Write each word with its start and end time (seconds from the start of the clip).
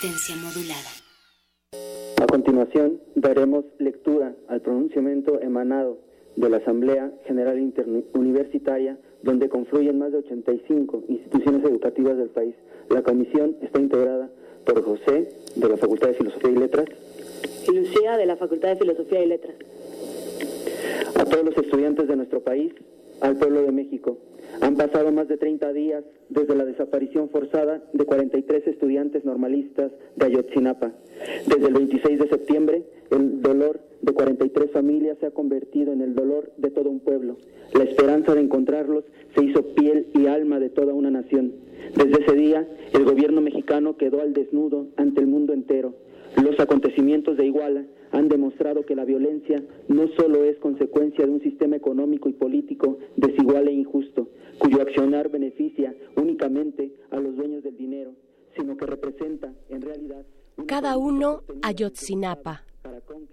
Resistencia 0.00 0.36
modulada. 0.36 0.88
A 2.22 2.26
continuación, 2.26 3.02
daremos 3.16 3.66
lectura 3.78 4.34
al 4.48 4.62
pronunciamiento 4.62 5.38
emanado 5.42 5.98
de 6.36 6.48
la 6.48 6.56
Asamblea 6.56 7.12
General 7.26 7.58
Interuniversitaria, 7.58 8.98
donde 9.22 9.50
confluyen 9.50 9.98
más 9.98 10.12
de 10.12 10.18
85 10.18 11.04
instituciones 11.08 11.64
educativas 11.64 12.16
del 12.16 12.30
país. 12.30 12.54
La 12.88 13.02
comisión 13.02 13.58
está 13.60 13.78
integrada 13.78 14.30
por 14.64 14.82
José, 14.82 15.34
de 15.56 15.68
la 15.68 15.76
Facultad 15.76 16.08
de 16.08 16.14
Filosofía 16.14 16.50
y 16.50 16.56
Letras, 16.56 16.86
y 17.68 17.72
Lucía, 17.72 18.16
de 18.16 18.24
la 18.24 18.36
Facultad 18.36 18.70
de 18.70 18.76
Filosofía 18.76 19.22
y 19.22 19.26
Letras. 19.26 19.54
A 21.14 21.24
todos 21.26 21.44
los 21.44 21.56
estudiantes 21.58 22.08
de 22.08 22.16
nuestro 22.16 22.40
país, 22.40 22.72
al 23.20 23.36
pueblo 23.36 23.60
de 23.62 23.72
México. 23.72 24.16
Han 24.60 24.76
pasado 24.76 25.10
más 25.12 25.28
de 25.28 25.36
30 25.36 25.72
días 25.72 26.04
desde 26.28 26.54
la 26.54 26.64
desaparición 26.64 27.28
forzada 27.30 27.82
de 27.92 28.04
43 28.04 28.66
estudiantes 28.66 29.24
normalistas 29.24 29.92
de 30.16 30.26
Ayotzinapa. 30.26 30.92
Desde 31.46 31.66
el 31.66 31.74
26 31.74 32.18
de 32.18 32.28
septiembre, 32.28 32.82
el 33.10 33.40
dolor 33.42 33.80
de 34.02 34.12
43 34.12 34.70
familias 34.70 35.18
se 35.18 35.26
ha 35.26 35.30
convertido 35.30 35.92
en 35.92 36.02
el 36.02 36.14
dolor 36.14 36.52
de 36.56 36.70
todo 36.70 36.90
un 36.90 37.00
pueblo. 37.00 37.36
La 37.74 37.84
esperanza 37.84 38.34
de 38.34 38.40
encontrarlos 38.40 39.04
se 39.34 39.44
hizo 39.44 39.74
piel 39.74 40.08
y 40.14 40.26
alma 40.26 40.58
de 40.58 40.70
toda 40.70 40.92
una 40.92 41.10
nación. 41.10 41.52
Desde 41.96 42.22
ese 42.22 42.34
día, 42.34 42.68
el 42.92 43.04
gobierno 43.04 43.40
mexicano 43.40 43.96
quedó 43.96 44.20
al 44.20 44.32
desnudo 44.32 44.88
ante 44.96 45.20
el 45.20 45.26
mundo 45.26 45.52
entero. 45.52 45.94
Los 46.42 46.58
acontecimientos 46.60 47.36
de 47.36 47.46
Iguala 47.46 47.84
han 48.12 48.28
demostrado 48.28 48.84
que 48.84 48.94
la 48.94 49.04
violencia 49.04 49.62
no 49.88 50.08
solo 50.18 50.44
es 50.44 50.58
consecuencia 50.58 51.24
de 51.24 51.32
un 51.32 51.42
sistema 51.42 51.76
económico 51.76 52.28
y 52.28 52.32
político 52.32 52.98
desigual 53.16 53.68
e 53.68 53.72
injusto, 53.72 54.28
cuyo 54.58 54.82
accionar 54.82 55.30
beneficia 55.30 55.94
únicamente 56.16 56.92
a 57.10 57.20
los 57.20 57.36
dueños 57.36 57.62
del 57.62 57.76
dinero, 57.76 58.12
sino 58.56 58.76
que 58.76 58.86
representa 58.86 59.52
en 59.68 59.82
realidad... 59.82 60.24
Cada 60.66 60.98
uno 60.98 61.42
Ayotzinapa. 61.62 62.64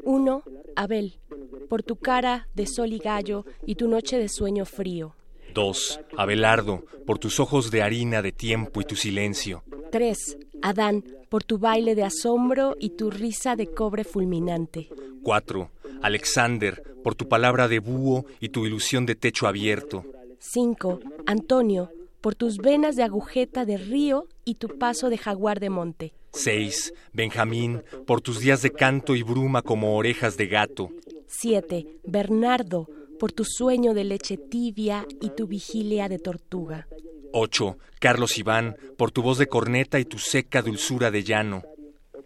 Uno, 0.04 0.44
Abel, 0.76 1.20
por 1.68 1.84
tu 1.84 1.98
cara 1.98 2.48
de 2.56 2.66
sol 2.66 2.94
y 2.94 3.00
gallo 3.00 3.46
y 3.66 3.76
tu 3.76 3.88
noche 3.88 4.18
de 4.18 4.30
sueño 4.30 4.66
frío. 4.66 5.16
Dos, 5.54 6.00
Abelardo, 6.16 6.86
por 7.06 7.20
tus 7.20 7.40
ojos 7.40 7.72
de 7.72 7.82
harina 7.82 8.22
de 8.22 8.32
tiempo 8.32 8.80
y 8.82 8.86
tu 8.86 8.96
silencio. 8.96 9.64
Tres, 9.92 10.38
Adán, 10.62 11.04
por 11.30 11.44
tu 11.44 11.58
baile 11.58 11.96
de 11.96 12.04
asombro 12.04 12.76
y 12.80 12.92
tu 12.92 13.10
risa 13.10 13.56
de 13.56 13.68
cobre 13.68 14.04
fulminante. 14.04 14.90
4. 15.24 15.70
Alexander, 16.02 16.84
por 17.04 17.16
tu 17.16 17.28
palabra 17.28 17.68
de 17.68 17.80
búho 17.80 18.26
y 18.40 18.50
tu 18.50 18.66
ilusión 18.66 19.06
de 19.06 19.16
techo 19.16 19.48
abierto. 19.48 20.06
5. 20.40 21.00
Antonio, 21.26 21.92
por 22.22 22.36
tus 22.36 22.58
venas 22.58 22.96
de 22.96 23.04
agujeta 23.04 23.66
de 23.66 23.78
río 23.78 24.28
y 24.46 24.56
tu 24.56 24.78
paso 24.78 25.10
de 25.10 25.18
jaguar 25.18 25.60
de 25.60 25.70
monte. 25.70 26.14
6. 26.34 26.94
Benjamín, 27.14 27.84
por 28.06 28.22
tus 28.22 28.40
días 28.40 28.62
de 28.62 28.72
canto 28.72 29.16
y 29.16 29.24
bruma 29.24 29.62
como 29.62 29.96
orejas 29.98 30.38
de 30.38 30.48
gato. 30.48 30.90
7. 31.28 31.86
Bernardo, 32.04 32.88
por 33.20 33.32
tu 33.32 33.44
sueño 33.46 33.94
de 33.94 34.04
leche 34.04 34.38
tibia 34.38 35.06
y 35.22 35.30
tu 35.32 35.48
vigilia 35.48 36.10
de 36.10 36.20
tortuga. 36.20 36.88
8. 37.34 37.78
Carlos 38.00 38.38
Iván, 38.38 38.78
por 38.98 39.12
tu 39.12 39.22
voz 39.22 39.38
de 39.38 39.48
corneta 39.48 40.00
y 40.00 40.06
tu 40.06 40.18
seca 40.18 40.62
dulzura 40.62 41.12
de 41.12 41.24
llano. 41.24 41.64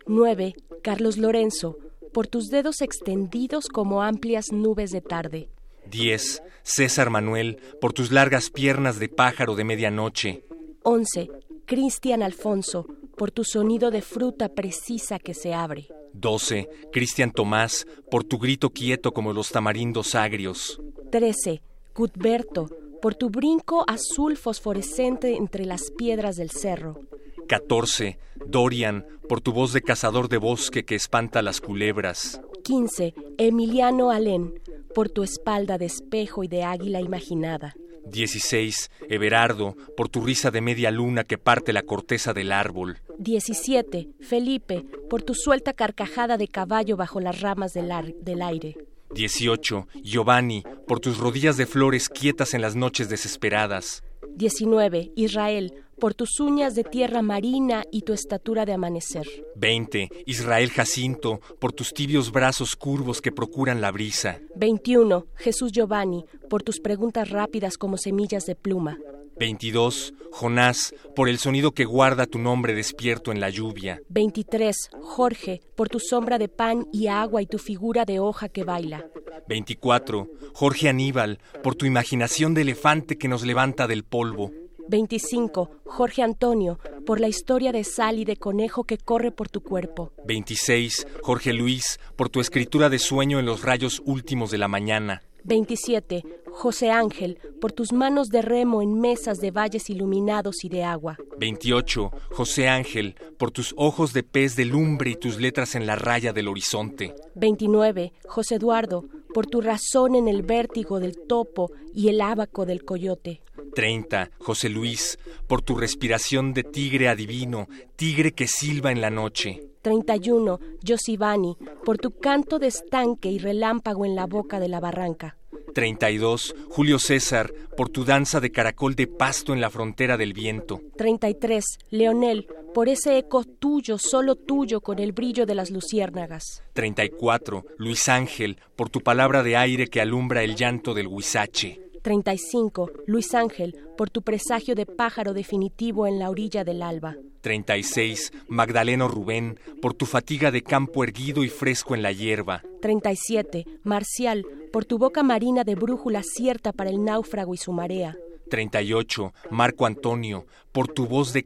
9. 0.05 0.55
Carlos 0.83 1.17
Lorenzo, 1.17 1.77
por 2.13 2.27
tus 2.27 2.49
dedos 2.49 2.81
extendidos 2.81 3.67
como 3.67 4.03
amplias 4.03 4.51
nubes 4.51 4.91
de 4.91 5.01
tarde. 5.01 5.49
10. 5.89 6.43
César 6.63 7.09
Manuel, 7.09 7.57
por 7.79 7.93
tus 7.93 8.11
largas 8.11 8.49
piernas 8.49 8.99
de 8.99 9.09
pájaro 9.09 9.55
de 9.55 9.63
medianoche. 9.63 10.43
11. 10.83 11.29
Cristian 11.65 12.23
Alfonso, 12.23 12.85
por 13.17 13.31
tu 13.31 13.43
sonido 13.43 13.91
de 13.91 14.01
fruta 14.01 14.49
precisa 14.49 15.19
que 15.19 15.33
se 15.33 15.53
abre. 15.53 15.87
12. 16.13 16.69
Cristian 16.91 17.31
Tomás, 17.31 17.85
por 18.09 18.23
tu 18.23 18.37
grito 18.37 18.71
quieto 18.71 19.13
como 19.13 19.33
los 19.33 19.49
tamarindos 19.49 20.15
agrios. 20.15 20.81
13. 21.11 21.61
Cutberto, 21.93 22.69
por 23.01 23.15
tu 23.15 23.29
brinco 23.29 23.83
azul 23.87 24.37
fosforescente 24.37 25.35
entre 25.35 25.65
las 25.65 25.91
piedras 25.91 26.35
del 26.35 26.51
cerro. 26.51 26.99
14. 27.47 28.17
Dorian, 28.47 29.05
por 29.27 29.41
tu 29.41 29.51
voz 29.51 29.73
de 29.73 29.81
cazador 29.81 30.29
de 30.29 30.37
bosque 30.37 30.83
que 30.83 30.95
espanta 30.95 31.41
las 31.41 31.61
culebras. 31.61 32.41
15. 32.63 33.13
Emiliano 33.37 34.11
Alén, 34.11 34.53
por 34.93 35.09
tu 35.09 35.23
espalda 35.23 35.77
de 35.77 35.85
espejo 35.85 36.43
y 36.43 36.47
de 36.47 36.63
águila 36.63 37.01
imaginada. 37.01 37.75
16. 38.05 38.91
Everardo, 39.09 39.75
por 39.95 40.09
tu 40.09 40.21
risa 40.21 40.51
de 40.51 40.61
media 40.61 40.91
luna 40.91 41.23
que 41.23 41.37
parte 41.37 41.73
la 41.73 41.83
corteza 41.83 42.33
del 42.33 42.51
árbol. 42.51 42.99
17. 43.19 44.09
Felipe, 44.21 44.85
por 45.09 45.21
tu 45.21 45.33
suelta 45.33 45.73
carcajada 45.73 46.37
de 46.37 46.47
caballo 46.47 46.97
bajo 46.97 47.19
las 47.19 47.41
ramas 47.41 47.73
del, 47.73 47.91
del 48.21 48.41
aire. 48.41 48.77
18. 49.13 49.87
Giovanni, 50.03 50.63
por 50.87 50.99
tus 50.99 51.17
rodillas 51.17 51.57
de 51.57 51.65
flores 51.65 52.09
quietas 52.09 52.53
en 52.53 52.61
las 52.61 52.75
noches 52.75 53.09
desesperadas. 53.09 54.03
19. 54.35 55.11
Israel, 55.15 55.73
por 56.01 56.15
tus 56.15 56.39
uñas 56.39 56.73
de 56.73 56.83
tierra 56.83 57.21
marina 57.21 57.83
y 57.91 58.01
tu 58.01 58.11
estatura 58.11 58.65
de 58.65 58.73
amanecer. 58.73 59.27
20. 59.55 60.09
Israel 60.25 60.71
Jacinto, 60.71 61.39
por 61.59 61.73
tus 61.73 61.93
tibios 61.93 62.31
brazos 62.31 62.75
curvos 62.75 63.21
que 63.21 63.31
procuran 63.31 63.81
la 63.81 63.91
brisa. 63.91 64.39
21. 64.55 65.27
Jesús 65.35 65.71
Giovanni, 65.71 66.25
por 66.49 66.63
tus 66.63 66.79
preguntas 66.79 67.29
rápidas 67.29 67.77
como 67.77 67.97
semillas 67.97 68.47
de 68.47 68.55
pluma. 68.55 68.97
22. 69.37 70.15
Jonás, 70.31 70.95
por 71.15 71.29
el 71.29 71.37
sonido 71.37 71.71
que 71.71 71.85
guarda 71.85 72.25
tu 72.25 72.39
nombre 72.39 72.73
despierto 72.73 73.31
en 73.31 73.39
la 73.39 73.51
lluvia. 73.51 74.01
23. 74.09 74.75
Jorge, 75.03 75.61
por 75.75 75.87
tu 75.87 75.99
sombra 75.99 76.39
de 76.39 76.47
pan 76.47 76.87
y 76.91 77.07
agua 77.07 77.43
y 77.43 77.45
tu 77.45 77.59
figura 77.59 78.05
de 78.05 78.19
hoja 78.19 78.49
que 78.49 78.63
baila. 78.63 79.05
24. 79.47 80.27
Jorge 80.53 80.89
Aníbal, 80.89 81.37
por 81.61 81.75
tu 81.75 81.85
imaginación 81.85 82.55
de 82.55 82.61
elefante 82.61 83.19
que 83.19 83.27
nos 83.27 83.45
levanta 83.45 83.85
del 83.85 84.03
polvo. 84.03 84.51
25. 84.91 85.71
Jorge 85.85 86.21
Antonio, 86.21 86.77
por 87.05 87.21
la 87.21 87.29
historia 87.29 87.71
de 87.71 87.85
sal 87.85 88.19
y 88.19 88.25
de 88.25 88.35
conejo 88.35 88.83
que 88.83 88.97
corre 88.97 89.31
por 89.31 89.47
tu 89.47 89.61
cuerpo. 89.61 90.11
26. 90.25 91.07
Jorge 91.23 91.53
Luis, 91.53 91.99
por 92.17 92.27
tu 92.27 92.41
escritura 92.41 92.89
de 92.89 92.99
sueño 92.99 93.39
en 93.39 93.45
los 93.45 93.63
rayos 93.63 94.01
últimos 94.05 94.51
de 94.51 94.57
la 94.57 94.67
mañana. 94.67 95.23
27. 95.45 96.23
José 96.51 96.91
Ángel, 96.91 97.39
por 97.59 97.71
tus 97.71 97.93
manos 97.93 98.29
de 98.29 98.41
remo 98.41 98.81
en 98.81 98.99
mesas 98.99 99.39
de 99.39 99.51
valles 99.51 99.89
iluminados 99.89 100.63
y 100.63 100.69
de 100.69 100.83
agua. 100.83 101.17
28. 101.37 102.11
José 102.31 102.67
Ángel, 102.67 103.15
por 103.37 103.51
tus 103.51 103.73
ojos 103.77 104.13
de 104.13 104.23
pez 104.23 104.55
de 104.55 104.65
lumbre 104.65 105.11
y 105.11 105.15
tus 105.15 105.39
letras 105.39 105.75
en 105.75 105.87
la 105.87 105.95
raya 105.95 106.33
del 106.33 106.47
horizonte. 106.47 107.15
29. 107.35 108.13
José 108.27 108.55
Eduardo, 108.55 109.05
por 109.33 109.47
tu 109.47 109.61
razón 109.61 110.15
en 110.15 110.27
el 110.27 110.43
vértigo 110.43 110.99
del 110.99 111.17
topo 111.17 111.71
y 111.93 112.09
el 112.09 112.21
ábaco 112.21 112.65
del 112.65 112.83
coyote. 112.83 113.41
30. 113.73 114.31
José 114.39 114.69
Luis, 114.69 115.17
por 115.47 115.61
tu 115.61 115.75
respiración 115.75 116.53
de 116.53 116.63
tigre 116.63 117.07
adivino, 117.07 117.67
tigre 117.95 118.33
que 118.33 118.47
silba 118.47 118.91
en 118.91 119.01
la 119.01 119.09
noche. 119.09 119.63
31. 119.81 120.59
Yosivani, 120.83 121.57
por 121.83 121.97
tu 121.97 122.11
canto 122.11 122.59
de 122.59 122.67
estanque 122.67 123.29
y 123.29 123.39
relámpago 123.39 124.05
en 124.05 124.15
la 124.15 124.27
boca 124.27 124.59
de 124.59 124.67
la 124.67 124.79
barranca. 124.79 125.37
32. 125.73 126.55
Julio 126.69 126.99
César, 126.99 127.53
por 127.77 127.89
tu 127.89 128.03
danza 128.03 128.39
de 128.39 128.51
caracol 128.51 128.95
de 128.95 129.07
pasto 129.07 129.53
en 129.53 129.61
la 129.61 129.69
frontera 129.69 130.17
del 130.17 130.33
viento. 130.33 130.81
33. 130.97 131.63
Leonel, 131.89 132.47
por 132.73 132.89
ese 132.89 133.17
eco 133.17 133.43
tuyo, 133.43 133.97
solo 133.97 134.35
tuyo, 134.35 134.81
con 134.81 134.99
el 134.99 135.11
brillo 135.11 135.45
de 135.45 135.55
las 135.55 135.71
luciérnagas. 135.71 136.63
34. 136.73 137.65
Luis 137.77 138.09
Ángel, 138.09 138.57
por 138.75 138.89
tu 138.89 139.01
palabra 139.01 139.43
de 139.43 139.57
aire 139.57 139.87
que 139.87 140.01
alumbra 140.01 140.43
el 140.43 140.55
llanto 140.55 140.93
del 140.93 141.07
huizache. 141.07 141.90
35. 142.01 142.91
Luis 143.05 143.33
Ángel, 143.33 143.75
por 143.97 144.09
tu 144.09 144.21
presagio 144.21 144.75
de 144.75 144.85
pájaro 144.85 145.33
definitivo 145.33 146.07
en 146.07 146.19
la 146.19 146.29
orilla 146.29 146.63
del 146.63 146.81
alba. 146.81 147.15
36. 147.41 148.31
Magdaleno 148.47 149.07
Rubén, 149.07 149.59
por 149.81 149.93
tu 149.93 150.05
fatiga 150.05 150.51
de 150.51 150.61
campo 150.61 151.03
erguido 151.03 151.43
y 151.43 151.49
fresco 151.49 151.95
en 151.95 152.01
la 152.01 152.11
hierba. 152.11 152.63
37. 152.81 153.65
Marcial, 153.83 154.45
por 154.71 154.85
tu 154.85 154.97
boca 154.97 155.23
marina 155.23 155.63
de 155.63 155.75
brújula 155.75 156.23
cierta 156.23 156.71
para 156.71 156.89
el 156.89 157.03
náufrago 157.03 157.53
y 157.53 157.57
su 157.57 157.71
marea. 157.71 158.15
38. 158.49 159.33
Marco 159.49 159.85
Antonio, 159.85 160.45
por 160.71 160.87
tu 160.87 161.07
voz 161.07 161.33
de 161.33 161.45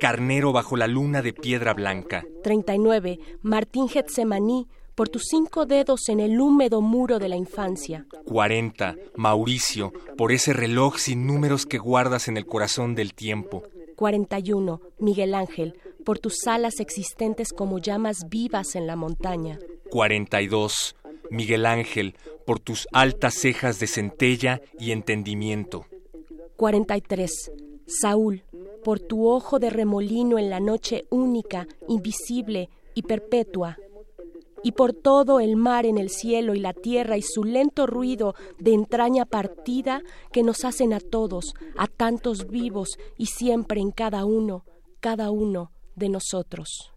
carnero 0.00 0.52
bajo 0.52 0.76
la 0.76 0.86
luna 0.86 1.22
de 1.22 1.32
piedra 1.32 1.74
blanca. 1.74 2.24
39. 2.42 3.18
Martín 3.42 3.88
Getsemaní, 3.88 4.68
por 4.96 5.10
tus 5.10 5.24
cinco 5.28 5.66
dedos 5.66 6.08
en 6.08 6.20
el 6.20 6.40
húmedo 6.40 6.80
muro 6.80 7.18
de 7.18 7.28
la 7.28 7.36
infancia. 7.36 8.06
40. 8.24 8.96
Mauricio, 9.14 9.92
por 10.16 10.32
ese 10.32 10.54
reloj 10.54 10.96
sin 10.96 11.26
números 11.26 11.66
que 11.66 11.76
guardas 11.76 12.28
en 12.28 12.38
el 12.38 12.46
corazón 12.46 12.94
del 12.94 13.12
tiempo. 13.12 13.62
41. 13.96 14.80
Miguel 14.98 15.34
Ángel, 15.34 15.78
por 16.04 16.18
tus 16.18 16.46
alas 16.46 16.80
existentes 16.80 17.52
como 17.52 17.78
llamas 17.78 18.28
vivas 18.30 18.74
en 18.74 18.86
la 18.86 18.96
montaña. 18.96 19.58
42. 19.90 20.96
Miguel 21.30 21.66
Ángel, 21.66 22.16
por 22.46 22.58
tus 22.58 22.88
altas 22.92 23.34
cejas 23.34 23.78
de 23.78 23.88
centella 23.88 24.62
y 24.78 24.92
entendimiento. 24.92 25.84
43. 26.56 27.52
Saúl, 27.86 28.44
por 28.82 28.98
tu 29.00 29.28
ojo 29.28 29.58
de 29.58 29.68
remolino 29.68 30.38
en 30.38 30.48
la 30.48 30.60
noche 30.60 31.04
única, 31.10 31.68
invisible 31.86 32.70
y 32.94 33.02
perpetua 33.02 33.76
y 34.62 34.72
por 34.72 34.92
todo 34.92 35.40
el 35.40 35.56
mar 35.56 35.86
en 35.86 35.98
el 35.98 36.10
cielo 36.10 36.54
y 36.54 36.60
la 36.60 36.72
tierra 36.72 37.16
y 37.16 37.22
su 37.22 37.44
lento 37.44 37.86
ruido 37.86 38.34
de 38.58 38.74
entraña 38.74 39.24
partida 39.24 40.02
que 40.32 40.42
nos 40.42 40.64
hacen 40.64 40.92
a 40.92 41.00
todos, 41.00 41.54
a 41.76 41.86
tantos 41.86 42.48
vivos 42.48 42.98
y 43.16 43.26
siempre 43.26 43.80
en 43.80 43.90
cada 43.90 44.24
uno, 44.24 44.64
cada 45.00 45.30
uno 45.30 45.72
de 45.94 46.08
nosotros. 46.08 46.95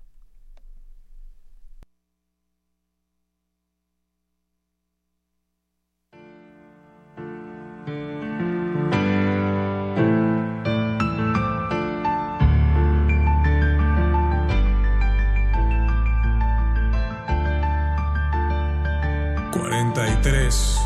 43 19.69 20.79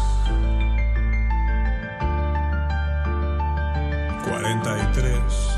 43 4.25 5.52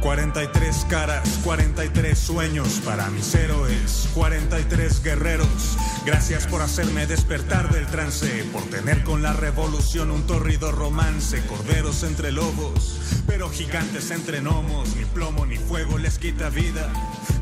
43 0.00 0.86
caras, 0.88 1.40
43 1.44 2.18
sueños 2.18 2.80
para 2.84 3.10
mis 3.10 3.34
héroes, 3.34 4.08
43 4.14 5.02
guerreros. 5.02 5.76
Gracias 6.06 6.46
por 6.46 6.62
hacerme 6.62 7.06
despertar 7.06 7.70
del 7.72 7.86
trance, 7.86 8.44
por 8.52 8.62
tener 8.64 9.04
con 9.04 9.22
la 9.22 9.34
revolución 9.34 10.10
un 10.10 10.26
torrido 10.26 10.72
romance, 10.72 11.44
corderos 11.46 12.02
entre 12.02 12.32
lobos, 12.32 13.22
pero 13.26 13.50
gigantes 13.50 14.10
entre 14.10 14.40
gnomos, 14.40 14.96
ni 14.96 15.04
plomo 15.04 15.44
ni 15.44 15.56
fuego 15.56 15.98
les 15.98 16.18
quita 16.18 16.48
vida 16.48 16.90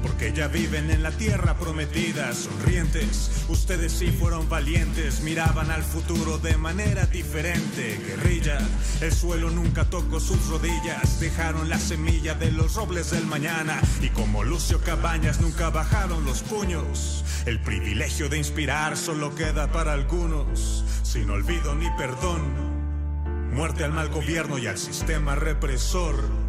porque 0.02 0.32
ya 0.32 0.48
viven 0.48 0.90
en 0.90 1.02
la 1.02 1.10
tierra 1.10 1.54
prometida, 1.54 2.32
sonrientes. 2.32 3.30
Ustedes 3.48 3.92
sí 3.92 4.08
fueron 4.08 4.48
valientes, 4.48 5.20
miraban 5.20 5.70
al 5.70 5.82
futuro 5.82 6.38
de 6.38 6.56
manera 6.56 7.06
diferente. 7.06 8.00
Guerrilla, 8.06 8.58
el 9.00 9.12
suelo 9.12 9.50
nunca 9.50 9.84
tocó 9.84 10.20
sus 10.20 10.48
rodillas, 10.48 11.20
dejaron 11.20 11.68
la 11.68 11.78
semilla 11.78 12.34
de 12.34 12.47
los 12.56 12.74
robles 12.74 13.10
del 13.10 13.26
mañana 13.26 13.80
y 14.00 14.08
como 14.10 14.44
Lucio 14.44 14.80
Cabañas 14.80 15.40
nunca 15.40 15.70
bajaron 15.70 16.24
los 16.24 16.42
puños. 16.42 17.24
El 17.46 17.60
privilegio 17.60 18.28
de 18.28 18.38
inspirar 18.38 18.96
solo 18.96 19.34
queda 19.34 19.70
para 19.72 19.92
algunos, 19.92 20.84
sin 21.02 21.30
olvido 21.30 21.74
ni 21.74 21.90
perdón. 21.96 22.42
Muerte 23.52 23.84
al 23.84 23.92
mal 23.92 24.08
gobierno 24.08 24.58
y 24.58 24.66
al 24.66 24.78
sistema 24.78 25.34
represor. 25.34 26.47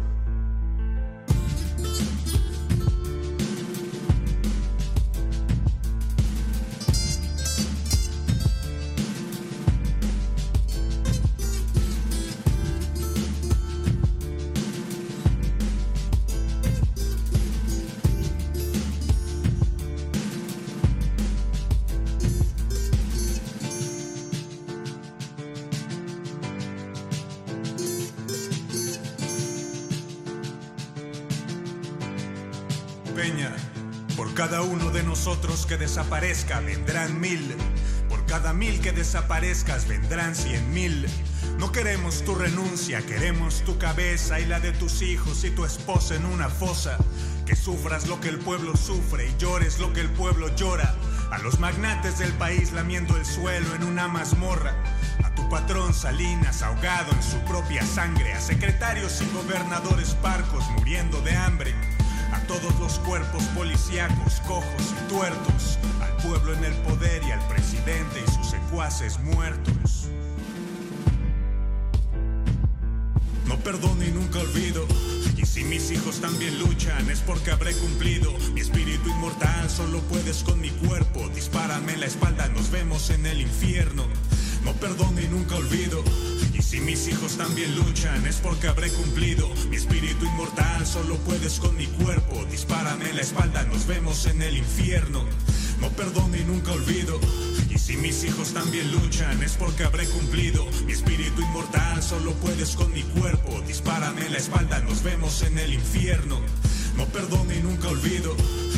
Que 35.40 35.78
desaparezca 35.78 36.60
vendrán 36.60 37.18
mil. 37.18 37.56
Por 38.08 38.26
cada 38.26 38.52
mil 38.52 38.80
que 38.80 38.92
desaparezcas 38.92 39.88
vendrán 39.88 40.34
cien 40.34 40.72
mil. 40.72 41.06
No 41.58 41.72
queremos 41.72 42.22
tu 42.24 42.34
renuncia, 42.34 43.00
queremos 43.06 43.62
tu 43.64 43.78
cabeza 43.78 44.38
y 44.38 44.44
la 44.44 44.60
de 44.60 44.72
tus 44.72 45.00
hijos 45.00 45.42
y 45.44 45.50
tu 45.50 45.64
esposa 45.64 46.14
en 46.14 46.26
una 46.26 46.50
fosa. 46.50 46.98
Que 47.46 47.56
sufras 47.56 48.06
lo 48.06 48.20
que 48.20 48.28
el 48.28 48.38
pueblo 48.38 48.76
sufre 48.76 49.28
y 49.28 49.36
llores 49.38 49.78
lo 49.78 49.92
que 49.92 50.00
el 50.00 50.10
pueblo 50.10 50.54
llora. 50.56 50.94
A 51.30 51.38
los 51.38 51.58
magnates 51.58 52.18
del 52.18 52.32
país 52.34 52.72
lamiendo 52.72 53.16
el 53.16 53.24
suelo 53.24 53.74
en 53.74 53.84
una 53.84 54.08
mazmorra. 54.08 54.74
A 55.24 55.34
tu 55.34 55.48
patrón 55.48 55.94
Salinas 55.94 56.62
ahogado 56.62 57.12
en 57.12 57.22
su 57.22 57.38
propia 57.50 57.84
sangre. 57.86 58.34
A 58.34 58.40
secretarios 58.40 59.22
y 59.22 59.34
gobernadores 59.34 60.14
parcos 60.16 60.64
muriendo 60.76 61.22
de 61.22 61.34
hambre 61.34 61.74
todos 62.50 62.80
los 62.80 62.98
cuerpos 63.06 63.44
policíacos, 63.54 64.40
cojos 64.44 64.82
y 64.90 65.08
tuertos, 65.08 65.78
al 66.02 66.16
pueblo 66.16 66.52
en 66.52 66.64
el 66.64 66.72
poder 66.78 67.22
y 67.22 67.30
al 67.30 67.46
presidente 67.46 68.24
y 68.26 68.30
sus 68.32 68.50
secuaces 68.50 69.20
muertos. 69.20 70.08
No 73.46 73.56
perdono 73.58 74.04
y 74.04 74.10
nunca 74.10 74.40
olvido. 74.40 74.84
Y 75.36 75.46
si 75.46 75.62
mis 75.62 75.92
hijos 75.92 76.20
también 76.20 76.58
luchan 76.58 77.08
es 77.08 77.20
porque 77.20 77.52
habré 77.52 77.72
cumplido. 77.74 78.32
Mi 78.52 78.62
espíritu 78.62 79.08
inmortal 79.10 79.70
solo 79.70 80.00
puedes 80.00 80.42
con 80.42 80.60
mi 80.60 80.70
cuerpo. 80.70 81.28
Dispárame 81.28 81.92
en 81.92 82.00
la 82.00 82.06
espalda, 82.06 82.48
nos 82.48 82.72
vemos 82.72 83.10
en 83.10 83.26
el 83.26 83.42
infierno. 83.42 84.04
No 84.64 84.72
perdono 84.72 85.20
y 85.20 85.28
nunca 85.28 85.54
olvido. 85.54 86.02
Si 86.70 86.80
mis 86.80 87.08
hijos 87.08 87.36
también 87.36 87.74
luchan 87.74 88.24
es 88.28 88.36
porque 88.36 88.68
habré 88.68 88.92
cumplido. 88.92 89.52
Mi 89.70 89.74
espíritu 89.74 90.24
inmortal 90.24 90.86
solo 90.86 91.16
puedes 91.16 91.58
con 91.58 91.76
mi 91.76 91.88
cuerpo. 91.88 92.44
Dispárame 92.48 93.12
la 93.12 93.22
espalda, 93.22 93.64
nos 93.64 93.88
vemos 93.88 94.24
en 94.26 94.40
el 94.40 94.56
infierno. 94.56 95.24
No 95.80 95.88
perdono 95.88 96.36
y 96.36 96.44
nunca 96.44 96.70
olvido. 96.70 97.18
Y 97.68 97.76
si 97.76 97.96
mis 97.96 98.22
hijos 98.22 98.52
también 98.54 98.88
luchan 98.92 99.42
es 99.42 99.56
porque 99.56 99.82
habré 99.82 100.06
cumplido. 100.06 100.64
Mi 100.86 100.92
espíritu 100.92 101.42
inmortal 101.42 102.04
solo 102.04 102.34
puedes 102.34 102.76
con 102.76 102.92
mi 102.92 103.02
cuerpo. 103.02 103.60
Dispárame 103.66 104.30
la 104.30 104.38
espalda, 104.38 104.78
nos 104.78 105.02
vemos 105.02 105.42
en 105.42 105.58
el 105.58 105.74
infierno. 105.74 106.40
No 106.96 107.04
perdono 107.06 107.52
y 107.54 107.60
nunca 107.60 107.88
olvido. 107.88 108.36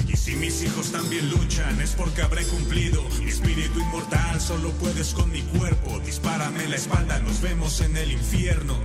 Y 0.08 0.16
si 0.16 0.36
mis 0.36 0.62
hijos 0.62 0.92
también 0.92 1.30
luchan 1.30 1.80
es 1.80 1.90
porque 1.90 2.22
habré 2.22 2.44
cumplido. 2.44 3.02
Espíritu 3.26 3.80
inmortal 3.80 4.40
solo 4.40 4.70
puedes 4.72 5.14
con 5.14 5.30
mi 5.30 5.42
cuerpo. 5.42 6.00
Dispárame 6.04 6.68
la 6.68 6.76
espalda, 6.76 7.18
nos 7.20 7.40
vemos 7.40 7.80
en 7.80 7.96
el 7.96 8.12
infierno. 8.12 8.76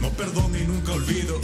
No 0.00 0.10
perdono 0.10 0.56
y 0.56 0.64
nunca 0.66 0.92
olvido. 0.92 1.40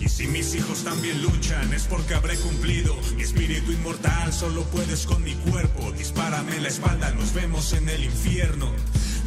Y 0.00 0.08
si 0.08 0.26
mis 0.26 0.54
hijos 0.54 0.84
también 0.84 1.20
luchan 1.22 1.72
es 1.74 1.84
porque 1.84 2.14
habré 2.14 2.36
cumplido. 2.36 2.96
Espíritu 3.18 3.72
inmortal 3.72 4.32
solo 4.32 4.62
puedes 4.64 5.06
con 5.06 5.22
mi 5.22 5.34
cuerpo. 5.34 5.92
Dispárame 5.92 6.60
la 6.60 6.68
espalda, 6.68 7.10
nos 7.12 7.34
vemos 7.34 7.72
en 7.74 7.88
el 7.88 8.04
infierno. 8.04 8.72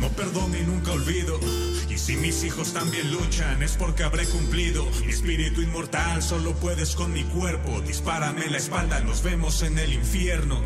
No 0.02 0.10
perdono 0.10 0.58
y 0.58 0.62
nunca 0.64 0.92
olvido. 0.92 1.40
Y 1.88 1.98
si 1.98 2.18
mis 2.18 2.44
hijos 2.44 2.74
también 2.74 3.12
luchan 3.12 3.62
es 3.62 3.78
porque 3.78 4.04
habré 4.04 4.26
cumplido. 4.26 4.84
Mi 5.06 5.12
espíritu 5.12 5.62
inmortal 5.62 6.24
solo 6.24 6.54
puedes 6.56 6.96
con 6.96 7.14
mi 7.14 7.24
cuerpo. 7.24 7.80
Dispárame 7.82 8.48
la 8.48 8.58
espalda, 8.58 9.00
nos 9.00 9.22
vemos 9.22 9.62
en 9.62 9.78
el 9.78 9.94
infierno. 9.94 10.60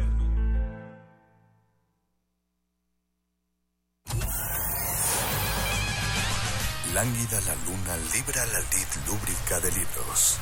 Lánguida 6.94 7.42
la 7.42 7.56
luna 7.66 7.98
libra 8.14 8.46
la 8.46 8.60
lid 8.60 8.88
lúbrica 9.06 9.60
de 9.60 9.70
libros. 9.70 10.38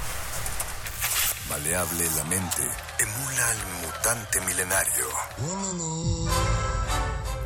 Maleable 1.50 2.06
la 2.16 2.24
mente 2.26 2.62
emula 3.00 3.50
al 3.50 3.58
mutante 3.82 4.42
milenario. 4.42 5.08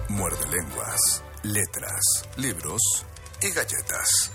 Muerde 0.10 0.46
lenguas, 0.48 1.24
letras, 1.48 2.27
libros 2.36 2.82
y 3.42 3.50
galletas. 3.51 4.32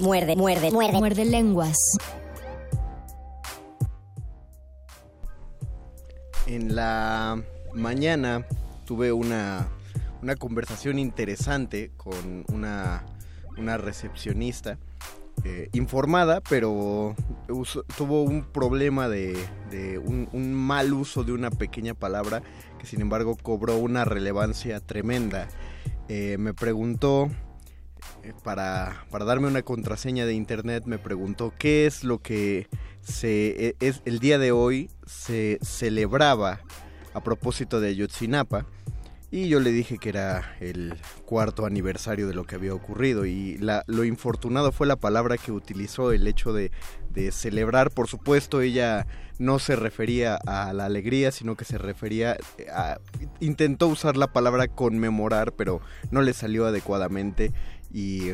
Muerde, 0.00 0.34
muerde, 0.34 0.70
muerde. 0.72 0.98
Muerde 0.98 1.24
lenguas. 1.24 1.76
En 6.46 6.74
la 6.74 7.40
mañana 7.72 8.44
tuve 8.84 9.12
una, 9.12 9.68
una 10.22 10.36
conversación 10.36 10.98
interesante 10.98 11.90
con 11.96 12.44
una, 12.48 13.04
una 13.56 13.76
recepcionista. 13.76 14.78
eh, 15.44 15.68
informada, 15.72 16.40
pero 16.40 17.16
tuvo 17.96 18.22
un 18.22 18.44
problema 18.44 19.08
de, 19.08 19.36
de 19.70 19.98
un, 19.98 20.28
un 20.32 20.52
mal 20.54 20.92
uso 20.92 21.24
de 21.24 21.32
una 21.32 21.50
pequeña 21.50 21.94
palabra 21.94 22.42
que 22.78 22.86
sin 22.86 23.00
embargo 23.00 23.36
cobró 23.42 23.76
una 23.76 24.04
relevancia 24.04 24.78
tremenda. 24.80 25.48
Eh, 26.08 26.36
me 26.38 26.54
preguntó, 26.54 27.28
eh, 28.22 28.34
para, 28.44 29.06
para 29.10 29.24
darme 29.24 29.48
una 29.48 29.62
contraseña 29.62 30.26
de 30.26 30.34
internet, 30.34 30.84
me 30.86 30.98
preguntó 30.98 31.52
qué 31.58 31.86
es 31.86 32.04
lo 32.04 32.18
que 32.18 32.68
se, 33.00 33.68
e- 33.68 33.76
es, 33.80 34.02
el 34.04 34.18
día 34.20 34.38
de 34.38 34.52
hoy 34.52 34.90
se 35.06 35.58
celebraba 35.62 36.60
a 37.14 37.22
propósito 37.22 37.80
de 37.80 37.88
Ayotzinapa. 37.88 38.66
Y 39.32 39.48
yo 39.48 39.60
le 39.60 39.72
dije 39.72 39.96
que 39.96 40.10
era 40.10 40.56
el 40.60 40.94
cuarto 41.24 41.64
aniversario 41.64 42.28
de 42.28 42.34
lo 42.34 42.44
que 42.44 42.56
había 42.56 42.74
ocurrido. 42.74 43.24
Y 43.24 43.58
lo 43.86 44.04
infortunado 44.04 44.72
fue 44.72 44.86
la 44.86 44.96
palabra 44.96 45.38
que 45.38 45.52
utilizó, 45.52 46.12
el 46.12 46.28
hecho 46.28 46.52
de, 46.52 46.70
de 47.08 47.32
celebrar. 47.32 47.90
Por 47.90 48.08
supuesto, 48.08 48.60
ella 48.60 49.06
no 49.38 49.58
se 49.58 49.74
refería 49.74 50.36
a 50.36 50.74
la 50.74 50.84
alegría, 50.84 51.32
sino 51.32 51.56
que 51.56 51.64
se 51.64 51.78
refería 51.78 52.36
a... 52.74 52.98
Intentó 53.40 53.88
usar 53.88 54.18
la 54.18 54.34
palabra 54.34 54.68
conmemorar, 54.68 55.54
pero 55.54 55.80
no 56.10 56.20
le 56.20 56.34
salió 56.34 56.66
adecuadamente. 56.66 57.54
Y 57.90 58.32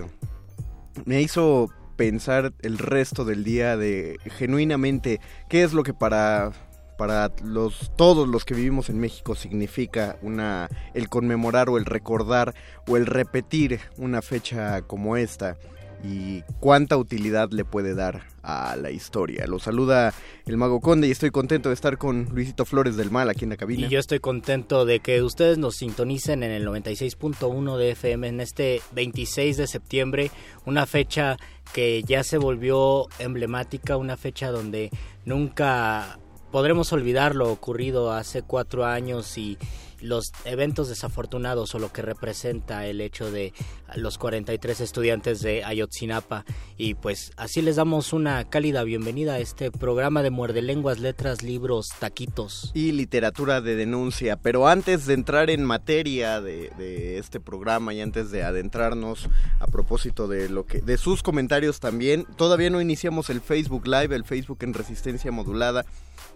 me 1.04 1.22
hizo 1.22 1.68
pensar 1.94 2.54
el 2.58 2.76
resto 2.76 3.24
del 3.24 3.44
día 3.44 3.76
de 3.76 4.18
genuinamente 4.36 5.20
qué 5.48 5.62
es 5.62 5.74
lo 5.74 5.84
que 5.84 5.94
para 5.94 6.50
para 6.98 7.30
los 7.42 7.92
todos 7.96 8.28
los 8.28 8.44
que 8.44 8.54
vivimos 8.54 8.90
en 8.90 8.98
México 8.98 9.34
significa 9.36 10.18
una 10.20 10.68
el 10.92 11.08
conmemorar 11.08 11.70
o 11.70 11.78
el 11.78 11.86
recordar 11.86 12.54
o 12.86 12.96
el 12.98 13.06
repetir 13.06 13.80
una 13.96 14.20
fecha 14.20 14.82
como 14.82 15.16
esta 15.16 15.56
y 16.04 16.42
cuánta 16.60 16.96
utilidad 16.96 17.50
le 17.50 17.64
puede 17.64 17.94
dar 17.94 18.22
a 18.42 18.76
la 18.76 18.90
historia. 18.90 19.46
Lo 19.46 19.58
saluda 19.58 20.14
el 20.46 20.56
Mago 20.56 20.80
Conde 20.80 21.08
y 21.08 21.10
estoy 21.10 21.30
contento 21.30 21.68
de 21.68 21.74
estar 21.74 21.98
con 21.98 22.28
Luisito 22.32 22.64
Flores 22.64 22.96
del 22.96 23.10
Mal 23.10 23.30
aquí 23.30 23.44
en 23.44 23.50
la 23.50 23.56
cabina. 23.56 23.86
Y 23.86 23.90
yo 23.90 23.98
estoy 23.98 24.20
contento 24.20 24.84
de 24.84 25.00
que 25.00 25.22
ustedes 25.22 25.58
nos 25.58 25.76
sintonicen 25.76 26.42
en 26.42 26.50
el 26.50 26.66
96.1 26.66 27.76
de 27.76 27.90
FM 27.90 28.28
en 28.28 28.40
este 28.40 28.80
26 28.92 29.56
de 29.56 29.66
septiembre, 29.66 30.30
una 30.66 30.86
fecha 30.86 31.36
que 31.72 32.02
ya 32.02 32.24
se 32.24 32.38
volvió 32.38 33.06
emblemática, 33.18 33.96
una 33.96 34.16
fecha 34.16 34.50
donde 34.50 34.90
nunca 35.24 36.18
podremos 36.50 36.92
olvidar 36.92 37.34
lo 37.34 37.50
ocurrido 37.50 38.12
hace 38.12 38.42
cuatro 38.42 38.84
años 38.84 39.36
y 39.38 39.58
los 40.00 40.32
eventos 40.44 40.88
desafortunados 40.88 41.74
o 41.74 41.78
lo 41.78 41.92
que 41.92 42.02
representa 42.02 42.86
el 42.86 43.00
hecho 43.00 43.30
de 43.30 43.52
los 43.96 44.18
43 44.18 44.80
estudiantes 44.80 45.40
de 45.40 45.64
Ayotzinapa 45.64 46.44
y 46.76 46.94
pues 46.94 47.32
así 47.36 47.62
les 47.62 47.76
damos 47.76 48.12
una 48.12 48.48
cálida 48.48 48.84
bienvenida 48.84 49.34
a 49.34 49.38
este 49.38 49.70
programa 49.70 50.22
de 50.22 50.30
muerde 50.30 50.62
lenguas, 50.62 51.00
letras, 51.00 51.42
libros, 51.42 51.88
taquitos. 51.98 52.70
y 52.74 52.92
literatura 52.92 53.60
de 53.60 53.74
denuncia. 53.74 54.36
Pero 54.36 54.68
antes 54.68 55.06
de 55.06 55.14
entrar 55.14 55.50
en 55.50 55.64
materia 55.64 56.40
de, 56.40 57.18
este 57.18 57.40
programa 57.40 57.92
y 57.92 58.00
antes 58.00 58.30
de 58.30 58.42
adentrarnos 58.42 59.28
a 59.58 59.66
propósito 59.66 60.28
de 60.28 60.48
lo 60.48 60.64
que 60.66 60.80
de 60.80 60.96
sus 60.96 61.22
comentarios 61.22 61.80
también, 61.80 62.24
todavía 62.36 62.70
no 62.70 62.80
iniciamos 62.80 63.30
el 63.30 63.40
Facebook 63.40 63.86
Live, 63.86 64.14
el 64.14 64.24
Facebook 64.24 64.58
en 64.60 64.74
resistencia 64.74 65.32
modulada, 65.32 65.84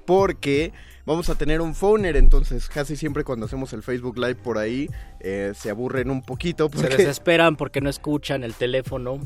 porque 0.04 0.72
vamos 1.04 1.28
a 1.28 1.34
tener 1.34 1.60
un 1.60 1.74
phoner. 1.74 2.16
Entonces, 2.16 2.68
casi 2.68 2.96
siempre 2.96 3.24
cuando 3.24 3.46
hacemos 3.46 3.72
el 3.72 3.82
Facebook 3.82 4.18
Live 4.18 4.36
por 4.36 4.58
ahí 4.58 4.88
eh, 5.20 5.52
se 5.54 5.70
aburren 5.70 6.10
un 6.10 6.22
poquito. 6.22 6.68
Se 6.72 6.80
Porque... 6.82 6.96
desesperan 6.96 7.56
porque 7.56 7.80
no 7.80 7.90
escuchan 7.90 8.44
el 8.44 8.54
teléfono, 8.54 9.20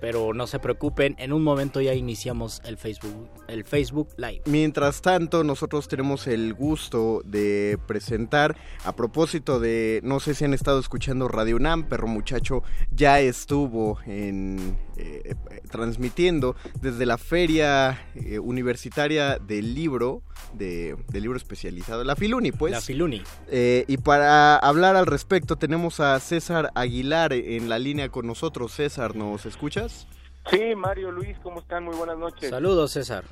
pero 0.00 0.32
no 0.32 0.46
se 0.46 0.58
preocupen, 0.58 1.14
en 1.18 1.32
un 1.32 1.42
momento 1.42 1.80
ya 1.80 1.94
iniciamos 1.94 2.62
el 2.64 2.78
Facebook, 2.78 3.28
el 3.48 3.64
Facebook 3.64 4.08
Live. 4.16 4.42
Mientras 4.46 5.02
tanto, 5.02 5.44
nosotros 5.44 5.88
tenemos 5.88 6.26
el 6.26 6.54
gusto 6.54 7.22
de 7.24 7.78
presentar, 7.86 8.56
a 8.84 8.96
propósito 8.96 9.60
de, 9.60 10.00
no 10.02 10.18
sé 10.20 10.34
si 10.34 10.44
han 10.44 10.54
estado 10.54 10.80
escuchando 10.80 11.28
Radio 11.28 11.56
UNAM, 11.56 11.84
Perro 11.88 12.08
Muchacho 12.08 12.62
ya 12.90 13.20
estuvo 13.20 13.98
en, 14.06 14.76
eh, 15.00 15.34
eh, 15.50 15.60
transmitiendo 15.70 16.56
desde 16.82 17.06
la 17.06 17.16
Feria 17.16 18.06
eh, 18.14 18.38
Universitaria 18.38 19.38
del 19.38 19.74
Libro, 19.74 20.22
de, 20.52 20.94
del 21.08 21.22
libro 21.22 21.38
especializado, 21.38 22.04
la 22.04 22.16
Filuni, 22.16 22.52
pues. 22.52 22.72
La 22.72 22.80
Filuni. 22.80 23.22
Eh, 23.48 23.84
y 23.88 23.96
para 23.96 24.56
hablar 24.56 24.96
al 24.96 25.06
respecto 25.06 25.56
tenemos 25.56 26.00
a 26.00 26.18
César 26.20 26.70
Aguilar 26.74 27.32
en 27.32 27.68
la 27.68 27.78
línea 27.78 28.10
con 28.10 28.26
nosotros. 28.26 28.72
César, 28.72 29.16
¿nos 29.16 29.46
escuchas? 29.46 30.06
Sí, 30.50 30.74
Mario, 30.76 31.12
Luis, 31.12 31.38
¿cómo 31.42 31.60
están? 31.60 31.84
Muy 31.84 31.96
buenas 31.96 32.18
noches. 32.18 32.50
Saludos, 32.50 32.92
César. 32.92 33.24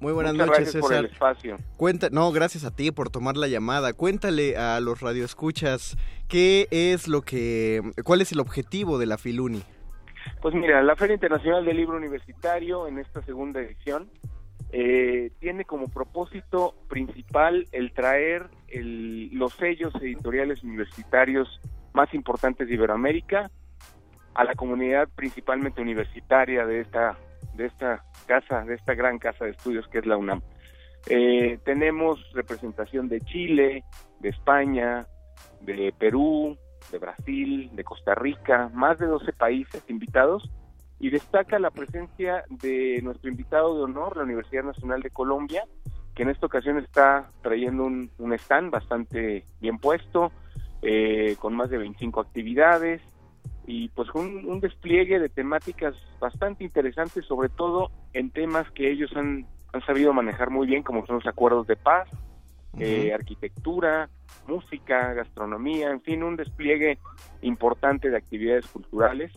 Muy 0.00 0.12
buenas 0.12 0.34
Muchas 0.34 0.46
noches, 0.48 0.64
gracias 0.64 0.80
por 0.80 0.90
César. 0.90 1.04
el 1.04 1.10
espacio. 1.10 1.56
Cuenta, 1.76 2.08
no, 2.10 2.30
gracias 2.32 2.64
a 2.64 2.70
ti 2.70 2.90
por 2.90 3.10
tomar 3.10 3.36
la 3.36 3.48
llamada. 3.48 3.92
Cuéntale 3.92 4.56
a 4.56 4.80
los 4.80 5.00
radioescuchas 5.00 5.96
qué 6.28 6.68
es 6.70 7.08
lo 7.08 7.22
que, 7.22 7.82
cuál 8.04 8.20
es 8.20 8.32
el 8.32 8.40
objetivo 8.40 8.98
de 8.98 9.06
la 9.06 9.18
Filuni. 9.18 9.62
Pues 10.40 10.54
mira, 10.54 10.82
la 10.82 10.96
Feria 10.96 11.14
Internacional 11.14 11.64
del 11.64 11.76
Libro 11.76 11.96
Universitario 11.96 12.86
en 12.86 12.98
esta 12.98 13.22
segunda 13.22 13.60
edición 13.60 14.08
eh, 14.72 15.30
tiene 15.38 15.64
como 15.64 15.88
propósito 15.88 16.74
principal 16.88 17.66
el 17.72 17.92
traer 17.92 18.48
el- 18.68 19.30
los 19.32 19.52
sellos 19.54 19.94
editoriales 19.96 20.64
universitarios 20.64 21.60
más 21.92 22.12
importantes 22.12 22.66
de 22.66 22.74
Iberoamérica 22.74 23.50
a 24.34 24.42
la 24.44 24.54
comunidad 24.54 25.08
principalmente 25.14 25.80
universitaria 25.80 26.66
de 26.66 26.80
esta 26.80 27.16
de 27.54 27.66
esta 27.66 28.02
casa, 28.26 28.64
de 28.64 28.74
esta 28.74 28.94
gran 28.94 29.18
casa 29.20 29.44
de 29.44 29.52
estudios 29.52 29.86
que 29.86 29.98
es 29.98 30.06
la 30.06 30.16
UNAM. 30.16 30.42
Eh, 31.06 31.58
tenemos 31.64 32.18
representación 32.32 33.08
de 33.08 33.20
Chile, 33.20 33.84
de 34.18 34.28
España, 34.30 35.06
de 35.60 35.94
Perú, 35.96 36.58
de 36.90 36.98
Brasil, 36.98 37.70
de 37.72 37.84
Costa 37.84 38.14
Rica, 38.14 38.70
más 38.72 38.98
de 38.98 39.06
12 39.06 39.32
países 39.32 39.82
invitados 39.88 40.50
y 41.00 41.10
destaca 41.10 41.58
la 41.58 41.70
presencia 41.70 42.44
de 42.48 43.00
nuestro 43.02 43.30
invitado 43.30 43.76
de 43.76 43.82
honor, 43.82 44.16
la 44.16 44.22
Universidad 44.22 44.64
Nacional 44.64 45.02
de 45.02 45.10
Colombia, 45.10 45.64
que 46.14 46.22
en 46.22 46.30
esta 46.30 46.46
ocasión 46.46 46.78
está 46.78 47.30
trayendo 47.42 47.84
un, 47.84 48.10
un 48.18 48.32
stand 48.34 48.70
bastante 48.70 49.44
bien 49.60 49.78
puesto, 49.78 50.32
eh, 50.82 51.36
con 51.40 51.54
más 51.54 51.70
de 51.70 51.78
25 51.78 52.20
actividades 52.20 53.00
y 53.66 53.88
pues 53.88 54.08
un, 54.14 54.46
un 54.46 54.60
despliegue 54.60 55.18
de 55.18 55.28
temáticas 55.28 55.94
bastante 56.20 56.64
interesantes, 56.64 57.24
sobre 57.24 57.48
todo 57.48 57.90
en 58.12 58.30
temas 58.30 58.70
que 58.72 58.90
ellos 58.90 59.10
han, 59.16 59.46
han 59.72 59.84
sabido 59.86 60.12
manejar 60.12 60.50
muy 60.50 60.66
bien, 60.66 60.82
como 60.82 61.04
son 61.06 61.16
los 61.16 61.26
acuerdos 61.26 61.66
de 61.66 61.76
paz, 61.76 62.08
eh, 62.78 63.12
arquitectura, 63.12 64.08
música, 64.46 65.12
gastronomía, 65.14 65.90
en 65.90 66.00
fin, 66.02 66.22
un 66.22 66.36
despliegue 66.36 66.98
importante 67.42 68.10
de 68.10 68.16
actividades 68.16 68.66
culturales 68.66 69.32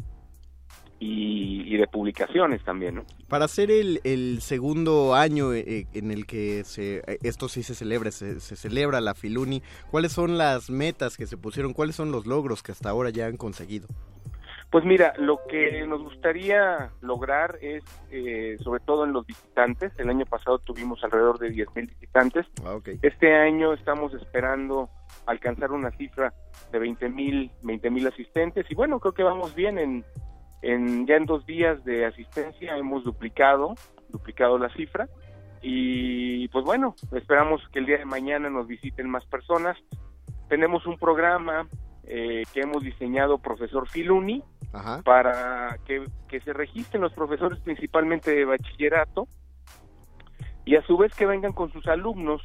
y, 1.00 1.62
y 1.74 1.78
de 1.78 1.88
publicaciones 1.88 2.64
también, 2.64 2.96
¿no? 2.96 3.06
Para 3.28 3.48
ser 3.48 3.70
el, 3.70 4.02
el 4.04 4.42
segundo 4.42 5.14
año 5.14 5.54
eh, 5.54 5.86
en 5.94 6.12
el 6.12 6.26
que 6.26 6.64
se, 6.64 6.98
eh, 7.08 7.20
esto 7.22 7.50
sí 7.50 7.62
se 7.62 7.76
celebra, 7.76 8.12
se, 8.12 8.40
se 8.40 8.56
celebra 8.56 9.00
la 9.02 9.14
Filuni, 9.14 9.62
¿cuáles 9.92 10.12
son 10.12 10.38
las 10.38 10.70
metas 10.70 11.18
que 11.18 11.28
se 11.28 11.38
pusieron? 11.38 11.74
¿Cuáles 11.74 11.96
son 11.96 12.12
los 12.12 12.26
logros 12.26 12.64
que 12.64 12.72
hasta 12.72 12.90
ahora 12.90 13.10
ya 13.12 13.28
han 13.28 13.38
conseguido? 13.38 13.88
Pues 14.70 14.84
mira, 14.84 15.14
lo 15.18 15.40
que 15.48 15.86
nos 15.88 16.04
gustaría 16.04 16.92
lograr 17.02 17.58
es, 17.62 17.84
eh, 18.12 18.58
sobre 18.60 18.82
todo 18.82 19.06
en 19.06 19.14
los 19.14 19.26
visitantes, 19.26 19.94
el 19.98 20.10
año 20.10 20.26
pasado 20.26 20.60
tuvimos 20.60 21.02
alrededor 21.04 21.40
de 21.40 21.52
10.000 21.52 21.88
visitantes, 21.88 22.46
Ah, 22.66 22.78
este 23.02 23.34
año 23.34 23.74
estamos 23.74 24.14
esperando 24.14 24.90
alcanzar 25.26 25.72
una 25.72 25.92
cifra 25.92 26.34
de 26.72 26.80
20 26.80 27.10
mil 27.10 27.52
20 27.62 27.90
mil 27.90 28.08
asistentes 28.08 28.66
y 28.70 28.76
bueno 28.76 29.00
creo 29.00 29.14
que 29.14 29.24
vamos 29.24 29.56
bien 29.56 29.78
en, 29.78 30.04
en 30.62 31.06
ya 31.06 31.16
en 31.16 31.26
dos 31.26 31.46
días 31.46 31.84
de 31.86 32.06
asistencia 32.06 32.76
hemos 32.78 33.04
duplicado 33.04 33.76
duplicado 34.10 34.58
la 34.58 34.70
cifra 34.70 35.08
y 35.62 36.48
pues 36.50 36.66
bueno 36.66 36.96
esperamos 37.14 37.62
que 37.72 37.80
el 37.80 37.86
día 37.86 38.00
de 38.00 38.06
mañana 38.06 38.50
nos 38.50 38.68
visiten 38.68 39.10
más 39.10 39.26
personas. 39.26 39.78
Tenemos 40.50 40.86
un 40.86 40.98
programa 40.98 41.68
eh, 42.08 42.44
que 42.54 42.62
hemos 42.62 42.84
diseñado 42.84 43.38
profesor 43.38 43.88
Filuni 43.90 44.42
para 45.04 45.78
que, 45.86 46.06
que 46.30 46.40
se 46.42 46.54
registren 46.54 47.02
los 47.02 47.14
profesores 47.14 47.60
principalmente 47.60 48.34
de 48.34 48.46
bachillerato 48.46 49.28
y 50.64 50.76
a 50.76 50.82
su 50.84 50.98
vez 50.98 51.14
que 51.16 51.26
vengan 51.26 51.54
con 51.54 51.72
sus 51.72 51.86
alumnos 51.88 52.42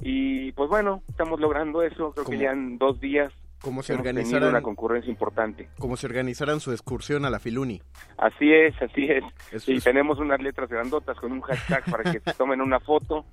y 0.00 0.52
pues 0.52 0.68
bueno, 0.68 1.02
estamos 1.08 1.40
logrando 1.40 1.82
eso, 1.82 2.12
creo 2.12 2.26
que 2.26 2.38
ya 2.38 2.52
en 2.52 2.78
dos 2.78 3.00
días 3.00 3.32
¿Cómo 3.60 3.82
se 3.82 3.92
hemos 3.92 4.04
tenido 4.04 4.20
organizaran, 4.20 4.50
una 4.50 4.62
concurrencia 4.62 5.10
importante. 5.10 5.68
como 5.80 5.96
se 5.96 6.06
organizaran 6.06 6.60
su 6.60 6.70
excursión 6.70 7.24
a 7.24 7.30
la 7.30 7.40
Filuni. 7.40 7.82
Así 8.16 8.52
es, 8.52 8.80
así 8.80 9.06
es. 9.10 9.24
Eso 9.50 9.72
y 9.72 9.78
es. 9.78 9.84
tenemos 9.84 10.20
unas 10.20 10.40
letras 10.40 10.68
grandotas 10.68 11.18
con 11.18 11.32
un 11.32 11.40
hashtag 11.40 11.84
para 11.90 12.04
que 12.04 12.20
se 12.20 12.34
tomen 12.34 12.60
una 12.60 12.78
foto 12.78 13.24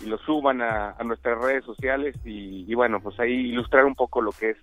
y 0.00 0.06
lo 0.06 0.18
suban 0.18 0.62
a, 0.62 0.92
a 0.92 1.02
nuestras 1.02 1.36
redes 1.42 1.64
sociales 1.64 2.14
y, 2.24 2.70
y 2.70 2.74
bueno, 2.76 3.00
pues 3.00 3.18
ahí 3.18 3.32
ilustrar 3.50 3.84
un 3.84 3.96
poco 3.96 4.20
lo 4.22 4.30
que 4.30 4.50
es 4.50 4.56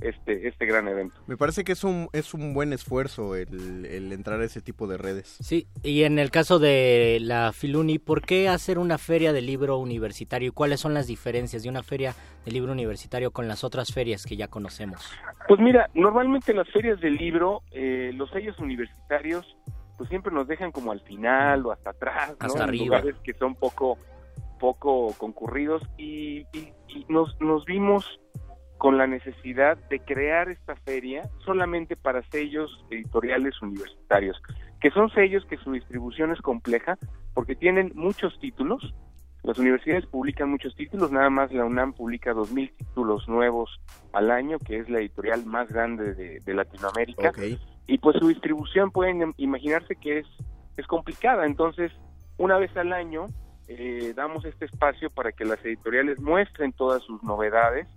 este 0.00 0.46
este 0.48 0.66
gran 0.66 0.88
evento. 0.88 1.16
Me 1.26 1.36
parece 1.36 1.64
que 1.64 1.72
es 1.72 1.82
un, 1.84 2.08
es 2.12 2.34
un 2.34 2.52
buen 2.54 2.72
esfuerzo 2.72 3.34
el, 3.34 3.86
el 3.86 4.12
entrar 4.12 4.40
a 4.40 4.44
ese 4.44 4.60
tipo 4.60 4.86
de 4.86 4.96
redes. 4.98 5.36
Sí, 5.40 5.66
y 5.82 6.02
en 6.04 6.18
el 6.18 6.30
caso 6.30 6.58
de 6.58 7.18
la 7.22 7.52
Filuni, 7.52 7.98
¿por 7.98 8.22
qué 8.22 8.48
hacer 8.48 8.78
una 8.78 8.98
feria 8.98 9.32
de 9.32 9.40
libro 9.42 9.78
universitario 9.78 10.48
y 10.48 10.52
cuáles 10.52 10.80
son 10.80 10.94
las 10.94 11.06
diferencias 11.06 11.62
de 11.62 11.68
una 11.68 11.82
feria 11.82 12.14
de 12.44 12.52
libro 12.52 12.72
universitario 12.72 13.30
con 13.30 13.48
las 13.48 13.64
otras 13.64 13.92
ferias 13.92 14.24
que 14.26 14.36
ya 14.36 14.48
conocemos? 14.48 15.00
Pues 15.48 15.60
mira, 15.60 15.88
normalmente 15.94 16.52
las 16.52 16.68
ferias 16.70 17.00
del 17.00 17.14
libro, 17.16 17.62
eh, 17.72 18.10
los 18.14 18.30
sellos 18.30 18.58
universitarios, 18.58 19.46
pues 19.96 20.08
siempre 20.10 20.32
nos 20.32 20.46
dejan 20.46 20.72
como 20.72 20.92
al 20.92 21.00
final 21.00 21.64
o 21.64 21.72
hasta 21.72 21.90
atrás, 21.90 22.30
¿no? 22.40 22.46
Hasta 22.46 22.58
En 22.64 22.68
arriba. 22.68 22.84
lugares 22.84 23.14
que 23.24 23.32
son 23.34 23.54
poco 23.54 23.98
poco 24.58 25.12
concurridos 25.18 25.82
y, 25.98 26.38
y- 26.52 26.72
y 26.88 27.04
nos, 27.10 27.38
nos 27.40 27.64
vimos 27.66 28.04
con 28.86 28.98
la 28.98 29.08
necesidad 29.08 29.76
de 29.90 29.98
crear 29.98 30.48
esta 30.48 30.76
feria 30.76 31.22
solamente 31.44 31.96
para 31.96 32.22
sellos 32.30 32.70
editoriales 32.88 33.60
universitarios, 33.60 34.40
que 34.80 34.92
son 34.92 35.10
sellos 35.10 35.44
que 35.46 35.56
su 35.56 35.72
distribución 35.72 36.30
es 36.30 36.40
compleja 36.40 36.96
porque 37.34 37.56
tienen 37.56 37.90
muchos 37.96 38.38
títulos. 38.38 38.94
Las 39.42 39.58
universidades 39.58 40.06
publican 40.06 40.50
muchos 40.50 40.72
títulos, 40.76 41.10
nada 41.10 41.30
más 41.30 41.50
la 41.52 41.64
UNAM 41.64 41.94
publica 41.94 42.32
2.000 42.32 42.76
títulos 42.76 43.26
nuevos 43.28 43.68
al 44.12 44.30
año, 44.30 44.58
que 44.60 44.78
es 44.78 44.88
la 44.88 45.00
editorial 45.00 45.44
más 45.46 45.68
grande 45.68 46.14
de, 46.14 46.38
de 46.38 46.54
Latinoamérica. 46.54 47.32
Y 47.88 47.98
pues 47.98 48.16
su 48.20 48.28
distribución 48.28 48.92
pueden 48.92 49.18
im- 49.20 49.34
imaginarse 49.36 49.96
que 49.96 50.18
es, 50.20 50.26
es 50.76 50.86
complicada. 50.86 51.44
Entonces, 51.44 51.90
una 52.36 52.56
vez 52.56 52.70
al 52.76 52.92
año 52.92 53.24
eh, 53.66 54.12
damos 54.14 54.44
este 54.44 54.66
espacio 54.66 55.10
para 55.10 55.32
que 55.32 55.44
las 55.44 55.58
editoriales 55.64 56.20
muestren 56.20 56.72
todas 56.72 57.02
sus 57.02 57.20
novedades 57.24 57.88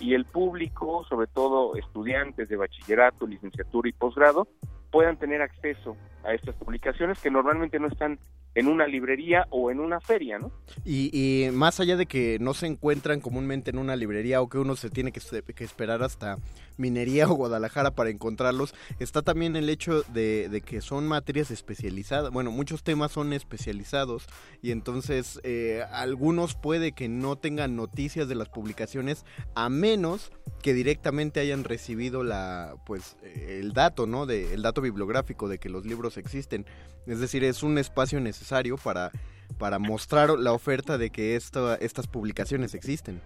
y 0.00 0.14
el 0.14 0.24
público, 0.24 1.04
sobre 1.08 1.26
todo 1.26 1.76
estudiantes 1.76 2.48
de 2.48 2.56
bachillerato, 2.56 3.26
licenciatura 3.26 3.88
y 3.88 3.92
posgrado, 3.92 4.48
puedan 4.90 5.16
tener 5.16 5.42
acceso 5.42 5.96
a 6.24 6.32
estas 6.34 6.54
publicaciones 6.56 7.20
que 7.20 7.30
normalmente 7.30 7.78
no 7.78 7.88
están 7.88 8.18
en 8.54 8.68
una 8.68 8.86
librería 8.86 9.46
o 9.50 9.70
en 9.70 9.80
una 9.80 10.00
feria, 10.00 10.38
¿no? 10.38 10.52
Y, 10.84 11.10
y 11.12 11.50
más 11.50 11.80
allá 11.80 11.96
de 11.96 12.06
que 12.06 12.38
no 12.40 12.54
se 12.54 12.66
encuentran 12.66 13.20
comúnmente 13.20 13.70
en 13.70 13.78
una 13.78 13.96
librería 13.96 14.40
o 14.40 14.48
que 14.48 14.58
uno 14.58 14.76
se 14.76 14.90
tiene 14.90 15.12
que, 15.12 15.20
esperar 15.64 16.02
hasta 16.02 16.38
Minería 16.76 17.26
o 17.30 17.34
Guadalajara 17.34 17.90
para 17.92 18.10
encontrarlos, 18.10 18.74
está 19.00 19.22
también 19.22 19.56
el 19.56 19.68
hecho 19.68 20.02
de, 20.02 20.48
de 20.48 20.60
que 20.60 20.80
son 20.80 21.08
materias 21.08 21.50
especializadas. 21.50 22.30
Bueno, 22.30 22.52
muchos 22.52 22.84
temas 22.84 23.12
son 23.12 23.32
especializados 23.32 24.26
y 24.62 24.70
entonces 24.70 25.40
eh, 25.42 25.82
algunos 25.90 26.54
puede 26.54 26.92
que 26.92 27.08
no 27.08 27.36
tengan 27.36 27.74
noticias 27.76 28.28
de 28.28 28.34
las 28.36 28.48
publicaciones 28.48 29.24
a 29.54 29.68
menos 29.68 30.30
que 30.62 30.74
directamente 30.74 31.40
hayan 31.40 31.64
recibido 31.64 32.22
la 32.22 32.76
pues 32.86 33.16
eh, 33.22 33.58
el 33.60 33.72
dato, 33.72 34.06
¿no? 34.06 34.26
De, 34.26 34.54
el 34.54 34.62
dato 34.62 34.80
bibliográfico 34.80 35.48
de 35.48 35.58
que 35.58 35.68
los 35.68 35.84
libros 35.84 36.16
existen. 36.16 36.66
Es 37.06 37.20
decir, 37.20 37.44
es 37.44 37.62
un 37.62 37.76
espacio 37.78 38.20
necesario 38.20 38.43
para 38.82 39.10
para 39.58 39.78
mostrar 39.78 40.30
la 40.30 40.52
oferta 40.52 40.98
de 40.98 41.10
que 41.10 41.36
esta, 41.36 41.76
estas 41.76 42.06
publicaciones 42.06 42.74
existen. 42.74 43.20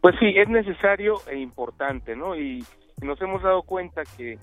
Pues 0.00 0.14
sí, 0.18 0.32
es 0.36 0.48
necesario 0.48 1.16
e 1.28 1.38
importante, 1.38 2.16
¿no? 2.16 2.36
Y 2.36 2.64
nos 3.02 3.20
hemos 3.20 3.42
dado 3.42 3.62
cuenta 3.62 4.02
que, 4.16 4.38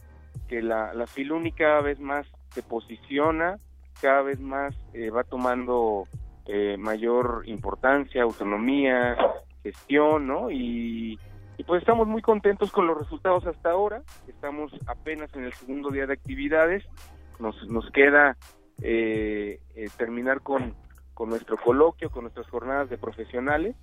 que 0.48 0.62
la, 0.62 0.94
la 0.94 1.08
Filuni 1.08 1.52
cada 1.52 1.82
vez 1.82 2.00
más 2.00 2.28
se 2.50 2.62
posiciona, 2.62 3.58
cada 4.02 4.22
vez 4.22 4.40
más 4.40 4.76
eh, 4.94 5.10
va 5.10 5.24
tomando 5.24 6.08
eh, 6.46 6.78
mayor 6.78 7.44
importancia, 7.46 8.24
autonomía, 8.24 9.18
gestión, 9.64 10.28
¿no? 10.28 10.52
Y, 10.52 11.20
y 11.58 11.64
pues 11.64 11.82
estamos 11.82 12.08
muy 12.08 12.22
contentos 12.22 12.72
con 12.72 12.86
los 12.86 12.98
resultados 12.98 13.46
hasta 13.48 13.72
ahora, 13.72 14.04
estamos 14.28 14.72
apenas 14.86 15.34
en 15.36 15.46
el 15.46 15.54
segundo 15.54 15.90
día 15.90 16.06
de 16.06 16.14
actividades, 16.14 16.84
nos, 17.40 17.56
nos 17.68 17.90
queda 17.92 18.38
eh, 18.82 19.60
eh, 19.76 19.90
terminar 19.98 20.42
con, 20.42 20.74
con 21.14 21.30
nuestro 21.30 21.58
coloquio, 21.58 22.10
con 22.10 22.24
nuestras 22.24 22.50
jornadas 22.50 22.90
de 22.90 22.98
profesionales. 22.98 23.76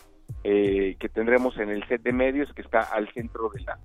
eh, 0.43 0.97
que 0.99 1.09
tendremos 1.09 1.59
en 1.59 1.71
el 1.71 1.87
set 1.89 2.03
de 2.03 2.13
medios 2.13 2.53
que 2.55 2.63
está 2.63 2.81
al 2.81 3.13
centro 3.13 3.51
de 3.51 3.63
la 3.63 3.79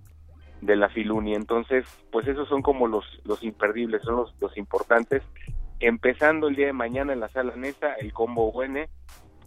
de 0.62 0.76
la 0.76 0.90
Filuni. 0.90 1.36
Entonces, 1.36 1.86
pues 2.12 2.28
esos 2.28 2.48
son 2.50 2.62
como 2.62 2.88
los, 2.88 3.06
los 3.24 3.44
imperdibles, 3.44 4.02
son 4.04 4.18
los, 4.18 4.36
los 4.40 4.58
importantes. 4.58 5.24
Empezando 5.80 6.48
el 6.50 6.56
día 6.56 6.68
de 6.68 6.74
mañana 6.74 7.14
en 7.14 7.22
la 7.22 7.30
sala 7.30 7.56
Nesa, 7.56 7.94
el 7.94 8.12
combo 8.12 8.52
UN 8.52 8.88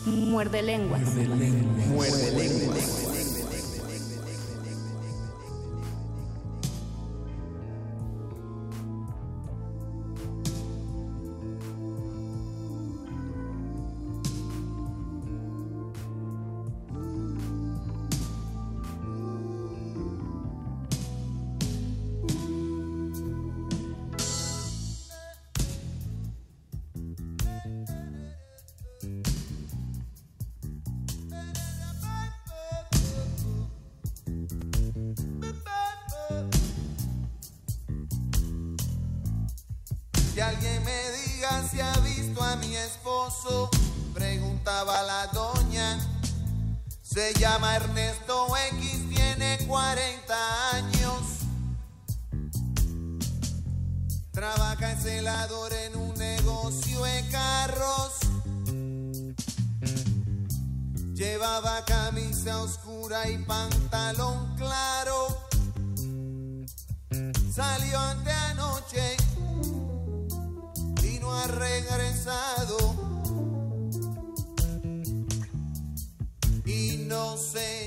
Muerde 0.07 0.63
lenguas. 0.63 1.01
Muerde 1.01 1.27
lenguas. 1.27 1.87
Muerde 1.89 2.33
lenguas. 2.33 3.58
Que 40.39 40.45
alguien 40.45 40.85
me 40.85 41.11
diga 41.11 41.69
si 41.69 41.81
ha 41.81 41.93
visto 41.95 42.41
a 42.41 42.55
mi 42.55 42.77
esposo, 42.77 43.69
preguntaba 44.15 45.03
la 45.03 45.27
doña. 45.33 45.99
Se 47.03 47.35
llama 47.35 47.75
Ernesto 47.75 48.47
X, 48.71 49.09
tiene 49.09 49.59
40 49.67 50.77
años. 50.77 51.23
Trabaja 54.31 54.93
en 54.93 55.01
celador 55.01 55.73
en 55.73 55.97
un 55.97 56.15
negocio 56.15 57.03
de 57.03 57.29
carros. 57.33 58.13
Llevaba 61.15 61.85
camisa 61.85 62.63
oscura 62.63 63.29
y 63.29 63.39
pantalón 63.39 64.55
claro. 64.55 65.49
Salió 67.53 67.99
ante 67.99 68.31
anoche 68.31 69.28
ha 71.39 71.47
regresado. 71.47 72.77
Y 76.65 77.05
no 77.07 77.37
sé 77.37 77.78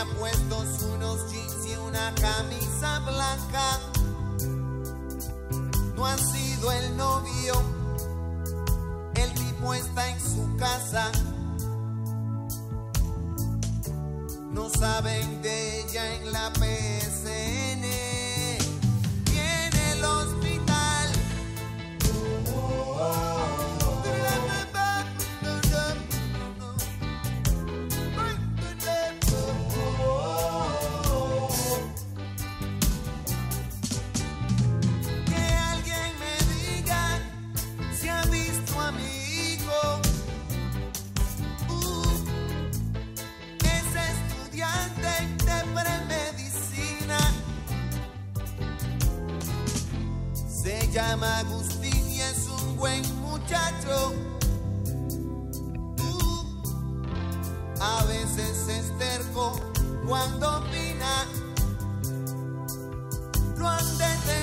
Tenía 0.00 0.18
puestos 0.18 0.82
unos 0.94 1.30
jeans 1.30 1.66
y 1.66 1.74
una 1.76 2.14
camisa 2.14 3.00
blanca. 3.00 3.80
No 5.94 6.06
ha 6.06 6.16
sido 6.16 6.72
el 6.72 6.96
novio. 6.96 7.52
El 9.14 9.34
tipo 9.34 9.74
está 9.74 10.08
en 10.08 10.20
su 10.20 10.56
casa. 10.56 11.10
No 14.50 14.70
saben 14.70 15.42
de 15.42 15.80
ella 15.80 16.14
en 16.14 16.32
la 16.32 16.50
PSN. 16.54 17.82
Tiene 19.24 19.92
el 19.92 20.04
cuando 60.10 60.56
opina. 60.56 61.24
Lo 63.56 63.68
han 63.68 63.96
detenido. 63.96 64.39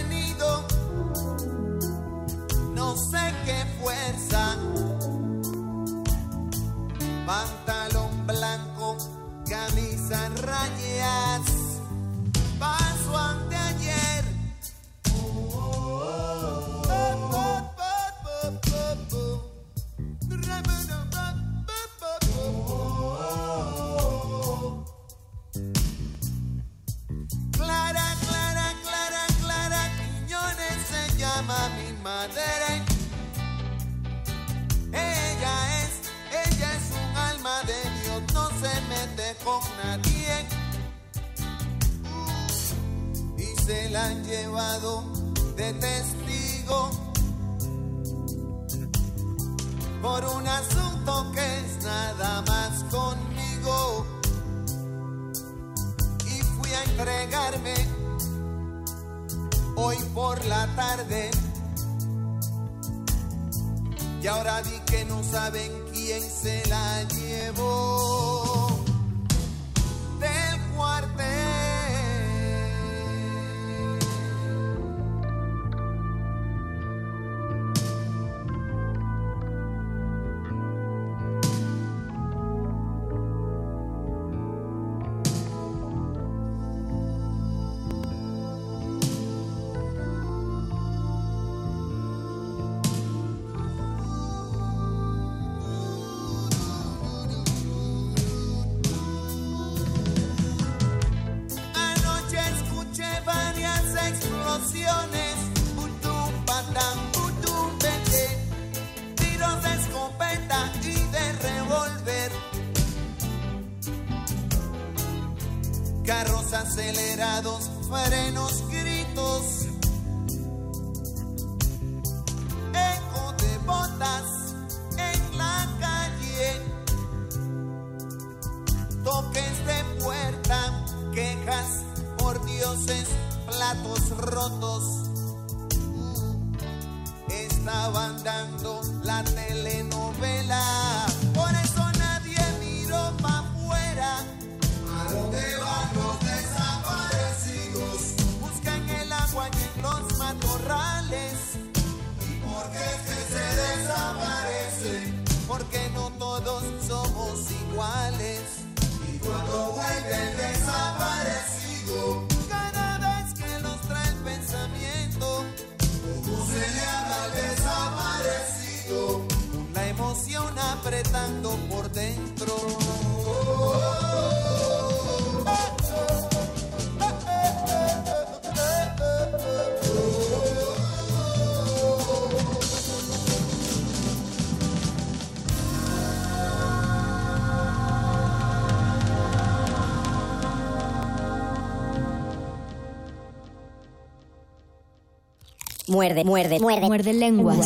Muerde, 195.88 196.24
muerde, 196.26 196.60
muerde. 196.60 196.86
Muerde 196.88 197.14
lenguas. 197.14 197.66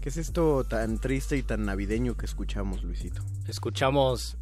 ¿Qué 0.00 0.10
es 0.10 0.16
esto 0.18 0.64
tan 0.64 0.98
triste 0.98 1.36
y 1.36 1.42
tan 1.42 1.64
navideño 1.64 2.16
que 2.16 2.26
escuchamos, 2.26 2.82
Luisito? 2.82 3.22
Escuchamos 3.48 4.36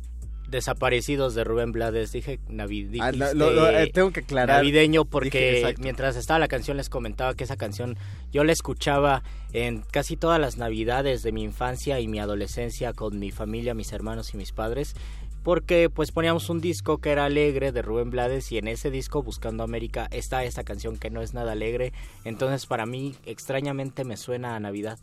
Desaparecidos 0.49 1.35
de 1.35 1.45
Rubén 1.45 1.71
Blades. 1.73 2.13
Dije 2.13 2.39
navi- 2.49 3.01
Ah, 3.01 3.11
dijiste 3.13 3.35
lo- 3.37 3.51
lo- 3.53 3.71
eh, 3.71 3.91
tengo 3.95 4.11
que 4.11 4.21
aclarar. 4.21 4.57
Navideño 4.59 5.05
porque 5.07 5.75
mientras 5.79 6.17
estaba 6.17 6.39
la 6.41 6.49
canción 6.49 6.77
les 6.77 6.91
comentaba 6.91 7.35
que 7.35 7.45
esa 7.45 7.57
canción 7.57 7.97
yo 8.33 8.43
la 8.45 8.53
escuchaba 8.53 9.23
en 9.55 9.83
casi 9.93 10.17
todas 10.17 10.39
las 10.41 10.59
navidades 10.59 11.23
de 11.23 11.33
mi 11.33 11.43
infancia 11.43 12.01
y 12.01 12.09
mi 12.09 12.19
adolescencia 12.19 12.93
con 12.93 13.19
mi 13.19 13.31
familia, 13.31 13.73
mis 13.73 13.93
hermanos 13.93 14.35
y 14.35 14.37
mis 14.37 14.53
padres. 14.53 14.95
Porque 15.43 15.91
pues 15.91 16.13
poníamos 16.13 16.49
un 16.51 16.61
disco 16.61 16.99
que 16.99 17.11
era 17.11 17.25
alegre 17.25 17.73
de 17.73 17.83
Rubén 17.83 18.11
Blades 18.11 18.53
y 18.53 18.59
en 18.59 18.69
ese 18.69 18.91
disco 18.91 19.23
Buscando 19.23 19.65
América 19.65 20.09
está 20.11 20.45
esta 20.45 20.63
canción 20.63 20.99
que 20.99 21.11
no 21.11 21.21
es 21.21 21.35
nada 21.35 21.53
alegre. 21.53 21.93
Entonces 22.25 22.67
para 22.67 22.87
mí 22.87 23.17
extrañamente 23.27 24.05
me 24.05 24.17
suena 24.17 24.55
a 24.55 24.61
Navidad 24.61 24.99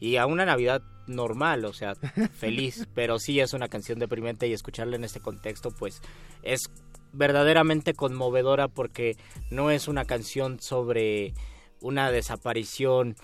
y 0.00 0.16
a 0.16 0.26
una 0.26 0.46
Navidad 0.46 0.82
normal, 1.06 1.64
o 1.66 1.72
sea, 1.72 1.94
feliz, 2.32 2.88
pero 2.94 3.18
sí 3.18 3.38
es 3.40 3.52
una 3.52 3.68
canción 3.68 3.98
deprimente 3.98 4.48
y 4.48 4.52
escucharla 4.52 4.96
en 4.96 5.04
este 5.04 5.20
contexto 5.20 5.70
pues 5.70 6.00
es 6.42 6.70
verdaderamente 7.12 7.94
conmovedora 7.94 8.68
porque 8.68 9.16
no 9.50 9.70
es 9.70 9.88
una 9.88 10.04
canción 10.04 10.60
sobre 10.60 11.34
una 11.80 12.10
desaparición 12.10 13.16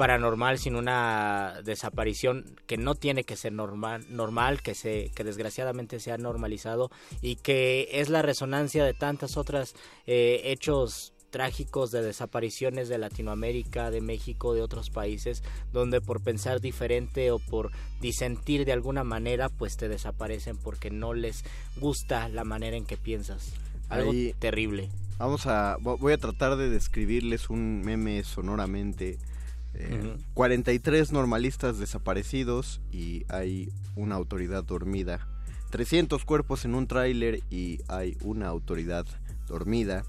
paranormal, 0.00 0.58
sino 0.58 0.78
una 0.78 1.60
desaparición 1.62 2.56
que 2.66 2.78
no 2.78 2.94
tiene 2.94 3.24
que 3.24 3.36
ser 3.36 3.52
normal, 3.52 4.06
normal 4.08 4.62
que 4.62 4.74
se 4.74 5.10
que 5.14 5.24
desgraciadamente 5.24 6.00
se 6.00 6.10
ha 6.10 6.16
normalizado 6.16 6.90
y 7.20 7.36
que 7.36 7.86
es 7.92 8.08
la 8.08 8.22
resonancia 8.22 8.82
de 8.82 8.94
tantas 8.94 9.36
otras 9.36 9.74
eh, 10.06 10.40
hechos 10.44 11.12
trágicos 11.28 11.90
de 11.90 12.00
desapariciones 12.00 12.88
de 12.88 12.96
Latinoamérica, 12.96 13.90
de 13.90 14.00
México, 14.00 14.54
de 14.54 14.62
otros 14.62 14.88
países, 14.88 15.42
donde 15.70 16.00
por 16.00 16.22
pensar 16.22 16.62
diferente 16.62 17.30
o 17.30 17.38
por 17.38 17.70
disentir 18.00 18.64
de 18.64 18.72
alguna 18.72 19.04
manera, 19.04 19.50
pues 19.50 19.76
te 19.76 19.90
desaparecen 19.90 20.56
porque 20.56 20.90
no 20.90 21.12
les 21.12 21.44
gusta 21.76 22.26
la 22.30 22.44
manera 22.44 22.74
en 22.78 22.86
que 22.86 22.96
piensas. 22.96 23.52
Algo 23.90 24.12
Ahí- 24.12 24.34
terrible. 24.38 24.88
Vamos 25.18 25.46
a, 25.46 25.76
vo- 25.76 25.98
voy 25.98 26.14
a 26.14 26.18
tratar 26.18 26.56
de 26.56 26.70
describirles 26.70 27.50
un 27.50 27.82
meme 27.82 28.24
sonoramente. 28.24 29.18
Eh, 29.74 29.98
Ujú. 30.00 30.24
43 30.34 31.12
normalistas 31.12 31.78
desaparecidos 31.78 32.80
y 32.90 33.24
hay 33.28 33.70
una 33.96 34.16
autoridad 34.16 34.64
dormida. 34.64 35.26
300 35.70 36.24
cuerpos 36.24 36.64
en 36.64 36.74
un 36.74 36.86
tráiler 36.86 37.40
y 37.50 37.80
hay 37.88 38.16
una 38.22 38.48
autoridad 38.48 39.06
dormida. 39.46 40.04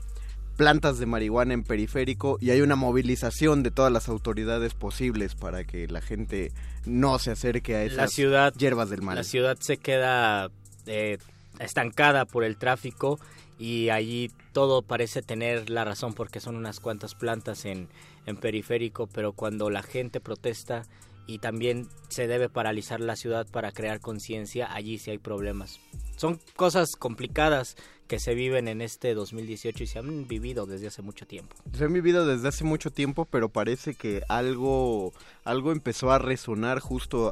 Plantas 0.58 1.00
de 1.00 1.06
marihuana 1.06 1.54
en 1.54 1.64
periférico 1.64 2.38
y 2.42 2.50
hay 2.50 2.62
una 2.62 2.76
movilización 2.76 3.64
de 3.64 3.72
todas 3.72 3.92
las 3.92 4.10
autoridades 4.10 4.74
posibles 4.74 5.36
para 5.36 5.64
que 5.64 5.88
la 5.88 6.02
gente 6.02 6.52
no 6.86 7.20
se 7.20 7.32
acerque 7.32 7.76
a 7.76 7.84
esas 7.84 7.98
la 7.98 8.08
ciudad 8.08 8.54
hierbas 8.56 8.90
del 8.90 9.02
mal. 9.02 9.16
La 9.16 9.24
ciudad 9.24 9.58
se 9.60 9.78
queda 9.78 10.52
eh, 10.88 11.20
estancada 11.60 12.26
por 12.26 12.44
el 12.44 12.58
tráfico 12.58 13.20
y 13.58 13.90
allí 13.90 14.32
todo 14.54 14.82
parece 14.82 15.22
tener 15.22 15.70
la 15.70 15.86
razón 15.86 16.14
porque 16.14 16.40
son 16.40 16.56
unas 16.56 16.80
cuantas 16.80 17.16
plantas 17.16 17.66
en, 17.66 17.88
en 18.26 18.38
periférico, 18.38 19.08
pero 19.08 19.34
cuando 19.34 19.70
la 19.70 19.84
gente 19.84 20.20
protesta 20.20 20.84
y 21.28 21.40
también 21.40 21.88
se 22.10 22.28
debe 22.28 22.50
paralizar 22.50 23.00
la 23.00 23.16
ciudad 23.16 23.48
para 23.50 23.72
crear 23.72 24.00
conciencia, 24.00 24.74
allí 24.74 24.98
sí 24.98 25.12
hay 25.12 25.18
problemas. 25.18 25.80
Son 26.18 26.40
cosas 26.56 26.96
complicadas 26.98 27.76
que 28.08 28.20
se 28.20 28.36
viven 28.36 28.68
en 28.68 28.82
este 28.82 29.14
2018 29.14 29.84
y 29.84 29.88
se 29.88 30.00
han 30.00 30.28
vivido 30.28 30.66
desde 30.66 30.88
hace 30.88 31.02
mucho 31.02 31.26
tiempo. 31.26 31.56
Se 31.74 31.86
han 31.86 31.94
vivido 31.94 32.26
desde 32.26 32.50
hace 32.50 32.66
mucho 32.66 32.92
tiempo, 32.92 33.26
pero 33.26 33.48
parece 33.48 33.96
que 33.96 34.22
algo, 34.28 35.14
algo 35.46 35.72
empezó 35.72 36.12
a 36.12 36.20
resonar 36.20 36.80
justo 36.80 37.32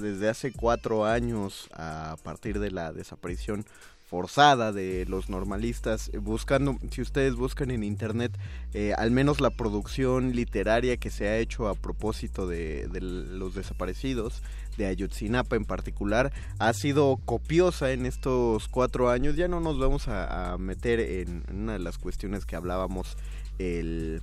desde 0.00 0.28
hace 0.28 0.52
cuatro 0.52 1.04
años 1.04 1.68
a 1.72 2.16
partir 2.24 2.58
de 2.58 2.72
la 2.72 2.92
desaparición 2.92 3.64
forzada 4.08 4.72
de 4.72 5.04
los 5.06 5.28
normalistas, 5.28 6.10
eh, 6.14 6.18
buscando, 6.18 6.78
si 6.90 7.02
ustedes 7.02 7.34
buscan 7.34 7.70
en 7.70 7.84
internet, 7.84 8.32
eh, 8.72 8.94
al 8.96 9.10
menos 9.10 9.40
la 9.40 9.50
producción 9.50 10.34
literaria 10.34 10.96
que 10.96 11.10
se 11.10 11.28
ha 11.28 11.36
hecho 11.36 11.68
a 11.68 11.74
propósito 11.74 12.46
de, 12.46 12.88
los 12.90 13.54
desaparecidos, 13.54 14.42
de 14.78 14.86
Ayotzinapa 14.86 15.56
en 15.56 15.66
particular, 15.66 16.32
ha 16.58 16.72
sido 16.72 17.18
copiosa 17.24 17.92
en 17.92 18.06
estos 18.06 18.68
cuatro 18.68 19.10
años. 19.10 19.36
Ya 19.36 19.48
no 19.48 19.60
nos 19.60 19.78
vamos 19.78 20.08
a, 20.08 20.52
a 20.52 20.58
meter 20.58 21.00
en 21.00 21.44
una 21.52 21.74
de 21.74 21.80
las 21.80 21.98
cuestiones 21.98 22.46
que 22.46 22.56
hablábamos 22.56 23.16
el 23.58 24.22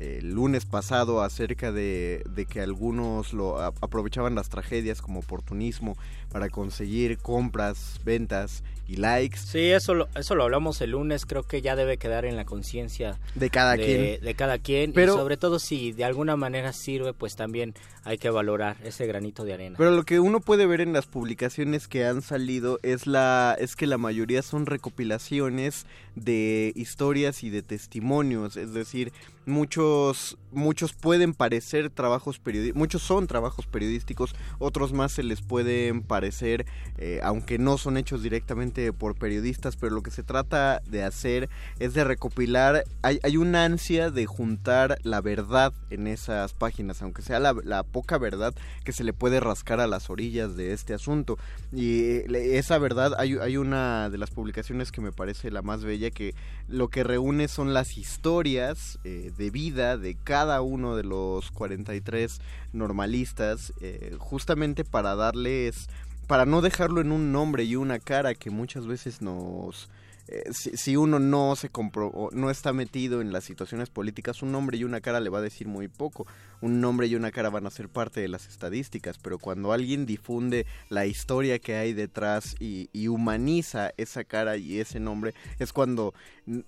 el 0.00 0.32
lunes 0.32 0.64
pasado 0.64 1.22
acerca 1.22 1.72
de, 1.72 2.24
de 2.30 2.46
que 2.46 2.60
algunos 2.60 3.34
lo 3.34 3.60
aprovechaban 3.60 4.34
las 4.34 4.48
tragedias 4.48 5.02
como 5.02 5.20
oportunismo 5.20 5.96
para 6.30 6.48
conseguir 6.48 7.18
compras, 7.18 8.00
ventas 8.04 8.62
y 8.90 8.96
likes. 8.96 9.38
Sí, 9.38 9.70
eso 9.70 9.94
lo, 9.94 10.08
eso 10.16 10.34
lo 10.34 10.42
hablamos 10.42 10.80
el 10.80 10.90
lunes, 10.90 11.24
creo 11.24 11.44
que 11.44 11.62
ya 11.62 11.76
debe 11.76 11.96
quedar 11.96 12.24
en 12.24 12.36
la 12.36 12.44
conciencia 12.44 13.18
de 13.36 13.48
cada 13.48 13.76
quien. 13.76 14.20
De 14.20 14.34
cada 14.34 14.58
quien, 14.58 14.92
pero, 14.92 15.14
y 15.14 15.16
sobre 15.16 15.36
todo 15.36 15.60
si 15.60 15.92
de 15.92 16.04
alguna 16.04 16.36
manera 16.36 16.72
sirve, 16.72 17.12
pues 17.12 17.36
también 17.36 17.74
hay 18.04 18.18
que 18.18 18.30
valorar 18.30 18.76
ese 18.82 19.06
granito 19.06 19.44
de 19.44 19.54
arena. 19.54 19.76
Pero 19.78 19.92
lo 19.92 20.02
que 20.02 20.18
uno 20.18 20.40
puede 20.40 20.66
ver 20.66 20.80
en 20.80 20.92
las 20.92 21.06
publicaciones 21.06 21.86
que 21.86 22.04
han 22.04 22.20
salido 22.20 22.80
es 22.82 23.06
la 23.06 23.56
es 23.60 23.76
que 23.76 23.86
la 23.86 23.98
mayoría 23.98 24.42
son 24.42 24.66
recopilaciones 24.66 25.86
de 26.16 26.72
historias 26.74 27.44
y 27.44 27.50
de 27.50 27.62
testimonios, 27.62 28.56
es 28.56 28.74
decir, 28.74 29.12
muchos 29.46 30.36
muchos 30.52 30.92
pueden 30.92 31.34
parecer 31.34 31.90
trabajos 31.90 32.38
periodísticos, 32.38 32.78
muchos 32.78 33.02
son 33.02 33.26
trabajos 33.26 33.66
periodísticos, 33.66 34.34
otros 34.58 34.92
más 34.92 35.12
se 35.12 35.22
les 35.22 35.42
pueden 35.42 36.02
parecer, 36.02 36.66
eh, 36.98 37.20
aunque 37.22 37.58
no 37.58 37.78
son 37.78 37.96
hechos 37.96 38.22
directamente 38.22 38.92
por 38.92 39.16
periodistas, 39.16 39.76
pero 39.76 39.94
lo 39.94 40.02
que 40.02 40.10
se 40.10 40.22
trata 40.22 40.80
de 40.86 41.02
hacer 41.02 41.48
es 41.78 41.94
de 41.94 42.04
recopilar, 42.04 42.84
hay, 43.02 43.20
hay 43.22 43.36
una 43.36 43.64
ansia 43.64 44.10
de 44.10 44.26
juntar 44.26 44.98
la 45.02 45.20
verdad 45.20 45.72
en 45.90 46.06
esas 46.06 46.54
páginas, 46.54 47.02
aunque 47.02 47.22
sea 47.22 47.40
la, 47.40 47.54
la 47.64 47.82
poca 47.82 48.18
verdad 48.18 48.54
que 48.84 48.92
se 48.92 49.04
le 49.04 49.12
puede 49.12 49.40
rascar 49.40 49.80
a 49.80 49.86
las 49.86 50.10
orillas 50.10 50.56
de 50.56 50.72
este 50.72 50.94
asunto. 50.94 51.38
Y 51.72 52.22
esa 52.34 52.78
verdad, 52.78 53.14
hay, 53.18 53.36
hay 53.40 53.56
una 53.56 54.10
de 54.10 54.18
las 54.18 54.30
publicaciones 54.30 54.92
que 54.92 55.00
me 55.00 55.12
parece 55.12 55.50
la 55.50 55.62
más 55.62 55.84
bella, 55.84 56.10
que 56.10 56.34
lo 56.70 56.88
que 56.88 57.04
reúne 57.04 57.48
son 57.48 57.74
las 57.74 57.98
historias 57.98 58.98
eh, 59.04 59.32
de 59.36 59.50
vida 59.50 59.98
de 59.98 60.14
cada 60.14 60.62
uno 60.62 60.96
de 60.96 61.02
los 61.02 61.50
43 61.50 62.40
normalistas, 62.72 63.72
eh, 63.80 64.14
justamente 64.18 64.84
para 64.84 65.16
darles, 65.16 65.88
para 66.26 66.46
no 66.46 66.62
dejarlo 66.62 67.00
en 67.00 67.12
un 67.12 67.32
nombre 67.32 67.64
y 67.64 67.76
una 67.76 67.98
cara 67.98 68.34
que 68.34 68.50
muchas 68.50 68.86
veces 68.86 69.20
nos 69.20 69.90
eh, 70.30 70.52
si, 70.52 70.96
uno 70.96 71.18
no 71.18 71.56
se 71.56 71.70
compro, 71.70 72.28
no 72.32 72.50
está 72.50 72.72
metido 72.72 73.20
en 73.20 73.32
las 73.32 73.42
situaciones 73.42 73.90
políticas, 73.90 74.42
un 74.42 74.52
nombre 74.52 74.78
y 74.78 74.84
una 74.84 75.00
cara 75.00 75.18
le 75.18 75.28
va 75.28 75.38
a 75.38 75.42
decir 75.42 75.66
muy 75.66 75.88
poco. 75.88 76.24
Un 76.60 76.80
nombre 76.80 77.06
y 77.06 77.14
una 77.14 77.30
cara 77.30 77.50
van 77.50 77.66
a 77.66 77.70
ser 77.70 77.88
parte 77.88 78.20
de 78.20 78.28
las 78.28 78.46
estadísticas, 78.46 79.18
pero 79.18 79.38
cuando 79.38 79.72
alguien 79.72 80.06
difunde 80.06 80.66
la 80.88 81.06
historia 81.06 81.58
que 81.58 81.76
hay 81.76 81.92
detrás 81.92 82.54
y, 82.58 82.88
humaniza 83.08 83.92
esa 83.96 84.24
cara 84.24 84.56
y 84.56 84.78
ese 84.78 85.00
nombre, 85.00 85.34
es 85.58 85.72
cuando 85.72 86.14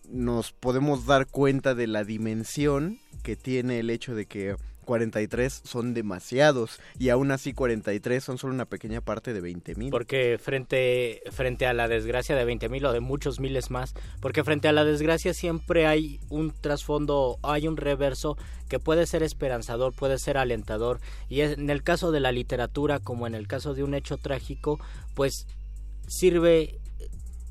nos 0.08 0.52
podemos 0.52 1.06
dar 1.06 1.26
cuenta 1.26 1.74
de 1.74 1.86
la 1.86 2.04
dimensión 2.04 2.98
que 3.22 3.36
tiene 3.36 3.78
el 3.78 3.90
hecho 3.90 4.14
de 4.14 4.26
que 4.26 4.56
43 4.84 5.62
son 5.64 5.94
demasiados 5.94 6.80
y 6.98 7.08
aún 7.08 7.30
así 7.30 7.52
43 7.52 8.22
son 8.22 8.38
solo 8.38 8.54
una 8.54 8.66
pequeña 8.66 9.00
parte 9.00 9.32
de 9.32 9.40
20 9.40 9.74
mil. 9.76 9.90
Porque 9.90 10.38
frente, 10.42 11.22
frente 11.30 11.66
a 11.66 11.72
la 11.72 11.88
desgracia 11.88 12.36
de 12.36 12.44
20 12.44 12.68
mil 12.68 12.84
o 12.84 12.92
de 12.92 13.00
muchos 13.00 13.40
miles 13.40 13.70
más, 13.70 13.94
porque 14.20 14.44
frente 14.44 14.68
a 14.68 14.72
la 14.72 14.84
desgracia 14.84 15.34
siempre 15.34 15.86
hay 15.86 16.20
un 16.28 16.52
trasfondo, 16.52 17.38
hay 17.42 17.68
un 17.68 17.76
reverso 17.76 18.36
que 18.68 18.78
puede 18.78 19.06
ser 19.06 19.22
esperanzador, 19.22 19.94
puede 19.94 20.18
ser 20.18 20.36
alentador 20.36 21.00
y 21.28 21.40
en 21.40 21.70
el 21.70 21.82
caso 21.82 22.10
de 22.10 22.20
la 22.20 22.32
literatura 22.32 23.00
como 23.00 23.26
en 23.26 23.34
el 23.34 23.46
caso 23.46 23.74
de 23.74 23.84
un 23.84 23.94
hecho 23.94 24.16
trágico, 24.16 24.80
pues 25.14 25.46
sirve 26.08 26.80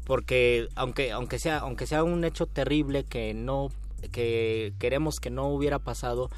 porque 0.06 0.68
aunque 0.76 1.12
aunque 1.12 1.40
sea 1.40 1.60
aunque 1.60 1.88
sea 1.88 2.04
un 2.04 2.24
hecho 2.24 2.46
terrible 2.46 3.04
que 3.04 3.34
no 3.34 3.70
que 4.12 4.74
queremos 4.80 5.20
que 5.20 5.30
no 5.30 5.48
hubiera 5.50 5.80
pasado 5.80 6.30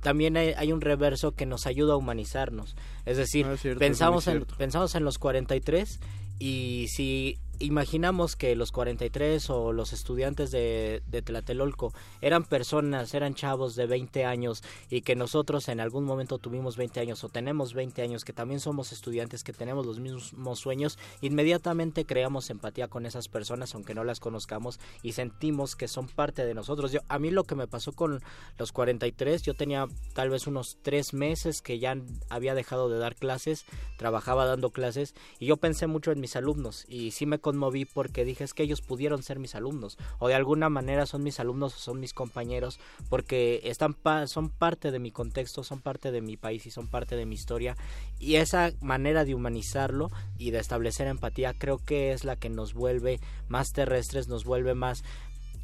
también 0.00 0.36
hay, 0.36 0.72
un 0.72 0.80
reverso 0.80 1.32
que 1.32 1.46
nos 1.46 1.66
ayuda 1.66 1.94
a 1.94 1.96
humanizarnos. 1.96 2.76
Es 3.06 3.16
decir, 3.16 3.46
ah, 3.46 3.56
pensamos, 3.78 4.26
en, 4.26 4.44
pensamos 4.58 4.94
en 4.94 5.04
los 5.04 5.18
43 5.18 6.00
y 6.38 6.86
si 6.88 7.38
imaginamos 7.60 8.36
que 8.36 8.56
los 8.56 8.72
43 8.72 9.50
o 9.50 9.72
los 9.72 9.92
estudiantes 9.92 10.50
de, 10.50 11.02
de, 11.06 11.22
Tlatelolco 11.22 11.92
eran 12.22 12.44
personas, 12.44 13.14
eran 13.14 13.34
chavos 13.34 13.76
de 13.76 13.86
20 13.86 14.24
años 14.24 14.64
y 14.88 15.02
que 15.02 15.14
nosotros 15.14 15.68
en 15.68 15.78
algún 15.78 16.04
momento 16.04 16.38
tuvimos 16.38 16.76
20 16.76 17.00
años 17.00 17.22
o 17.22 17.28
tenemos 17.28 17.74
20 17.74 18.00
años, 18.02 18.24
que 18.24 18.32
también 18.32 18.60
somos 18.60 18.92
estudiantes, 18.92 19.44
que 19.44 19.52
tenemos 19.52 19.84
los 19.84 20.00
mismos 20.00 20.58
sueños, 20.58 20.98
inmediatamente 21.20 22.06
creamos 22.06 22.48
empatía 22.48 22.88
con 22.88 23.04
esas 23.04 23.28
personas 23.28 23.74
aunque 23.74 23.94
no 23.94 24.04
las 24.04 24.20
conozcamos 24.20 24.80
y 25.02 25.12
sentimos 25.12 25.76
que 25.76 25.86
son 25.86 26.08
parte 26.08 26.44
de 26.44 26.54
nosotros. 26.54 26.92
Yo, 26.92 27.00
a 27.08 27.18
mí 27.18 27.30
lo 27.30 27.44
que 27.44 27.54
me 27.54 27.66
pasó 27.66 27.92
con 27.92 28.22
los 28.58 28.72
43, 28.72 29.42
yo 29.42 29.54
tenía 29.54 29.86
tal 30.14 30.30
vez 30.30 30.46
unos 30.46 30.78
tres 30.82 31.12
meses 31.12 31.60
que 31.60 31.78
ya 31.78 31.96
había 32.30 32.54
dejado 32.54 32.88
de 32.88 32.98
dar 32.98 33.16
clases, 33.16 33.66
trabajaba 33.98 34.46
dando 34.46 34.70
clases 34.70 35.14
y 35.38 35.46
yo 35.46 35.58
pensé 35.58 35.86
mucho 35.86 36.10
en 36.10 36.20
mis 36.20 36.36
alumnos 36.36 36.86
y 36.88 37.10
sí 37.10 37.26
me 37.26 37.38
conmoví 37.50 37.84
porque 37.84 38.24
dije 38.24 38.44
es 38.44 38.54
que 38.54 38.62
ellos 38.62 38.80
pudieron 38.80 39.24
ser 39.24 39.40
mis 39.40 39.56
alumnos 39.56 39.98
o 40.20 40.28
de 40.28 40.34
alguna 40.34 40.68
manera 40.68 41.04
son 41.04 41.24
mis 41.24 41.40
alumnos 41.40 41.74
o 41.74 41.78
son 41.78 41.98
mis 41.98 42.14
compañeros 42.14 42.78
porque 43.08 43.60
están 43.64 43.96
son 44.26 44.50
parte 44.50 44.92
de 44.92 45.00
mi 45.00 45.10
contexto, 45.10 45.64
son 45.64 45.80
parte 45.80 46.12
de 46.12 46.20
mi 46.20 46.36
país 46.36 46.66
y 46.66 46.70
son 46.70 46.86
parte 46.86 47.16
de 47.16 47.26
mi 47.26 47.34
historia 47.34 47.76
y 48.20 48.36
esa 48.36 48.70
manera 48.80 49.24
de 49.24 49.34
humanizarlo 49.34 50.10
y 50.38 50.52
de 50.52 50.60
establecer 50.60 51.08
empatía 51.08 51.52
creo 51.52 51.78
que 51.78 52.12
es 52.12 52.24
la 52.24 52.36
que 52.36 52.50
nos 52.50 52.72
vuelve 52.72 53.18
más 53.48 53.72
terrestres, 53.72 54.28
nos 54.28 54.44
vuelve 54.44 54.74
más 54.74 55.02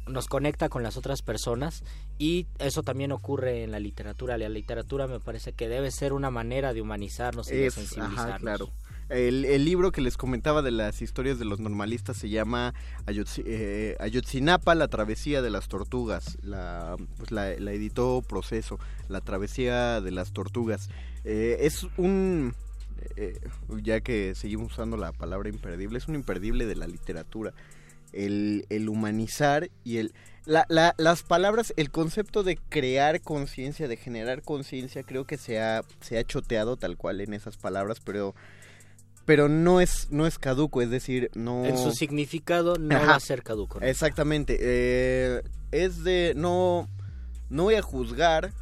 nos 0.07 0.27
conecta 0.27 0.69
con 0.69 0.83
las 0.83 0.97
otras 0.97 1.21
personas 1.21 1.83
y 2.17 2.47
eso 2.59 2.83
también 2.83 3.11
ocurre 3.11 3.63
en 3.63 3.71
la 3.71 3.79
literatura. 3.79 4.37
La 4.37 4.47
literatura 4.47 5.05
me 5.05 5.19
parece 5.19 5.51
que 5.51 5.67
debe 5.67 5.91
ser 5.91 6.13
una 6.13 6.31
manera 6.31 6.73
de 6.73 6.81
humanizarnos 6.81 7.51
y 7.51 7.57
de 7.57 7.71
sensibilizarnos. 7.71 8.39
claro. 8.39 8.69
El, 9.09 9.63
libro 9.63 9.91
que 9.91 10.01
les 10.01 10.17
comentaba 10.17 10.61
de 10.61 10.71
las 10.71 11.01
historias 11.01 11.39
de 11.39 11.45
los 11.45 11.59
normalistas 11.59 12.17
se 12.17 12.29
llama 12.29 12.73
eh, 13.07 13.95
Ayotzinapa, 13.99 14.75
la 14.75 14.89
travesía 14.89 15.41
de 15.41 15.49
las 15.49 15.69
tortugas. 15.69 16.37
La, 16.41 16.97
pues 17.17 17.31
la, 17.31 17.51
editó 17.51 18.21
Proceso, 18.27 18.79
la 19.07 19.21
travesía 19.21 20.01
de 20.01 20.11
las 20.11 20.33
tortugas. 20.33 20.89
Eh, 21.23 21.59
es 21.61 21.87
un, 21.95 22.53
eh, 23.15 23.39
ya 23.81 24.01
que 24.01 24.35
seguimos 24.35 24.73
usando 24.73 24.97
la 24.97 25.13
palabra 25.13 25.47
imperdible, 25.47 25.97
es 25.97 26.07
un 26.09 26.15
imperdible 26.15 26.65
de 26.65 26.75
la 26.75 26.87
literatura. 26.87 27.53
El, 28.11 28.65
el 28.69 28.89
humanizar 28.89 29.69
y 29.83 29.97
el... 29.97 30.13
La, 30.45 30.65
la, 30.69 30.95
las 30.97 31.23
palabras, 31.23 31.73
el 31.75 31.91
concepto 31.91 32.41
de 32.41 32.55
crear 32.55 33.19
conciencia, 33.19 33.89
de 33.89 33.97
generar 33.97 34.43
conciencia, 34.43 35.03
creo 35.03 35.25
que 35.25 35.35
se 35.35 35.59
ha, 35.59 35.83
se 35.99 36.17
ha 36.17 36.23
choteado 36.23 36.77
tal 36.77 36.95
cual 36.95 37.19
en 37.19 37.33
esas 37.33 37.57
palabras, 37.57 37.99
pero 37.99 38.33
pero 39.27 39.49
no 39.49 39.81
es 39.81 40.07
no 40.09 40.25
es 40.25 40.39
caduco, 40.39 40.81
es 40.81 40.89
decir, 40.89 41.29
no 41.35 41.65
en 41.65 41.77
su 41.77 41.91
significado 41.91 42.77
no 42.77 42.95
va 42.95 43.15
a 43.15 43.19
ser 43.19 43.43
caduco. 43.43 43.81
Exactamente, 43.81 44.57
eh, 44.57 45.41
es 45.71 46.05
de 46.05 46.31
no 46.33 46.87
no 47.49 47.63
voy 47.63 47.75
a 47.75 47.81
juzgar, 47.81 48.53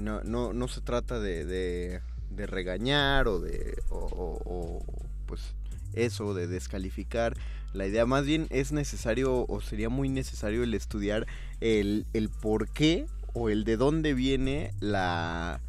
no 0.00 0.22
no, 0.24 0.54
no 0.54 0.68
se 0.68 0.80
trata 0.80 1.20
de, 1.20 1.44
de, 1.44 2.00
de 2.30 2.46
regañar 2.46 3.28
o 3.28 3.40
de 3.40 3.76
o, 3.90 4.82
pues 5.26 5.54
eso 5.92 6.32
de 6.32 6.46
descalificar. 6.46 7.36
La 7.74 7.86
idea 7.86 8.06
más 8.06 8.24
bien 8.24 8.46
es 8.48 8.72
necesario 8.72 9.44
o 9.46 9.60
sería 9.60 9.90
muy 9.90 10.08
necesario 10.08 10.62
el 10.62 10.72
estudiar 10.72 11.26
el, 11.60 12.06
el 12.14 12.30
por 12.30 12.70
qué 12.70 13.04
o 13.34 13.50
el 13.50 13.64
de 13.64 13.76
dónde 13.76 14.14
viene 14.14 14.72
la 14.80 15.60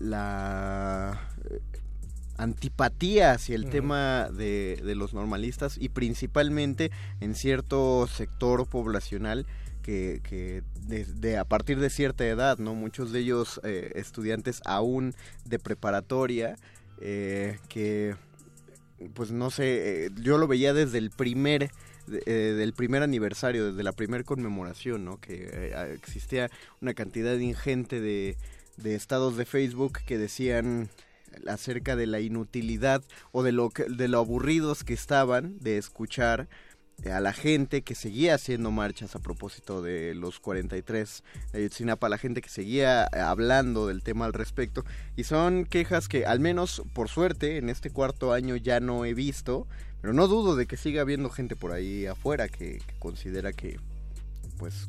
la 0.00 1.20
antipatía 2.42 3.32
hacia 3.32 3.54
el 3.54 3.70
tema 3.70 4.28
de, 4.30 4.80
los 4.96 5.14
normalistas 5.14 5.78
y 5.78 5.88
principalmente 5.88 6.90
en 7.20 7.34
cierto 7.34 8.06
sector 8.06 8.68
poblacional 8.68 9.46
que, 9.82 10.20
que 10.22 10.62
de, 10.86 11.38
a 11.38 11.44
partir 11.44 11.78
de 11.80 11.90
cierta 11.90 12.26
edad, 12.26 12.58
¿no? 12.58 12.74
Muchos 12.74 13.12
de 13.12 13.20
ellos 13.20 13.60
eh, 13.64 13.92
estudiantes 13.94 14.60
aún 14.64 15.14
de 15.44 15.58
preparatoria 15.58 16.56
eh, 17.00 17.58
que 17.68 18.14
pues 19.14 19.32
no 19.32 19.50
sé, 19.50 20.06
eh, 20.06 20.10
yo 20.20 20.38
lo 20.38 20.46
veía 20.46 20.72
desde 20.74 20.98
el 20.98 21.10
primer 21.10 21.70
del 22.06 22.72
primer 22.72 23.04
aniversario, 23.04 23.66
desde 23.66 23.84
la 23.84 23.92
primera 23.92 24.24
conmemoración, 24.24 25.04
¿no? 25.04 25.20
Que 25.20 25.72
existía 25.94 26.50
una 26.80 26.94
cantidad 26.94 27.38
ingente 27.38 28.00
de, 28.00 28.36
de 28.76 28.96
estados 28.96 29.36
de 29.36 29.44
Facebook 29.44 30.00
que 30.04 30.18
decían 30.18 30.90
acerca 31.46 31.96
de 31.96 32.06
la 32.06 32.20
inutilidad 32.20 33.02
o 33.32 33.42
de 33.42 33.52
lo, 33.52 33.70
que, 33.70 33.84
de 33.84 34.08
lo 34.08 34.18
aburridos 34.18 34.84
que 34.84 34.94
estaban 34.94 35.58
de 35.60 35.78
escuchar 35.78 36.48
a 37.10 37.20
la 37.20 37.32
gente 37.32 37.82
que 37.82 37.94
seguía 37.94 38.34
haciendo 38.34 38.70
marchas 38.70 39.16
a 39.16 39.18
propósito 39.18 39.82
de 39.82 40.14
los 40.14 40.38
43 40.38 41.24
de 41.52 41.58
Ayotzinapa, 41.58 42.08
la 42.08 42.18
gente 42.18 42.40
que 42.40 42.48
seguía 42.48 43.04
hablando 43.04 43.88
del 43.88 44.02
tema 44.02 44.26
al 44.26 44.32
respecto. 44.32 44.84
Y 45.16 45.24
son 45.24 45.64
quejas 45.64 46.08
que 46.08 46.26
al 46.26 46.40
menos 46.40 46.82
por 46.94 47.08
suerte 47.08 47.56
en 47.56 47.68
este 47.68 47.90
cuarto 47.90 48.32
año 48.32 48.56
ya 48.56 48.78
no 48.80 49.04
he 49.04 49.14
visto, 49.14 49.66
pero 50.00 50.12
no 50.12 50.28
dudo 50.28 50.54
de 50.54 50.66
que 50.66 50.76
siga 50.76 51.02
habiendo 51.02 51.30
gente 51.30 51.56
por 51.56 51.72
ahí 51.72 52.06
afuera 52.06 52.48
que, 52.48 52.78
que 52.78 52.94
considera 52.98 53.52
que 53.52 53.78
pues 54.58 54.88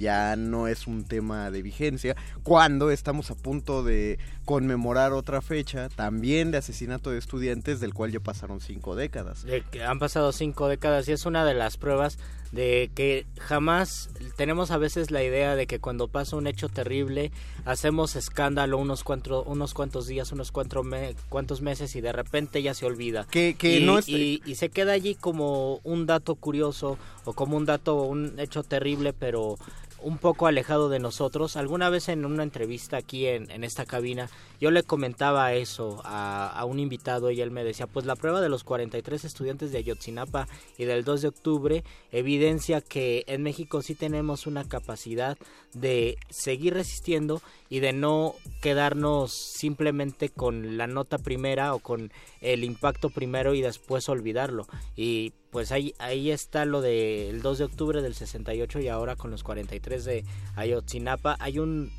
ya 0.00 0.34
no 0.34 0.66
es 0.66 0.86
un 0.86 1.04
tema 1.04 1.50
de 1.50 1.62
vigencia, 1.62 2.16
cuando 2.42 2.90
estamos 2.90 3.30
a 3.30 3.34
punto 3.36 3.84
de 3.84 4.18
conmemorar 4.44 5.12
otra 5.12 5.42
fecha, 5.42 5.88
también 5.90 6.50
de 6.50 6.58
asesinato 6.58 7.10
de 7.10 7.18
estudiantes, 7.18 7.78
del 7.78 7.94
cual 7.94 8.10
ya 8.10 8.20
pasaron 8.20 8.60
cinco 8.60 8.96
décadas. 8.96 9.46
han 9.86 9.98
pasado 10.00 10.32
cinco 10.32 10.66
décadas 10.66 11.08
y 11.08 11.12
es 11.12 11.26
una 11.26 11.44
de 11.44 11.54
las 11.54 11.76
pruebas 11.76 12.18
de 12.52 12.90
que 12.94 13.26
jamás 13.38 14.10
tenemos 14.36 14.72
a 14.72 14.78
veces 14.78 15.10
la 15.10 15.22
idea 15.22 15.54
de 15.54 15.66
que 15.66 15.78
cuando 15.78 16.08
pasa 16.08 16.36
un 16.36 16.48
hecho 16.48 16.68
terrible 16.68 17.30
hacemos 17.64 18.16
escándalo 18.16 18.78
unos, 18.78 19.04
cuatro, 19.04 19.44
unos 19.44 19.72
cuantos 19.72 20.08
días, 20.08 20.32
unos 20.32 20.50
cuatro 20.50 20.82
cuantos 21.28 21.60
meses 21.60 21.94
y 21.94 22.00
de 22.00 22.12
repente 22.12 22.62
ya 22.62 22.74
se 22.74 22.86
olvida. 22.86 23.26
Que, 23.30 23.56
y, 23.62 23.84
no 23.84 24.00
y, 24.00 24.42
y, 24.44 24.54
se 24.56 24.68
queda 24.68 24.92
allí 24.92 25.14
como 25.14 25.76
un 25.84 26.06
dato 26.06 26.34
curioso 26.34 26.98
o 27.24 27.34
como 27.34 27.56
un 27.56 27.66
dato, 27.66 28.02
un 28.02 28.38
hecho 28.40 28.64
terrible, 28.64 29.12
pero 29.12 29.56
un 30.02 30.18
poco 30.18 30.46
alejado 30.46 30.88
de 30.88 30.98
nosotros. 30.98 31.56
Alguna 31.56 31.90
vez 31.90 32.08
en 32.08 32.24
una 32.24 32.42
entrevista 32.42 32.96
aquí 32.96 33.26
en, 33.26 33.50
en 33.50 33.64
esta 33.64 33.86
cabina, 33.86 34.28
yo 34.60 34.70
le 34.70 34.82
comentaba 34.82 35.52
eso 35.54 36.00
a, 36.04 36.48
a, 36.48 36.64
un 36.64 36.78
invitado 36.78 37.30
y 37.30 37.40
él 37.40 37.50
me 37.50 37.64
decía, 37.64 37.86
pues 37.86 38.06
la 38.06 38.16
prueba 38.16 38.40
de 38.40 38.48
los 38.48 38.64
43 38.64 39.24
estudiantes 39.24 39.72
de 39.72 39.78
Ayotzinapa 39.78 40.48
y 40.78 40.84
del 40.84 41.04
2 41.04 41.22
de 41.22 41.28
octubre 41.28 41.84
evidencia 42.12 42.80
que 42.80 43.24
en 43.26 43.42
México 43.42 43.82
sí 43.82 43.94
tenemos 43.94 44.46
una 44.46 44.68
capacidad 44.68 45.38
de 45.72 46.16
seguir 46.28 46.74
resistiendo 46.74 47.40
y 47.68 47.80
de 47.80 47.92
no 47.92 48.34
quedarnos 48.60 49.32
simplemente 49.32 50.28
con 50.28 50.76
la 50.76 50.86
nota 50.86 51.18
primera 51.18 51.74
o 51.74 51.78
con 51.78 52.12
el 52.40 52.64
impacto 52.64 53.10
primero 53.10 53.54
y 53.54 53.62
después 53.62 54.08
olvidarlo. 54.08 54.66
Y 54.96 55.32
pues 55.50 55.72
ahí, 55.72 55.94
ahí 55.98 56.30
está 56.30 56.64
lo 56.64 56.80
del 56.80 57.42
2 57.42 57.58
de 57.58 57.64
octubre 57.64 58.02
del 58.02 58.14
68 58.14 58.80
y 58.80 58.88
ahora 58.88 59.16
con 59.16 59.30
los 59.30 59.42
43 59.42 60.04
de 60.04 60.24
Ayotzinapa. 60.56 61.36
Hay 61.40 61.58
un, 61.58 61.92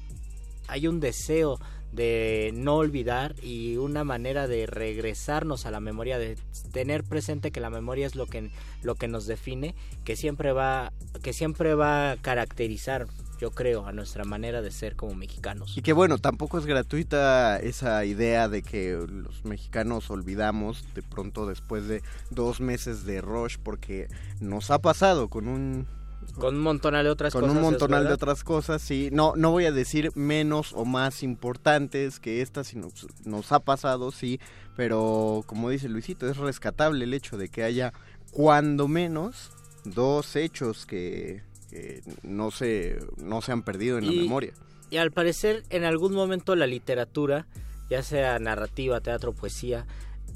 hay 0.68 0.88
un 0.88 1.00
deseo 1.00 1.60
de 1.92 2.52
no 2.54 2.78
olvidar 2.78 3.36
y 3.44 3.76
una 3.76 4.04
manera 4.04 4.48
de 4.48 4.66
regresarnos 4.66 5.66
a 5.66 5.72
la 5.72 5.82
memoria, 5.82 6.18
de 6.18 6.38
tener 6.72 7.04
presente 7.04 7.52
que 7.52 7.60
la 7.60 7.70
memoria 7.70 8.08
es 8.08 8.16
lo 8.16 8.28
que, 8.28 8.50
lo 8.82 8.96
que 8.96 9.10
nos 9.10 9.28
define, 9.28 9.76
que 10.06 10.16
siempre 10.16 10.54
va, 10.54 10.94
que 11.22 11.34
siempre 11.34 11.76
va 11.76 12.12
a 12.12 12.18
caracterizar 12.18 13.08
yo 13.42 13.50
creo, 13.50 13.88
a 13.88 13.92
nuestra 13.92 14.24
manera 14.24 14.62
de 14.62 14.70
ser 14.70 14.96
como 14.96 15.16
mexicanos. 15.16 15.76
Y 15.76 15.82
que 15.82 15.94
bueno, 15.94 16.20
tampoco 16.20 16.60
es 16.60 16.68
gratuita 16.68 17.58
esa 17.58 18.06
idea 18.06 18.48
de 18.48 18.62
que 18.62 18.96
los 19.10 19.44
mexicanos 19.46 20.12
olvidamos 20.12 20.86
de 20.94 21.02
pronto 21.02 21.48
después 21.48 21.88
de 21.88 22.04
dos 22.30 22.62
meses 22.62 23.04
de 23.04 23.20
rush, 23.20 23.58
porque 23.58 24.08
nos 24.40 24.70
ha 24.70 24.78
pasado 24.78 25.28
con 25.28 25.48
un 25.48 25.88
con 26.36 26.56
un 26.56 26.62
montonal 26.62 27.04
de 27.04 27.10
otras 27.10 27.34
con 27.34 27.42
cosas. 27.42 27.56
Con 27.56 27.66
un 27.66 27.72
montonal 27.72 28.08
de 28.08 28.14
otras 28.14 28.44
cosas, 28.44 28.80
sí. 28.80 29.10
No, 29.12 29.34
no 29.36 29.50
voy 29.50 29.66
a 29.66 29.72
decir 29.72 30.12
menos 30.14 30.72
o 30.74 30.86
más 30.86 31.24
importantes 31.24 32.20
que 32.20 32.44
estas, 32.44 32.68
sino 32.68 32.90
nos 33.26 33.52
ha 33.52 33.60
pasado, 33.60 34.12
sí. 34.12 34.40
Pero 34.76 35.44
como 35.48 35.72
dice 35.72 35.90
Luisito, 35.90 36.30
es 36.30 36.38
rescatable 36.38 37.06
el 37.06 37.16
hecho 37.16 37.38
de 37.38 37.50
que 37.50 37.64
haya 37.64 37.92
cuando 38.30 38.88
menos 38.88 39.50
dos 39.84 40.36
hechos 40.36 40.86
que, 40.86 41.42
no, 42.24 42.52
se, 42.52 43.00
no 43.18 43.42
se 43.42 43.52
han 43.52 43.64
perdido 43.64 43.98
en 43.98 44.06
y, 44.06 44.16
la 44.16 44.22
memoria. 44.24 44.54
Y 44.90 44.98
al 44.98 45.12
parecer 45.12 45.64
en 45.70 45.84
algún 45.84 46.14
momento 46.14 46.56
la 46.56 46.68
literatura, 46.68 47.48
ya 47.90 48.04
sea 48.04 48.40
narrativa, 48.40 49.00
teatro, 49.02 49.34
poesía, 49.34 49.86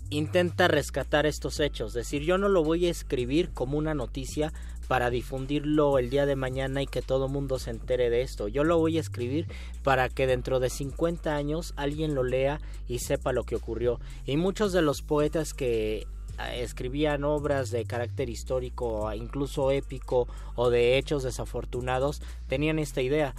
intenta 0.09 0.67
rescatar 0.67 1.25
estos 1.25 1.59
hechos. 1.59 1.89
Es 1.89 2.05
decir, 2.05 2.23
yo 2.23 2.37
no 2.37 2.49
lo 2.49 2.63
voy 2.63 2.85
a 2.85 2.91
escribir 2.91 3.51
como 3.51 3.77
una 3.77 3.93
noticia 3.93 4.53
para 4.87 5.09
difundirlo 5.09 5.97
el 5.97 6.09
día 6.09 6.25
de 6.25 6.35
mañana 6.35 6.81
y 6.81 6.87
que 6.87 7.01
todo 7.01 7.27
mundo 7.27 7.59
se 7.59 7.71
entere 7.71 8.09
de 8.09 8.21
esto. 8.21 8.47
Yo 8.47 8.63
lo 8.63 8.77
voy 8.77 8.97
a 8.97 9.01
escribir 9.01 9.47
para 9.83 10.09
que 10.09 10.27
dentro 10.27 10.59
de 10.59 10.69
50 10.69 11.35
años 11.35 11.73
alguien 11.75 12.13
lo 12.13 12.23
lea 12.23 12.61
y 12.87 12.99
sepa 12.99 13.33
lo 13.33 13.43
que 13.43 13.55
ocurrió. 13.55 13.99
Y 14.25 14.37
muchos 14.37 14.73
de 14.73 14.81
los 14.81 15.01
poetas 15.01 15.53
que 15.53 16.07
escribían 16.53 17.23
obras 17.23 17.71
de 17.71 17.85
carácter 17.85 18.29
histórico, 18.29 19.11
incluso 19.13 19.71
épico 19.71 20.27
o 20.55 20.69
de 20.69 20.97
hechos 20.97 21.23
desafortunados, 21.23 22.21
tenían 22.47 22.79
esta 22.79 23.01
idea. 23.01 23.35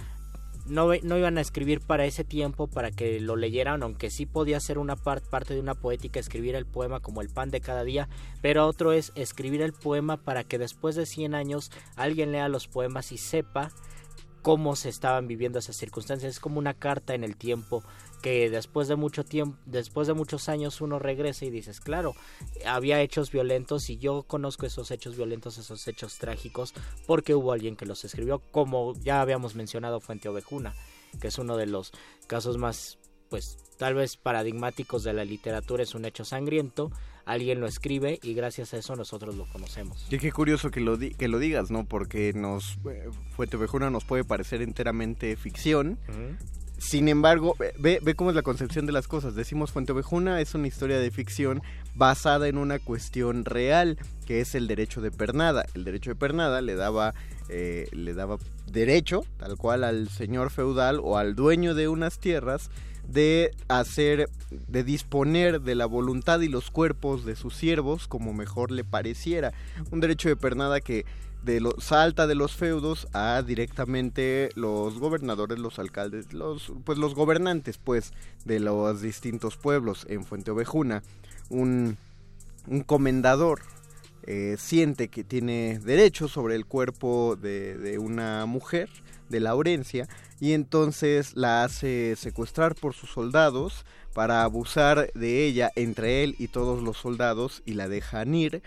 No, 0.65 0.89
no, 1.03 1.17
iban 1.17 1.37
a 1.37 1.41
escribir 1.41 1.79
para 1.79 2.05
ese 2.05 2.25
tiempo 2.25 2.67
para 2.67 2.91
que 2.91 3.21
lo 3.21 3.37
leyeran, 3.37 3.83
aunque 3.83 4.09
sí 4.09 4.25
podía 4.25 4.59
ser 4.59 4.79
una 4.79 4.97
part, 4.97 5.25
parte 5.25 5.53
de 5.53 5.61
una 5.61 5.75
poética 5.75 6.19
escribir 6.19 6.55
el 6.55 6.65
poema 6.65 6.99
como 6.99 7.21
el 7.21 7.29
pan 7.29 7.51
de 7.51 7.61
cada 7.61 7.85
día, 7.85 8.09
pero 8.41 8.67
otro 8.67 8.91
es 8.91 9.13
escribir 9.15 9.61
el 9.61 9.71
poema 9.71 10.17
para 10.17 10.43
que 10.43 10.57
después 10.57 10.95
de 10.95 11.05
100 11.05 11.35
años 11.35 11.71
alguien 11.95 12.33
lea 12.33 12.49
los 12.49 12.67
poemas 12.67 13.13
y 13.13 13.17
sepa 13.17 13.71
cómo 14.41 14.75
se 14.77 14.87
estaban 14.87 15.27
viviendo 15.27 15.59
esas 15.59 15.75
circunstancias. 15.75 16.31
Es 16.35 16.39
como 16.39 16.59
una 16.59 16.73
carta 16.73 17.13
en 17.13 17.23
el 17.25 17.35
tiempo 17.35 17.83
que 18.21 18.49
después 18.49 18.87
de 18.87 18.95
mucho 18.95 19.23
tiempo, 19.23 19.57
después 19.65 20.07
de 20.07 20.13
muchos 20.13 20.49
años 20.49 20.81
uno 20.81 20.99
regresa 20.99 21.45
y 21.45 21.49
dices, 21.49 21.79
claro, 21.79 22.15
había 22.65 23.01
hechos 23.01 23.31
violentos 23.31 23.89
y 23.89 23.97
yo 23.97 24.23
conozco 24.23 24.65
esos 24.65 24.91
hechos 24.91 25.15
violentos, 25.15 25.57
esos 25.57 25.87
hechos 25.87 26.17
trágicos, 26.17 26.73
porque 27.05 27.35
hubo 27.35 27.51
alguien 27.51 27.75
que 27.75 27.85
los 27.85 28.03
escribió, 28.05 28.39
como 28.51 28.93
ya 28.95 29.21
habíamos 29.21 29.55
mencionado 29.55 29.99
Fuente 29.99 30.29
Ovejuna, 30.29 30.73
que 31.21 31.27
es 31.27 31.37
uno 31.37 31.57
de 31.57 31.67
los 31.67 31.91
casos 32.27 32.57
más, 32.57 32.97
pues, 33.29 33.57
tal 33.77 33.93
vez 33.93 34.17
paradigmáticos 34.17 35.03
de 35.03 35.13
la 35.13 35.23
literatura, 35.23 35.83
es 35.83 35.93
un 35.95 36.05
hecho 36.05 36.25
sangriento, 36.25 36.91
alguien 37.25 37.59
lo 37.59 37.67
escribe 37.67 38.19
y 38.23 38.33
gracias 38.33 38.73
a 38.73 38.77
eso 38.77 38.95
nosotros 38.95 39.35
lo 39.35 39.45
conocemos. 39.51 40.07
Y 40.09 40.17
qué 40.17 40.31
curioso 40.31 40.71
que 40.71 40.79
lo, 40.79 40.97
di 40.97 41.11
que 41.11 41.27
lo 41.27 41.39
digas, 41.39 41.69
¿no? 41.69 41.85
Porque 41.85 42.31
nos 42.33 42.77
eh, 42.89 43.09
Fuente 43.35 43.57
Ovejuna 43.57 43.89
nos 43.89 44.05
puede 44.05 44.23
parecer 44.23 44.61
enteramente 44.61 45.35
ficción, 45.35 45.99
uh 46.07 46.11
-huh. 46.11 46.37
Sin 46.77 47.07
embargo, 47.07 47.55
ve, 47.79 47.99
ve 48.01 48.15
cómo 48.15 48.29
es 48.29 48.35
la 48.35 48.43
concepción 48.43 48.85
de 48.85 48.91
las 48.91 49.07
cosas. 49.07 49.35
Decimos 49.35 49.71
Fuente 49.71 49.93
Ovejuna 49.93 50.41
es 50.41 50.53
una 50.53 50.67
historia 50.67 50.99
de 50.99 51.09
ficción 51.09 51.61
basada 51.95 52.47
en 52.47 52.57
una 52.57 52.77
cuestión 52.77 53.45
real, 53.45 53.97
que 54.27 54.41
es 54.41 54.53
el 54.53 54.67
derecho 54.67 55.01
de 55.01 55.09
pernada. 55.09 55.65
El 55.73 55.83
derecho 55.83 56.11
de 56.11 56.15
pernada 56.15 56.61
le 56.61 56.75
daba, 56.75 57.15
eh, 57.49 57.87
le 57.91 58.13
daba 58.13 58.37
derecho, 58.71 59.25
tal 59.37 59.57
cual 59.57 59.83
al 59.83 60.07
señor 60.09 60.51
feudal 60.51 60.99
o 61.03 61.17
al 61.17 61.35
dueño 61.35 61.73
de 61.73 61.87
unas 61.87 62.19
tierras, 62.19 62.69
de 63.07 63.51
hacer, 63.69 64.29
de 64.51 64.83
disponer 64.83 65.61
de 65.61 65.75
la 65.75 65.85
voluntad 65.85 66.41
y 66.41 66.49
los 66.49 66.69
cuerpos 66.69 67.25
de 67.25 67.35
sus 67.35 67.55
siervos 67.55 68.07
como 68.07 68.33
mejor 68.33 68.69
le 68.69 68.83
pareciera. 68.83 69.53
Un 69.91 69.99
derecho 69.99 70.29
de 70.29 70.35
pernada 70.35 70.81
que 70.81 71.05
de 71.47 71.61
lo, 71.61 71.79
salta 71.79 72.27
de 72.27 72.35
los 72.35 72.55
feudos 72.55 73.07
a 73.13 73.41
directamente 73.41 74.49
los 74.55 74.99
gobernadores, 74.99 75.57
los 75.57 75.79
alcaldes, 75.79 76.33
los 76.33 76.73
pues 76.83 76.97
los 76.97 77.15
gobernantes 77.15 77.77
pues 77.77 78.11
de 78.45 78.59
los 78.59 79.01
distintos 79.01 79.55
pueblos 79.55 80.05
en 80.09 80.25
Fuente 80.25 80.51
Ovejuna. 80.51 81.03
Un, 81.49 81.97
un 82.67 82.81
comendador 82.81 83.61
eh, 84.29 84.57
siente 84.59 85.07
que 85.07 85.23
tiene 85.23 85.79
derecho 85.79 86.27
sobre 86.27 86.55
el 86.55 86.65
cuerpo 86.65 87.37
de, 87.37 87.97
una 87.97 88.45
mujer, 88.45 88.89
de 89.29 89.39
Laurencia, 89.39 90.09
y 90.41 90.51
entonces 90.51 91.37
la 91.37 91.63
hace 91.63 92.17
secuestrar 92.17 92.75
por 92.75 92.93
sus 92.93 93.09
soldados 93.09 93.85
para 94.13 94.43
abusar 94.43 95.13
de 95.13 95.45
ella 95.45 95.71
entre 95.77 96.25
él 96.25 96.35
y 96.39 96.49
todos 96.49 96.83
los 96.83 96.97
soldados 96.97 97.63
y 97.65 97.75
la 97.75 97.87
dejan 97.87 98.35
ir. 98.35 98.61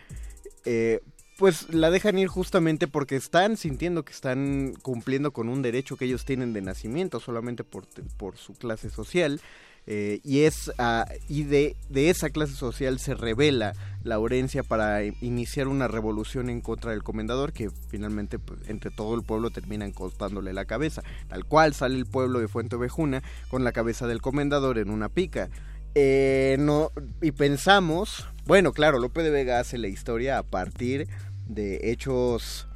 Eh, 0.64 1.00
pues 1.40 1.72
la 1.72 1.90
dejan 1.90 2.18
ir 2.18 2.28
justamente 2.28 2.86
porque 2.86 3.16
están 3.16 3.56
sintiendo 3.56 4.04
que 4.04 4.12
están 4.12 4.74
cumpliendo 4.82 5.32
con 5.32 5.48
un 5.48 5.62
derecho 5.62 5.96
que 5.96 6.04
ellos 6.04 6.26
tienen 6.26 6.52
de 6.52 6.60
nacimiento 6.60 7.18
solamente 7.18 7.64
por, 7.64 7.86
por 8.18 8.36
su 8.36 8.52
clase 8.52 8.90
social. 8.90 9.40
Eh, 9.86 10.20
y 10.22 10.40
es 10.40 10.68
uh, 10.68 11.10
y 11.30 11.44
de, 11.44 11.76
de, 11.88 12.10
esa 12.10 12.28
clase 12.28 12.52
social 12.52 12.98
se 12.98 13.14
revela 13.14 13.72
Laurencia 14.04 14.62
para 14.62 15.02
iniciar 15.02 15.68
una 15.68 15.88
revolución 15.88 16.50
en 16.50 16.60
contra 16.60 16.90
del 16.90 17.02
comendador 17.02 17.54
que 17.54 17.70
finalmente 17.88 18.38
pues, 18.38 18.60
entre 18.68 18.90
todo 18.90 19.14
el 19.14 19.22
pueblo 19.22 19.48
terminan 19.48 19.92
costándole 19.92 20.52
la 20.52 20.66
cabeza 20.66 21.02
tal 21.28 21.46
cual 21.46 21.72
sale 21.72 21.96
el 21.96 22.04
pueblo 22.04 22.40
de 22.40 22.48
Fuente 22.48 22.76
Ovejuna 22.76 23.22
con 23.48 23.64
la 23.64 23.72
cabeza 23.72 24.06
del 24.06 24.20
comendador 24.20 24.76
en 24.76 24.90
una 24.90 25.08
pica 25.08 25.48
eh, 25.94 26.56
no 26.60 26.92
y 27.22 27.32
pensamos 27.32 28.28
bueno 28.44 28.74
claro 28.74 28.98
Lope 28.98 29.22
de 29.22 29.30
Vega 29.30 29.60
hace 29.60 29.78
la 29.78 29.88
historia 29.88 30.36
a 30.36 30.42
partir 30.42 31.08
de 31.08 31.29
hechos 31.56 32.66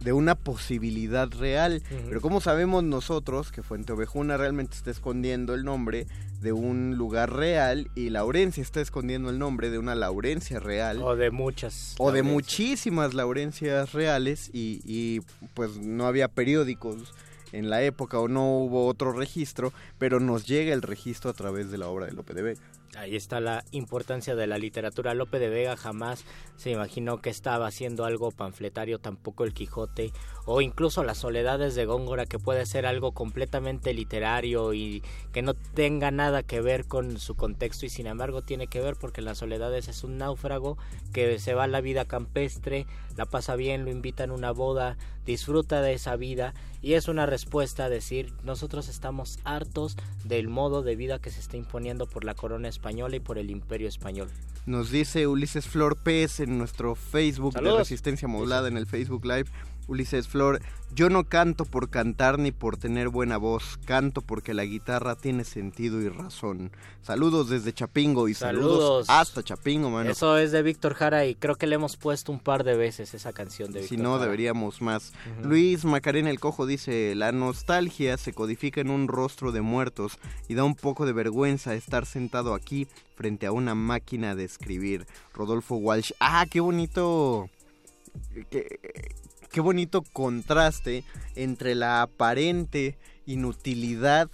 de 0.00 0.12
una 0.12 0.34
posibilidad 0.34 1.28
real. 1.32 1.82
Pero 2.08 2.20
¿cómo 2.20 2.40
sabemos 2.40 2.84
nosotros 2.84 3.50
que 3.50 3.62
Fuente 3.62 3.92
Ovejuna 3.92 4.36
realmente 4.36 4.76
está 4.76 4.90
escondiendo 4.90 5.54
el 5.54 5.64
nombre 5.64 6.06
de 6.40 6.52
un 6.52 6.96
lugar 6.96 7.32
real 7.32 7.90
y 7.94 8.10
Laurencia 8.10 8.62
está 8.62 8.82
escondiendo 8.82 9.30
el 9.30 9.38
nombre 9.38 9.70
de 9.70 9.78
una 9.78 9.94
Laurencia 9.94 10.60
real? 10.60 11.02
O 11.02 11.16
de 11.16 11.30
muchas. 11.30 11.94
O 11.98 12.12
de 12.12 12.22
muchísimas 12.22 13.14
Laurencias 13.14 13.92
reales 13.92 14.50
y, 14.52 14.80
y 14.84 15.22
pues 15.54 15.78
no 15.78 16.06
había 16.06 16.28
periódicos 16.28 17.14
en 17.52 17.70
la 17.70 17.82
época 17.82 18.18
o 18.18 18.28
no 18.28 18.58
hubo 18.58 18.86
otro 18.86 19.12
registro, 19.12 19.72
pero 19.98 20.20
nos 20.20 20.46
llega 20.46 20.74
el 20.74 20.82
registro 20.82 21.30
a 21.30 21.34
través 21.34 21.70
de 21.70 21.78
la 21.78 21.88
obra 21.88 22.06
de 22.06 22.12
Lope 22.12 22.34
de 22.34 22.42
Vega. 22.42 22.60
Ahí 22.96 23.16
está 23.16 23.40
la 23.40 23.64
importancia 23.72 24.34
de 24.34 24.46
la 24.46 24.58
literatura. 24.58 25.14
Lope 25.14 25.38
de 25.38 25.48
Vega 25.48 25.76
jamás 25.76 26.24
se 26.56 26.70
imaginó 26.70 27.20
que 27.20 27.30
estaba 27.30 27.66
haciendo 27.66 28.04
algo 28.04 28.30
panfletario, 28.30 28.98
tampoco 28.98 29.44
el 29.44 29.52
Quijote, 29.52 30.12
o 30.46 30.60
incluso 30.60 31.04
las 31.04 31.18
soledades 31.18 31.74
de 31.74 31.86
Góngora, 31.86 32.26
que 32.26 32.38
puede 32.38 32.66
ser 32.66 32.86
algo 32.86 33.12
completamente 33.12 33.94
literario 33.94 34.74
y 34.74 35.02
que 35.32 35.42
no 35.42 35.54
tenga 35.54 36.10
nada 36.10 36.42
que 36.42 36.60
ver 36.60 36.86
con 36.86 37.18
su 37.18 37.34
contexto, 37.34 37.86
y 37.86 37.88
sin 37.88 38.06
embargo 38.06 38.42
tiene 38.42 38.66
que 38.66 38.80
ver 38.80 38.96
porque 38.96 39.22
las 39.22 39.38
soledades 39.38 39.88
es 39.88 40.04
un 40.04 40.18
náufrago 40.18 40.76
que 41.12 41.38
se 41.38 41.54
va 41.54 41.64
a 41.64 41.68
la 41.68 41.80
vida 41.80 42.04
campestre, 42.04 42.86
la 43.16 43.26
pasa 43.26 43.56
bien, 43.56 43.84
lo 43.84 43.90
invitan 43.90 44.30
a 44.30 44.34
una 44.34 44.50
boda, 44.50 44.96
disfruta 45.24 45.80
de 45.80 45.94
esa 45.94 46.16
vida, 46.16 46.54
y 46.82 46.94
es 46.94 47.08
una 47.08 47.26
respuesta 47.26 47.86
a 47.86 47.88
decir, 47.88 48.32
nosotros 48.42 48.88
estamos 48.88 49.38
hartos 49.44 49.96
del 50.24 50.48
modo 50.48 50.82
de 50.82 50.96
vida 50.96 51.18
que 51.18 51.30
se 51.30 51.40
está 51.40 51.56
imponiendo 51.56 52.06
por 52.06 52.24
la 52.24 52.34
corona 52.34 52.68
española 52.68 53.16
y 53.16 53.20
por 53.20 53.38
el 53.38 53.50
imperio 53.50 53.88
español. 53.88 54.28
Nos 54.66 54.90
dice 54.90 55.26
Ulises 55.26 55.66
Flor 55.66 55.96
Pérez 55.96 56.40
en 56.40 56.56
nuestro 56.56 56.94
Facebook 56.94 57.54
de 57.54 57.76
Resistencia 57.76 58.28
Modulada 58.28 58.68
en 58.68 58.78
el 58.78 58.86
Facebook 58.86 59.26
Live. 59.26 59.50
Ulises 59.88 60.28
Flor, 60.28 60.60
yo 60.94 61.10
no 61.10 61.24
canto 61.24 61.64
por 61.64 61.90
cantar 61.90 62.38
ni 62.38 62.52
por 62.52 62.76
tener 62.76 63.08
buena 63.08 63.36
voz, 63.36 63.78
canto 63.84 64.20
porque 64.20 64.54
la 64.54 64.64
guitarra 64.64 65.16
tiene 65.16 65.44
sentido 65.44 66.00
y 66.00 66.08
razón. 66.08 66.70
Saludos 67.02 67.48
desde 67.48 67.72
Chapingo 67.72 68.28
y 68.28 68.34
saludos, 68.34 69.06
hasta 69.08 69.42
Chapingo, 69.42 69.90
mano. 69.90 70.10
Eso 70.10 70.38
es 70.38 70.52
de 70.52 70.62
Víctor 70.62 70.94
Jara 70.94 71.26
y 71.26 71.34
creo 71.34 71.56
que 71.56 71.66
le 71.66 71.74
hemos 71.74 71.96
puesto 71.96 72.30
un 72.30 72.38
par 72.38 72.62
de 72.62 72.76
veces 72.76 73.12
esa 73.12 73.32
canción 73.32 73.72
de 73.72 73.80
Víctor 73.80 73.96
Si 73.96 74.02
no, 74.02 74.18
deberíamos 74.18 74.80
más. 74.80 75.12
Luis 75.42 75.84
Macarena 75.84 76.30
el 76.30 76.38
Cojo 76.38 76.64
dice, 76.64 77.14
la 77.16 77.32
nostalgia 77.32 78.16
se 78.16 78.32
codifica 78.32 78.80
en 78.80 78.90
un 78.90 79.08
rostro 79.08 79.50
de 79.50 79.62
muertos 79.62 80.18
y 80.48 80.54
da 80.54 80.64
un 80.64 80.76
poco 80.76 81.06
de 81.06 81.12
vergüenza 81.12 81.74
estar 81.74 82.06
sentado 82.06 82.54
aquí 82.54 82.86
frente 83.16 83.46
a 83.46 83.52
una 83.52 83.74
máquina 83.74 84.34
de 84.34 84.44
escribir. 84.44 85.06
Rodolfo 85.32 85.76
Walsh, 85.76 86.12
ah, 86.20 86.46
qué 86.48 86.60
bonito... 86.60 87.50
Qué, 88.48 88.78
qué 89.54 89.60
bonito 89.60 90.02
contraste 90.02 91.04
entre 91.36 91.76
la 91.76 92.02
aparente 92.02 92.98
inutilidad 93.24 94.28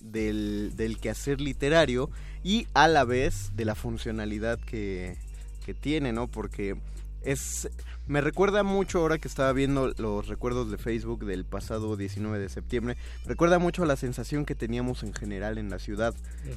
del, 0.00 0.72
del, 0.74 0.98
quehacer 0.98 1.40
literario 1.40 2.10
y 2.42 2.66
a 2.74 2.88
la 2.88 3.04
vez 3.04 3.52
de 3.54 3.66
la 3.66 3.76
funcionalidad 3.76 4.58
que, 4.58 5.16
que 5.64 5.74
tiene, 5.74 6.12
¿no? 6.12 6.26
Porque 6.26 6.74
es... 7.22 7.70
Me 8.08 8.20
recuerda 8.20 8.64
mucho 8.64 8.98
ahora 8.98 9.18
que 9.18 9.28
estaba 9.28 9.52
viendo 9.52 9.94
los 9.96 10.26
recuerdos 10.26 10.72
de 10.72 10.76
Facebook 10.76 11.24
del 11.24 11.44
pasado 11.44 11.96
19 11.96 12.40
de 12.40 12.48
septiembre, 12.48 12.96
recuerda 13.26 13.60
mucho 13.60 13.84
a 13.84 13.86
la 13.86 13.94
sensación 13.94 14.44
que 14.44 14.56
teníamos 14.56 15.04
en 15.04 15.14
general 15.14 15.56
en 15.56 15.70
la 15.70 15.78
ciudad. 15.78 16.16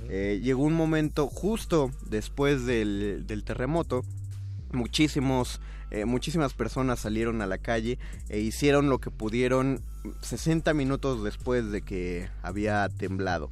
eh, 0.10 0.42
llegó 0.42 0.64
un 0.64 0.74
momento 0.74 1.28
justo 1.28 1.92
después 2.10 2.66
del, 2.66 3.26
del 3.28 3.44
terremoto, 3.44 4.04
muchísimos 4.72 5.62
eh, 5.92 6.06
muchísimas 6.06 6.54
personas 6.54 7.00
salieron 7.00 7.42
a 7.42 7.48
la 7.48 7.58
calle 7.58 7.98
e 8.30 8.40
hicieron 8.40 8.90
lo 8.90 9.00
que 9.00 9.12
pudieron 9.12 9.82
60 10.22 10.74
minutos 10.74 11.24
después 11.24 11.72
de 11.72 11.82
que 11.82 12.30
había 12.42 12.88
temblado. 12.90 13.50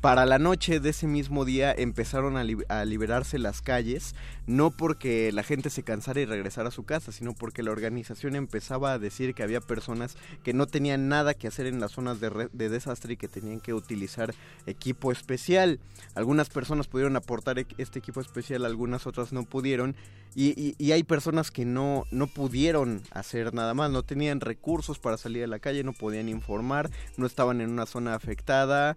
Para 0.00 0.26
la 0.26 0.38
noche 0.38 0.78
de 0.78 0.90
ese 0.90 1.08
mismo 1.08 1.44
día 1.44 1.74
empezaron 1.76 2.36
a, 2.36 2.44
li 2.44 2.56
a, 2.68 2.84
liberarse 2.84 3.36
las 3.36 3.62
calles, 3.62 4.14
no 4.46 4.70
porque 4.70 5.32
la 5.32 5.42
gente 5.42 5.70
se 5.70 5.82
cansara 5.82 6.20
y 6.20 6.24
regresara 6.24 6.68
a 6.68 6.72
su 6.72 6.84
casa, 6.84 7.10
sino 7.10 7.34
porque 7.34 7.64
la 7.64 7.72
organización 7.72 8.36
empezaba 8.36 8.92
a 8.92 9.00
decir 9.00 9.34
que 9.34 9.42
había 9.42 9.60
personas 9.60 10.16
que 10.44 10.54
no 10.54 10.66
tenían 10.66 11.08
nada 11.08 11.34
que 11.34 11.48
hacer 11.48 11.66
en 11.66 11.80
las 11.80 11.92
zonas 11.92 12.20
de, 12.20 12.48
de 12.52 12.68
desastre 12.68 13.14
y 13.14 13.16
que 13.16 13.26
tenían 13.26 13.58
que 13.58 13.74
utilizar 13.74 14.34
equipo 14.66 15.10
especial. 15.10 15.80
Algunas 16.14 16.48
personas 16.48 16.86
pudieron 16.86 17.16
aportar 17.16 17.58
este 17.76 17.98
equipo 17.98 18.20
especial, 18.20 18.64
algunas 18.66 19.04
otras 19.04 19.32
no 19.32 19.42
pudieron. 19.42 19.96
Y, 20.34 20.50
y, 20.50 20.74
y, 20.78 20.92
hay 20.92 21.02
personas 21.02 21.50
que 21.50 21.64
no, 21.64 22.04
no 22.12 22.28
pudieron 22.28 23.02
hacer 23.10 23.54
nada 23.54 23.74
más, 23.74 23.90
no 23.90 24.04
tenían 24.04 24.40
recursos 24.40 24.98
para 24.98 25.16
salir 25.16 25.42
a 25.42 25.46
la 25.48 25.58
calle, 25.58 25.82
no 25.82 25.94
podían 25.94 26.28
informar, 26.28 26.90
no 27.16 27.26
estaban 27.26 27.60
en 27.60 27.70
una 27.70 27.86
zona 27.86 28.14
afectada, 28.14 28.96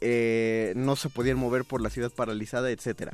eh, 0.00 0.39
no 0.76 0.96
se 0.96 1.08
podían 1.08 1.38
mover 1.38 1.64
por 1.64 1.80
la 1.80 1.90
ciudad 1.90 2.10
paralizada, 2.10 2.70
etcétera. 2.70 3.12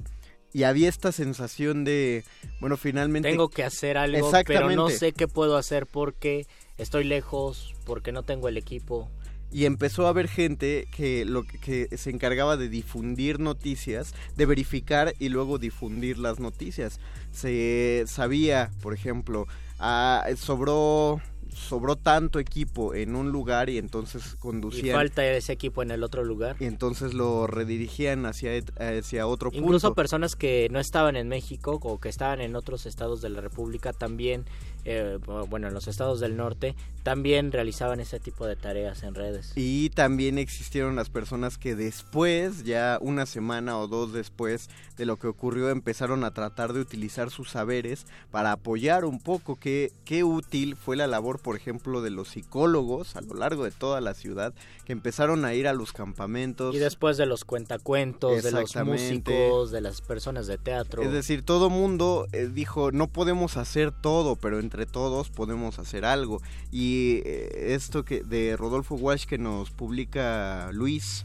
Y 0.53 0.63
había 0.63 0.89
esta 0.89 1.13
sensación 1.13 1.85
de, 1.85 2.25
bueno, 2.61 2.77
finalmente... 2.77 3.29
Tengo 3.29 3.51
que 3.51 3.65
hacer 3.65 3.99
algo, 3.99 4.31
pero 4.47 4.71
no 4.71 4.89
sé 4.89 5.13
qué 5.13 5.29
puedo 5.29 5.57
hacer 5.57 5.87
porque 5.87 6.47
estoy 6.79 7.05
lejos, 7.05 7.75
porque 7.85 8.13
no 8.13 8.23
tengo 8.23 8.49
el 8.49 8.57
equipo 8.57 9.11
y 9.53 9.65
empezó 9.65 10.07
a 10.07 10.11
haber 10.11 10.29
gente 10.29 10.87
que 10.95 11.25
lo 11.25 11.45
que, 11.45 11.89
se 11.97 12.11
encargaba 12.11 12.57
de 12.57 12.69
difundir 12.69 13.39
noticias, 13.39 14.15
de 14.37 14.47
verificar 14.47 15.15
y 15.19 15.29
luego 15.29 15.59
difundir 15.59 16.19
las 16.19 16.41
noticias. 16.41 17.01
Se 17.31 18.05
sabía, 18.07 18.71
por 18.83 18.93
ejemplo, 18.93 19.47
ah, 19.79 20.27
sobró 20.37 21.21
sobró 21.57 21.97
tanto 21.97 22.39
equipo 22.39 22.95
en 22.95 23.17
un 23.17 23.33
lugar 23.33 23.71
y 23.71 23.79
entonces 23.79 24.37
conducían. 24.37 24.87
Y 24.87 24.91
falta 24.91 25.25
ese 25.25 25.53
equipo 25.53 25.83
en 25.83 25.91
el 25.91 26.05
otro 26.05 26.23
lugar. 26.23 26.57
Y 26.61 26.67
entonces 26.67 27.15
lo 27.15 27.47
redirigían 27.47 28.27
hacia, 28.27 28.51
hacia 28.79 29.27
otro 29.27 29.51
punto. 29.51 29.65
Incluso 29.65 29.95
personas 29.95 30.37
que 30.37 30.69
no 30.71 30.79
estaban 30.79 31.17
en 31.17 31.29
México 31.29 31.81
o 31.83 31.99
que 31.99 32.11
estaban 32.11 32.41
en 32.41 32.57
otros 32.57 32.87
estados 32.87 33.23
de 33.23 33.31
la 33.31 33.41
República 33.41 33.93
también, 33.93 34.45
eh, 34.87 35.19
bueno, 35.49 35.69
en 35.69 35.75
los 35.75 35.89
estados 35.89 36.21
del 36.21 36.37
norte, 36.37 36.75
también 37.03 37.53
realizaban 37.53 38.01
ese 38.01 38.19
tipo 38.19 38.47
de 38.47 38.57
tareas 38.57 39.03
en 39.03 39.15
redes. 39.15 39.53
Y 39.55 39.91
también 39.91 40.39
existieron 40.39 40.97
las 40.97 41.11
personas 41.11 41.59
que 41.59 41.77
después, 41.77 42.65
ya 42.65 42.99
una 43.01 43.27
semana 43.27 43.79
o 43.79 43.89
dos 43.89 44.13
después 44.13 44.71
de 44.97 45.07
lo 45.07 45.19
que 45.19 45.27
ocurrió, 45.27 45.69
empezaron 45.71 46.25
a 46.25 46.33
tratar 46.33 46.73
de 46.73 46.81
utilizar 46.81 47.31
sus 47.31 47.51
saberes 47.51 48.07
para 48.31 48.53
apoyar 48.53 49.05
un 49.05 49.21
poco 49.21 49.57
qué, 49.57 49.93
qué 50.05 50.25
útil 50.25 50.77
fue 50.77 50.97
la 50.97 51.07
labor 51.07 51.27
por 51.41 51.57
ejemplo, 51.57 52.03
de 52.03 52.11
los 52.11 52.29
psicólogos 52.29 53.17
a 53.17 53.21
lo 53.21 53.35
largo 53.35 53.65
de 53.65 53.71
toda 53.71 54.01
la 54.01 54.15
ciudad 54.15 54.55
que 54.85 54.93
empezaron 54.93 55.45
a 55.45 55.55
ir 55.55 55.67
a 55.67 55.73
los 55.73 55.93
campamentos. 55.93 56.75
Y 56.75 56.79
después 56.79 57.17
de 57.17 57.27
los 57.27 57.45
cuentacuentos, 57.45 58.43
de 58.43 58.53
los 58.53 58.75
músicos, 58.77 59.71
de 59.71 59.81
las 59.81 60.01
personas 60.01 60.47
de 60.47 60.59
teatro. 60.59 61.03
Es 61.03 61.13
decir, 61.13 61.43
todo 61.45 61.71
mundo 61.71 62.27
eh, 62.33 62.49
dijo, 62.53 62.93
no 62.93 63.09
podemos 63.09 63.57
hacer 63.57 63.91
todo, 63.91 64.37
pero 64.37 64.61
entre 64.61 64.76
todos 64.85 65.31
podemos 65.31 65.79
hacer 65.79 66.05
algo. 66.05 66.43
Y 66.71 67.23
eh, 67.25 67.73
esto 67.75 68.05
que 68.05 68.23
de 68.23 68.57
Rodolfo 68.59 68.97
Walsh 68.97 69.25
que 69.25 69.39
nos 69.39 69.71
publica 69.71 70.71
Luis, 70.73 71.25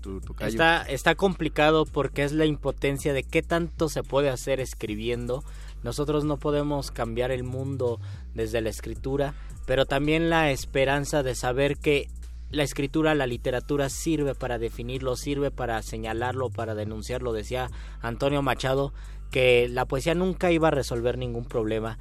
Tu, 0.00 0.20
tu 0.20 0.34
está, 0.40 0.82
está 0.82 1.14
complicado 1.16 1.84
porque 1.84 2.22
es 2.22 2.32
la 2.32 2.46
impotencia 2.46 3.12
de 3.12 3.24
qué 3.24 3.42
tanto 3.42 3.88
se 3.88 4.02
puede 4.02 4.30
hacer 4.30 4.60
escribiendo. 4.60 5.42
Nosotros 5.82 6.24
no 6.24 6.36
podemos 6.36 6.90
cambiar 6.90 7.30
el 7.30 7.44
mundo 7.44 8.00
desde 8.34 8.60
la 8.60 8.70
escritura, 8.70 9.34
pero 9.66 9.84
también 9.84 10.30
la 10.30 10.50
esperanza 10.50 11.22
de 11.22 11.34
saber 11.34 11.76
que 11.76 12.08
la 12.50 12.62
escritura, 12.62 13.14
la 13.14 13.26
literatura 13.26 13.88
sirve 13.88 14.34
para 14.34 14.58
definirlo, 14.58 15.16
sirve 15.16 15.50
para 15.50 15.82
señalarlo, 15.82 16.50
para 16.50 16.74
denunciarlo. 16.74 17.32
Decía 17.32 17.68
Antonio 18.00 18.42
Machado 18.42 18.92
que 19.30 19.68
la 19.68 19.84
poesía 19.86 20.14
nunca 20.14 20.52
iba 20.52 20.68
a 20.68 20.70
resolver 20.70 21.18
ningún 21.18 21.44
problema, 21.44 21.98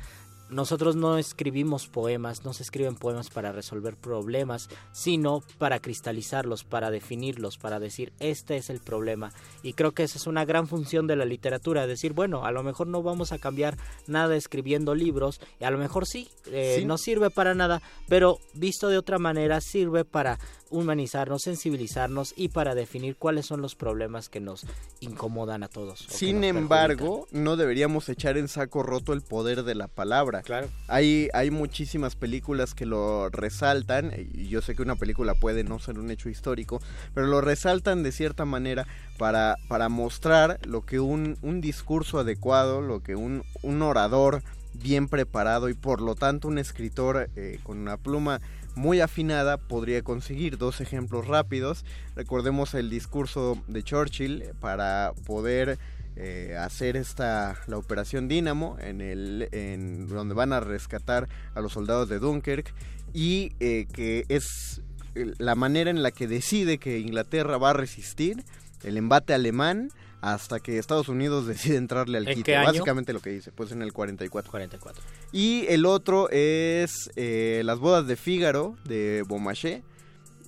nosotros 0.54 0.95
no 0.95 1.18
escribimos 1.18 1.88
poemas, 1.88 2.45
no 2.45 2.54
se 2.54 2.64
escriben 2.64 2.95
poemas 2.95 3.30
para 3.30 3.51
resolver 3.51 3.95
problemas, 3.95 4.70
sino 4.91 5.41
para 5.58 5.80
cristalizarlos, 5.80 6.64
para 6.64 6.91
definirlos, 6.91 7.58
para 7.58 7.80
decir 7.80 8.14
este 8.20 8.58
es 8.58 8.70
el 8.70 8.80
problema. 8.80 9.32
Y 9.62 9.74
creo 9.74 9.91
que 9.91 10.04
esa 10.04 10.18
es 10.18 10.28
una 10.28 10.45
gran 10.45 10.68
función 10.68 11.08
de 11.08 11.16
la 11.16 11.26
literatura, 11.26 11.88
decir, 11.88 12.14
bueno, 12.14 12.45
a 12.45 12.51
lo 12.51 12.64
mejor 12.64 12.88
no 12.88 13.04
vamos 13.04 13.32
a 13.32 13.39
cambiar 13.39 13.78
nada 14.08 14.36
escribiendo 14.36 14.95
libros, 14.95 15.41
y 15.60 15.66
a 15.66 15.72
lo 15.72 15.78
mejor 15.78 16.06
sí, 16.06 16.30
eh, 16.47 16.78
¿Sí? 16.80 16.86
no 16.86 16.97
sirve 16.97 17.30
para 17.30 17.54
nada, 17.54 17.82
pero 18.08 18.39
visto 18.54 18.89
de 18.89 18.97
otra 18.97 19.20
manera 19.20 19.62
sirve 19.62 20.06
para 20.06 20.39
humanizarnos, 20.74 21.43
sensibilizarnos 21.43 22.34
y 22.36 22.49
para 22.49 22.76
definir 22.76 23.16
cuáles 23.16 23.45
son 23.45 23.62
los 23.62 23.76
problemas 23.76 24.28
que 24.28 24.39
nos 24.39 24.66
incomodan 24.99 25.64
a 25.64 25.68
todos. 25.68 26.06
Sin 26.10 26.43
embargo, 26.43 27.28
no 27.32 27.56
deberíamos 27.56 28.10
echar 28.10 28.38
en 28.38 28.47
saco 28.47 28.82
roto 28.82 29.14
el 29.14 29.22
poder 29.22 29.64
de 29.64 29.76
la 29.76 29.88
palabra. 29.88 30.41
Claro. 30.44 30.68
Hay, 30.88 31.30
hay 31.34 31.52
muchísimas 31.52 32.16
películas 32.16 32.74
que 32.74 32.86
lo 32.86 33.30
resaltan, 33.30 34.12
y 34.34 34.50
yo 34.50 34.62
sé 34.62 34.76
que 34.76 34.82
una 34.82 34.96
película 34.96 35.36
puede 35.36 35.64
no 35.64 35.80
ser 35.80 36.00
un 36.00 36.12
hecho 36.12 36.30
histórico, 36.30 36.82
pero 37.14 37.28
lo 37.28 37.41
resaltan 37.41 38.04
de 38.04 38.12
cierta 38.12 38.46
manera 38.46 38.86
para, 39.18 39.58
para 39.68 39.89
mostrar 39.89 40.60
lo 40.66 40.86
que 40.86 41.00
un, 41.00 41.38
un 41.41 41.62
discurso 41.62 42.20
adecuado, 42.20 42.82
lo 42.82 43.02
que 43.02 43.16
un, 43.16 43.44
un 43.62 43.82
orador 43.82 44.44
bien 44.74 45.08
preparado 45.08 45.70
y 45.70 45.74
por 45.74 46.02
lo 46.02 46.16
tanto 46.16 46.48
un 46.48 46.58
escritor 46.58 47.30
eh, 47.36 47.60
con 47.64 47.78
una 47.78 47.98
pluma 47.98 48.41
muy 48.76 49.02
afinada 49.02 49.58
podría 49.58 50.02
conseguir 50.02 50.58
dos 50.58 50.82
ejemplos 50.82 51.28
rápidos. 51.28 51.86
Recordemos 52.16 52.74
el 52.74 52.89
discurso 52.89 53.62
de 53.68 53.84
Churchill 53.84 54.46
para 54.60 55.14
poder 55.26 55.78
eh, 56.16 56.55
hacer 56.59 56.95
esta 56.95 57.57
la 57.68 57.78
operación 57.78 58.28
Dínamo 58.28 58.78
en 58.80 59.01
el 59.01 59.49
en 59.51 60.07
donde 60.07 60.36
van 60.36 60.53
a 60.53 60.59
rescatar 60.59 61.28
a 61.55 61.61
los 61.61 61.74
soldados 61.74 62.09
de 62.09 62.20
Dunkirk 62.20 62.74
y 63.14 63.53
eh, 63.59 63.88
que 63.91 64.26
es 64.30 64.82
la 65.14 65.55
manera 65.55 65.89
en 65.89 66.03
la 66.03 66.11
que 66.11 66.28
decide 66.28 66.78
que 66.78 66.99
Inglaterra 66.99 67.57
va 67.57 67.72
a 67.72 67.74
resistir 67.74 68.43
el 68.84 68.97
embate 68.97 69.34
alemán 69.34 69.89
hasta 70.24 70.61
que 70.61 70.78
Estados 70.78 71.09
Unidos 71.09 71.45
decide 71.47 71.76
entrarle 71.76 72.18
al 72.18 72.26
quite. 72.26 72.55
Básicamente 72.57 73.11
lo 73.11 73.20
que 73.20 73.32
dice, 73.32 73.51
pues 73.51 73.72
en 73.72 73.82
el 73.82 73.91
44. 73.91 74.49
44. 74.49 75.03
Y 75.32 75.66
el 75.68 75.86
otro 75.86 76.30
es 76.30 77.11
eh, 77.16 77.61
Las 77.66 77.80
bodas 77.80 78.07
de 78.07 78.16
Fígaro 78.16 78.76
de 78.86 79.24
Beaumarchais, 79.28 79.84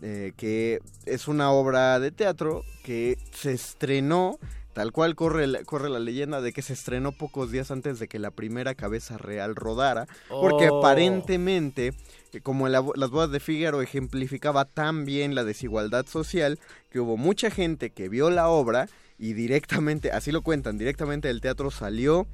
eh, 0.02 0.32
que 0.38 0.80
es 1.06 1.28
una 1.28 1.52
obra 1.52 2.00
de 2.00 2.12
teatro 2.12 2.64
que 2.84 3.18
se 3.32 3.52
estrenó 3.52 4.40
Tal 4.76 4.92
cual 4.92 5.16
corre, 5.16 5.48
la, 5.48 5.64
corre 5.64 5.90
la 5.90 6.00
leyenda 6.00 6.42
de 6.42 6.52
que 6.52 6.62
se 6.62 6.74
estrenó 6.74 7.14
pocos 7.14 7.50
días 7.50 7.72
antes 7.72 7.98
de 7.98 8.10
que 8.10 8.20
la 8.20 8.30
primera 8.30 8.76
cabeza 8.76 9.18
real 9.18 9.56
rodara, 9.56 10.06
porque 10.28 10.68
Oh. 10.70 10.80
aparentemente, 10.80 11.94
eh, 12.34 12.42
como 12.42 12.68
la- 12.68 12.84
las 12.96 13.10
bodas 13.10 13.32
de 13.32 13.40
Fígaro 13.40 13.82
ejemplificaba 13.82 14.66
tan 14.66 15.06
bien 15.06 15.34
la 15.34 15.46
desigualdad 15.46 16.06
social, 16.08 16.60
que 16.92 17.00
hubo 17.00 17.16
mucha 17.16 17.50
gente 17.50 17.92
que 17.92 18.10
vio 18.10 18.30
la 18.30 18.50
obra 18.50 18.90
y 19.18 19.32
directamente, 19.32 20.12
así 20.12 20.34
lo 20.34 20.42
cuentan, 20.42 20.78
directamente 20.78 21.30
del 21.30 21.40
teatro 21.40 21.72
salió 21.72 22.28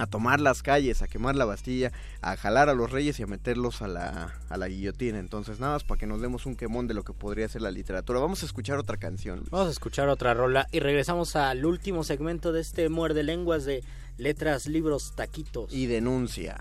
a 0.00 0.06
tomar 0.06 0.40
las 0.40 0.62
calles, 0.62 1.02
a 1.02 1.08
quemar 1.08 1.36
la 1.36 1.44
Bastilla, 1.44 1.92
a 2.22 2.36
jalar 2.36 2.68
a 2.68 2.74
los 2.74 2.90
reyes 2.90 3.20
y 3.20 3.22
a 3.22 3.26
meterlos 3.26 3.82
a 3.82 3.88
la, 3.88 4.34
a 4.48 4.56
la 4.56 4.68
guillotina. 4.68 5.18
Entonces, 5.18 5.60
nada 5.60 5.74
más 5.74 5.84
para 5.84 5.98
que 5.98 6.06
nos 6.06 6.20
demos 6.20 6.46
un 6.46 6.56
quemón 6.56 6.86
de 6.86 6.94
lo 6.94 7.04
que 7.04 7.12
podría 7.12 7.48
ser 7.48 7.62
la 7.62 7.70
literatura. 7.70 8.18
Vamos 8.18 8.42
a 8.42 8.46
escuchar 8.46 8.78
otra 8.78 8.96
canción. 8.96 9.40
Luis. 9.40 9.50
Vamos 9.50 9.68
a 9.68 9.72
escuchar 9.72 10.08
otra 10.08 10.32
rola 10.34 10.66
y 10.72 10.80
regresamos 10.80 11.36
al 11.36 11.64
último 11.64 12.02
segmento 12.02 12.52
de 12.52 12.60
este 12.62 12.88
muerde 12.88 13.22
lenguas 13.22 13.64
de 13.64 13.84
letras, 14.16 14.66
libros, 14.66 15.12
taquitos. 15.14 15.72
Y 15.72 15.86
denuncia. 15.86 16.58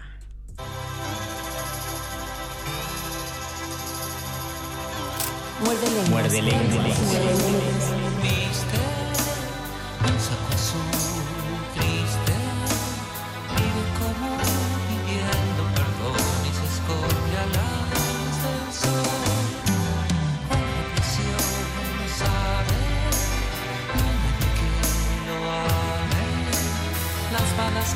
Muerde 5.63 5.87
lenguas. 5.87 6.09
Muerde 6.09 6.41
lenguas. 6.41 6.99
Muerde 6.99 7.21
lenguas. 7.21 8.09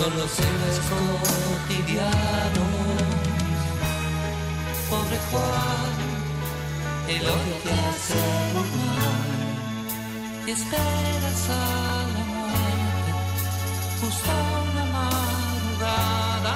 son 0.00 0.16
los 0.16 0.30
cotidianos 1.60 2.10
pobre 4.88 5.18
Juan 5.30 5.96
el 7.06 7.22
odio 7.22 7.56
que 7.62 7.70
hace 7.70 8.22
mal. 8.54 9.28
Y 10.46 10.50
esperas 10.52 11.42
a 11.50 11.52
la 12.14 12.24
muerte 12.32 13.10
justo 14.00 14.30
una 14.72 14.84
madrugada 14.98 16.54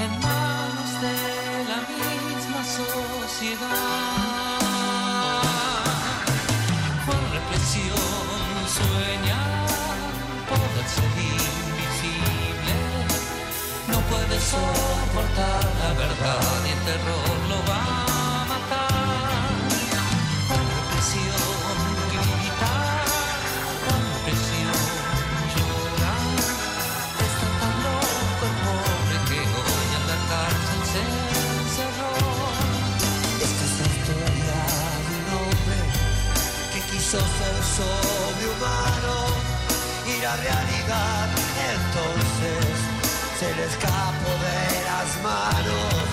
en 0.00 0.10
manos 0.20 0.90
de 1.04 1.16
la 1.70 1.78
misma 1.92 2.62
sociedad 2.64 4.05
soportar 14.46 15.64
la 15.82 15.90
verdad 16.02 16.54
y 16.66 16.70
el 16.70 16.80
terror 16.90 17.36
lo 17.50 17.58
va 17.68 17.82
a 17.82 18.44
matar 18.52 19.48
con 20.48 20.62
represión 20.78 21.50
gritar, 22.12 23.06
con 23.84 24.00
represión 24.14 24.78
llorar. 25.52 26.24
Está 27.26 27.48
tan 27.60 27.76
loco 27.86 28.42
el 28.48 28.56
pobre 28.66 29.16
que 29.28 29.40
hoy 29.58 29.88
en 29.98 30.04
la 30.10 30.18
cárcel 30.30 30.80
se 30.92 31.02
encerró. 31.58 32.14
Esta 33.46 33.62
es 33.68 33.74
la 33.80 33.86
historia 33.96 34.58
de 35.06 35.12
un 35.22 35.28
hombre 35.38 35.80
que 36.72 36.80
quiso 36.90 37.18
ser 37.38 37.56
sobrehumano 37.76 39.16
y 40.06 40.22
la 40.22 40.36
realidad 40.36 41.35
escapó 43.64 44.30
de 44.46 44.84
las 44.88 45.08
manos 45.22 46.04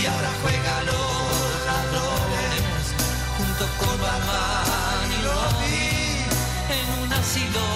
y 0.00 0.06
ahora 0.06 0.30
juega 0.42 0.82
los 0.82 1.40
ladrones 1.68 2.84
junto 3.36 3.64
con 3.78 3.94
Batman 4.00 5.06
y 5.10 5.18
Robin 5.26 6.26
en 6.78 6.86
un 7.02 7.12
asilo 7.12 7.66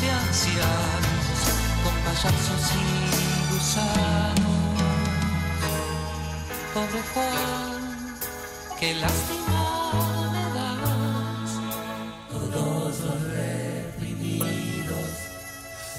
de 0.00 0.08
ancianos 0.10 1.36
con 1.84 1.94
payasos 2.04 2.64
y 2.72 3.54
gusanos. 3.54 4.54
Pobre 6.72 7.02
Juan, 7.12 8.16
qué 8.80 8.94
lástima 8.94 9.62
me 10.32 10.44
das. 10.58 11.50
Todos 12.30 13.00
los 13.00 13.20
reprimidos 13.32 15.10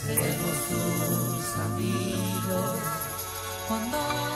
seremos 0.03 0.57
tus 0.69 1.45
amigos 1.65 2.14
cuando 3.67 3.97
tires 3.97 4.34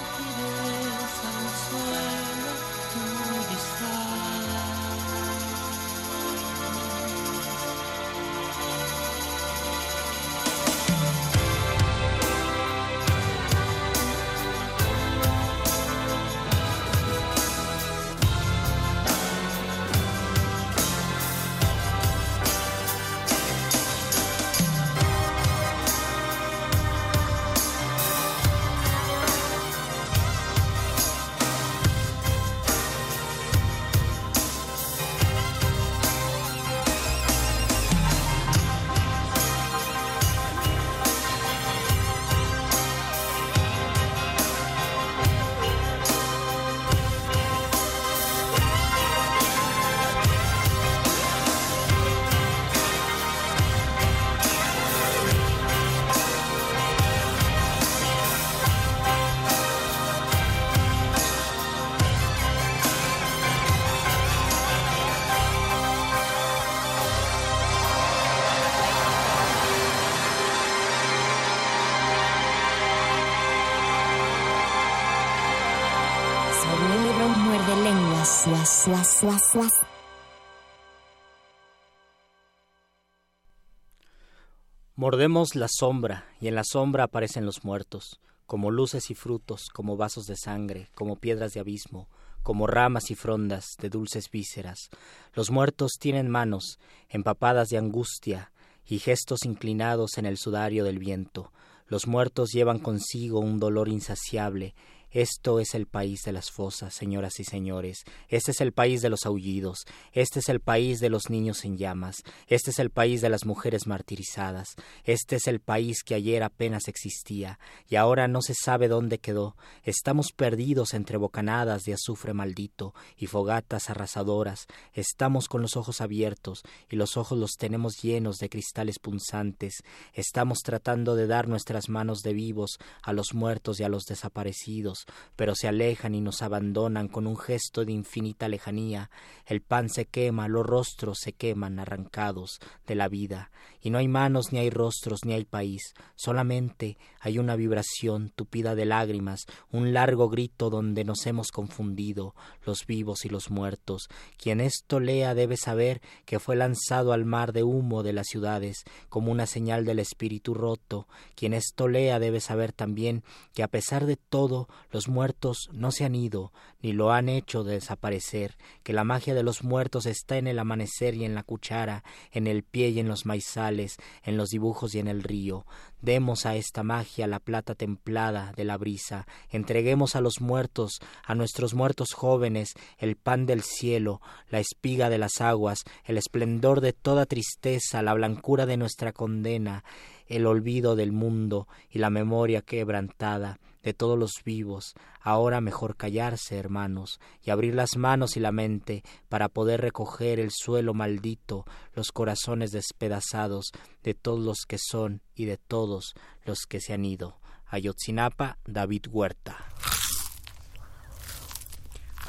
Mordemos 84.95 85.55
la 85.55 85.67
sombra 85.69 86.25
y 86.39 86.47
en 86.47 86.55
la 86.55 86.63
sombra 86.63 87.03
aparecen 87.03 87.45
los 87.45 87.65
muertos, 87.65 88.21
como 88.45 88.71
luces 88.71 89.11
y 89.11 89.15
frutos, 89.15 89.67
como 89.73 89.97
vasos 89.97 90.25
de 90.25 90.37
sangre, 90.37 90.89
como 90.95 91.17
piedras 91.17 91.51
de 91.51 91.59
abismo, 91.59 92.07
como 92.41 92.65
ramas 92.65 93.11
y 93.11 93.15
frondas 93.15 93.75
de 93.77 93.89
dulces 93.89 94.29
vísceras. 94.31 94.89
Los 95.33 95.51
muertos 95.51 95.97
tienen 95.99 96.29
manos 96.29 96.79
empapadas 97.09 97.67
de 97.67 97.77
angustia 97.77 98.53
y 98.85 98.99
gestos 98.99 99.43
inclinados 99.43 100.17
en 100.17 100.25
el 100.25 100.37
sudario 100.37 100.85
del 100.85 100.99
viento. 100.99 101.51
Los 101.87 102.07
muertos 102.07 102.51
llevan 102.51 102.79
consigo 102.79 103.39
un 103.39 103.59
dolor 103.59 103.89
insaciable 103.89 104.75
esto 105.11 105.59
es 105.59 105.73
el 105.73 105.87
país 105.87 106.21
de 106.23 106.31
las 106.31 106.51
fosas, 106.51 106.93
señoras 106.93 107.39
y 107.39 107.43
señores. 107.43 108.03
Este 108.27 108.51
es 108.51 108.61
el 108.61 108.73
país 108.73 109.01
de 109.01 109.09
los 109.09 109.25
aullidos. 109.25 109.85
Este 110.13 110.39
es 110.39 110.49
el 110.49 110.59
país 110.59 110.99
de 110.99 111.09
los 111.09 111.31
niños 111.31 111.65
en 111.65 111.77
llamas. 111.77 112.17
Este 112.45 112.69
es 112.69 112.77
el 112.77 112.91
país 112.91 113.21
de 113.21 113.29
las 113.29 113.45
mujeres 113.45 113.87
martirizadas. 113.87 114.75
Este 115.05 115.37
es 115.37 115.47
el 115.47 115.61
país 115.61 116.03
que 116.03 116.13
ayer 116.13 116.43
apenas 116.43 116.87
existía 116.87 117.59
y 117.87 117.95
ahora 117.95 118.27
no 118.27 118.43
se 118.43 118.53
sabe 118.53 118.87
dónde 118.87 119.17
quedó. 119.17 119.55
Estamos 119.83 120.31
perdidos 120.31 120.93
entre 120.93 121.17
bocanadas 121.17 121.85
de 121.85 121.93
azufre 121.93 122.35
maldito 122.35 122.93
y 123.17 123.25
fogatas 123.25 123.89
arrasadoras. 123.89 124.67
Estamos 124.93 125.47
con 125.47 125.63
los 125.63 125.75
ojos 125.75 126.01
abiertos 126.01 126.61
y 126.87 126.97
los 126.97 127.17
ojos 127.17 127.39
los 127.39 127.53
tenemos 127.57 127.99
llenos 128.03 128.37
de 128.37 128.49
cristales 128.49 128.99
punzantes. 128.99 129.81
Estamos 130.13 130.59
tratando 130.59 131.15
de 131.15 131.25
dar 131.25 131.47
nuestras 131.47 131.89
manos 131.89 132.19
de 132.19 132.33
vivos 132.33 132.77
a 133.01 133.11
los 133.11 133.33
muertos 133.33 133.79
y 133.79 133.83
a 133.83 133.89
los 133.89 134.03
desaparecidos 134.03 134.98
pero 135.35 135.55
se 135.55 135.67
alejan 135.67 136.15
y 136.15 136.21
nos 136.21 136.41
abandonan 136.41 137.07
con 137.07 137.27
un 137.27 137.37
gesto 137.37 137.85
de 137.85 137.91
infinita 137.91 138.47
lejanía. 138.47 139.09
El 139.45 139.61
pan 139.61 139.89
se 139.89 140.05
quema, 140.05 140.47
los 140.47 140.65
rostros 140.65 141.19
se 141.19 141.33
queman 141.33 141.79
arrancados 141.79 142.59
de 142.85 142.95
la 142.95 143.07
vida, 143.07 143.51
y 143.81 143.89
no 143.89 143.97
hay 143.97 144.07
manos, 144.07 144.51
ni 144.51 144.59
hay 144.59 144.69
rostros, 144.69 145.21
ni 145.25 145.33
hay 145.33 145.45
país, 145.45 145.93
solamente 146.15 146.97
hay 147.21 147.39
una 147.39 147.55
vibración 147.55 148.29
tupida 148.35 148.75
de 148.75 148.85
lágrimas, 148.85 149.45
un 149.71 149.93
largo 149.93 150.29
grito 150.29 150.69
donde 150.69 151.03
nos 151.03 151.25
hemos 151.25 151.51
confundido, 151.51 152.35
los 152.65 152.85
vivos 152.85 153.25
y 153.25 153.29
los 153.29 153.49
muertos. 153.49 154.09
Quien 154.37 154.61
esto 154.61 154.99
lea 154.99 155.33
debe 155.33 155.57
saber 155.57 156.01
que 156.25 156.39
fue 156.39 156.55
lanzado 156.55 157.13
al 157.13 157.25
mar 157.25 157.53
de 157.53 157.63
humo 157.63 158.03
de 158.03 158.13
las 158.13 158.27
ciudades, 158.27 158.83
como 159.09 159.31
una 159.31 159.45
señal 159.45 159.85
del 159.85 159.99
espíritu 159.99 160.53
roto. 160.53 161.07
Quien 161.35 161.53
esto 161.53 161.87
lea 161.87 162.19
debe 162.19 162.39
saber 162.39 162.73
también 162.73 163.23
que 163.53 163.63
a 163.63 163.67
pesar 163.67 164.05
de 164.05 164.17
todo 164.17 164.67
los 164.91 165.07
muertos 165.07 165.69
no 165.71 165.91
se 165.91 166.03
han 166.03 166.15
ido, 166.15 166.51
ni 166.81 166.93
lo 166.93 167.11
han 167.11 167.29
hecho 167.29 167.63
desaparecer, 167.63 168.57
que 168.83 168.93
la 168.93 169.03
magia 169.03 169.35
de 169.35 169.43
los 169.43 169.63
muertos 169.63 170.07
está 170.07 170.37
en 170.37 170.47
el 170.47 170.57
amanecer 170.57 171.13
y 171.13 171.25
en 171.25 171.35
la 171.35 171.43
cuchara, 171.43 172.03
en 172.31 172.47
el 172.47 172.63
pie 172.63 172.89
y 172.89 172.99
en 172.99 173.07
los 173.07 173.25
maizales, 173.25 173.97
en 174.23 174.35
los 174.35 174.49
dibujos 174.49 174.95
y 174.95 174.99
en 174.99 175.07
el 175.07 175.21
río. 175.21 175.65
Demos 176.01 176.45
a 176.45 176.55
esta 176.55 176.81
magia 176.81 177.27
la 177.27 177.39
plata 177.39 177.75
templada 177.75 178.51
de 178.55 178.65
la 178.65 178.77
brisa, 178.77 179.27
entreguemos 179.49 180.15
a 180.15 180.21
los 180.21 180.41
muertos, 180.41 180.99
a 181.23 181.35
nuestros 181.35 181.75
muertos 181.75 182.13
jóvenes, 182.13 182.73
el 182.97 183.15
pan 183.15 183.45
del 183.45 183.61
cielo, 183.61 184.21
la 184.49 184.59
espiga 184.59 185.09
de 185.09 185.19
las 185.19 185.39
aguas, 185.39 185.83
el 186.05 186.17
esplendor 186.17 186.81
de 186.81 186.93
toda 186.93 187.27
tristeza, 187.27 188.01
la 188.01 188.15
blancura 188.15 188.65
de 188.65 188.77
nuestra 188.77 189.11
condena, 189.11 189.83
el 190.27 190.47
olvido 190.47 190.95
del 190.95 191.11
mundo 191.11 191.67
y 191.89 191.99
la 191.99 192.09
memoria 192.09 192.61
quebrantada 192.61 193.59
de 193.83 193.93
todos 193.93 194.17
los 194.17 194.31
vivos. 194.43 194.93
Ahora 195.21 195.61
mejor 195.61 195.95
callarse, 195.95 196.57
hermanos, 196.57 197.19
y 197.43 197.51
abrir 197.51 197.75
las 197.75 197.97
manos 197.97 198.37
y 198.37 198.39
la 198.39 198.51
mente 198.51 199.03
para 199.27 199.49
poder 199.49 199.81
recoger 199.81 200.39
el 200.39 200.51
suelo 200.51 200.93
maldito, 200.93 201.65
los 201.93 202.11
corazones 202.11 202.71
despedazados 202.71 203.71
de 204.03 204.13
todos 204.13 204.39
los 204.39 204.65
que 204.67 204.77
son 204.77 205.21
y 205.35 205.45
de 205.45 205.57
todos 205.57 206.13
los 206.43 206.59
que 206.67 206.81
se 206.81 206.93
han 206.93 207.05
ido. 207.05 207.39
Ayotzinapa, 207.67 208.57
David 208.65 209.05
Huerta. 209.09 209.57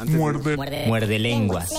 Muerde. 0.07 0.87
Muerde 0.87 1.19
lenguas. 1.19 1.71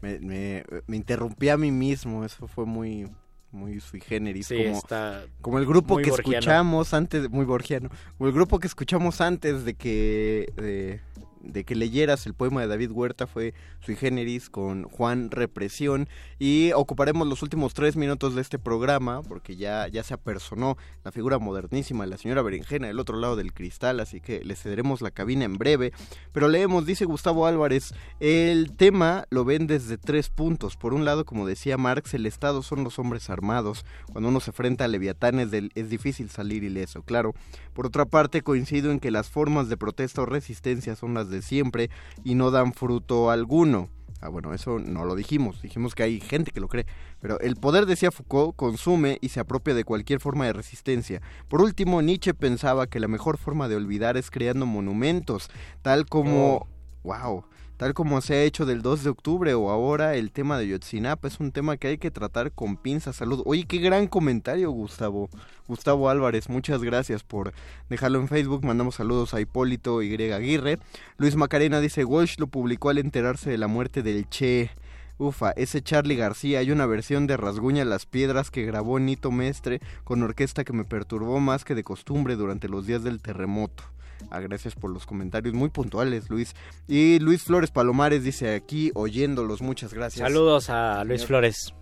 Me, 0.00 0.18
me, 0.20 0.64
me 0.86 0.96
interrumpí 0.96 1.48
a 1.48 1.56
mí 1.56 1.70
mismo, 1.70 2.24
eso 2.24 2.46
fue 2.46 2.64
muy 2.64 3.06
muy 3.50 3.80
sui 3.80 4.00
generis 4.00 4.46
Sí, 4.48 4.56
como, 4.56 4.76
está 4.78 5.24
como 5.40 5.58
el 5.58 5.66
grupo 5.66 5.96
que 5.96 6.10
borgiano. 6.10 6.38
escuchamos 6.38 6.92
antes 6.94 7.30
muy 7.30 7.44
borgiano 7.46 7.88
como 8.16 8.28
el 8.28 8.34
grupo 8.34 8.58
que 8.58 8.66
escuchamos 8.66 9.20
antes 9.20 9.64
de 9.64 9.74
que 9.74 10.52
de, 10.56 11.00
de 11.42 11.64
que 11.64 11.74
leyeras 11.74 12.26
el 12.26 12.34
poema 12.34 12.60
de 12.60 12.66
David 12.66 12.90
Huerta 12.90 13.26
fue 13.26 13.54
sui 13.80 13.96
generis 13.96 14.50
con 14.50 14.84
Juan 14.84 15.30
Represión. 15.30 16.08
Y 16.38 16.72
ocuparemos 16.72 17.26
los 17.26 17.42
últimos 17.42 17.74
tres 17.74 17.96
minutos 17.96 18.34
de 18.34 18.40
este 18.40 18.58
programa 18.58 19.22
porque 19.22 19.56
ya 19.56 19.88
ya 19.88 20.02
se 20.02 20.14
apersonó 20.14 20.76
la 21.04 21.12
figura 21.12 21.38
modernísima 21.38 22.04
de 22.04 22.10
la 22.10 22.18
señora 22.18 22.42
Berenjena 22.42 22.86
del 22.88 22.98
otro 23.00 23.16
lado 23.18 23.36
del 23.36 23.52
cristal 23.52 24.00
así 24.00 24.20
que 24.20 24.44
le 24.44 24.56
cederemos 24.56 25.00
la 25.00 25.10
cabina 25.10 25.44
en 25.44 25.58
breve. 25.58 25.92
Pero 26.32 26.48
leemos 26.48 26.86
dice 26.86 27.04
Gustavo 27.04 27.46
Álvarez 27.46 27.92
el 28.20 28.72
tema 28.76 29.26
lo 29.30 29.44
ven 29.44 29.66
desde 29.66 29.98
tres 29.98 30.30
puntos. 30.30 30.76
Por 30.76 30.94
un 30.94 31.04
lado 31.04 31.24
como 31.24 31.46
decía 31.46 31.76
Marx 31.78 32.14
el 32.14 32.26
Estado 32.26 32.62
son 32.62 32.84
los 32.84 32.98
hombres 32.98 33.30
armados. 33.30 33.84
Cuando 34.12 34.28
uno 34.30 34.40
se 34.40 34.50
enfrenta 34.50 34.84
a 34.84 34.88
leviatanes 34.88 35.50
del- 35.50 35.70
es 35.74 35.90
difícil 35.90 36.30
salir 36.30 36.64
ileso 36.64 37.02
claro. 37.02 37.34
Por 37.74 37.86
otra 37.86 38.04
parte 38.06 38.42
coincido 38.42 38.90
en 38.90 39.00
que 39.00 39.10
las 39.10 39.28
formas 39.30 39.68
de 39.68 39.76
protesta 39.76 40.22
o 40.22 40.26
resistencia 40.26 40.96
son 40.96 41.14
las 41.14 41.27
de 41.30 41.42
siempre 41.42 41.90
y 42.24 42.34
no 42.34 42.50
dan 42.50 42.72
fruto 42.72 43.30
alguno 43.30 43.88
Ah, 44.20 44.28
bueno, 44.28 44.52
eso 44.52 44.80
no 44.80 45.04
lo 45.04 45.14
dijimos, 45.14 45.62
dijimos 45.62 45.94
que 45.94 46.02
hay 46.02 46.20
gente 46.20 46.50
que 46.50 46.58
lo 46.58 46.66
cree, 46.66 46.86
pero 47.20 47.38
el 47.38 47.54
poder, 47.54 47.86
decía 47.86 48.10
Foucault, 48.10 48.56
consume 48.56 49.18
y 49.20 49.28
se 49.28 49.38
apropia 49.38 49.74
de 49.74 49.84
cualquier 49.84 50.18
forma 50.18 50.44
de 50.44 50.52
resistencia. 50.52 51.22
Por 51.48 51.62
último, 51.62 52.02
Nietzsche 52.02 52.34
pensaba 52.34 52.88
que 52.88 52.98
la 52.98 53.06
mejor 53.06 53.38
forma 53.38 53.68
de 53.68 53.76
olvidar 53.76 54.16
es 54.16 54.30
creando 54.30 54.66
monumentos, 54.66 55.50
tal 55.82 56.06
como... 56.06 56.66
¡Wow! 57.04 57.44
Tal 57.78 57.94
como 57.94 58.20
se 58.20 58.34
ha 58.34 58.42
hecho 58.42 58.66
del 58.66 58.82
2 58.82 59.04
de 59.04 59.10
octubre 59.10 59.54
o 59.54 59.70
ahora 59.70 60.16
el 60.16 60.32
tema 60.32 60.58
de 60.58 60.66
Yotzinapa 60.66 61.28
es 61.28 61.38
un 61.38 61.52
tema 61.52 61.76
que 61.76 61.86
hay 61.86 61.98
que 61.98 62.10
tratar 62.10 62.50
con 62.50 62.76
pinzas. 62.76 63.14
Salud. 63.14 63.40
Oye, 63.46 63.66
qué 63.68 63.78
gran 63.78 64.08
comentario, 64.08 64.72
Gustavo. 64.72 65.30
Gustavo 65.68 66.10
Álvarez, 66.10 66.48
muchas 66.48 66.82
gracias 66.82 67.22
por 67.22 67.52
dejarlo 67.88 68.18
en 68.18 68.26
Facebook. 68.26 68.64
Mandamos 68.64 68.96
saludos 68.96 69.32
a 69.32 69.40
Hipólito 69.40 70.02
Y. 70.02 70.12
Aguirre. 70.32 70.80
Luis 71.18 71.36
Macarena 71.36 71.80
dice, 71.80 72.04
Walsh 72.04 72.40
lo 72.40 72.48
publicó 72.48 72.90
al 72.90 72.98
enterarse 72.98 73.48
de 73.48 73.58
la 73.58 73.68
muerte 73.68 74.02
del 74.02 74.28
Che. 74.28 74.72
Ufa, 75.16 75.52
ese 75.52 75.80
Charlie 75.80 76.16
García, 76.16 76.58
hay 76.58 76.72
una 76.72 76.86
versión 76.86 77.28
de 77.28 77.36
Rasguña 77.36 77.84
las 77.84 78.06
Piedras 78.06 78.50
que 78.50 78.66
grabó 78.66 78.98
Nito 78.98 79.30
Mestre 79.30 79.80
con 80.02 80.20
orquesta 80.24 80.64
que 80.64 80.72
me 80.72 80.84
perturbó 80.84 81.38
más 81.38 81.64
que 81.64 81.76
de 81.76 81.84
costumbre 81.84 82.34
durante 82.34 82.68
los 82.68 82.86
días 82.86 83.04
del 83.04 83.22
terremoto. 83.22 83.84
Ah, 84.30 84.40
gracias 84.40 84.74
por 84.74 84.90
los 84.90 85.06
comentarios 85.06 85.54
muy 85.54 85.68
puntuales, 85.70 86.28
Luis. 86.30 86.54
Y 86.86 87.18
Luis 87.20 87.42
Flores 87.42 87.70
Palomares 87.70 88.22
dice 88.24 88.54
aquí, 88.54 88.90
oyéndolos, 88.94 89.62
muchas 89.62 89.92
gracias. 89.94 90.26
Saludos 90.26 90.70
a 90.70 91.04
Luis 91.04 91.20
Señor. 91.20 91.28
Flores 91.28 91.74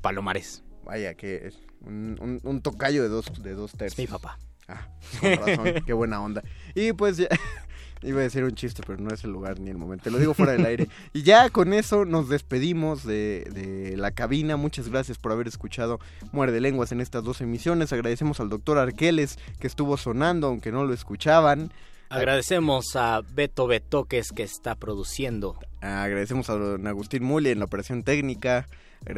Palomares. 0.00 0.64
Vaya, 0.84 1.14
que 1.14 1.46
es 1.46 1.58
un, 1.82 2.18
un- 2.20 2.40
un 2.42 2.60
tocayo 2.62 3.02
de 3.02 3.08
dos, 3.08 3.26
de 3.42 3.54
dos 3.54 3.72
tercios. 3.72 3.98
mi 3.98 4.06
papá. 4.12 4.38
Ah, 4.68 4.88
con 5.20 5.32
razón, 5.36 5.74
qué 5.86 5.92
buena 5.92 6.20
onda. 6.22 6.42
Y 6.74 6.92
pues 6.92 7.16
ya, 7.18 7.28
iba 8.02 8.20
a 8.20 8.22
decir 8.22 8.44
un 8.44 8.54
chiste, 8.54 8.82
pero 8.86 8.98
no 8.98 9.12
es 9.12 9.24
el 9.24 9.30
lugar 9.30 9.60
ni 9.60 9.70
el 9.70 9.78
momento. 9.78 10.04
Te 10.04 10.10
lo 10.10 10.18
digo 10.18 10.34
fuera 10.34 10.52
del 10.52 10.66
aire. 10.66 10.88
Y 11.12 11.22
ya 11.22 11.50
con 11.50 11.72
eso 11.72 12.04
nos 12.04 12.28
despedimos 12.28 13.04
de, 13.04 13.46
de 13.52 13.96
la 13.96 14.10
cabina. 14.10 14.56
Muchas 14.56 14.88
gracias 14.88 15.18
por 15.18 15.32
haber 15.32 15.48
escuchado 15.48 16.00
Muerde 16.32 16.60
Lenguas 16.60 16.92
en 16.92 17.00
estas 17.00 17.24
dos 17.24 17.40
emisiones. 17.40 17.92
Agradecemos 17.92 18.40
al 18.40 18.48
doctor 18.48 18.78
Arqueles 18.78 19.38
que 19.58 19.66
estuvo 19.66 19.96
sonando, 19.96 20.46
aunque 20.46 20.72
no 20.72 20.84
lo 20.84 20.94
escuchaban. 20.94 21.72
Agradecemos 22.12 22.94
a 22.94 23.22
Beto 23.22 23.66
Betoques 23.66 24.32
que 24.32 24.42
está 24.42 24.74
produciendo. 24.74 25.56
Agradecemos 25.80 26.50
a 26.50 26.54
don 26.54 26.86
Agustín 26.86 27.24
Muli 27.24 27.50
en 27.50 27.58
la 27.58 27.64
operación 27.64 28.02
técnica 28.02 28.66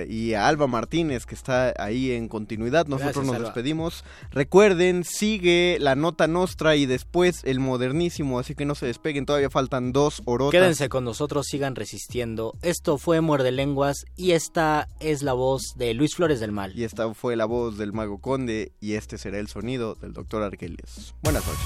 y 0.08 0.34
a 0.34 0.48
Alba 0.48 0.66
Martínez 0.66 1.26
que 1.26 1.34
está 1.34 1.74
ahí 1.78 2.12
en 2.12 2.28
continuidad. 2.28 2.86
Nosotros 2.86 3.14
Gracias, 3.14 3.26
nos 3.26 3.36
Alba. 3.36 3.48
despedimos. 3.48 4.04
Recuerden, 4.30 5.04
sigue 5.04 5.78
la 5.80 5.94
nota 5.94 6.26
nostra 6.26 6.76
y 6.76 6.86
después 6.86 7.42
el 7.44 7.60
modernísimo, 7.60 8.38
así 8.38 8.54
que 8.54 8.64
no 8.64 8.74
se 8.74 8.86
despeguen, 8.86 9.26
todavía 9.26 9.50
faltan 9.50 9.92
dos 9.92 10.22
orotas. 10.24 10.52
Quédense 10.52 10.88
con 10.88 11.04
nosotros, 11.04 11.46
sigan 11.46 11.74
resistiendo. 11.74 12.54
Esto 12.62 12.98
fue 12.98 13.20
Muerde 13.20 13.52
Lenguas 13.52 14.04
y 14.16 14.32
esta 14.32 14.88
es 15.00 15.22
la 15.22 15.32
voz 15.32 15.74
de 15.76 15.94
Luis 15.94 16.14
Flores 16.14 16.40
del 16.40 16.52
Mal. 16.52 16.76
Y 16.78 16.84
esta 16.84 17.12
fue 17.14 17.36
la 17.36 17.44
voz 17.44 17.78
del 17.78 17.92
Mago 17.92 18.18
Conde 18.20 18.72
y 18.80 18.94
este 18.94 19.18
será 19.18 19.38
el 19.38 19.48
sonido 19.48 19.94
del 19.94 20.12
doctor 20.12 20.42
Arqueles. 20.42 21.14
Buenas 21.22 21.46
noches. 21.46 21.62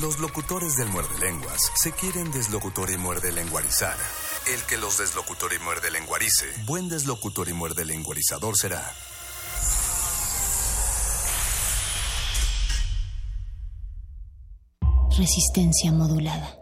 Los 0.00 0.20
locutores 0.20 0.76
del 0.76 0.88
muerde 0.88 1.18
lenguas 1.20 1.58
se 1.74 1.90
quieren 1.90 2.30
deslocutor 2.30 2.90
y 2.90 2.96
muerde 2.96 3.32
lenguarizar. 3.32 3.96
El 4.46 4.62
que 4.64 4.78
los 4.78 4.98
deslocutor 4.98 5.52
y 5.52 5.62
muerde 5.62 5.90
lenguarice, 5.90 6.46
buen 6.64 6.88
deslocutor 6.88 7.48
y 7.48 7.52
muerde 7.52 7.84
lenguarizador 7.84 8.56
será. 8.56 8.82
Resistencia 15.16 15.92
modulada. 15.92 16.56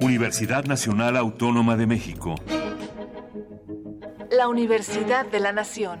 Universidad 0.00 0.64
Nacional 0.64 1.16
Autónoma 1.16 1.76
de 1.76 1.86
México. 1.86 2.34
La 4.30 4.48
Universidad 4.48 5.26
de 5.26 5.40
la 5.40 5.52
Nación. 5.52 6.00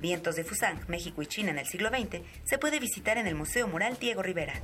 Vientos 0.00 0.34
de 0.36 0.44
Fusang, 0.44 0.80
México 0.88 1.20
y 1.20 1.26
China 1.26 1.50
en 1.50 1.58
el 1.58 1.66
siglo 1.66 1.90
XX 1.90 2.22
se 2.44 2.58
puede 2.58 2.80
visitar 2.80 3.18
en 3.18 3.26
el 3.26 3.34
Museo 3.34 3.68
Moral 3.68 3.98
Diego 4.00 4.22
Rivera. 4.22 4.54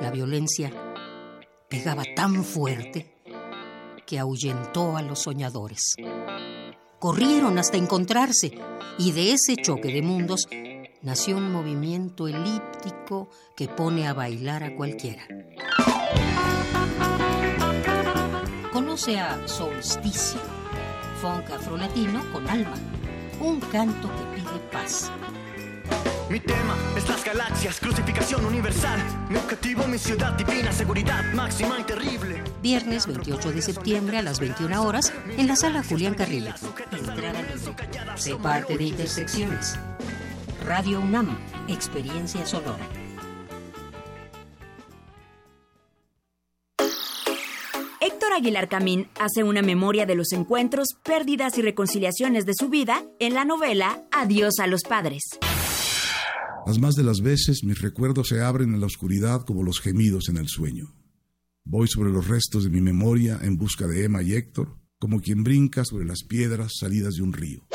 La 0.00 0.10
violencia 0.12 0.70
pegaba 1.68 2.02
tan 2.14 2.44
fuerte 2.44 3.14
que 4.06 4.18
ahuyentó 4.18 4.96
a 4.96 5.02
los 5.02 5.22
soñadores. 5.22 5.94
Corrieron 6.98 7.58
hasta 7.58 7.76
encontrarse 7.76 8.58
y 8.98 9.12
de 9.12 9.32
ese 9.32 9.56
choque 9.56 9.92
de 9.92 10.02
mundos 10.02 10.48
nació 11.02 11.36
un 11.36 11.52
movimiento 11.52 12.28
elíptico 12.28 13.30
que 13.56 13.68
pone 13.68 14.06
a 14.06 14.12
bailar 14.12 14.64
a 14.64 14.74
cualquiera. 14.76 15.26
Conoce 18.78 19.18
a 19.18 19.36
Solsticio, 19.48 20.38
funk 21.20 21.50
afrolatino 21.50 22.22
con 22.32 22.48
alma, 22.48 22.76
un 23.40 23.58
canto 23.58 24.08
que 24.08 24.36
pide 24.36 24.56
paz. 24.70 25.10
Mi 26.30 26.38
tema 26.38 26.76
es 26.96 27.08
las 27.08 27.24
galaxias, 27.24 27.80
crucificación 27.80 28.44
universal. 28.44 29.00
Mi 29.30 29.36
objetivo, 29.36 29.84
mi 29.88 29.98
ciudad 29.98 30.34
divina, 30.34 30.70
seguridad 30.70 31.24
máxima 31.34 31.80
y 31.80 31.82
terrible. 31.82 32.40
Viernes 32.62 33.08
28 33.08 33.50
de 33.50 33.62
septiembre 33.62 34.18
a 34.18 34.22
las 34.22 34.38
21 34.38 34.80
horas 34.80 35.12
en 35.36 35.48
la 35.48 35.56
sala 35.56 35.82
Julián 35.82 36.14
Carrillo. 36.14 36.54
Entrada 36.92 37.42
libre. 37.42 38.14
Se 38.14 38.36
parte 38.36 38.78
de 38.78 38.84
Intersecciones. 38.84 39.76
Radio 40.64 41.00
UNAM, 41.00 41.36
experiencia 41.66 42.46
sonora. 42.46 42.86
Héctor 48.08 48.32
Aguilar 48.32 48.68
Camín 48.70 49.06
hace 49.20 49.44
una 49.44 49.60
memoria 49.60 50.06
de 50.06 50.14
los 50.14 50.32
encuentros, 50.32 50.96
pérdidas 51.04 51.58
y 51.58 51.62
reconciliaciones 51.62 52.46
de 52.46 52.54
su 52.58 52.70
vida 52.70 53.04
en 53.20 53.34
la 53.34 53.44
novela 53.44 54.02
Adiós 54.10 54.60
a 54.60 54.66
los 54.66 54.80
padres. 54.82 55.24
Las 56.66 56.78
más 56.78 56.94
de 56.94 57.02
las 57.02 57.20
veces 57.20 57.64
mis 57.64 57.82
recuerdos 57.82 58.28
se 58.28 58.40
abren 58.40 58.72
en 58.72 58.80
la 58.80 58.86
oscuridad 58.86 59.42
como 59.42 59.62
los 59.62 59.80
gemidos 59.80 60.30
en 60.30 60.38
el 60.38 60.48
sueño. 60.48 60.94
Voy 61.64 61.86
sobre 61.86 62.10
los 62.10 62.28
restos 62.28 62.64
de 62.64 62.70
mi 62.70 62.80
memoria 62.80 63.40
en 63.42 63.58
busca 63.58 63.86
de 63.86 64.04
Emma 64.04 64.22
y 64.22 64.32
Héctor, 64.32 64.78
como 64.98 65.20
quien 65.20 65.44
brinca 65.44 65.84
sobre 65.84 66.06
las 66.06 66.24
piedras 66.24 66.78
salidas 66.80 67.16
de 67.16 67.22
un 67.22 67.34
río. 67.34 67.66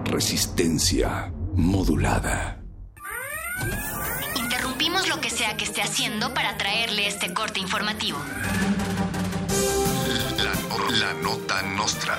Resistencia 0.10 1.32
modulada. 1.54 2.60
Interrumpimos 4.36 5.08
lo 5.08 5.22
que 5.22 5.30
sea 5.30 5.56
que 5.56 5.66
esté 5.66 5.84
haciendo 5.84 6.34
para 6.34 6.58
traerle 6.58 7.08
este 7.08 7.32
corte 7.32 7.60
informativo. 7.60 8.18
La, 10.38 10.98
la 10.98 11.14
nota 11.14 11.62
nostra. 11.62 12.18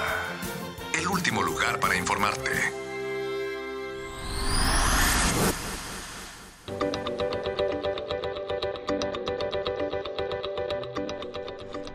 El 0.97 1.09
último 1.09 1.43
lugar 1.43 1.81
para 1.81 1.97
informarte. 1.97 2.51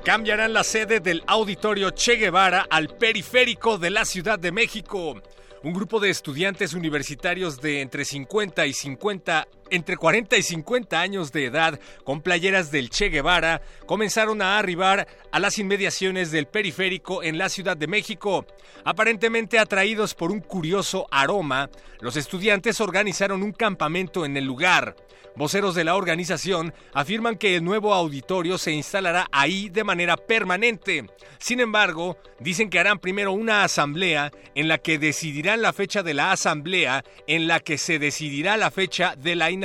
Cambiarán 0.03 0.51
la 0.51 0.65
sede 0.65 0.99
del 0.99 1.23
Auditorio 1.25 1.91
Che 1.91 2.17
Guevara 2.17 2.67
al 2.69 2.89
periférico 2.89 3.77
de 3.77 3.91
la 3.91 4.03
Ciudad 4.03 4.37
de 4.37 4.51
México. 4.51 5.21
Un 5.65 5.73
grupo 5.73 5.99
de 5.99 6.11
estudiantes 6.11 6.75
universitarios 6.75 7.59
de 7.59 7.81
entre 7.81 8.05
50 8.05 8.67
y 8.67 8.73
50, 8.73 9.47
entre 9.69 9.97
40 9.97 10.37
y 10.37 10.43
50 10.43 10.99
años 10.99 11.31
de 11.31 11.45
edad, 11.45 11.79
con 12.03 12.21
playeras 12.21 12.71
del 12.71 12.89
Che 12.89 13.09
Guevara, 13.09 13.61
comenzaron 13.85 14.41
a 14.41 14.57
arribar 14.57 15.07
a 15.31 15.39
las 15.39 15.59
inmediaciones 15.59 16.31
del 16.31 16.47
periférico 16.47 17.23
en 17.23 17.37
la 17.37 17.49
Ciudad 17.49 17.77
de 17.77 17.87
México. 17.87 18.45
Aparentemente 18.83 19.59
atraídos 19.59 20.13
por 20.13 20.31
un 20.31 20.39
curioso 20.39 21.07
aroma, 21.11 21.69
los 21.99 22.15
estudiantes 22.15 22.81
organizaron 22.81 23.43
un 23.43 23.51
campamento 23.51 24.25
en 24.25 24.37
el 24.37 24.45
lugar. 24.45 24.95
Voceros 25.35 25.75
de 25.75 25.83
la 25.83 25.95
organización 25.95 26.73
afirman 26.93 27.35
que 27.35 27.57
el 27.57 27.63
nuevo 27.63 27.93
auditorio 27.93 28.57
se 28.57 28.71
instalará 28.71 29.27
ahí 29.33 29.67
de 29.67 29.83
manera 29.83 30.15
permanente. 30.15 31.05
Sin 31.39 31.59
embargo, 31.59 32.17
dicen 32.39 32.69
que 32.69 32.79
harán 32.79 32.99
primero 32.99 33.33
una 33.33 33.65
asamblea 33.65 34.31
en 34.55 34.69
la 34.69 34.77
que 34.77 34.97
decidirán 34.97 35.61
la 35.61 35.73
fecha 35.73 36.03
de 36.03 36.13
la 36.13 36.31
asamblea, 36.31 37.03
en 37.27 37.47
la 37.47 37.59
que 37.59 37.77
se 37.77 37.99
decidirá 37.99 38.55
la 38.55 38.71
fecha 38.71 39.15
de 39.17 39.35
la 39.35 39.51
inauguración 39.51 39.64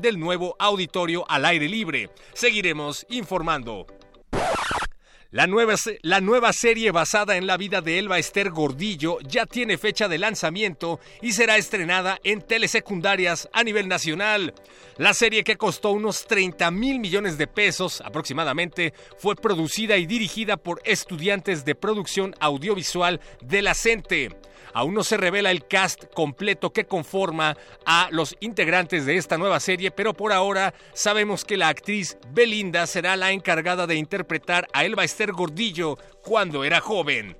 del 0.00 0.18
nuevo 0.18 0.56
auditorio 0.58 1.24
al 1.28 1.44
aire 1.44 1.68
libre. 1.68 2.10
Seguiremos 2.32 3.06
informando. 3.08 3.86
La 5.34 5.48
nueva, 5.48 5.74
la 6.02 6.20
nueva, 6.20 6.52
serie 6.52 6.92
basada 6.92 7.36
en 7.36 7.48
la 7.48 7.56
vida 7.56 7.80
de 7.80 7.98
Elba 7.98 8.20
Esther 8.20 8.50
Gordillo 8.50 9.18
ya 9.20 9.46
tiene 9.46 9.78
fecha 9.78 10.06
de 10.06 10.16
lanzamiento 10.16 11.00
y 11.22 11.32
será 11.32 11.56
estrenada 11.56 12.20
en 12.22 12.40
telesecundarias 12.40 13.48
a 13.52 13.64
nivel 13.64 13.88
nacional. 13.88 14.54
La 14.96 15.12
serie 15.12 15.42
que 15.42 15.56
costó 15.56 15.90
unos 15.90 16.28
30 16.28 16.70
mil 16.70 17.00
millones 17.00 17.36
de 17.36 17.48
pesos 17.48 18.00
aproximadamente 18.00 18.94
fue 19.18 19.34
producida 19.34 19.96
y 19.96 20.06
dirigida 20.06 20.56
por 20.56 20.80
estudiantes 20.84 21.64
de 21.64 21.74
producción 21.74 22.36
audiovisual 22.38 23.20
de 23.40 23.62
la 23.62 23.74
CENTE. 23.74 24.28
Aún 24.74 24.92
no 24.92 25.04
se 25.04 25.16
revela 25.16 25.52
el 25.52 25.66
cast 25.66 26.12
completo 26.12 26.72
que 26.72 26.84
conforma 26.84 27.56
a 27.86 28.08
los 28.10 28.36
integrantes 28.40 29.06
de 29.06 29.16
esta 29.16 29.38
nueva 29.38 29.60
serie, 29.60 29.92
pero 29.92 30.14
por 30.14 30.32
ahora 30.32 30.74
sabemos 30.92 31.44
que 31.44 31.56
la 31.56 31.68
actriz 31.68 32.18
Belinda 32.30 32.86
será 32.88 33.16
la 33.16 33.30
encargada 33.30 33.86
de 33.86 33.94
interpretar 33.94 34.66
a 34.72 34.84
Elba 34.84 35.04
Esther 35.04 35.30
Gordillo 35.32 35.96
cuando 36.22 36.64
era 36.64 36.80
joven. 36.80 37.36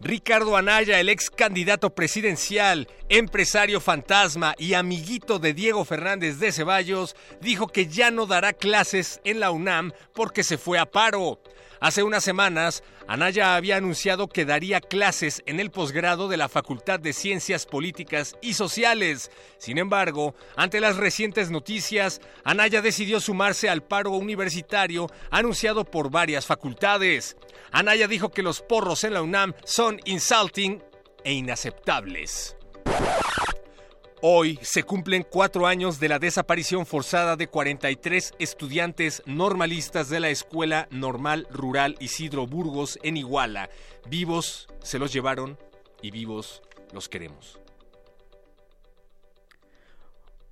Ricardo 0.00 0.56
Anaya, 0.56 0.98
el 0.98 1.08
ex 1.08 1.30
candidato 1.30 1.94
presidencial, 1.94 2.88
empresario 3.08 3.80
fantasma 3.80 4.54
y 4.58 4.74
amiguito 4.74 5.38
de 5.38 5.54
Diego 5.54 5.84
Fernández 5.84 6.40
de 6.40 6.50
Ceballos, 6.50 7.14
dijo 7.40 7.68
que 7.68 7.86
ya 7.86 8.10
no 8.10 8.26
dará 8.26 8.52
clases 8.52 9.20
en 9.22 9.38
la 9.38 9.52
UNAM 9.52 9.92
porque 10.12 10.42
se 10.42 10.58
fue 10.58 10.80
a 10.80 10.86
paro. 10.86 11.38
Hace 11.82 12.04
unas 12.04 12.22
semanas, 12.22 12.84
Anaya 13.08 13.56
había 13.56 13.76
anunciado 13.76 14.28
que 14.28 14.44
daría 14.44 14.80
clases 14.80 15.42
en 15.46 15.58
el 15.58 15.72
posgrado 15.72 16.28
de 16.28 16.36
la 16.36 16.48
Facultad 16.48 17.00
de 17.00 17.12
Ciencias 17.12 17.66
Políticas 17.66 18.36
y 18.40 18.54
Sociales. 18.54 19.32
Sin 19.58 19.78
embargo, 19.78 20.36
ante 20.54 20.78
las 20.78 20.96
recientes 20.96 21.50
noticias, 21.50 22.20
Anaya 22.44 22.82
decidió 22.82 23.18
sumarse 23.18 23.68
al 23.68 23.82
paro 23.82 24.12
universitario 24.12 25.08
anunciado 25.32 25.84
por 25.84 26.08
varias 26.08 26.46
facultades. 26.46 27.36
Anaya 27.72 28.06
dijo 28.06 28.30
que 28.30 28.44
los 28.44 28.60
porros 28.60 29.02
en 29.02 29.14
la 29.14 29.22
UNAM 29.22 29.52
son 29.64 29.98
insulting 30.04 30.80
e 31.24 31.32
inaceptables. 31.32 32.56
Hoy 34.24 34.56
se 34.62 34.84
cumplen 34.84 35.26
cuatro 35.28 35.66
años 35.66 35.98
de 35.98 36.08
la 36.08 36.20
desaparición 36.20 36.86
forzada 36.86 37.34
de 37.34 37.48
43 37.48 38.34
estudiantes 38.38 39.20
normalistas 39.26 40.08
de 40.10 40.20
la 40.20 40.28
Escuela 40.28 40.86
Normal 40.92 41.48
Rural 41.50 41.96
Isidro 41.98 42.46
Burgos 42.46 43.00
en 43.02 43.16
Iguala. 43.16 43.68
Vivos 44.08 44.68
se 44.80 45.00
los 45.00 45.12
llevaron 45.12 45.58
y 46.02 46.12
vivos 46.12 46.62
los 46.92 47.08
queremos. 47.08 47.58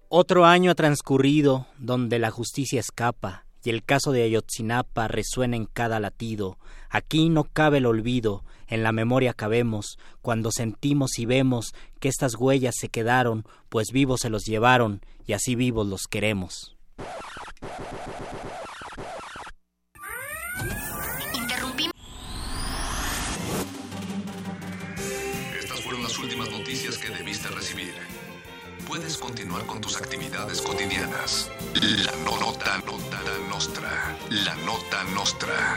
Otro 0.08 0.46
año 0.46 0.72
ha 0.72 0.74
transcurrido 0.74 1.68
donde 1.78 2.18
la 2.18 2.32
justicia 2.32 2.80
escapa 2.80 3.46
y 3.62 3.70
el 3.70 3.84
caso 3.84 4.10
de 4.10 4.24
Ayotzinapa 4.24 5.06
resuena 5.06 5.54
en 5.54 5.66
cada 5.66 6.00
latido. 6.00 6.58
Aquí 6.88 7.28
no 7.28 7.44
cabe 7.44 7.78
el 7.78 7.86
olvido, 7.86 8.42
en 8.70 8.82
la 8.82 8.92
memoria 8.92 9.34
cabemos, 9.34 9.98
cuando 10.22 10.50
sentimos 10.52 11.18
y 11.18 11.26
vemos 11.26 11.74
que 12.00 12.08
estas 12.08 12.34
huellas 12.36 12.74
se 12.78 12.88
quedaron, 12.88 13.44
pues 13.68 13.88
vivos 13.92 14.20
se 14.22 14.30
los 14.30 14.44
llevaron 14.46 15.02
y 15.26 15.34
así 15.34 15.54
vivos 15.54 15.86
los 15.86 16.02
queremos. 16.08 16.76
Estas 25.58 25.80
fueron 25.82 26.02
las 26.02 26.18
últimas 26.18 26.50
noticias 26.50 26.98
que 26.98 27.08
debiste 27.10 27.48
recibir. 27.48 27.94
Puedes 28.86 29.16
continuar 29.18 29.64
con 29.66 29.80
tus 29.80 29.96
actividades 29.96 30.60
cotidianas. 30.62 31.50
La 31.74 32.12
no- 32.24 32.38
nota 32.40 32.78
nota 32.78 33.20
nostra. 33.48 34.16
La 34.30 34.54
nota 34.56 35.04
nostra. 35.14 35.76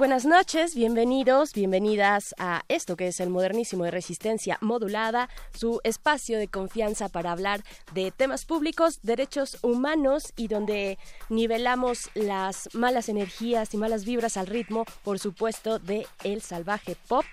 Buenas 0.00 0.24
noches, 0.24 0.74
bienvenidos, 0.74 1.52
bienvenidas 1.52 2.34
a 2.38 2.62
esto 2.68 2.96
que 2.96 3.08
es 3.08 3.20
el 3.20 3.28
modernísimo 3.28 3.84
de 3.84 3.90
resistencia 3.90 4.56
modulada, 4.62 5.28
su 5.54 5.78
espacio 5.84 6.38
de 6.38 6.48
confianza 6.48 7.10
para 7.10 7.32
hablar 7.32 7.62
de 7.92 8.10
temas 8.10 8.46
públicos, 8.46 9.00
derechos 9.02 9.58
humanos 9.60 10.32
y 10.38 10.48
donde 10.48 10.98
nivelamos 11.28 12.08
las 12.14 12.70
malas 12.72 13.10
energías 13.10 13.74
y 13.74 13.76
malas 13.76 14.06
vibras 14.06 14.38
al 14.38 14.46
ritmo, 14.46 14.86
por 15.04 15.18
supuesto, 15.18 15.78
de 15.78 16.06
el 16.24 16.40
salvaje 16.40 16.96
pop. 17.06 17.26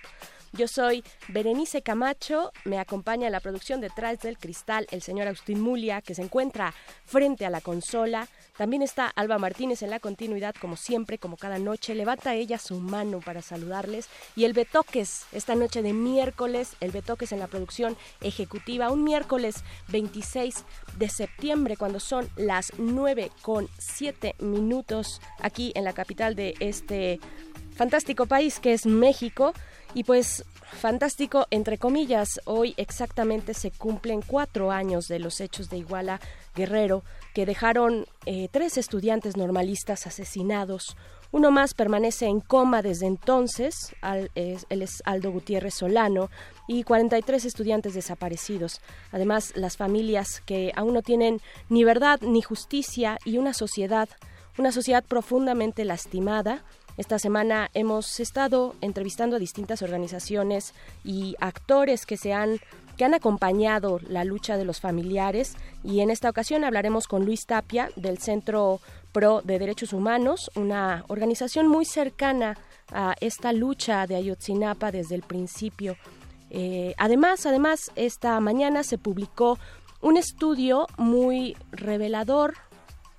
Yo 0.52 0.66
soy 0.66 1.04
Berenice 1.28 1.82
Camacho, 1.82 2.52
me 2.64 2.78
acompaña 2.78 3.26
en 3.26 3.32
la 3.32 3.40
producción 3.40 3.80
detrás 3.80 4.20
del 4.20 4.38
cristal 4.38 4.86
el 4.90 5.02
señor 5.02 5.26
Agustín 5.26 5.60
Mulia, 5.60 6.00
que 6.00 6.14
se 6.14 6.22
encuentra 6.22 6.74
frente 7.04 7.44
a 7.44 7.50
la 7.50 7.60
consola. 7.60 8.28
También 8.56 8.80
está 8.82 9.08
Alba 9.08 9.38
Martínez 9.38 9.82
en 9.82 9.90
la 9.90 10.00
continuidad, 10.00 10.54
como 10.58 10.76
siempre, 10.76 11.18
como 11.18 11.36
cada 11.36 11.58
noche. 11.58 11.94
Levanta 11.94 12.34
ella 12.34 12.58
su 12.58 12.80
mano 12.80 13.20
para 13.20 13.42
saludarles. 13.42 14.08
Y 14.36 14.44
el 14.44 14.54
Betoques, 14.54 15.26
esta 15.32 15.54
noche 15.54 15.82
de 15.82 15.92
miércoles, 15.92 16.76
el 16.80 16.92
Betoques 16.92 17.32
en 17.32 17.40
la 17.40 17.46
producción 17.46 17.96
ejecutiva, 18.22 18.90
un 18.90 19.04
miércoles 19.04 19.56
26 19.88 20.64
de 20.96 21.08
septiembre, 21.10 21.76
cuando 21.76 22.00
son 22.00 22.28
las 22.36 22.72
9 22.78 23.30
con 23.42 23.68
7 23.78 24.34
minutos 24.38 25.20
aquí 25.40 25.72
en 25.74 25.84
la 25.84 25.92
capital 25.92 26.34
de 26.34 26.54
este 26.58 27.20
fantástico 27.76 28.26
país 28.26 28.58
que 28.58 28.72
es 28.72 28.86
México. 28.86 29.52
Y 29.94 30.04
pues 30.04 30.44
fantástico, 30.62 31.46
entre 31.50 31.78
comillas, 31.78 32.40
hoy 32.44 32.74
exactamente 32.76 33.54
se 33.54 33.70
cumplen 33.70 34.22
cuatro 34.22 34.70
años 34.70 35.06
de 35.08 35.18
los 35.18 35.40
hechos 35.40 35.70
de 35.70 35.78
Iguala 35.78 36.20
Guerrero, 36.54 37.02
que 37.34 37.46
dejaron 37.46 38.06
eh, 38.26 38.48
tres 38.52 38.76
estudiantes 38.76 39.36
normalistas 39.36 40.06
asesinados. 40.06 40.96
Uno 41.30 41.50
más 41.50 41.74
permanece 41.74 42.26
en 42.26 42.40
coma 42.40 42.80
desde 42.82 43.06
entonces, 43.06 43.94
al- 44.02 44.30
es- 44.34 44.66
él 44.70 44.86
Aldo 45.04 45.30
Gutiérrez 45.32 45.74
Solano, 45.74 46.30
y 46.66 46.84
43 46.84 47.44
estudiantes 47.46 47.94
desaparecidos. 47.94 48.80
Además, 49.10 49.52
las 49.56 49.76
familias 49.76 50.42
que 50.44 50.72
aún 50.76 50.92
no 50.94 51.02
tienen 51.02 51.40
ni 51.70 51.82
verdad 51.84 52.20
ni 52.22 52.42
justicia 52.42 53.18
y 53.24 53.38
una 53.38 53.54
sociedad, 53.54 54.08
una 54.58 54.70
sociedad 54.72 55.02
profundamente 55.04 55.84
lastimada, 55.84 56.62
esta 56.98 57.18
semana 57.18 57.70
hemos 57.74 58.20
estado 58.20 58.74
entrevistando 58.80 59.36
a 59.36 59.38
distintas 59.38 59.82
organizaciones 59.82 60.74
y 61.04 61.36
actores 61.40 62.04
que 62.04 62.16
se 62.16 62.32
han 62.34 62.58
que 62.96 63.04
han 63.04 63.14
acompañado 63.14 64.00
la 64.08 64.24
lucha 64.24 64.56
de 64.56 64.64
los 64.64 64.80
familiares 64.80 65.54
y 65.84 66.00
en 66.00 66.10
esta 66.10 66.28
ocasión 66.28 66.64
hablaremos 66.64 67.06
con 67.06 67.24
Luis 67.24 67.46
Tapia 67.46 67.90
del 67.94 68.18
Centro 68.18 68.80
Pro 69.12 69.40
de 69.42 69.60
Derechos 69.60 69.92
Humanos, 69.92 70.50
una 70.56 71.04
organización 71.06 71.68
muy 71.68 71.84
cercana 71.84 72.58
a 72.90 73.14
esta 73.20 73.52
lucha 73.52 74.08
de 74.08 74.16
Ayotzinapa 74.16 74.90
desde 74.90 75.14
el 75.14 75.22
principio. 75.22 75.96
Eh, 76.50 76.94
además, 76.98 77.46
además, 77.46 77.92
esta 77.94 78.40
mañana 78.40 78.82
se 78.82 78.98
publicó 78.98 79.60
un 80.00 80.16
estudio 80.16 80.88
muy 80.96 81.56
revelador 81.70 82.54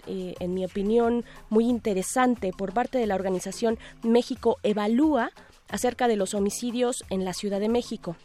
eh, 0.09 0.35
en 0.39 0.53
mi 0.55 0.65
opinión, 0.65 1.23
muy 1.49 1.65
interesante 1.65 2.51
por 2.51 2.73
parte 2.73 2.97
de 2.97 3.05
la 3.05 3.15
organización 3.15 3.77
México 4.01 4.57
Evalúa 4.63 5.31
acerca 5.69 6.07
de 6.07 6.15
los 6.15 6.33
homicidios 6.33 7.05
en 7.11 7.25
la 7.25 7.33
Ciudad 7.33 7.59
de 7.59 7.69
México. 7.69 8.15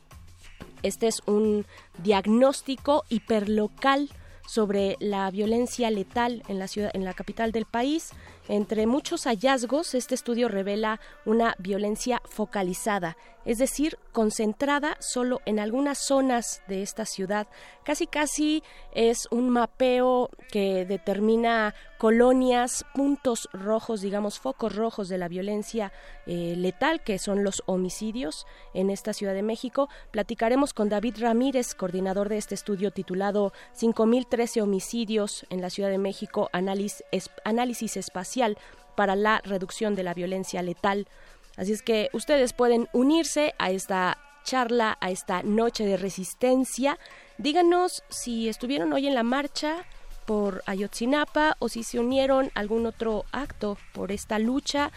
Este 0.82 1.06
es 1.06 1.20
un 1.26 1.66
diagnóstico 2.02 3.04
hiperlocal 3.10 4.08
sobre 4.46 4.96
la 5.00 5.30
violencia 5.30 5.90
letal 5.90 6.42
en 6.48 6.58
la 6.58 6.68
ciudad 6.68 6.90
en 6.94 7.04
la 7.04 7.14
capital 7.14 7.52
del 7.52 7.64
país. 7.64 8.10
Entre 8.48 8.86
muchos 8.86 9.24
hallazgos, 9.24 9.94
este 9.94 10.14
estudio 10.14 10.48
revela 10.48 11.00
una 11.24 11.54
violencia 11.58 12.20
focalizada, 12.24 13.16
es 13.44 13.58
decir, 13.58 13.98
concentrada 14.12 14.96
solo 15.00 15.40
en 15.44 15.58
algunas 15.60 15.98
zonas 15.98 16.62
de 16.68 16.82
esta 16.82 17.04
ciudad. 17.04 17.46
Casi 17.84 18.06
casi 18.06 18.62
es 18.92 19.26
un 19.30 19.50
mapeo 19.50 20.30
que 20.50 20.84
determina 20.86 21.74
colonias, 21.98 22.84
puntos 22.94 23.48
rojos, 23.52 24.00
digamos, 24.00 24.38
focos 24.38 24.74
rojos 24.74 25.08
de 25.08 25.18
la 25.18 25.28
violencia 25.28 25.92
eh, 26.26 26.54
letal, 26.56 27.02
que 27.02 27.18
son 27.18 27.44
los 27.44 27.62
homicidios 27.66 28.46
en 28.72 28.90
esta 28.90 29.12
Ciudad 29.12 29.34
de 29.34 29.42
México. 29.42 29.88
Platicaremos 30.10 30.72
con 30.74 30.88
David 30.88 31.16
Ramírez, 31.18 31.74
coordinador 31.74 32.28
de 32.28 32.38
este 32.38 32.54
estudio 32.54 32.90
titulado 32.92 33.52
5013 33.72 34.62
homicidios 34.62 35.46
en 35.50 35.60
la 35.60 35.70
Ciudad 35.70 35.90
de 35.90 35.98
México, 35.98 36.48
análisis, 36.52 37.04
es- 37.10 37.30
análisis 37.44 37.96
espacial 37.96 38.58
para 38.96 39.16
la 39.16 39.40
reducción 39.44 39.94
de 39.96 40.04
la 40.04 40.14
violencia 40.14 40.62
letal. 40.62 41.08
Así 41.56 41.72
es 41.72 41.82
que 41.82 42.08
ustedes 42.12 42.52
pueden 42.52 42.88
unirse 42.92 43.54
a 43.58 43.70
esta 43.70 44.18
charla, 44.44 44.98
a 45.00 45.10
esta 45.10 45.42
noche 45.42 45.84
de 45.86 45.96
resistencia. 45.96 46.98
Díganos 47.38 48.02
si 48.08 48.48
estuvieron 48.48 48.92
hoy 48.92 49.06
en 49.06 49.14
la 49.14 49.22
marcha 49.22 49.84
por 50.26 50.62
Ayotzinapa 50.66 51.56
o 51.58 51.68
si 51.68 51.82
se 51.82 51.98
unieron 51.98 52.50
a 52.54 52.60
algún 52.60 52.86
otro 52.86 53.24
acto 53.32 53.76
por 53.92 54.12
esta 54.12 54.38
lucha, 54.38 54.90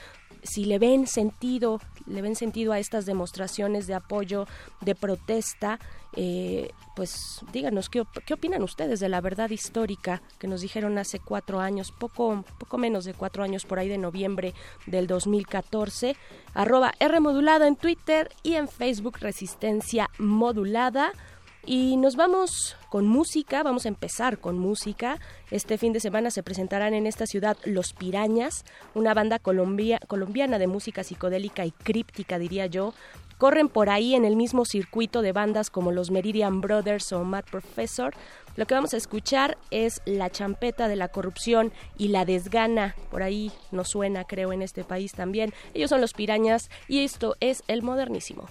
si 0.43 0.65
le 0.65 0.79
ven 0.79 1.07
sentido, 1.07 1.79
le 2.05 2.21
ven 2.21 2.35
sentido 2.35 2.73
a 2.73 2.79
estas 2.79 3.05
demostraciones 3.05 3.87
de 3.87 3.93
apoyo, 3.93 4.47
de 4.81 4.95
protesta, 4.95 5.79
eh, 6.15 6.71
pues 6.95 7.41
díganos 7.53 7.89
¿qué, 7.89 8.03
qué 8.25 8.33
opinan 8.33 8.63
ustedes 8.63 8.99
de 8.99 9.09
la 9.09 9.21
verdad 9.21 9.51
histórica 9.51 10.21
que 10.39 10.47
nos 10.47 10.61
dijeron 10.61 10.97
hace 10.97 11.19
cuatro 11.19 11.59
años, 11.59 11.91
poco, 11.91 12.43
poco 12.57 12.77
menos 12.77 13.05
de 13.05 13.13
cuatro 13.13 13.43
años 13.43 13.65
por 13.65 13.77
ahí 13.77 13.87
de 13.87 13.97
noviembre 13.97 14.53
del 14.87 15.05
2014, 15.05 16.15
arroba 16.53 16.93
R 16.99 17.19
modulada 17.19 17.67
en 17.67 17.75
Twitter 17.75 18.29
y 18.41 18.55
en 18.55 18.67
Facebook 18.67 19.17
Resistencia 19.19 20.09
Modulada. 20.17 21.11
Y 21.69 21.97
nos 21.97 22.15
vamos 22.15 22.77
con 22.87 23.05
música, 23.05 23.61
vamos 23.61 23.85
a 23.85 23.89
empezar 23.89 24.39
con 24.39 24.57
música. 24.57 25.19
Este 25.51 25.77
fin 25.77 25.91
de 25.91 25.99
semana 25.99 26.31
se 26.31 26.41
presentarán 26.41 26.93
en 26.93 27.05
esta 27.05 27.25
ciudad 27.25 27.57
Los 27.65 27.91
Pirañas, 27.91 28.63
una 28.95 29.13
banda 29.13 29.37
colombiana 29.37 30.59
de 30.59 30.67
música 30.67 31.03
psicodélica 31.03 31.65
y 31.65 31.71
críptica, 31.71 32.39
diría 32.39 32.67
yo, 32.67 32.93
corren 33.37 33.67
por 33.67 33.89
ahí 33.89 34.15
en 34.15 34.23
el 34.23 34.37
mismo 34.37 34.63
circuito 34.63 35.21
de 35.21 35.33
bandas 35.33 35.69
como 35.69 35.91
los 35.91 36.09
Meridian 36.09 36.61
Brothers 36.61 37.11
o 37.11 37.25
Mad 37.25 37.43
Professor. 37.51 38.13
Lo 38.55 38.65
que 38.65 38.73
vamos 38.73 38.93
a 38.93 38.97
escuchar 38.97 39.57
es 39.69 40.01
La 40.05 40.29
champeta 40.29 40.87
de 40.87 40.95
la 40.95 41.09
corrupción 41.09 41.73
y 41.97 42.07
la 42.07 42.23
desgana. 42.23 42.95
Por 43.11 43.23
ahí 43.23 43.51
nos 43.71 43.89
suena, 43.89 44.23
creo, 44.23 44.53
en 44.53 44.61
este 44.61 44.85
país 44.85 45.11
también. 45.11 45.53
Ellos 45.73 45.89
son 45.89 45.99
los 45.99 46.13
pirañas 46.13 46.69
y 46.87 47.03
esto 47.03 47.35
es 47.41 47.61
el 47.67 47.83
modernísimo. 47.83 48.47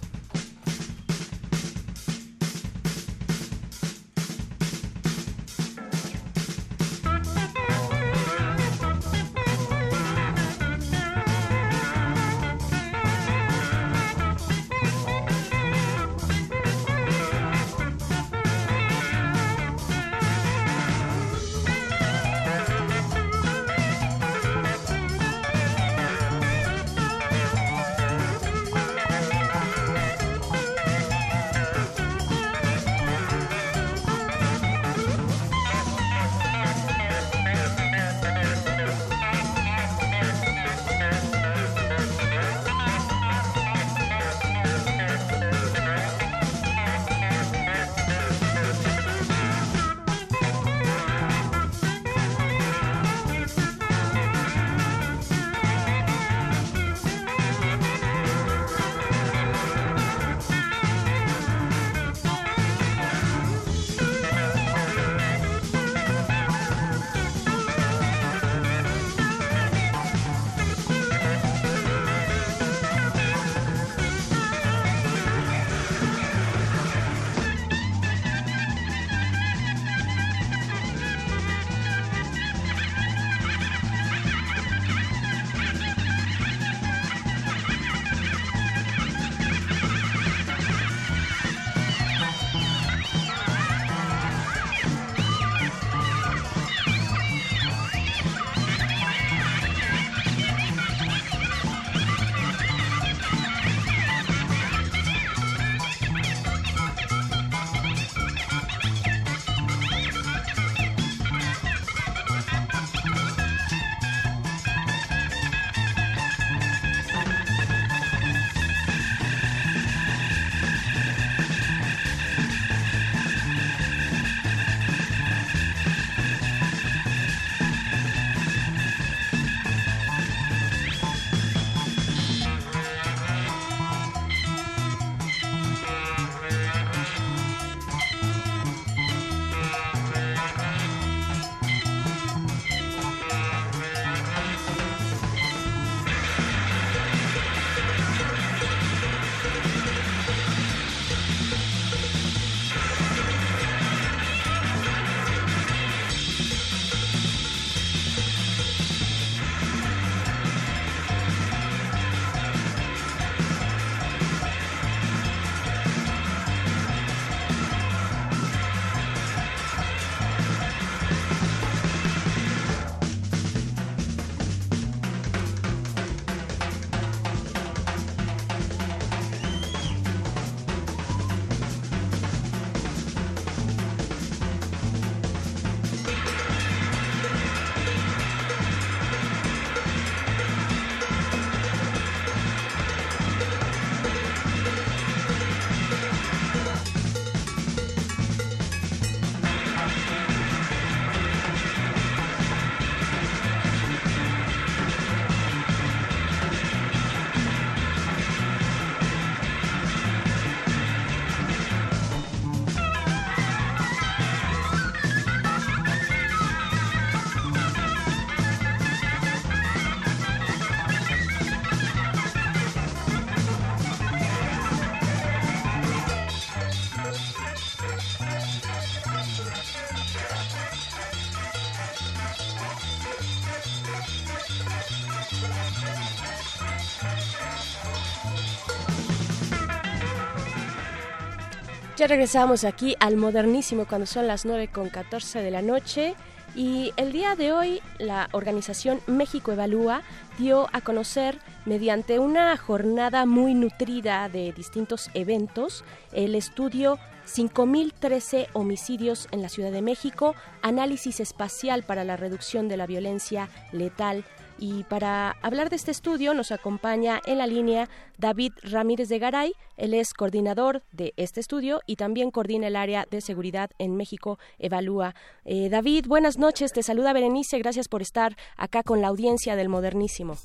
Ya 241.97 242.07
regresamos 242.07 242.65
aquí 242.65 242.95
al 243.01 243.17
modernísimo 243.17 243.87
cuando 243.87 244.05
son 244.05 244.27
las 244.27 244.45
9 244.45 244.69
con 244.69 244.91
14 244.91 245.41
de 245.41 245.51
la 245.51 245.63
noche. 245.63 246.15
Y 246.55 246.93
el 246.99 247.11
día 247.11 247.37
de 247.37 247.53
hoy 247.53 247.81
la 247.99 248.29
organización 248.33 249.01
México 249.07 249.51
Evalúa 249.51 250.03
dio 250.39 250.69
a 250.75 250.83
conocer 250.83 251.39
mediante 251.65 252.19
una 252.19 252.55
jornada 252.59 253.25
muy 253.25 253.55
nutrida 253.55 254.29
de 254.29 254.53
distintos 254.53 255.09
eventos 255.15 255.85
el 256.13 256.35
estudio 256.35 256.99
5.013 257.27 258.49
homicidios 258.53 259.27
en 259.31 259.41
la 259.41 259.49
Ciudad 259.49 259.73
de 259.73 259.81
México, 259.81 260.35
análisis 260.61 261.21
espacial 261.21 261.83
para 261.83 262.05
la 262.05 262.19
reducción 262.19 262.69
de 262.69 262.77
la 262.77 262.87
violencia 262.87 263.49
letal 263.73 264.23
Y 264.59 264.85
para 264.85 265.33
hablar 265.43 265.69
de 265.69 265.77
este 265.77 265.91
estudio 265.91 266.33
nos 266.33 266.51
acompaña 266.51 267.21
en 267.27 267.39
la 267.39 267.47
línea 267.47 267.89
David 268.19 268.53
Ramírez 268.63 269.09
de 269.09 269.19
Garay. 269.19 269.53
Él 269.77 269.93
es 269.93 270.15
coordinador 270.15 270.83
de 270.93 271.13
este 271.17 271.41
estudio 271.41 271.81
y 271.87 271.97
también 271.97 272.31
coordina 272.31 272.69
el 272.69 272.77
área 272.77 273.07
de 273.11 273.21
seguridad 273.21 273.71
en 273.79 273.97
México 273.97 274.39
Evalúa. 274.59 275.15
Eh, 275.45 275.69
David, 275.69 276.07
buenas 276.07 276.39
noches. 276.39 276.73
Te 276.73 276.83
saluda 276.83 277.13
Berenice. 277.13 277.59
Gracias 277.59 277.89
por 277.89 278.01
estar 278.01 278.37
acá 278.57 278.83
con 278.83 279.01
la 279.03 279.09
audiencia 279.09 279.57
del 279.57 279.69
Modernísimo. 279.69 280.37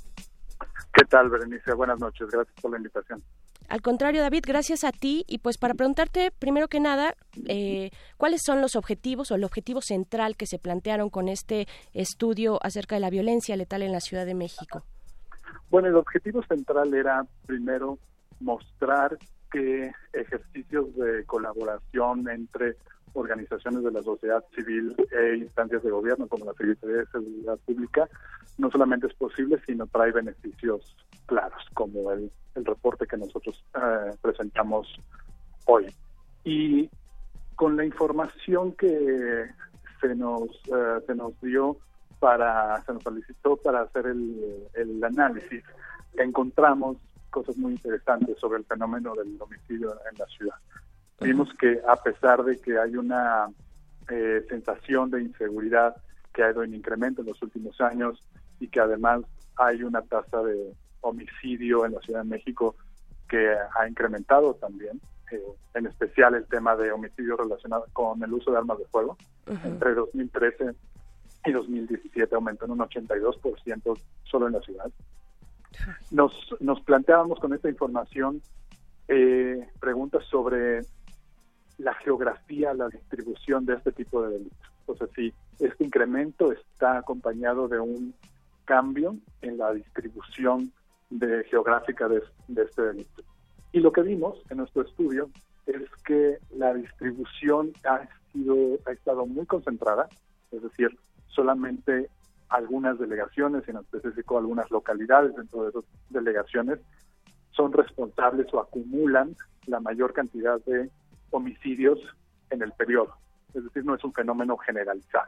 ¿Qué 0.93 1.05
tal, 1.05 1.29
Berenice? 1.29 1.73
Buenas 1.73 1.99
noches. 1.99 2.27
Gracias 2.29 2.55
por 2.61 2.71
la 2.71 2.77
invitación. 2.77 3.23
Al 3.71 3.81
contrario, 3.81 4.21
David, 4.21 4.43
gracias 4.45 4.83
a 4.83 4.91
ti. 4.91 5.23
Y 5.29 5.37
pues 5.37 5.57
para 5.57 5.73
preguntarte, 5.73 6.33
primero 6.37 6.67
que 6.67 6.81
nada, 6.81 7.15
eh, 7.47 7.89
¿cuáles 8.17 8.41
son 8.45 8.59
los 8.59 8.75
objetivos 8.75 9.31
o 9.31 9.35
el 9.35 9.45
objetivo 9.45 9.79
central 9.81 10.35
que 10.35 10.45
se 10.45 10.59
plantearon 10.59 11.09
con 11.09 11.29
este 11.29 11.69
estudio 11.93 12.59
acerca 12.63 12.95
de 12.95 12.99
la 12.99 13.09
violencia 13.09 13.55
letal 13.55 13.83
en 13.83 13.93
la 13.93 14.01
Ciudad 14.01 14.25
de 14.25 14.33
México? 14.33 14.83
Bueno, 15.69 15.87
el 15.87 15.95
objetivo 15.95 16.43
central 16.43 16.93
era 16.93 17.25
primero 17.45 17.97
mostrar 18.41 19.17
que 19.49 19.93
ejercicios 20.11 20.93
de 20.97 21.23
colaboración 21.23 22.27
entre 22.29 22.75
organizaciones 23.13 23.83
de 23.83 23.91
la 23.91 24.01
sociedad 24.01 24.43
civil 24.55 24.95
e 25.11 25.37
instancias 25.37 25.83
de 25.83 25.91
gobierno 25.91 26.27
como 26.27 26.45
la 26.45 26.53
Secretaría 26.53 26.97
de 26.97 27.05
Seguridad 27.07 27.57
Pública 27.65 28.09
no 28.57 28.69
solamente 28.69 29.07
es 29.07 29.13
posible, 29.13 29.61
sino 29.65 29.87
trae 29.87 30.11
beneficios 30.11 30.95
claros, 31.25 31.63
como 31.73 32.11
el, 32.11 32.31
el 32.55 32.65
reporte 32.65 33.07
que 33.07 33.17
nosotros 33.17 33.63
eh, 33.75 34.15
presentamos 34.21 34.87
hoy. 35.65 35.87
Y 36.43 36.89
con 37.55 37.77
la 37.77 37.85
información 37.85 38.73
que 38.73 39.45
se 39.99 40.15
nos, 40.15 40.49
eh, 40.65 40.99
se 41.05 41.15
nos 41.15 41.39
dio 41.41 41.77
para, 42.19 42.81
se 42.83 42.93
nos 42.93 43.03
solicitó 43.03 43.57
para 43.57 43.81
hacer 43.81 44.07
el, 44.07 44.67
el 44.73 45.03
análisis, 45.03 45.63
encontramos 46.17 46.97
cosas 47.29 47.57
muy 47.57 47.73
interesantes 47.73 48.37
sobre 48.39 48.59
el 48.59 48.65
fenómeno 48.65 49.13
del 49.15 49.37
homicidio 49.39 49.93
en 50.11 50.17
la 50.17 50.25
ciudad. 50.25 50.55
Vimos 51.21 51.49
que 51.59 51.79
a 51.87 51.95
pesar 51.97 52.43
de 52.43 52.57
que 52.57 52.79
hay 52.79 52.95
una 52.95 53.47
eh, 54.09 54.43
sensación 54.49 55.11
de 55.11 55.21
inseguridad 55.21 55.95
que 56.33 56.43
ha 56.43 56.51
ido 56.51 56.63
en 56.63 56.73
incremento 56.73 57.21
en 57.21 57.27
los 57.27 57.41
últimos 57.41 57.79
años 57.79 58.23
y 58.59 58.67
que 58.67 58.79
además 58.79 59.21
hay 59.55 59.83
una 59.83 60.01
tasa 60.01 60.41
de 60.41 60.73
homicidio 61.01 61.85
en 61.85 61.93
la 61.93 61.99
Ciudad 62.01 62.23
de 62.23 62.29
México 62.29 62.75
que 63.29 63.49
ha 63.49 63.87
incrementado 63.87 64.55
también, 64.55 64.99
eh, 65.31 65.41
en 65.73 65.85
especial 65.85 66.35
el 66.35 66.45
tema 66.47 66.75
de 66.75 66.91
homicidio 66.91 67.37
relacionado 67.37 67.85
con 67.93 68.21
el 68.23 68.33
uso 68.33 68.51
de 68.51 68.57
armas 68.57 68.79
de 68.79 68.85
fuego. 68.85 69.17
Entre 69.63 69.93
2013 69.93 70.75
y 71.45 71.51
2017 71.51 72.35
aumentó 72.35 72.65
en 72.65 72.71
un 72.71 72.79
82% 72.79 73.99
solo 74.23 74.47
en 74.47 74.53
la 74.53 74.61
ciudad. 74.61 74.91
Nos, 76.11 76.33
nos 76.59 76.81
planteábamos 76.81 77.39
con 77.39 77.53
esta 77.53 77.69
información 77.69 78.41
eh, 79.07 79.67
preguntas 79.79 80.23
sobre 80.25 80.81
la 81.81 81.93
geografía, 81.95 82.73
la 82.73 82.89
distribución 82.89 83.65
de 83.65 83.75
este 83.75 83.91
tipo 83.91 84.21
de 84.23 84.33
delitos. 84.33 84.71
O 84.85 84.95
sea, 84.95 85.07
si 85.15 85.33
este 85.59 85.83
incremento 85.83 86.51
está 86.51 86.97
acompañado 86.97 87.67
de 87.67 87.79
un 87.79 88.13
cambio 88.65 89.15
en 89.41 89.57
la 89.57 89.73
distribución 89.73 90.71
de, 91.09 91.43
geográfica 91.45 92.07
de, 92.07 92.23
este 92.55 92.81
delito. 92.81 93.23
Y 93.71 93.79
lo 93.79 93.91
que 93.91 94.01
vimos 94.01 94.41
en 94.49 94.57
nuestro 94.57 94.83
estudio 94.83 95.29
es 95.65 95.89
que 96.05 96.37
la 96.55 96.73
distribución 96.73 97.71
ha 97.85 98.07
sido 98.31 98.79
ha 98.85 98.91
estado 98.91 99.25
muy 99.25 99.45
concentrada, 99.45 100.07
es 100.51 100.61
decir, 100.61 100.97
solamente 101.27 102.09
algunas 102.49 102.99
delegaciones, 102.99 103.67
en 103.67 103.77
específico 103.77 104.37
algunas 104.37 104.69
localidades 104.71 105.35
dentro 105.35 105.63
de 105.63 105.69
esas 105.69 105.83
delegaciones, 106.09 106.79
son 107.51 107.73
responsables 107.73 108.47
o 108.53 108.59
acumulan 108.59 109.35
la 109.67 109.79
mayor 109.79 110.13
cantidad 110.13 110.59
de 110.65 110.89
homicidios 111.31 111.99
en 112.49 112.61
el 112.61 112.71
periodo. 112.73 113.15
Es 113.53 113.63
decir, 113.63 113.83
no 113.83 113.95
es 113.95 114.03
un 114.03 114.13
fenómeno 114.13 114.57
generalizado. 114.57 115.27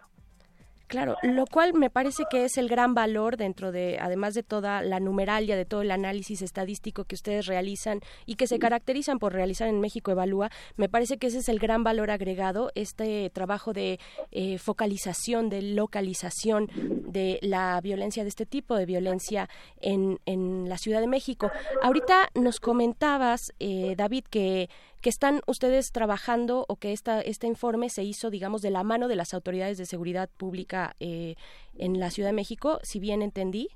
Claro, 0.93 1.15
lo 1.23 1.47
cual 1.47 1.73
me 1.73 1.89
parece 1.89 2.25
que 2.29 2.45
es 2.45 2.55
el 2.57 2.69
gran 2.69 2.93
valor 2.93 3.35
dentro 3.35 3.71
de, 3.71 3.97
además 3.99 4.35
de 4.35 4.43
toda 4.43 4.83
la 4.83 4.99
numeralia, 4.99 5.55
de 5.55 5.65
todo 5.65 5.81
el 5.81 5.89
análisis 5.89 6.43
estadístico 6.43 7.05
que 7.05 7.15
ustedes 7.15 7.47
realizan 7.47 8.01
y 8.27 8.35
que 8.35 8.45
se 8.45 8.59
caracterizan 8.59 9.17
por 9.17 9.33
realizar 9.33 9.67
en 9.67 9.79
México 9.79 10.11
Evalúa, 10.11 10.51
me 10.75 10.89
parece 10.89 11.17
que 11.17 11.27
ese 11.27 11.39
es 11.39 11.49
el 11.49 11.57
gran 11.57 11.83
valor 11.83 12.11
agregado, 12.11 12.71
este 12.75 13.31
trabajo 13.31 13.73
de 13.73 13.99
eh, 14.29 14.59
focalización, 14.59 15.49
de 15.49 15.63
localización 15.63 16.69
de 16.75 17.39
la 17.41 17.81
violencia 17.81 18.21
de 18.21 18.29
este 18.29 18.45
tipo, 18.45 18.75
de 18.75 18.85
violencia 18.85 19.49
en, 19.81 20.19
en 20.27 20.69
la 20.69 20.77
Ciudad 20.77 21.01
de 21.01 21.07
México. 21.07 21.49
Ahorita 21.81 22.29
nos 22.35 22.59
comentabas, 22.59 23.51
eh, 23.59 23.95
David, 23.97 24.25
que 24.29 24.69
que 25.03 25.09
están 25.09 25.41
ustedes 25.47 25.91
trabajando 25.91 26.65
o 26.69 26.77
que 26.77 26.93
esta, 26.93 27.19
este 27.19 27.45
informe 27.45 27.89
se 27.89 28.03
hizo, 28.03 28.29
digamos, 28.31 28.61
de 28.61 28.71
la 28.71 28.83
mano 28.83 29.09
de 29.09 29.17
las 29.17 29.33
autoridades 29.33 29.77
de 29.77 29.85
seguridad 29.85 30.29
pública 30.37 30.95
eh, 31.01 31.35
en 31.77 31.99
la 31.99 32.09
Ciudad 32.09 32.29
de 32.29 32.33
México, 32.33 32.79
si 32.83 32.99
bien 32.99 33.21
entendí 33.21 33.67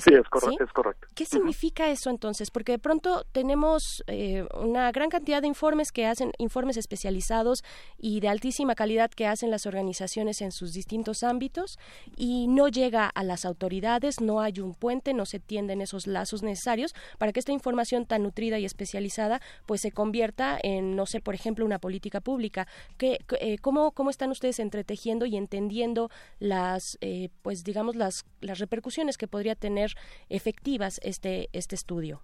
sí, 0.00 0.14
es, 0.14 0.28
correcto, 0.28 0.64
es 0.64 0.72
correcto. 0.72 1.06
¿Qué 1.14 1.24
significa 1.24 1.90
eso 1.90 2.10
entonces? 2.10 2.50
Porque 2.50 2.72
de 2.72 2.78
pronto 2.78 3.24
tenemos 3.32 4.02
eh, 4.06 4.46
una 4.54 4.90
gran 4.92 5.10
cantidad 5.10 5.42
de 5.42 5.48
informes 5.48 5.92
que 5.92 6.06
hacen, 6.06 6.32
informes 6.38 6.76
especializados 6.76 7.62
y 7.98 8.20
de 8.20 8.28
altísima 8.28 8.74
calidad 8.74 9.10
que 9.10 9.26
hacen 9.26 9.50
las 9.50 9.66
organizaciones 9.66 10.40
en 10.40 10.52
sus 10.52 10.72
distintos 10.72 11.22
ámbitos 11.22 11.78
y 12.16 12.46
no 12.48 12.68
llega 12.68 13.06
a 13.06 13.22
las 13.22 13.44
autoridades, 13.44 14.20
no 14.20 14.40
hay 14.40 14.60
un 14.60 14.74
puente, 14.74 15.12
no 15.12 15.26
se 15.26 15.38
tienden 15.38 15.80
esos 15.80 16.06
lazos 16.06 16.42
necesarios 16.42 16.94
para 17.18 17.32
que 17.32 17.40
esta 17.40 17.52
información 17.52 18.06
tan 18.06 18.22
nutrida 18.22 18.58
y 18.58 18.64
especializada 18.64 19.40
pues 19.66 19.82
se 19.82 19.92
convierta 19.92 20.58
en, 20.62 20.96
no 20.96 21.06
sé, 21.06 21.20
por 21.20 21.34
ejemplo, 21.34 21.64
una 21.64 21.78
política 21.78 22.20
pública. 22.20 22.66
¿Qué, 22.96 23.18
eh, 23.40 23.58
cómo, 23.58 23.92
¿Cómo 23.92 24.10
están 24.10 24.30
ustedes 24.30 24.58
entretejiendo 24.58 25.26
y 25.26 25.36
entendiendo 25.36 26.10
las, 26.38 26.96
eh, 27.00 27.28
pues 27.42 27.64
digamos, 27.64 27.96
las, 27.96 28.24
las 28.40 28.58
repercusiones 28.58 29.16
que 29.16 29.28
podría 29.28 29.54
tener 29.54 29.81
efectivas 30.28 31.00
este, 31.02 31.48
este 31.52 31.74
estudio? 31.74 32.22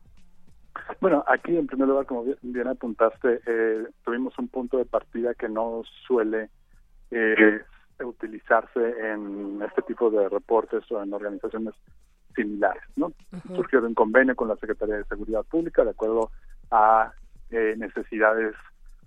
Bueno, 1.00 1.24
aquí 1.26 1.56
en 1.56 1.66
primer 1.66 1.88
lugar, 1.88 2.06
como 2.06 2.24
bien, 2.42 2.68
apuntaste, 2.68 3.40
eh, 3.46 3.86
tuvimos 4.04 4.38
un 4.38 4.48
punto 4.48 4.78
de 4.78 4.84
partida 4.84 5.34
que 5.34 5.48
no 5.48 5.82
suele 6.06 6.50
eh, 7.10 7.60
utilizarse 8.00 9.12
en 9.12 9.60
este 9.62 9.82
tipo 9.82 10.10
de 10.10 10.28
reportes 10.28 10.90
o 10.90 11.02
en 11.02 11.12
organizaciones 11.12 11.74
similares, 12.34 12.82
¿no? 12.96 13.12
Surgió 13.54 13.80
de 13.80 13.88
un 13.88 13.94
convenio 13.94 14.36
con 14.36 14.48
la 14.48 14.56
Secretaría 14.56 14.96
de 14.96 15.04
Seguridad 15.04 15.44
Pública 15.44 15.84
de 15.84 15.90
acuerdo 15.90 16.30
a 16.70 17.12
eh, 17.50 17.74
necesidades 17.76 18.54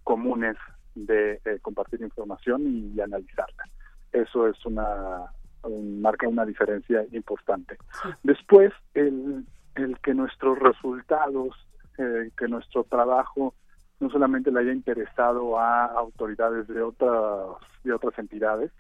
comunes 0.04 0.58
de 0.96 1.40
compartir 1.62 2.02
información 2.02 2.64
y 2.68 3.00
analizarla. 3.00 3.64
Eso 4.12 4.48
es 4.48 4.66
una 4.66 5.32
marca 5.70 6.28
una 6.28 6.46
diferencia 6.46 7.06
importante. 7.12 7.78
Después, 8.24 8.72
el, 8.94 9.46
el 9.76 10.00
que 10.00 10.14
nuestros 10.14 10.60
resultados, 10.60 11.56
eh, 11.98 12.32
que 12.38 12.48
nuestro 12.48 12.84
trabajo 12.84 13.54
no 14.00 14.10
solamente 14.10 14.52
le 14.52 14.60
haya 14.62 14.74
interesado 14.74 15.60
a 15.60 15.86
autoridades 15.86 16.68
de 16.68 16.82
otras, 16.82 17.58
de 17.84 17.94
otras 17.94 18.18
entidades, 18.18 18.72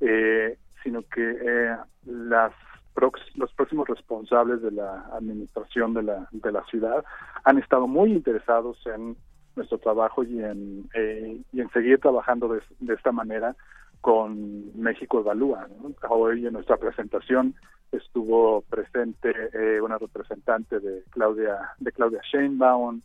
eh, 0.00 0.58
sino 0.82 1.02
que 1.02 1.38
eh, 1.40 1.76
las 2.04 2.52
los 3.36 3.52
próximos 3.52 3.86
responsables 3.86 4.60
de 4.60 4.72
la 4.72 5.08
administración 5.12 5.94
de 5.94 6.02
la, 6.02 6.26
de 6.32 6.50
la 6.50 6.64
ciudad 6.64 7.04
han 7.44 7.58
estado 7.58 7.86
muy 7.86 8.10
interesados 8.10 8.76
en 8.86 9.16
nuestro 9.54 9.78
trabajo 9.78 10.24
y 10.24 10.42
en, 10.42 10.90
y 11.52 11.60
en 11.60 11.70
seguir 11.70 12.00
trabajando 12.00 12.48
de, 12.48 12.60
de 12.80 12.94
esta 12.94 13.12
manera 13.12 13.54
con 14.00 14.80
México 14.80 15.20
Evalúa. 15.20 15.68
Hoy 16.08 16.46
en 16.46 16.52
nuestra 16.52 16.76
presentación 16.76 17.54
estuvo 17.92 18.62
presente 18.62 19.32
eh, 19.52 19.80
una 19.80 19.98
representante 19.98 20.78
de 20.78 21.04
Claudia 21.10 21.56
de 21.78 21.90
Claudia 21.92 22.20
Sheinbaum 22.30 23.00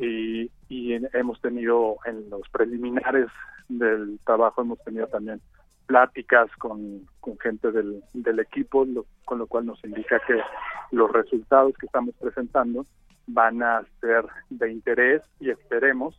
y, 0.00 0.50
y 0.68 0.94
hemos 1.12 1.40
tenido 1.40 1.98
en 2.06 2.30
los 2.30 2.48
preliminares 2.48 3.28
del 3.68 4.18
trabajo 4.24 4.62
hemos 4.62 4.82
tenido 4.84 5.06
también 5.06 5.40
pláticas 5.86 6.50
con, 6.58 7.06
con 7.20 7.38
gente 7.38 7.70
del, 7.70 8.02
del 8.14 8.40
equipo, 8.40 8.86
con 9.24 9.38
lo 9.38 9.46
cual 9.46 9.66
nos 9.66 9.84
indica 9.84 10.20
que 10.26 10.40
los 10.90 11.10
resultados 11.12 11.74
que 11.78 11.86
estamos 11.86 12.14
presentando 12.20 12.86
van 13.26 13.62
a 13.62 13.82
ser 14.00 14.24
de 14.50 14.72
interés 14.72 15.22
y 15.40 15.50
esperemos 15.50 16.14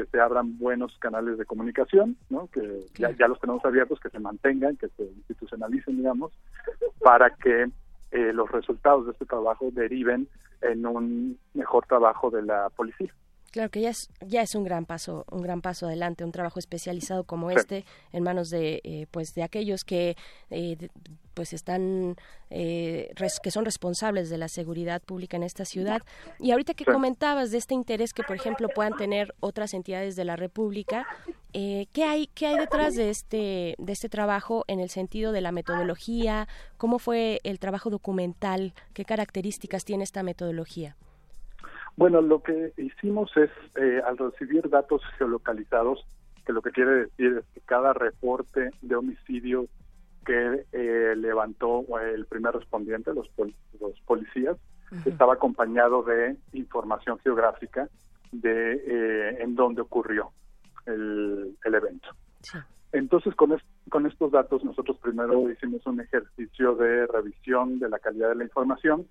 que 0.00 0.10
se 0.10 0.20
abran 0.20 0.58
buenos 0.58 0.96
canales 0.98 1.36
de 1.38 1.44
comunicación, 1.44 2.16
¿no? 2.28 2.48
que 2.48 2.86
ya, 2.94 3.10
ya, 3.10 3.28
los 3.28 3.40
tenemos 3.40 3.64
abiertos, 3.64 4.00
que 4.00 4.10
se 4.10 4.18
mantengan, 4.18 4.76
que 4.76 4.88
se 4.88 5.04
institucionalicen, 5.04 5.96
digamos, 5.96 6.32
para 7.00 7.30
que 7.30 7.68
eh, 8.12 8.32
los 8.32 8.50
resultados 8.50 9.06
de 9.06 9.12
este 9.12 9.26
trabajo 9.26 9.68
deriven 9.72 10.28
en 10.62 10.86
un 10.86 11.38
mejor 11.54 11.86
trabajo 11.86 12.30
de 12.30 12.42
la 12.42 12.70
policía. 12.70 13.12
Claro 13.50 13.68
que 13.68 13.80
ya 13.80 13.90
es, 13.90 14.08
ya 14.24 14.42
es 14.42 14.54
un 14.54 14.62
gran 14.62 14.86
paso, 14.86 15.24
un 15.32 15.42
gran 15.42 15.60
paso 15.60 15.86
adelante, 15.86 16.24
un 16.24 16.30
trabajo 16.30 16.60
especializado 16.60 17.24
como 17.24 17.50
este 17.50 17.84
en 18.12 18.22
manos 18.22 18.48
de, 18.48 18.80
eh, 18.84 19.06
pues, 19.10 19.34
de 19.34 19.42
aquellos 19.42 19.82
que, 19.82 20.16
eh, 20.50 20.76
de- 20.76 20.88
pues, 21.34 21.52
están, 21.52 22.14
eh, 22.50 23.10
res- 23.16 23.40
que 23.42 23.50
son 23.50 23.64
responsables 23.64 24.30
de 24.30 24.38
la 24.38 24.46
seguridad 24.46 25.02
pública 25.02 25.36
en 25.36 25.42
esta 25.42 25.64
ciudad. 25.64 26.00
Y 26.38 26.52
ahorita 26.52 26.74
que 26.74 26.84
comentabas 26.84 27.50
de 27.50 27.58
este 27.58 27.74
interés 27.74 28.12
que, 28.12 28.22
por 28.22 28.36
ejemplo, 28.36 28.68
puedan 28.68 28.96
tener 28.96 29.34
otras 29.40 29.74
entidades 29.74 30.14
de 30.14 30.24
la 30.24 30.36
República, 30.36 31.04
eh, 31.52 31.86
¿qué 31.92 32.04
hay, 32.04 32.28
qué 32.28 32.46
hay 32.46 32.56
detrás 32.58 32.94
de 32.94 33.10
este, 33.10 33.74
de 33.78 33.92
este 33.92 34.08
trabajo 34.08 34.64
en 34.68 34.78
el 34.78 34.90
sentido 34.90 35.32
de 35.32 35.40
la 35.40 35.50
metodología? 35.50 36.46
¿Cómo 36.78 37.00
fue 37.00 37.40
el 37.42 37.58
trabajo 37.58 37.90
documental? 37.90 38.74
¿Qué 38.94 39.04
características 39.04 39.84
tiene 39.84 40.04
esta 40.04 40.22
metodología? 40.22 40.96
Bueno, 41.96 42.20
lo 42.22 42.42
que 42.42 42.72
hicimos 42.76 43.30
es, 43.36 43.50
eh, 43.76 44.00
al 44.06 44.16
recibir 44.16 44.68
datos 44.70 45.02
geolocalizados, 45.18 46.04
que 46.46 46.52
lo 46.52 46.62
que 46.62 46.70
quiere 46.70 46.92
decir 47.06 47.38
es 47.38 47.44
que 47.54 47.60
cada 47.60 47.92
reporte 47.92 48.70
de 48.80 48.96
homicidio 48.96 49.66
que 50.24 50.64
eh, 50.72 51.14
levantó 51.16 51.84
el 51.98 52.26
primer 52.26 52.54
respondiente, 52.54 53.12
los, 53.14 53.28
pol- 53.30 53.54
los 53.80 53.98
policías, 54.02 54.56
estaba 55.06 55.34
acompañado 55.34 56.02
de 56.02 56.36
información 56.52 57.18
geográfica 57.20 57.88
de 58.32 58.72
eh, 58.74 59.36
en 59.42 59.54
dónde 59.54 59.82
ocurrió 59.82 60.30
el, 60.86 61.56
el 61.64 61.74
evento. 61.74 62.08
Entonces, 62.92 63.34
con, 63.36 63.52
es- 63.52 63.62
con 63.88 64.06
estos 64.06 64.32
datos, 64.32 64.64
nosotros 64.64 64.98
primero 64.98 65.48
hicimos 65.50 65.86
un 65.86 66.00
ejercicio 66.00 66.74
de 66.74 67.06
revisión 67.06 67.78
de 67.78 67.88
la 67.88 67.98
calidad 68.00 68.30
de 68.30 68.34
la 68.36 68.44
información. 68.44 69.06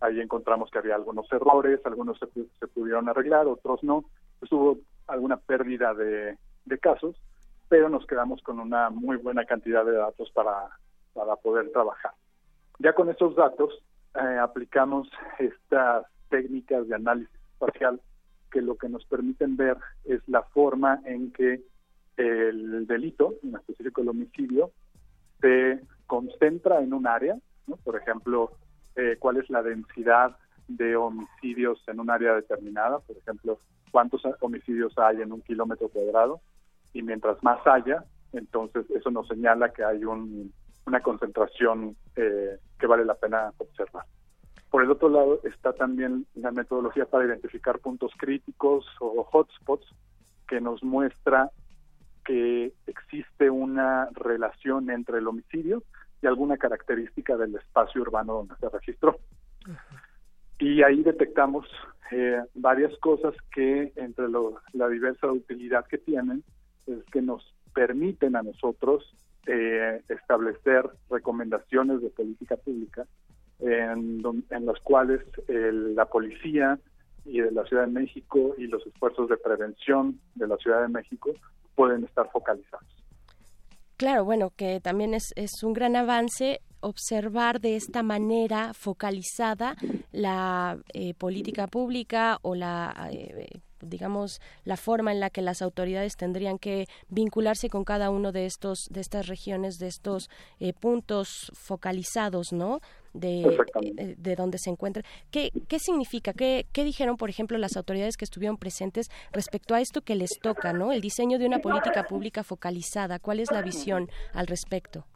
Ahí 0.00 0.20
encontramos 0.20 0.70
que 0.70 0.78
había 0.78 0.94
algunos 0.94 1.30
errores, 1.32 1.80
algunos 1.84 2.18
se, 2.18 2.26
se 2.58 2.66
pudieron 2.68 3.08
arreglar, 3.08 3.46
otros 3.46 3.82
no. 3.82 4.04
Pues 4.38 4.50
hubo 4.52 4.78
alguna 5.06 5.36
pérdida 5.36 5.92
de, 5.94 6.38
de 6.64 6.78
casos, 6.78 7.16
pero 7.68 7.88
nos 7.88 8.06
quedamos 8.06 8.42
con 8.42 8.60
una 8.60 8.90
muy 8.90 9.16
buena 9.16 9.44
cantidad 9.44 9.84
de 9.84 9.92
datos 9.92 10.30
para, 10.32 10.70
para 11.12 11.36
poder 11.36 11.70
trabajar. 11.72 12.12
Ya 12.78 12.94
con 12.94 13.10
estos 13.10 13.36
datos 13.36 13.72
eh, 14.14 14.38
aplicamos 14.40 15.08
estas 15.38 16.06
técnicas 16.30 16.88
de 16.88 16.94
análisis 16.94 17.34
espacial 17.52 18.00
que 18.50 18.62
lo 18.62 18.76
que 18.76 18.88
nos 18.88 19.04
permiten 19.04 19.56
ver 19.56 19.76
es 20.04 20.20
la 20.26 20.42
forma 20.42 21.00
en 21.04 21.32
que 21.32 21.62
el 22.16 22.86
delito, 22.86 23.34
en 23.42 23.54
específico 23.54 24.02
el 24.02 24.08
homicidio, 24.08 24.72
se 25.40 25.80
concentra 26.06 26.80
en 26.80 26.92
un 26.92 27.06
área, 27.06 27.36
¿no? 27.66 27.76
por 27.76 27.96
ejemplo, 27.96 28.52
eh, 28.96 29.16
cuál 29.18 29.36
es 29.38 29.48
la 29.50 29.62
densidad 29.62 30.36
de 30.68 30.96
homicidios 30.96 31.82
en 31.88 32.00
un 32.00 32.10
área 32.10 32.34
determinada, 32.34 32.98
por 33.00 33.16
ejemplo, 33.16 33.58
cuántos 33.90 34.22
homicidios 34.40 34.96
hay 34.98 35.20
en 35.22 35.32
un 35.32 35.42
kilómetro 35.42 35.88
cuadrado, 35.88 36.40
y 36.92 37.02
mientras 37.02 37.42
más 37.42 37.64
haya, 37.66 38.04
entonces 38.32 38.88
eso 38.90 39.10
nos 39.10 39.26
señala 39.28 39.72
que 39.72 39.84
hay 39.84 40.04
un- 40.04 40.52
una 40.86 41.00
concentración 41.00 41.96
eh, 42.16 42.58
que 42.78 42.86
vale 42.86 43.04
la 43.04 43.14
pena 43.14 43.52
observar. 43.58 44.04
Por 44.70 44.82
el 44.84 44.90
otro 44.90 45.08
lado 45.08 45.40
está 45.44 45.72
también 45.72 46.26
la 46.34 46.52
metodología 46.52 47.06
para 47.06 47.24
identificar 47.24 47.80
puntos 47.80 48.12
críticos 48.16 48.86
o 49.00 49.26
hotspots 49.32 49.86
que 50.46 50.60
nos 50.60 50.82
muestra 50.82 51.50
que 52.24 52.72
existe 52.86 53.50
una 53.50 54.08
relación 54.14 54.90
entre 54.90 55.18
el 55.18 55.26
homicidio 55.26 55.82
y 56.22 56.26
alguna 56.26 56.56
característica 56.56 57.36
del 57.36 57.54
espacio 57.56 58.02
urbano 58.02 58.34
donde 58.34 58.54
se 58.56 58.68
registró. 58.68 59.18
Y 60.58 60.82
ahí 60.82 61.02
detectamos 61.02 61.66
eh, 62.12 62.42
varias 62.54 62.96
cosas 62.98 63.34
que 63.54 63.92
entre 63.96 64.28
lo- 64.28 64.60
la 64.72 64.88
diversa 64.88 65.28
utilidad 65.30 65.86
que 65.86 65.98
tienen 65.98 66.42
es 66.86 67.04
que 67.12 67.22
nos 67.22 67.54
permiten 67.72 68.36
a 68.36 68.42
nosotros 68.42 69.04
eh, 69.46 70.02
establecer 70.08 70.88
recomendaciones 71.08 72.02
de 72.02 72.10
política 72.10 72.56
pública 72.56 73.06
en, 73.60 74.20
en 74.50 74.66
las 74.66 74.78
cuales 74.80 75.20
el- 75.48 75.94
la 75.94 76.04
policía 76.06 76.78
y 77.24 77.40
de 77.40 77.50
la 77.52 77.64
Ciudad 77.64 77.86
de 77.86 77.92
México 77.92 78.54
y 78.58 78.66
los 78.66 78.86
esfuerzos 78.86 79.28
de 79.28 79.36
prevención 79.36 80.18
de 80.34 80.46
la 80.48 80.56
Ciudad 80.56 80.82
de 80.82 80.88
México 80.88 81.30
pueden 81.74 82.04
estar 82.04 82.28
focalizados. 82.30 82.86
Claro, 84.00 84.24
bueno, 84.24 84.48
que 84.56 84.80
también 84.80 85.12
es, 85.12 85.34
es 85.36 85.62
un 85.62 85.74
gran 85.74 85.94
avance 85.94 86.62
observar 86.80 87.60
de 87.60 87.76
esta 87.76 88.02
manera 88.02 88.72
focalizada 88.72 89.76
la 90.10 90.78
eh, 90.94 91.12
política 91.12 91.66
pública 91.66 92.38
o 92.40 92.54
la, 92.54 93.10
eh, 93.12 93.60
digamos, 93.82 94.40
la 94.64 94.78
forma 94.78 95.12
en 95.12 95.20
la 95.20 95.28
que 95.28 95.42
las 95.42 95.60
autoridades 95.60 96.16
tendrían 96.16 96.58
que 96.58 96.86
vincularse 97.10 97.68
con 97.68 97.84
cada 97.84 98.08
uno 98.08 98.32
de 98.32 98.46
estos, 98.46 98.88
de 98.90 99.02
estas 99.02 99.26
regiones, 99.26 99.78
de 99.78 99.88
estos 99.88 100.30
eh, 100.60 100.72
puntos 100.72 101.52
focalizados, 101.54 102.54
¿no? 102.54 102.80
De, 103.12 103.42
eh, 103.42 104.14
de 104.16 104.36
donde 104.36 104.58
se 104.58 104.70
encuentran. 104.70 105.04
¿Qué, 105.32 105.50
qué 105.68 105.80
significa? 105.80 106.32
¿Qué, 106.32 106.66
¿Qué 106.72 106.84
dijeron, 106.84 107.16
por 107.16 107.28
ejemplo, 107.28 107.58
las 107.58 107.76
autoridades 107.76 108.16
que 108.16 108.24
estuvieron 108.24 108.56
presentes 108.56 109.08
respecto 109.32 109.74
a 109.74 109.80
esto 109.80 110.02
que 110.02 110.14
les 110.14 110.38
toca, 110.40 110.72
¿no? 110.72 110.92
El 110.92 111.00
diseño 111.00 111.36
de 111.40 111.46
una 111.46 111.58
política 111.58 112.04
pública 112.04 112.44
focalizada. 112.44 113.18
¿Cuál 113.18 113.40
es 113.40 113.50
la 113.50 113.62
visión 113.62 114.08
al 114.32 114.46
respecto? 114.46 115.06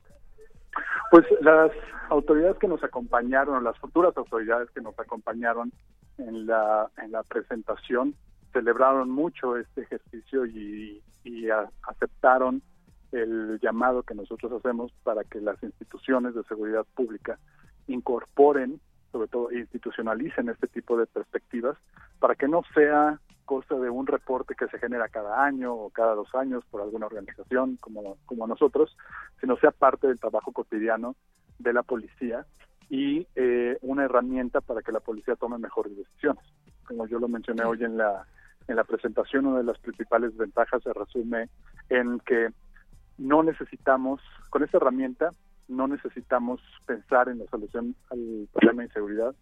Pues 1.12 1.24
las 1.40 1.70
autoridades 2.10 2.58
que 2.58 2.66
nos 2.66 2.82
acompañaron, 2.82 3.62
las 3.62 3.78
futuras 3.78 4.16
autoridades 4.16 4.68
que 4.70 4.80
nos 4.80 4.98
acompañaron 4.98 5.72
en 6.18 6.46
la, 6.46 6.90
en 7.00 7.12
la 7.12 7.22
presentación, 7.22 8.16
celebraron 8.52 9.08
mucho 9.08 9.56
este 9.56 9.82
ejercicio 9.82 10.46
y, 10.46 11.00
y 11.22 11.48
a- 11.48 11.70
aceptaron 11.84 12.60
el 13.12 13.60
llamado 13.62 14.02
que 14.02 14.14
nosotros 14.16 14.50
hacemos 14.52 14.90
para 15.04 15.22
que 15.22 15.40
las 15.40 15.62
instituciones 15.62 16.34
de 16.34 16.42
seguridad 16.44 16.84
pública 16.96 17.38
incorporen, 17.86 18.80
sobre 19.12 19.28
todo 19.28 19.52
institucionalicen 19.52 20.48
este 20.48 20.66
tipo 20.66 20.96
de 20.96 21.06
perspectivas, 21.06 21.76
para 22.18 22.34
que 22.34 22.48
no 22.48 22.62
sea 22.74 23.20
cosa 23.44 23.74
de 23.74 23.90
un 23.90 24.06
reporte 24.06 24.54
que 24.54 24.66
se 24.68 24.78
genera 24.78 25.08
cada 25.08 25.44
año 25.44 25.74
o 25.74 25.90
cada 25.90 26.14
dos 26.14 26.34
años 26.34 26.64
por 26.70 26.80
alguna 26.80 27.06
organización 27.06 27.76
como, 27.76 28.16
como 28.26 28.46
nosotros, 28.46 28.96
sino 29.40 29.56
sea 29.56 29.70
parte 29.70 30.06
del 30.06 30.18
trabajo 30.18 30.52
cotidiano 30.52 31.14
de 31.58 31.72
la 31.72 31.82
policía 31.82 32.46
y 32.88 33.26
eh, 33.34 33.78
una 33.82 34.04
herramienta 34.04 34.60
para 34.60 34.82
que 34.82 34.92
la 34.92 35.00
policía 35.00 35.36
tome 35.36 35.58
mejores 35.58 35.96
decisiones. 35.96 36.44
Como 36.86 37.06
yo 37.06 37.18
lo 37.18 37.28
mencioné 37.28 37.64
hoy 37.64 37.82
en 37.84 37.96
la, 37.96 38.26
en 38.68 38.76
la 38.76 38.84
presentación, 38.84 39.46
una 39.46 39.58
de 39.58 39.64
las 39.64 39.78
principales 39.78 40.36
ventajas 40.36 40.82
se 40.82 40.92
resume 40.92 41.48
en 41.88 42.20
que 42.20 42.48
no 43.18 43.42
necesitamos, 43.42 44.20
con 44.50 44.64
esta 44.64 44.78
herramienta, 44.78 45.30
no 45.68 45.88
necesitamos 45.88 46.60
pensar 46.86 47.28
en 47.28 47.38
la 47.38 47.46
solución 47.46 47.94
al 48.10 48.48
problema 48.52 48.82
de 48.82 48.88
inseguridad 48.88 49.34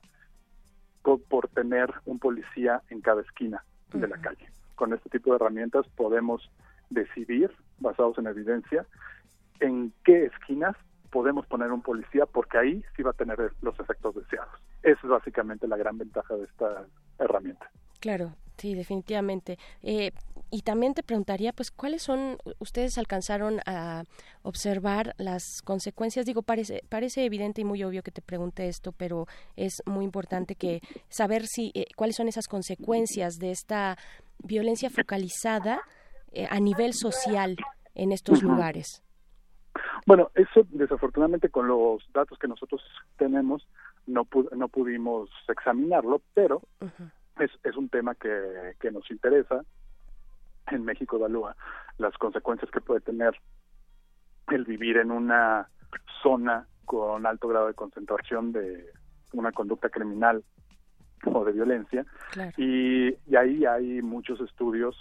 por 1.02 1.48
tener 1.48 1.92
un 2.04 2.18
policía 2.18 2.82
en 2.88 3.00
cada 3.00 3.22
esquina 3.22 3.64
de 3.92 4.06
la 4.06 4.18
calle. 4.18 4.48
Con 4.76 4.92
este 4.92 5.10
tipo 5.10 5.30
de 5.30 5.36
herramientas 5.36 5.86
podemos 5.96 6.48
decidir, 6.90 7.50
basados 7.78 8.18
en 8.18 8.26
evidencia, 8.26 8.86
en 9.60 9.92
qué 10.04 10.26
esquinas 10.26 10.76
podemos 11.10 11.46
poner 11.46 11.72
un 11.72 11.82
policía 11.82 12.24
porque 12.26 12.58
ahí 12.58 12.84
sí 12.96 13.02
va 13.02 13.10
a 13.10 13.14
tener 13.14 13.52
los 13.60 13.78
efectos 13.78 14.14
deseados. 14.14 14.54
Esa 14.82 15.00
es 15.02 15.08
básicamente 15.08 15.68
la 15.68 15.76
gran 15.76 15.98
ventaja 15.98 16.34
de 16.34 16.44
esta 16.44 16.86
herramienta. 17.18 17.70
Claro, 18.00 18.32
sí, 18.62 18.74
definitivamente. 18.74 19.58
Eh, 19.82 20.12
y 20.52 20.62
también 20.62 20.94
te 20.94 21.02
preguntaría, 21.02 21.52
pues, 21.52 21.70
¿cuáles 21.72 22.02
son, 22.02 22.38
ustedes 22.60 22.96
alcanzaron 22.96 23.58
a 23.66 24.04
observar 24.42 25.14
las 25.18 25.62
consecuencias? 25.64 26.26
Digo, 26.26 26.42
parece, 26.42 26.82
parece 26.88 27.24
evidente 27.24 27.62
y 27.62 27.64
muy 27.64 27.82
obvio 27.82 28.02
que 28.04 28.12
te 28.12 28.22
pregunte 28.22 28.68
esto, 28.68 28.92
pero 28.92 29.26
es 29.56 29.82
muy 29.84 30.04
importante 30.04 30.54
que 30.54 30.80
saber 31.08 31.46
si, 31.46 31.72
eh, 31.74 31.86
cuáles 31.96 32.14
son 32.14 32.28
esas 32.28 32.46
consecuencias 32.46 33.38
de 33.38 33.50
esta 33.50 33.96
violencia 34.44 34.90
focalizada 34.90 35.82
eh, 36.30 36.46
a 36.48 36.60
nivel 36.60 36.92
social 36.94 37.56
en 37.94 38.12
estos 38.12 38.42
lugares. 38.42 39.02
Bueno, 40.06 40.30
eso 40.34 40.66
desafortunadamente 40.70 41.48
con 41.48 41.66
los 41.66 42.02
datos 42.14 42.38
que 42.38 42.46
nosotros 42.46 42.80
tenemos 43.16 43.66
no, 44.06 44.24
pu- 44.24 44.50
no 44.54 44.68
pudimos 44.68 45.30
examinarlo, 45.48 46.20
pero 46.34 46.62
es, 47.38 47.50
es 47.62 47.76
un 47.76 47.88
tema 47.88 48.14
que, 48.14 48.74
que 48.80 48.90
nos 48.90 49.10
interesa. 49.10 49.62
En 50.68 50.84
México 50.84 51.16
evalúa 51.16 51.56
las 51.98 52.16
consecuencias 52.18 52.70
que 52.70 52.80
puede 52.80 53.00
tener 53.00 53.34
el 54.48 54.64
vivir 54.64 54.96
en 54.98 55.10
una 55.10 55.68
zona 56.22 56.66
con 56.84 57.26
alto 57.26 57.48
grado 57.48 57.68
de 57.68 57.74
concentración 57.74 58.52
de 58.52 58.86
una 59.32 59.52
conducta 59.52 59.88
criminal 59.88 60.44
o 61.24 61.44
de 61.44 61.52
violencia. 61.52 62.04
Y, 62.56 63.08
y 63.26 63.36
ahí 63.36 63.64
hay 63.64 64.02
muchos 64.02 64.40
estudios 64.40 64.96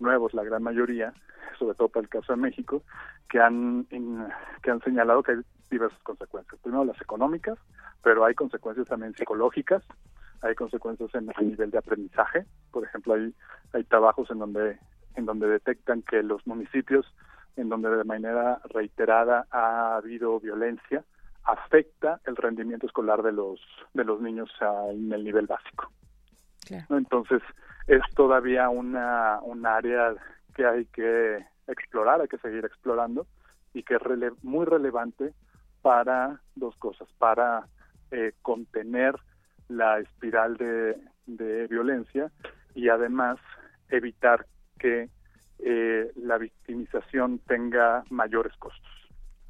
nuevos, 0.00 0.34
la 0.34 0.44
gran 0.44 0.62
mayoría, 0.62 1.12
sobre 1.58 1.74
todo 1.76 1.88
para 1.88 2.02
el 2.04 2.08
caso 2.08 2.32
de 2.32 2.38
México, 2.40 2.82
que 3.28 3.40
han, 3.40 3.86
en- 3.90 4.26
que 4.62 4.70
han 4.70 4.80
señalado 4.82 5.22
que 5.22 5.32
hay 5.32 5.38
diversas 5.70 6.02
consecuencias. 6.02 6.60
Primero 6.62 6.84
las 6.84 7.00
económicas, 7.00 7.58
pero 8.02 8.24
hay 8.24 8.34
consecuencias 8.34 8.88
también 8.88 9.14
psicológicas, 9.14 9.84
hay 10.42 10.54
consecuencias 10.54 11.14
en 11.14 11.30
el 11.36 11.48
nivel 11.50 11.70
de 11.70 11.78
aprendizaje. 11.78 12.46
Por 12.70 12.84
ejemplo, 12.84 13.14
hay, 13.14 13.34
hay 13.72 13.84
trabajos 13.84 14.30
en 14.30 14.38
donde, 14.38 14.78
en 15.16 15.26
donde 15.26 15.48
detectan 15.48 16.02
que 16.02 16.22
los 16.22 16.46
municipios 16.46 17.06
en 17.56 17.68
donde 17.68 17.90
de 17.90 18.04
manera 18.04 18.60
reiterada 18.64 19.46
ha 19.50 19.96
habido 19.96 20.40
violencia 20.40 21.04
afecta 21.44 22.20
el 22.26 22.36
rendimiento 22.36 22.86
escolar 22.86 23.22
de 23.22 23.32
los 23.32 23.60
de 23.94 24.04
los 24.04 24.20
niños 24.20 24.50
en 24.90 25.12
el 25.12 25.24
nivel 25.24 25.46
básico. 25.46 25.90
Entonces 26.88 27.42
es 27.86 28.02
todavía 28.14 28.68
una 28.68 29.40
un 29.42 29.66
área 29.66 30.14
que 30.54 30.64
hay 30.64 30.84
que 30.86 31.44
explorar, 31.66 32.20
hay 32.20 32.28
que 32.28 32.38
seguir 32.38 32.64
explorando 32.64 33.26
y 33.74 33.82
que 33.82 33.96
es 33.96 34.02
rele 34.02 34.32
muy 34.42 34.64
relevante 34.64 35.32
para 35.82 36.40
dos 36.54 36.76
cosas, 36.76 37.08
para 37.18 37.66
eh, 38.10 38.32
contener 38.42 39.16
la 39.70 39.98
espiral 40.00 40.56
de, 40.56 40.96
violencia 41.68 42.30
y 42.74 42.88
además 42.88 43.38
evitar 43.88 44.46
que 44.78 45.08
eh, 45.60 46.12
la 46.16 46.38
victimización 46.38 47.38
tenga 47.46 48.02
mayores 48.10 48.52
costos. 48.56 48.90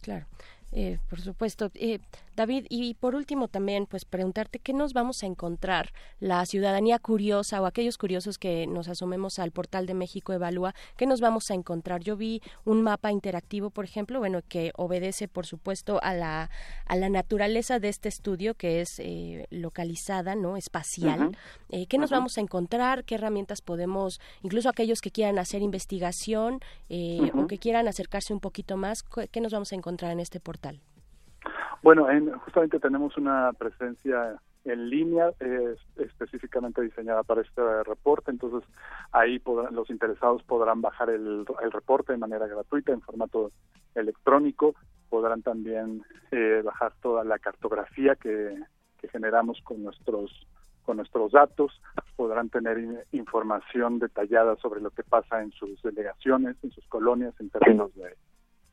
Claro. 0.02 0.26
Eh, 0.72 0.98
por 1.08 1.20
supuesto. 1.20 1.70
Eh, 1.74 1.98
David, 2.36 2.66
y 2.68 2.94
por 2.94 3.14
último 3.14 3.48
también, 3.48 3.86
pues 3.86 4.04
preguntarte 4.04 4.60
qué 4.60 4.72
nos 4.72 4.92
vamos 4.92 5.22
a 5.22 5.26
encontrar 5.26 5.92
la 6.20 6.46
ciudadanía 6.46 6.98
curiosa 6.98 7.60
o 7.60 7.66
aquellos 7.66 7.98
curiosos 7.98 8.38
que 8.38 8.66
nos 8.66 8.88
asomemos 8.88 9.38
al 9.38 9.50
portal 9.50 9.86
de 9.86 9.94
México 9.94 10.32
Evalúa, 10.32 10.74
qué 10.96 11.06
nos 11.06 11.20
vamos 11.20 11.50
a 11.50 11.54
encontrar. 11.54 12.00
Yo 12.02 12.16
vi 12.16 12.40
un 12.64 12.82
mapa 12.82 13.10
interactivo, 13.10 13.70
por 13.70 13.84
ejemplo, 13.84 14.20
bueno, 14.20 14.40
que 14.48 14.72
obedece, 14.76 15.28
por 15.28 15.44
supuesto, 15.44 16.00
a 16.02 16.14
la, 16.14 16.50
a 16.86 16.96
la 16.96 17.08
naturaleza 17.08 17.78
de 17.78 17.88
este 17.88 18.08
estudio 18.08 18.54
que 18.54 18.80
es 18.80 19.00
eh, 19.00 19.46
localizada, 19.50 20.34
¿no? 20.34 20.56
Espacial. 20.56 21.36
Eh, 21.68 21.86
¿Qué 21.86 21.98
nos 21.98 22.10
vamos 22.10 22.38
a 22.38 22.40
encontrar? 22.40 23.04
¿Qué 23.04 23.16
herramientas 23.16 23.60
podemos, 23.60 24.20
incluso 24.42 24.68
aquellos 24.68 25.00
que 25.00 25.10
quieran 25.10 25.38
hacer 25.38 25.62
investigación 25.62 26.60
eh, 26.88 27.30
o 27.34 27.46
que 27.48 27.58
quieran 27.58 27.88
acercarse 27.88 28.32
un 28.32 28.40
poquito 28.40 28.76
más, 28.76 29.02
qué 29.02 29.40
nos 29.40 29.52
vamos 29.52 29.72
a 29.72 29.74
encontrar 29.74 30.12
en 30.12 30.20
este 30.20 30.40
portal? 30.40 30.59
Bueno, 31.82 32.10
en, 32.10 32.30
justamente 32.38 32.78
tenemos 32.78 33.16
una 33.16 33.52
presencia 33.54 34.38
en 34.64 34.90
línea 34.90 35.32
eh, 35.40 35.76
específicamente 35.96 36.82
diseñada 36.82 37.22
para 37.22 37.40
este 37.40 37.82
reporte, 37.84 38.30
entonces 38.30 38.68
ahí 39.12 39.42
los 39.70 39.88
interesados 39.88 40.42
podrán 40.42 40.82
bajar 40.82 41.08
el, 41.08 41.46
reporte 41.72 42.12
de 42.12 42.18
manera 42.18 42.46
gratuita 42.46 42.92
en 42.92 43.00
formato 43.00 43.52
electrónico, 43.94 44.74
podrán 45.08 45.42
también 45.42 46.02
eh, 46.30 46.60
bajar 46.62 46.92
toda 47.00 47.24
la 47.24 47.38
cartografía 47.38 48.16
que, 48.16 48.56
generamos 49.10 49.60
con 49.62 49.82
nuestros 49.82 50.46
con 50.84 50.98
nuestros 50.98 51.32
datos, 51.32 51.80
podrán 52.16 52.50
tener 52.50 53.06
información 53.12 53.98
detallada 53.98 54.56
sobre 54.56 54.80
lo 54.80 54.90
que 54.90 55.02
pasa 55.04 55.42
en 55.42 55.52
sus 55.52 55.80
delegaciones, 55.82 56.56
en 56.62 56.70
sus 56.70 56.86
colonias 56.86 57.34
en 57.40 57.48
términos 57.48 57.92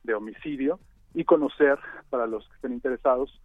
de 0.02 0.14
homicidio 0.14 0.80
y 1.14 1.24
conocer, 1.24 1.78
para 2.10 2.26
los 2.26 2.46
que 2.48 2.54
estén 2.56 2.72
interesados, 2.72 3.40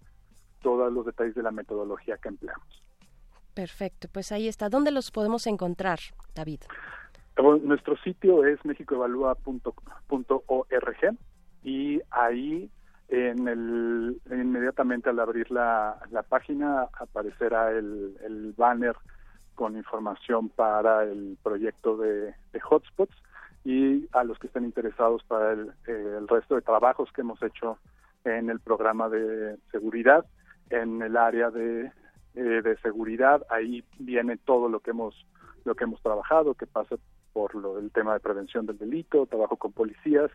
todos 0.62 0.92
los 0.92 1.06
detalles 1.06 1.36
de 1.36 1.44
la 1.44 1.52
metodología 1.52 2.18
que 2.18 2.30
empleamos. 2.30 2.84
Perfecto, 3.54 4.08
pues 4.12 4.32
ahí 4.32 4.48
está. 4.48 4.70
¿Dónde 4.70 4.92
los 4.92 5.12
podemos 5.12 5.46
encontrar, 5.46 6.00
David? 6.34 6.62
Nuestro 7.64 7.98
sitio 7.98 8.46
es 8.46 8.64
mexicoevalúa.org 8.64 11.18
y 11.64 12.02
ahí 12.12 12.70
en 13.10 13.48
el, 13.48 14.22
inmediatamente 14.32 15.10
al 15.10 15.20
abrir 15.20 15.50
la, 15.52 15.98
la 16.12 16.24
página 16.24 16.88
aparecerá 17.00 17.72
el, 17.72 18.18
el, 18.24 18.54
banner 18.54 18.96
con 19.56 19.78
información 19.78 20.50
para 20.50 21.04
el 21.04 21.38
proyecto 21.44 21.98
de, 21.98 22.34
de 22.52 22.62
hotspots 22.62 23.16
y 23.64 24.08
a 24.12 24.24
los 24.24 24.38
que 24.40 24.48
estén 24.48 24.66
interesados 24.66 25.24
para 25.24 25.54
el, 25.54 25.72
el, 25.88 26.28
resto 26.28 26.56
de 26.56 26.62
trabajos 26.62 27.10
que 27.14 27.22
hemos 27.22 27.42
hecho 27.42 27.78
en 28.26 28.50
el 28.50 28.60
programa 28.60 29.10
de 29.10 29.58
seguridad, 29.72 30.26
en 30.70 31.02
el 31.02 31.16
área 31.16 31.50
de, 31.50 31.92
eh, 32.36 32.42
de 32.42 32.78
seguridad, 32.78 33.46
ahí 33.50 33.84
viene 34.00 34.38
todo 34.38 34.70
lo 34.70 34.80
que 34.80 34.92
hemos 34.92 35.26
lo 35.66 35.76
que 35.76 35.86
hemos 35.86 36.02
trabajado, 36.02 36.56
que 36.56 36.68
pasa 36.68 36.98
por 37.32 37.56
lo, 37.56 37.80
el 37.80 37.90
tema 37.92 38.14
de 38.14 38.20
prevención 38.20 38.66
del 38.66 38.78
delito, 38.78 39.26
trabajo 39.28 39.56
con 39.56 39.72
policías 39.72 40.30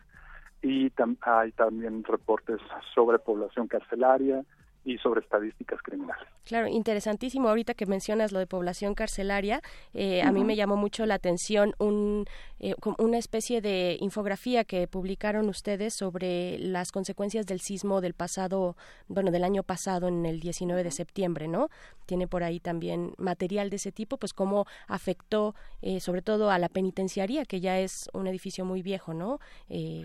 y 0.63 0.91
hay 1.21 1.53
también 1.53 2.03
reportes 2.05 2.61
sobre 2.95 3.19
población 3.19 3.69
carcelaria, 3.69 4.43
y 4.89 4.97
sobre 4.99 5.21
estadísticas 5.21 5.83
criminales. 5.83 6.27
Claro, 6.47 6.67
interesantísimo. 6.67 7.51
Ahorita 7.51 7.75
que 7.75 7.85
mencionas 7.85 8.33
lo 8.33 8.39
de 8.39 8.47
población 8.47 8.95
carcelaria, 8.95 9.61
eh, 9.93 10.23
a 10.23 10.33
mí 10.33 10.45
me 10.45 10.57
llamó 10.57 10.77
mucho 10.77 11.05
la 11.05 11.15
atención 11.15 11.75
un, 11.79 12.25
eh, 12.59 12.75
una 12.97 13.19
especie 13.19 13.61
de 13.61 13.99
infografía 14.01 14.65
que 14.65 14.89
publicaron 14.89 15.51
ustedes 15.51 15.93
sobre 15.93 16.59
las 16.59 16.91
consecuencias 16.91 17.45
del 17.45 17.61
sismo 17.61 18.01
del 18.01 18.15
pasado, 18.15 18.77
bueno, 19.09 19.31
del 19.31 19.45
año 19.45 19.63
pasado, 19.63 20.09
en 20.09 20.25
el 20.25 20.41
19 20.41 20.83
de 20.83 20.91
septiembre, 20.91 21.49
¿no? 21.49 21.69
Tiene 22.07 22.27
por 22.27 22.43
ahí 22.43 22.59
también 22.59 23.13
material 23.19 23.69
de 23.69 23.77
ese 23.77 23.93
tipo, 23.93 24.17
pues 24.17 24.33
cómo 24.33 24.65
afectó 24.87 25.55
eh, 25.83 26.01
sobre 26.01 26.23
todo 26.23 26.51
a 26.51 26.59
la 26.59 26.71
penitenciaría, 26.71 27.45
que 27.45 27.61
ya 27.61 27.79
es 27.79 28.09
un 28.15 28.27
edificio 28.27 28.65
muy 28.65 28.81
viejo, 28.81 29.13
¿no? 29.13 29.39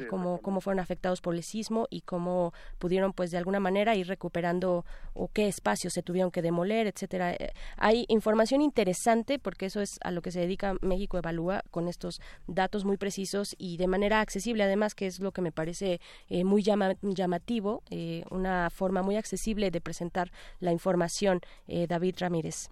cómo, 0.10 0.40
cómo 0.40 0.60
fueron 0.60 0.82
afectados 0.82 1.22
por 1.22 1.36
el 1.36 1.44
sismo 1.44 1.88
y 1.90 2.02
cómo 2.02 2.54
pudieron, 2.80 3.14
pues, 3.14 3.32
de 3.32 3.38
alguna 3.38 3.62
manera 3.62 3.96
ir 3.96 4.08
recuperando 4.08 4.73
o, 5.14 5.30
qué 5.34 5.48
espacios 5.48 5.94
se 5.94 6.02
tuvieron 6.02 6.32
que 6.32 6.42
demoler, 6.42 6.88
etcétera. 6.88 7.34
Eh, 7.34 7.54
hay 7.78 8.06
información 8.08 8.62
interesante 8.62 9.40
porque 9.40 9.68
eso 9.68 9.82
es 9.82 10.00
a 10.04 10.12
lo 10.12 10.22
que 10.22 10.32
se 10.32 10.40
dedica 10.40 10.76
México 10.82 11.18
Evalúa 11.18 11.62
con 11.72 11.88
estos 11.88 12.20
datos 12.48 12.86
muy 12.86 12.98
precisos 12.98 13.56
y 13.58 13.78
de 13.78 13.88
manera 13.88 14.22
accesible, 14.22 14.64
además 14.64 14.96
que 14.96 15.08
es 15.08 15.20
lo 15.20 15.32
que 15.32 15.42
me 15.42 15.52
parece 15.52 16.00
eh, 16.30 16.44
muy 16.44 16.64
llamativo, 16.64 17.84
eh, 17.90 18.24
una 18.32 18.70
forma 18.70 19.02
muy 19.02 19.16
accesible 19.16 19.72
de 19.72 19.82
presentar 19.82 20.32
la 20.60 20.72
información. 20.72 21.42
David 21.88 22.16
Ramírez. 22.20 22.70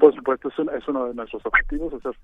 Por 0.00 0.14
supuesto, 0.14 0.48
es, 0.48 0.88
uno 0.88 1.06
de 1.06 1.14
nuestros 1.14 1.44
objetivos, 1.46 1.92
hacer 1.94 2.16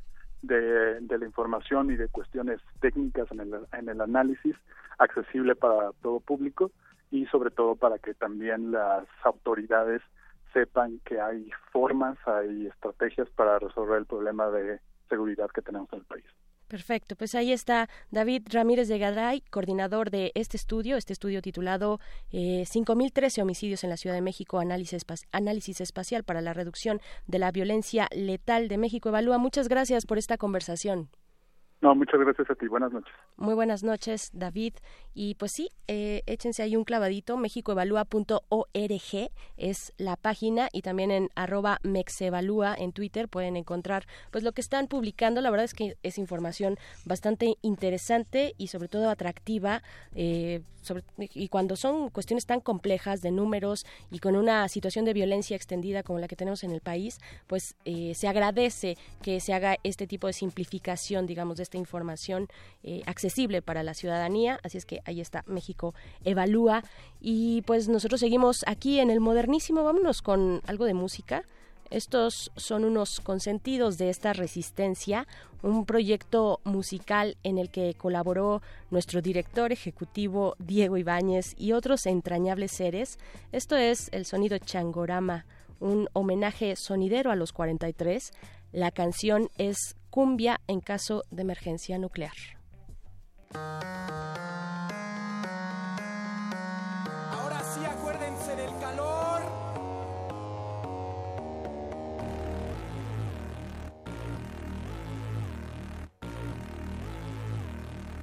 de, 0.42 1.18
la 1.18 1.26
información 1.26 1.90
y 1.90 1.96
de 1.96 2.08
cuestiones 2.08 2.60
técnicas 2.80 3.28
en 3.30 3.88
el 3.88 4.00
análisis 4.00 4.56
accesible 5.00 5.54
para 5.56 5.92
todo 6.02 6.20
público 6.20 6.70
y 7.10 7.26
sobre 7.26 7.50
todo 7.50 7.76
para 7.76 7.98
que 7.98 8.14
también 8.14 8.70
las 8.72 9.06
autoridades 9.24 10.02
sepan 10.52 11.00
que 11.04 11.20
hay 11.20 11.50
formas, 11.72 12.18
hay 12.26 12.66
estrategias 12.66 13.28
para 13.30 13.58
resolver 13.58 13.98
el 13.98 14.06
problema 14.06 14.48
de 14.50 14.80
seguridad 15.08 15.48
que 15.50 15.62
tenemos 15.62 15.92
en 15.92 16.00
el 16.00 16.04
país. 16.04 16.24
Perfecto, 16.70 17.16
pues 17.16 17.34
ahí 17.34 17.52
está 17.52 17.88
David 18.12 18.46
Ramírez 18.48 18.86
de 18.86 19.00
Gadray, 19.00 19.40
coordinador 19.50 20.10
de 20.10 20.30
este 20.36 20.56
estudio, 20.56 20.96
este 20.96 21.12
estudio 21.12 21.42
titulado 21.42 21.98
eh, 22.30 22.62
5.013 22.62 23.42
homicidios 23.42 23.82
en 23.82 23.90
la 23.90 23.96
Ciudad 23.96 24.14
de 24.14 24.22
México, 24.22 24.60
análisis, 24.60 25.04
análisis 25.32 25.80
espacial 25.80 26.22
para 26.22 26.40
la 26.40 26.52
reducción 26.52 27.00
de 27.26 27.40
la 27.40 27.50
violencia 27.50 28.06
letal 28.14 28.68
de 28.68 28.78
México. 28.78 29.08
Evalúa, 29.08 29.38
muchas 29.38 29.68
gracias 29.68 30.06
por 30.06 30.16
esta 30.16 30.38
conversación. 30.38 31.08
No, 31.80 31.94
muchas 31.94 32.20
gracias 32.20 32.50
a 32.50 32.54
ti. 32.54 32.66
Buenas 32.66 32.92
noches. 32.92 33.12
Muy 33.36 33.54
buenas 33.54 33.82
noches, 33.82 34.30
David. 34.34 34.74
Y 35.14 35.34
pues 35.36 35.52
sí, 35.52 35.70
eh, 35.88 36.22
échense 36.26 36.62
ahí 36.62 36.76
un 36.76 36.84
clavadito. 36.84 37.38
Mexicoevalúa.org 37.38 39.30
es 39.56 39.92
la 39.96 40.16
página 40.16 40.68
y 40.72 40.82
también 40.82 41.10
en 41.10 41.30
arroba 41.34 41.78
mexevalúa 41.82 42.74
en 42.74 42.92
Twitter 42.92 43.28
pueden 43.28 43.56
encontrar 43.56 44.06
pues 44.30 44.44
lo 44.44 44.52
que 44.52 44.60
están 44.60 44.88
publicando. 44.88 45.40
La 45.40 45.50
verdad 45.50 45.64
es 45.64 45.74
que 45.74 45.96
es 46.02 46.18
información 46.18 46.76
bastante 47.06 47.56
interesante 47.62 48.54
y 48.58 48.66
sobre 48.66 48.88
todo 48.88 49.08
atractiva. 49.08 49.82
Eh, 50.14 50.60
sobre, 50.82 51.04
y 51.18 51.48
cuando 51.48 51.76
son 51.76 52.08
cuestiones 52.08 52.46
tan 52.46 52.60
complejas 52.60 53.20
de 53.20 53.30
números 53.30 53.84
y 54.10 54.18
con 54.18 54.34
una 54.34 54.66
situación 54.68 55.04
de 55.04 55.12
violencia 55.12 55.54
extendida 55.54 56.02
como 56.02 56.18
la 56.18 56.28
que 56.28 56.36
tenemos 56.36 56.64
en 56.64 56.72
el 56.72 56.80
país, 56.80 57.18
pues 57.46 57.76
eh, 57.84 58.14
se 58.14 58.28
agradece 58.28 58.96
que 59.22 59.40
se 59.40 59.52
haga 59.52 59.76
este 59.82 60.06
tipo 60.06 60.26
de 60.26 60.32
simplificación, 60.32 61.26
digamos, 61.26 61.56
de 61.56 61.64
esta 61.70 61.78
información 61.78 62.48
eh, 62.82 63.02
accesible 63.06 63.62
para 63.62 63.84
la 63.84 63.94
ciudadanía. 63.94 64.58
Así 64.64 64.76
es 64.76 64.84
que 64.84 65.00
ahí 65.04 65.20
está, 65.20 65.44
México 65.46 65.94
evalúa. 66.24 66.82
Y 67.20 67.62
pues 67.62 67.88
nosotros 67.88 68.18
seguimos 68.18 68.64
aquí 68.66 68.98
en 68.98 69.08
el 69.10 69.20
modernísimo. 69.20 69.84
Vámonos 69.84 70.20
con 70.20 70.62
algo 70.66 70.84
de 70.84 70.94
música. 70.94 71.44
Estos 71.88 72.50
son 72.56 72.84
unos 72.84 73.20
consentidos 73.20 73.98
de 73.98 74.10
esta 74.10 74.32
resistencia, 74.32 75.26
un 75.62 75.86
proyecto 75.86 76.60
musical 76.64 77.36
en 77.42 77.58
el 77.58 77.70
que 77.70 77.94
colaboró 77.94 78.62
nuestro 78.90 79.22
director 79.22 79.72
ejecutivo 79.72 80.56
Diego 80.58 80.96
Ibáñez 80.96 81.54
y 81.56 81.72
otros 81.72 82.06
entrañables 82.06 82.72
seres. 82.72 83.18
Esto 83.52 83.76
es 83.76 84.08
el 84.12 84.24
sonido 84.24 84.58
Changorama, 84.58 85.46
un 85.80 86.08
homenaje 86.12 86.74
sonidero 86.76 87.30
a 87.30 87.36
los 87.36 87.52
43. 87.52 88.32
La 88.72 88.92
canción 88.92 89.50
es 89.58 89.96
cumbia 90.10 90.60
en 90.66 90.80
caso 90.80 91.22
de 91.30 91.42
emergencia 91.42 91.98
nuclear. 91.98 92.34
Ahora 97.30 97.60
sí 97.72 97.84
acuérdense 97.84 98.56
del 98.56 98.78
calor. 98.78 99.42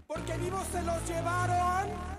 Porque 0.08 0.38
vivos 0.38 0.68
se 0.68 0.84
los 0.84 1.10
llevaron. 1.10 2.17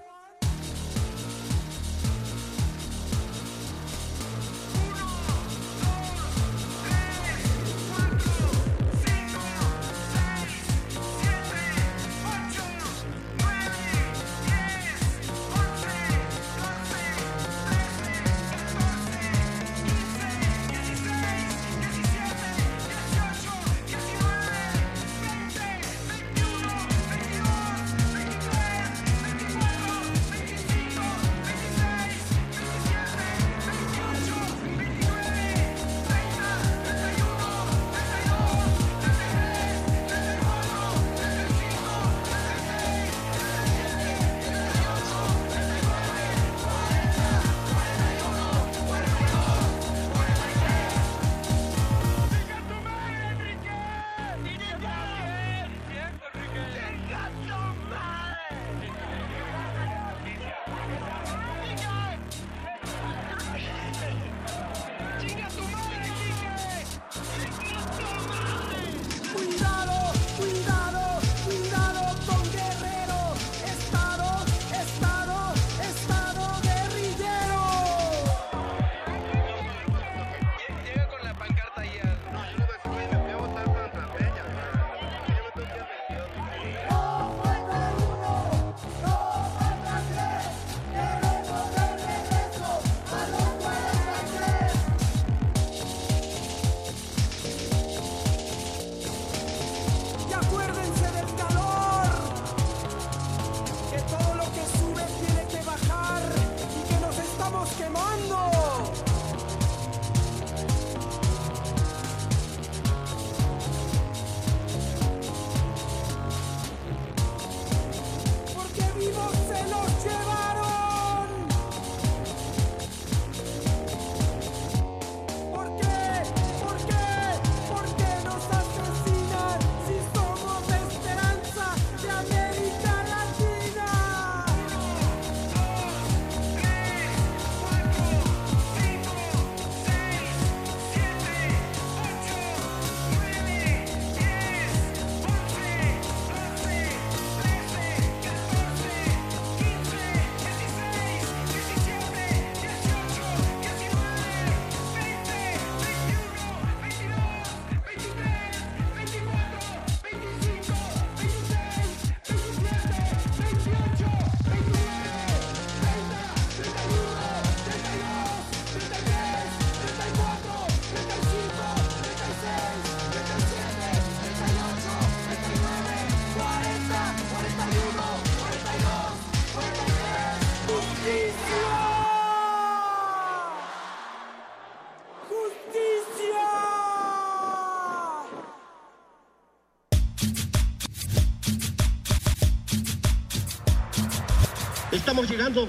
Estamos 195.09 195.31
llegando 195.31 195.67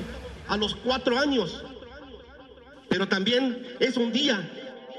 a 0.50 0.58
los 0.58 0.76
cuatro 0.76 1.18
años, 1.18 1.64
pero 2.90 3.08
también 3.08 3.78
es 3.80 3.96
un 3.96 4.12
día 4.12 4.38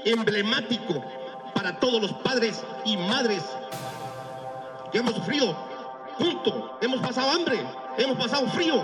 emblemático 0.03 1.05
para 1.53 1.79
todos 1.79 2.01
los 2.01 2.11
padres 2.23 2.59
y 2.83 2.97
madres 2.97 3.43
que 4.91 4.97
hemos 4.97 5.13
sufrido 5.13 5.53
junto, 6.15 6.79
hemos 6.81 7.01
pasado 7.01 7.29
hambre, 7.29 7.63
hemos 7.99 8.17
pasado 8.17 8.47
frío, 8.47 8.83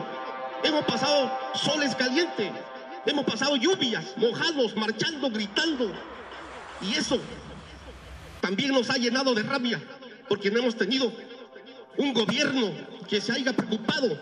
hemos 0.64 0.86
pasado 0.86 1.32
soles 1.56 1.96
calientes, 1.96 2.52
hemos 3.08 3.26
pasado 3.26 3.56
lluvias, 3.56 4.16
mojados, 4.16 4.76
marchando, 4.76 5.28
gritando, 5.32 5.92
y 6.84 6.94
eso 6.94 7.18
también 8.42 8.74
nos 8.74 8.92
ha 8.92 8.98
llenado 8.98 9.34
de 9.34 9.42
rabia, 9.42 9.82
porque 10.30 10.52
no 10.52 10.60
hemos 10.60 10.76
tenido 10.76 11.12
un 11.98 12.14
gobierno 12.14 12.72
que 13.08 13.22
se 13.22 13.32
haya 13.34 13.54
preocupado 13.54 14.20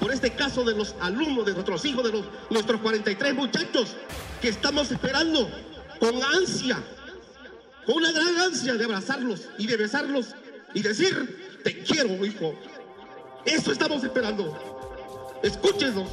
por 0.00 0.12
este 0.12 0.30
caso 0.34 0.64
de 0.64 0.74
los 0.74 0.94
alumnos, 1.00 1.46
de 1.46 1.54
nuestros 1.54 1.84
hijos, 1.84 2.04
de 2.04 2.12
los, 2.12 2.24
nuestros 2.50 2.80
43 2.80 3.34
muchachos 3.34 3.96
que 4.40 4.48
estamos 4.48 4.90
esperando 4.90 5.50
con 5.98 6.22
ansia, 6.22 6.82
con 7.84 7.96
una 7.96 8.12
gran 8.12 8.36
ansia 8.38 8.74
de 8.74 8.84
abrazarlos 8.84 9.48
y 9.58 9.66
de 9.66 9.76
besarlos 9.76 10.34
y 10.74 10.82
decir, 10.82 11.60
te 11.64 11.82
quiero, 11.82 12.24
hijo. 12.24 12.54
Eso 13.44 13.72
estamos 13.72 14.04
esperando. 14.04 14.56
Escúchenos. 15.42 16.08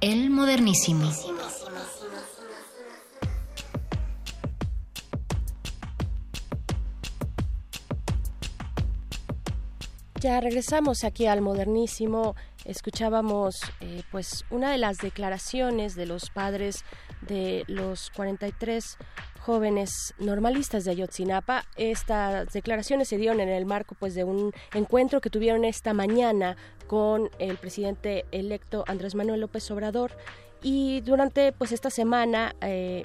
El 0.00 0.30
modernísimo. 0.30 1.35
Ya 10.20 10.40
regresamos 10.40 11.04
aquí 11.04 11.26
al 11.26 11.42
modernísimo. 11.42 12.36
Escuchábamos 12.64 13.60
eh, 13.80 14.02
pues 14.10 14.46
una 14.50 14.70
de 14.72 14.78
las 14.78 14.96
declaraciones 14.98 15.94
de 15.94 16.06
los 16.06 16.30
padres 16.30 16.84
de 17.20 17.64
los 17.66 18.10
43 18.16 18.96
jóvenes 19.40 20.14
normalistas 20.18 20.84
de 20.84 20.92
Ayotzinapa. 20.92 21.64
Estas 21.76 22.50
declaraciones 22.52 23.08
se 23.08 23.18
dieron 23.18 23.40
en 23.40 23.50
el 23.50 23.66
marco 23.66 23.94
pues 23.98 24.14
de 24.14 24.24
un 24.24 24.52
encuentro 24.72 25.20
que 25.20 25.28
tuvieron 25.28 25.66
esta 25.66 25.92
mañana 25.92 26.56
con 26.86 27.28
el 27.38 27.58
presidente 27.58 28.24
electo 28.32 28.84
Andrés 28.86 29.14
Manuel 29.14 29.40
López 29.40 29.70
Obrador 29.70 30.16
y 30.62 31.02
durante 31.02 31.52
pues 31.52 31.72
esta 31.72 31.90
semana 31.90 32.56
eh, 32.62 33.02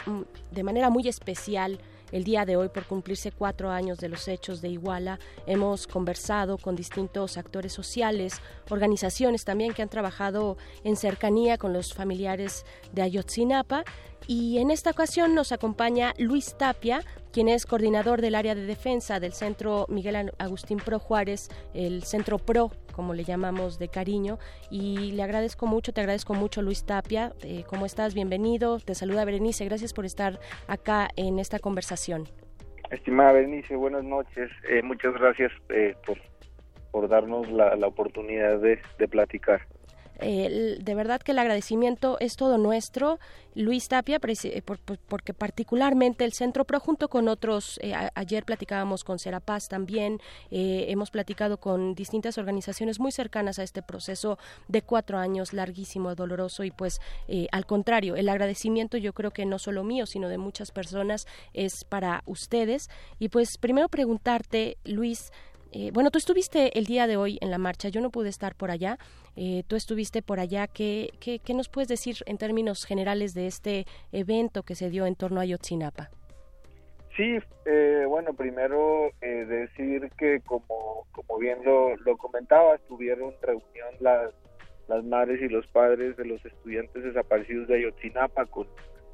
de 0.52 0.64
manera 0.64 0.90
muy 0.90 1.10
especial 1.10 1.80
el 2.12 2.24
día 2.24 2.46
de 2.46 2.58
hoy 2.58 2.70
por 2.70 2.86
cumplirse 2.86 3.32
cuatro 3.32 3.70
años 3.70 4.00
de 4.00 4.10
los 4.10 4.28
hechos 4.28 4.62
de 4.62 4.70
Iguala. 4.70 5.20
Hemos 5.46 5.88
conversado 5.88 6.58
con 6.58 6.76
distintos 6.76 7.38
actores 7.38 7.74
sociales, 7.74 8.42
organizaciones 8.70 9.46
también 9.46 9.74
que 9.74 9.82
han 9.82 9.90
trabajado 9.90 10.58
en 10.84 10.96
cercanía 10.96 11.58
con 11.58 11.74
los 11.74 11.94
familiares 11.94 12.66
de 12.92 13.02
Ayotzinapa. 13.02 13.84
Y 14.27 14.60
en 14.60 14.72
esta 14.72 14.91
ocasión 14.91 15.35
nos 15.35 15.52
acompaña 15.52 16.14
Luis 16.18 16.56
Tapia, 16.57 17.02
quien 17.34 17.49
es 17.49 17.65
coordinador 17.65 18.22
del 18.22 18.35
área 18.35 18.56
de 18.56 18.65
defensa 18.65 19.19
del 19.19 19.34
Centro 19.34 19.85
Miguel 19.89 20.31
Agustín 20.38 20.77
Pro 20.77 20.99
Juárez, 20.99 21.49
el 21.73 22.03
Centro 22.03 22.38
Pro, 22.38 22.72
como 22.93 23.14
le 23.14 23.23
llamamos 23.23 23.80
de 23.80 23.88
cariño. 23.88 24.38
Y 24.69 25.11
le 25.14 25.23
agradezco 25.23 25.65
mucho, 25.65 25.91
te 25.93 26.02
agradezco 26.02 26.34
mucho, 26.34 26.61
Luis 26.61 26.85
Tapia. 26.85 27.34
Eh, 27.43 27.64
¿Cómo 27.68 27.85
estás? 27.85 28.14
Bienvenido. 28.14 28.80
Te 28.80 28.95
saluda 28.95 29.26
Berenice. 29.26 29.65
Gracias 29.65 29.93
por 29.93 30.06
estar 30.06 30.39
acá 30.68 31.10
en 31.15 31.39
esta 31.39 31.60
conversación. 31.60 32.27
Estimada 32.91 33.31
Berenice, 33.31 33.76
buenas 33.76 34.03
noches. 34.03 34.52
Eh, 34.69 34.81
muchas 34.84 35.14
gracias 35.14 35.52
eh, 35.69 35.95
por, 36.06 36.18
por 36.91 37.07
darnos 37.07 37.49
la, 37.49 37.76
la 37.76 37.88
oportunidad 37.88 38.60
de, 38.60 38.80
de 38.99 39.07
platicar. 39.07 39.65
Eh, 40.22 40.77
de 40.80 40.95
verdad 40.95 41.22
que 41.22 41.31
el 41.31 41.39
agradecimiento 41.39 42.18
es 42.19 42.35
todo 42.35 42.57
nuestro, 42.57 43.19
Luis 43.56 43.88
Tapia, 43.89 44.19
eh, 44.23 44.61
porque 45.07 45.34
particularmente 45.34 46.23
el 46.23 46.34
Centro 46.34 46.64
Pro, 46.64 46.80
junto 46.80 47.10
con 47.10 47.27
otros, 47.27 47.80
eh, 47.81 47.93
ayer 48.15 48.45
platicábamos 48.45 49.03
con 49.03 49.19
Serapaz 49.19 49.68
también, 49.68 50.19
hemos 50.49 51.11
platicado 51.11 51.57
con 51.57 51.95
distintas 51.95 52.38
organizaciones 52.38 52.99
muy 52.99 53.11
cercanas 53.11 53.60
a 53.60 53.64
este 53.64 53.81
proceso 53.81 54.38
de 54.68 54.81
cuatro 54.81 55.18
años, 55.18 55.53
larguísimo, 55.53 56.15
doloroso, 56.15 56.64
y 56.64 56.72
pues 56.72 57.02
al 57.52 57.65
contrario, 57.65 58.15
el 58.15 58.30
agradecimiento 58.30 58.98
yo 58.98 59.14
creo 59.14 59.31
que 59.31 59.45
no 59.45 59.60
solo 59.60 59.84
mío, 59.84 60.06
sino 60.06 60.30
de 60.30 60.38
muchas 60.38 60.72
personas 60.72 61.27
es 61.53 61.84
para 61.84 62.23
ustedes. 62.26 62.89
Y 63.19 63.30
pues 63.30 63.57
primero 63.57 63.89
preguntarte, 63.89 64.77
Luis, 64.85 65.31
eh, 65.72 65.91
bueno, 65.93 66.11
tú 66.11 66.18
estuviste 66.18 66.77
el 66.77 66.85
día 66.85 67.07
de 67.07 67.18
hoy 67.18 67.38
en 67.41 67.49
la 67.49 67.57
marcha, 67.57 67.89
yo 67.89 68.02
no 68.02 68.10
pude 68.10 68.30
estar 68.30 68.56
por 68.56 68.72
allá, 68.72 68.98
eh, 69.35 69.64
tú 69.68 69.76
estuviste 69.76 70.22
por 70.22 70.39
allá, 70.39 70.68
¿Qué, 70.68 71.11
¿Qué, 71.19 71.53
nos 71.53 71.69
puedes 71.69 71.88
decir 71.88 72.18
en 72.26 72.38
términos 72.38 72.85
generales 72.85 73.34
de 73.34 73.48
este 73.48 73.85
evento 74.11 74.64
que 74.64 74.76
se 74.76 74.89
dio 74.89 75.06
en 75.06 75.15
torno 75.15 75.39
a 75.39 75.45
Yotzinapa? 75.45 76.10
Sí, 77.15 77.38
eh, 77.65 78.06
bueno, 78.07 78.34
primero 78.34 79.11
decir 79.22 80.10
que 80.18 80.41
como, 80.41 81.06
como 81.11 81.38
bien 81.39 81.60
lo, 81.64 81.95
lo 81.98 82.18
comentaba, 82.18 82.77
tuvieron 82.88 83.34
reunión 83.41 83.95
las, 83.99 84.34
las 84.88 85.03
madres 85.06 85.41
y 85.41 85.48
los 85.48 85.65
padres 85.68 86.18
de 86.18 86.26
los 86.26 86.43
estudiantes 86.45 87.03
desaparecidos 87.03 87.68
de 87.68 87.77
Ayotzinapa 87.77 88.45
con, 88.45 88.68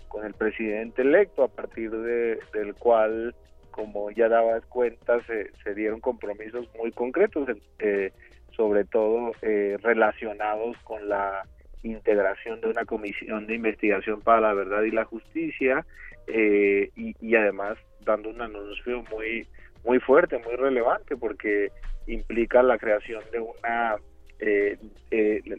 con 0.07 0.25
el 0.25 0.33
presidente 0.33 1.03
electo, 1.03 1.43
a 1.43 1.47
partir 1.47 1.91
de, 1.91 2.39
del 2.53 2.73
cual 2.75 3.35
como 3.77 4.09
ya 4.09 4.27
dabas 4.27 4.65
cuenta, 4.65 5.23
se, 5.27 5.51
se 5.63 5.75
dieron 5.75 6.01
compromisos 6.01 6.67
muy 6.75 6.91
concretos, 6.91 7.47
eh, 7.77 8.11
sobre 8.55 8.85
todo 8.85 9.33
eh, 9.43 9.77
relacionados 9.83 10.75
con 10.83 11.07
la 11.07 11.43
integración 11.83 12.59
de 12.59 12.69
una 12.69 12.85
comisión 12.85 13.45
de 13.45 13.53
investigación 13.53 14.21
para 14.21 14.41
la 14.41 14.53
verdad 14.55 14.81
y 14.81 14.89
la 14.89 15.05
justicia 15.05 15.85
eh, 16.25 16.89
y, 16.95 17.35
además 17.35 17.77
dando 18.03 18.31
un 18.31 18.41
anuncio 18.41 19.03
muy 19.11 19.47
muy 19.85 19.99
fuerte, 19.99 20.39
muy 20.39 20.55
relevante 20.55 21.15
porque 21.15 21.69
implica 22.07 22.63
la 22.63 22.79
creación 22.79 23.23
de 23.31 23.39
una 23.39 23.97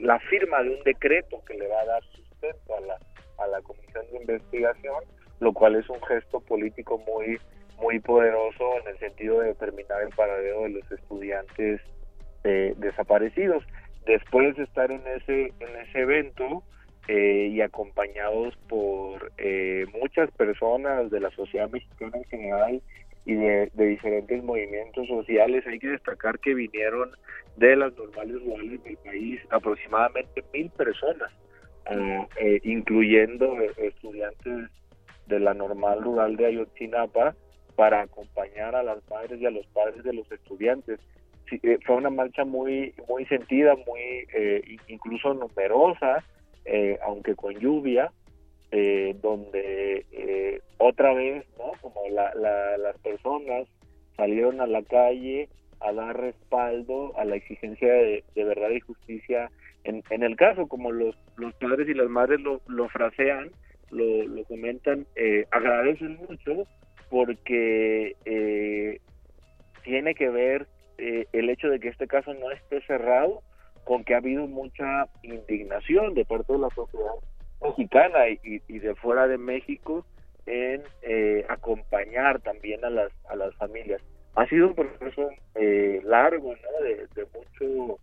la 0.01 0.19
firma 0.20 0.62
de 0.62 0.70
un 0.70 0.82
decreto 0.85 1.43
que 1.47 1.55
le 1.55 1.69
va 1.69 1.81
a 1.81 1.86
dar 1.86 2.03
sustento 2.05 2.77
a 2.77 2.81
la 2.81 2.99
a 3.39 3.47
la 3.47 3.62
comisión 3.62 4.05
de 4.11 4.19
investigación, 4.19 5.05
lo 5.39 5.53
cual 5.53 5.77
es 5.77 5.89
un 5.89 6.03
gesto 6.03 6.40
político 6.40 6.99
muy 6.99 7.39
muy 7.80 8.00
poderoso 8.00 8.78
en 8.82 8.88
el 8.88 8.98
sentido 8.98 9.40
de 9.40 9.48
determinar 9.48 10.02
el 10.02 10.10
paradero 10.10 10.62
de 10.62 10.70
los 10.70 10.92
estudiantes 10.92 11.80
eh, 12.44 12.74
desaparecidos. 12.76 13.64
Después 14.06 14.56
de 14.56 14.64
estar 14.64 14.90
en 14.90 15.02
ese, 15.06 15.52
en 15.60 15.76
ese 15.82 16.00
evento 16.00 16.62
eh, 17.09 17.50
y 17.52 17.60
acompañados 17.60 18.56
por 18.68 19.32
eh, 19.38 19.86
muchas 20.00 20.30
personas 20.32 21.10
de 21.10 21.20
la 21.20 21.30
sociedad 21.30 21.68
mexicana 21.70 22.16
en 22.16 22.24
general 22.24 22.82
y 23.24 23.34
de, 23.34 23.70
diferentes 23.74 24.42
movimientos 24.42 25.06
sociales, 25.06 25.66
hay 25.66 25.78
que 25.78 25.88
destacar 25.88 26.38
que 26.38 26.55
vinieron 26.55 27.10
de 27.56 27.76
las 27.76 27.94
normales 27.96 28.42
rurales 28.42 28.82
del 28.84 28.96
país 28.98 29.40
aproximadamente 29.50 30.42
mil 30.55 30.70
personas, 30.70 31.30
incluyendo 32.62 33.55
estudiantes 33.76 34.70
de 35.26 35.40
la 35.40 35.52
normal 35.52 36.02
rural 36.02 36.36
de 36.36 36.46
Ayotzinapa, 36.46 37.34
para 37.78 38.00
acompañar 38.00 38.74
a 38.74 38.82
las 38.82 39.09
madres 39.09 39.40
y 39.40 39.46
a 39.46 39.52
los 39.52 39.64
padres 39.68 40.02
de 40.02 40.12
los 40.12 40.28
estudiantes. 40.32 40.98
Eh, 41.62 41.78
fue 41.86 41.94
una 41.94 42.10
marcha 42.10 42.44
muy 42.44 42.92
muy 43.09 43.24
sentida, 43.26 43.76
muy 43.86 44.26
eh, 44.34 44.76
incluso 44.88 45.32
numerosa, 45.32 46.24
eh, 46.64 46.98
aunque 47.06 47.36
con 47.36 47.55
lluvia, 47.55 48.10
donde 49.22 50.60
otra 50.78 51.14
vez, 51.14 51.46
¿no? 51.56 51.70
Como 51.80 52.00
las 52.09 52.98
personas 52.98 53.68
salieron 54.16 54.60
a 54.60 54.66
la 54.66 54.82
calle 54.82 55.48
a 55.78 55.92
dar 55.92 56.20
respaldo 56.20 57.16
a 57.16 57.24
la 57.24 57.36
exigencia 57.36 57.92
de, 57.92 58.24
verdad 58.34 58.70
y 58.70 58.80
justicia 58.80 59.52
en, 59.84 60.02
en, 60.10 60.24
el 60.24 60.34
caso, 60.34 60.66
como 60.66 60.90
los, 60.90 61.16
los 61.36 61.55
padres 61.55 61.88
y 61.88 61.94
las 61.94 62.09
madres 62.09 62.40
lo, 62.40 62.60
lo 62.66 62.88
frasean, 62.88 63.52
lo, 63.90 64.26
lo 64.26 64.42
comentan, 64.44 65.06
agradecen 65.52 66.18
mucho 66.28 66.66
porque 67.10 68.16
eh, 68.24 69.01
tiene 69.82 70.14
que 70.14 70.28
ver 70.28 70.66
eh, 70.98 71.26
el 71.32 71.48
hecho 71.51 71.68
de 71.68 71.80
que 71.80 71.89
este 71.89 72.06
caso 72.06 72.35
no 72.35 72.51
esté 72.51 72.80
cerrado 72.82 73.43
con 73.85 74.05
que 74.05 74.14
ha 74.14 74.18
habido 74.18 74.47
mucha 74.47 75.09
indignación 75.22 76.14
de 76.14 76.24
parte 76.24 76.52
de 76.52 76.59
la 76.59 76.70
sociedad 76.70 77.12
mexicana 77.62 78.28
y, 78.28 78.78
de 78.78 78.94
fuera 78.97 79.26
de 79.26 79.39
México 79.39 80.05
en 80.47 80.82
eh, 81.02 81.44
acompañar 81.48 82.40
también 82.40 82.85
a 82.85 82.90
las 82.90 83.12
a 83.28 83.36
las 83.36 83.55
familias 83.56 84.01
ha 84.35 84.47
sido 84.47 84.68
un 84.68 84.74
proceso 84.74 85.30
largo 86.05 86.55
¿no? 86.55 86.85
de, 86.85 87.06
de, 87.14 87.26
mucho 87.35 87.98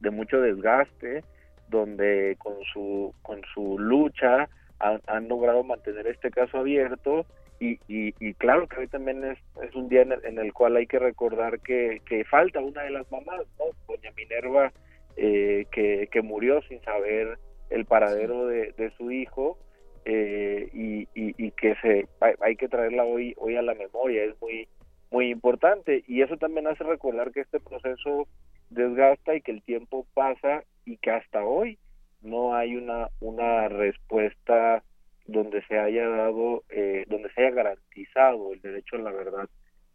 de 0.00 0.10
mucho 0.10 0.40
desgaste 0.40 1.24
donde 1.68 2.36
con 2.38 2.54
su 2.72 3.14
con 3.22 3.40
su 3.54 3.78
lucha 3.78 4.48
han 4.78 5.28
logrado 5.28 5.62
mantener 5.62 6.06
este 6.08 6.30
caso 6.30 6.58
abierto 6.58 7.24
y, 7.62 8.34
claro 8.34 8.66
que 8.66 8.80
hoy 8.80 8.88
también 8.88 9.24
es, 9.24 9.38
es 9.62 9.74
un 9.74 9.88
día 9.88 10.02
en 10.02 10.38
el, 10.38 10.52
cual 10.52 10.76
hay 10.76 10.86
que 10.86 10.98
recordar 10.98 11.60
que, 11.60 12.00
que, 12.06 12.24
falta 12.24 12.60
una 12.60 12.82
de 12.82 12.90
las 12.90 13.10
mamás. 13.10 13.42
Doña 13.86 14.10
Minerva, 14.16 14.72
eh, 15.16 15.66
que, 15.70 16.08
que, 16.10 16.22
murió 16.22 16.60
sin 16.62 16.82
saber 16.82 17.38
el 17.70 17.84
paradero 17.84 18.46
de, 18.46 18.92
su 18.96 19.10
hijo 19.10 19.58
eh, 20.04 20.68
y, 20.72 21.08
y, 21.14 21.50
que 21.52 21.74
se 21.76 22.08
hay 22.40 22.56
que 22.56 22.68
traerla 22.68 23.04
hoy 23.04 23.34
hoy 23.36 23.56
a 23.56 23.62
la 23.62 23.74
memoria 23.74 24.24
es 24.24 24.40
muy 24.40 24.68
muy 25.10 25.30
importante 25.30 26.02
y 26.08 26.22
eso 26.22 26.36
también 26.36 26.66
hace 26.66 26.82
recordar 26.82 27.30
que 27.30 27.40
este 27.40 27.60
proceso 27.60 28.26
desgasta 28.70 29.34
y 29.36 29.42
que 29.42 29.52
el 29.52 29.62
tiempo 29.62 30.06
pasa 30.14 30.64
y 30.84 30.96
que 30.96 31.10
hasta 31.10 31.44
hoy 31.44 31.78
no 32.20 32.54
hay 32.54 32.76
una 32.76 33.08
una 33.20 33.68
respuesta 33.68 34.82
donde 35.26 35.62
se 35.66 35.78
haya 35.78 36.08
dado, 36.08 36.64
eh, 36.70 37.04
donde 37.08 37.30
se 37.32 37.42
haya 37.42 37.54
garantizado 37.54 38.52
el 38.52 38.60
derecho 38.60 38.96
a 38.96 39.00
la 39.00 39.12
verdad 39.12 39.48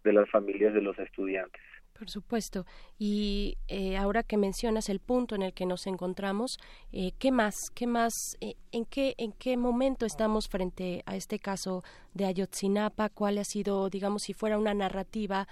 de 0.03 0.13
las 0.13 0.29
familias 0.29 0.73
de 0.73 0.81
los 0.81 0.97
estudiantes. 0.99 1.61
Por 1.97 2.11
supuesto. 2.11 2.65
Y 2.99 3.57
eh, 3.67 3.97
ahora 3.97 4.21
que 4.21 4.37
mencionas 4.37 4.87
el 4.89 4.99
punto 4.99 5.33
en 5.33 5.41
el 5.41 5.53
que 5.53 5.65
nos 5.65 5.87
encontramos, 5.87 6.59
eh, 6.91 7.13
¿qué 7.17 7.31
más? 7.31 7.71
¿Qué 7.73 7.87
más? 7.87 8.37
Eh, 8.39 8.55
¿En 8.71 8.85
qué 8.85 9.15
en 9.17 9.31
qué 9.31 9.57
momento 9.57 10.05
estamos 10.05 10.47
frente 10.47 11.01
a 11.07 11.15
este 11.15 11.39
caso 11.39 11.83
de 12.13 12.25
Ayotzinapa? 12.25 13.09
¿Cuál 13.09 13.39
ha 13.39 13.43
sido, 13.43 13.89
digamos, 13.89 14.23
si 14.23 14.33
fuera 14.33 14.59
una 14.59 14.75
narrativa, 14.75 15.47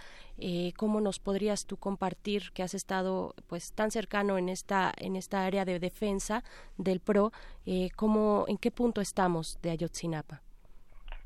cómo 0.77 1.01
nos 1.01 1.19
podrías 1.19 1.65
tú 1.65 1.77
compartir 1.77 2.51
que 2.53 2.61
has 2.61 2.73
estado, 2.73 3.33
pues, 3.47 3.71
tan 3.71 3.89
cercano 3.89 4.37
en 4.37 4.49
esta 4.49 4.93
en 4.97 5.15
esta 5.15 5.45
área 5.45 5.65
de 5.65 5.79
defensa 5.79 6.43
del 6.77 6.99
pro? 6.99 7.31
¿Cómo, 7.95 8.45
en 8.47 8.57
qué 8.57 8.69
punto 8.69 9.01
estamos 9.01 9.57
de 9.63 9.71
Ayotzinapa? 9.71 10.44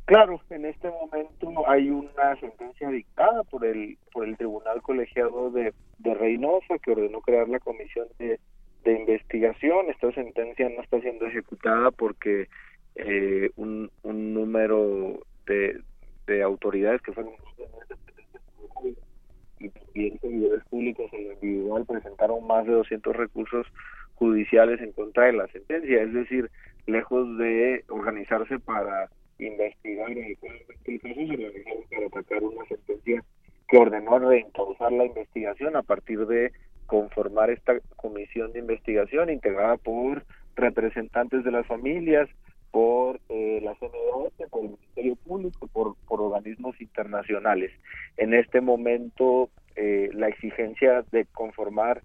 Claro, 0.09 0.41
en 0.49 0.65
este 0.65 0.89
momento 0.89 1.69
hay 1.69 1.91
una 1.91 2.35
sentencia 2.39 2.89
dictada 2.89 3.43
por 3.43 3.63
el 3.63 3.99
por 4.11 4.27
el 4.27 4.37
Tribunal 4.37 4.81
Colegiado 4.81 5.51
de, 5.51 5.71
de 5.99 6.13
Reynosa 6.15 6.79
que 6.79 6.93
ordenó 6.93 7.21
crear 7.21 7.47
la 7.47 7.59
comisión 7.59 8.07
de, 8.17 8.39
de 8.85 8.99
investigación. 8.99 9.85
Esta 9.87 10.11
sentencia 10.13 10.67
no 10.67 10.81
está 10.81 10.99
siendo 10.99 11.27
ejecutada 11.27 11.91
porque 11.91 12.47
eh, 12.95 13.51
un, 13.55 13.91
un 14.01 14.33
número 14.33 15.19
de, 15.45 15.79
de 16.25 16.41
autoridades 16.41 17.03
que 17.03 17.13
fueron 17.13 17.33
y 19.59 19.69
también 19.69 20.19
servidores 20.21 20.63
públicos 20.71 21.13
en 21.13 21.27
lo 21.27 21.33
individual 21.33 21.85
presentaron 21.85 22.47
más 22.47 22.65
de 22.65 22.71
200 22.71 23.15
recursos 23.15 23.67
judiciales 24.15 24.81
en 24.81 24.91
contra 24.91 25.25
de 25.25 25.33
la 25.33 25.47
sentencia, 25.49 26.01
es 26.01 26.13
decir, 26.13 26.49
lejos 26.87 27.37
de 27.37 27.85
organizarse 27.89 28.57
para 28.57 29.11
investigar 29.39 30.11
adecuadamente 30.11 30.91
el 30.91 31.01
caso, 31.01 31.15
se 31.15 31.95
para 31.95 32.07
atacar 32.07 32.43
una 32.43 32.65
sentencia 32.65 33.23
que 33.67 33.77
ordenó 33.77 34.19
reencauzar 34.19 34.91
la 34.91 35.05
investigación 35.05 35.75
a 35.75 35.83
partir 35.83 36.25
de 36.25 36.51
conformar 36.87 37.51
esta 37.51 37.79
comisión 37.95 38.51
de 38.51 38.59
investigación 38.59 39.29
integrada 39.29 39.77
por 39.77 40.25
representantes 40.55 41.43
de 41.43 41.51
las 41.51 41.67
familias, 41.67 42.27
por 42.71 43.19
eh, 43.29 43.61
la 43.63 43.75
CNDH, 43.75 44.49
por 44.49 44.63
el 44.63 44.69
Ministerio 44.71 45.15
Público, 45.15 45.67
por, 45.67 45.95
por 46.07 46.21
organismos 46.21 46.79
internacionales. 46.81 47.71
En 48.17 48.33
este 48.33 48.61
momento, 48.61 49.49
eh, 49.75 50.09
la 50.13 50.27
exigencia 50.27 51.03
de 51.11 51.25
conformar 51.25 52.01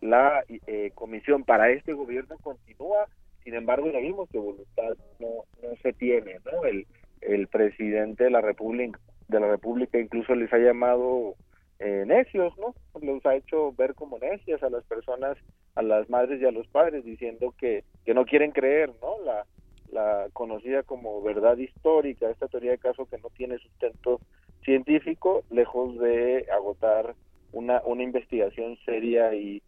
la 0.00 0.44
eh, 0.48 0.90
comisión 0.94 1.44
para 1.44 1.70
este 1.70 1.92
gobierno 1.92 2.36
continúa, 2.42 3.06
sin 3.46 3.54
embargo, 3.54 3.88
ya 3.92 4.00
vimos 4.00 4.28
que 4.28 4.38
voluntad 4.38 4.96
no, 5.20 5.44
no 5.62 5.76
se 5.80 5.92
tiene, 5.92 6.40
¿no? 6.44 6.64
El, 6.64 6.84
el 7.20 7.46
presidente 7.46 8.24
de 8.24 8.30
la 8.30 8.40
República, 8.40 8.98
de 9.28 9.38
la 9.38 9.46
República 9.46 10.00
incluso 10.00 10.34
les 10.34 10.52
ha 10.52 10.58
llamado 10.58 11.36
eh, 11.78 12.02
necios, 12.08 12.58
¿no? 12.58 12.74
Los 13.00 13.24
ha 13.24 13.36
hecho 13.36 13.70
ver 13.78 13.94
como 13.94 14.18
necias 14.18 14.64
a 14.64 14.68
las 14.68 14.82
personas, 14.86 15.38
a 15.76 15.82
las 15.82 16.10
madres 16.10 16.42
y 16.42 16.44
a 16.44 16.50
los 16.50 16.66
padres, 16.66 17.04
diciendo 17.04 17.54
que, 17.56 17.84
que 18.04 18.14
no 18.14 18.24
quieren 18.24 18.50
creer, 18.50 18.90
¿no? 19.00 19.24
La, 19.24 19.46
la 19.92 20.26
conocida 20.32 20.82
como 20.82 21.22
verdad 21.22 21.56
histórica, 21.56 22.28
esta 22.28 22.48
teoría 22.48 22.72
de 22.72 22.78
caso 22.78 23.06
que 23.06 23.18
no 23.18 23.30
tiene 23.30 23.58
sustento 23.58 24.20
científico, 24.64 25.44
lejos 25.50 25.96
de 26.00 26.46
agotar 26.52 27.14
una, 27.52 27.80
una 27.84 28.02
investigación 28.02 28.76
seria 28.84 29.32
y, 29.36 29.62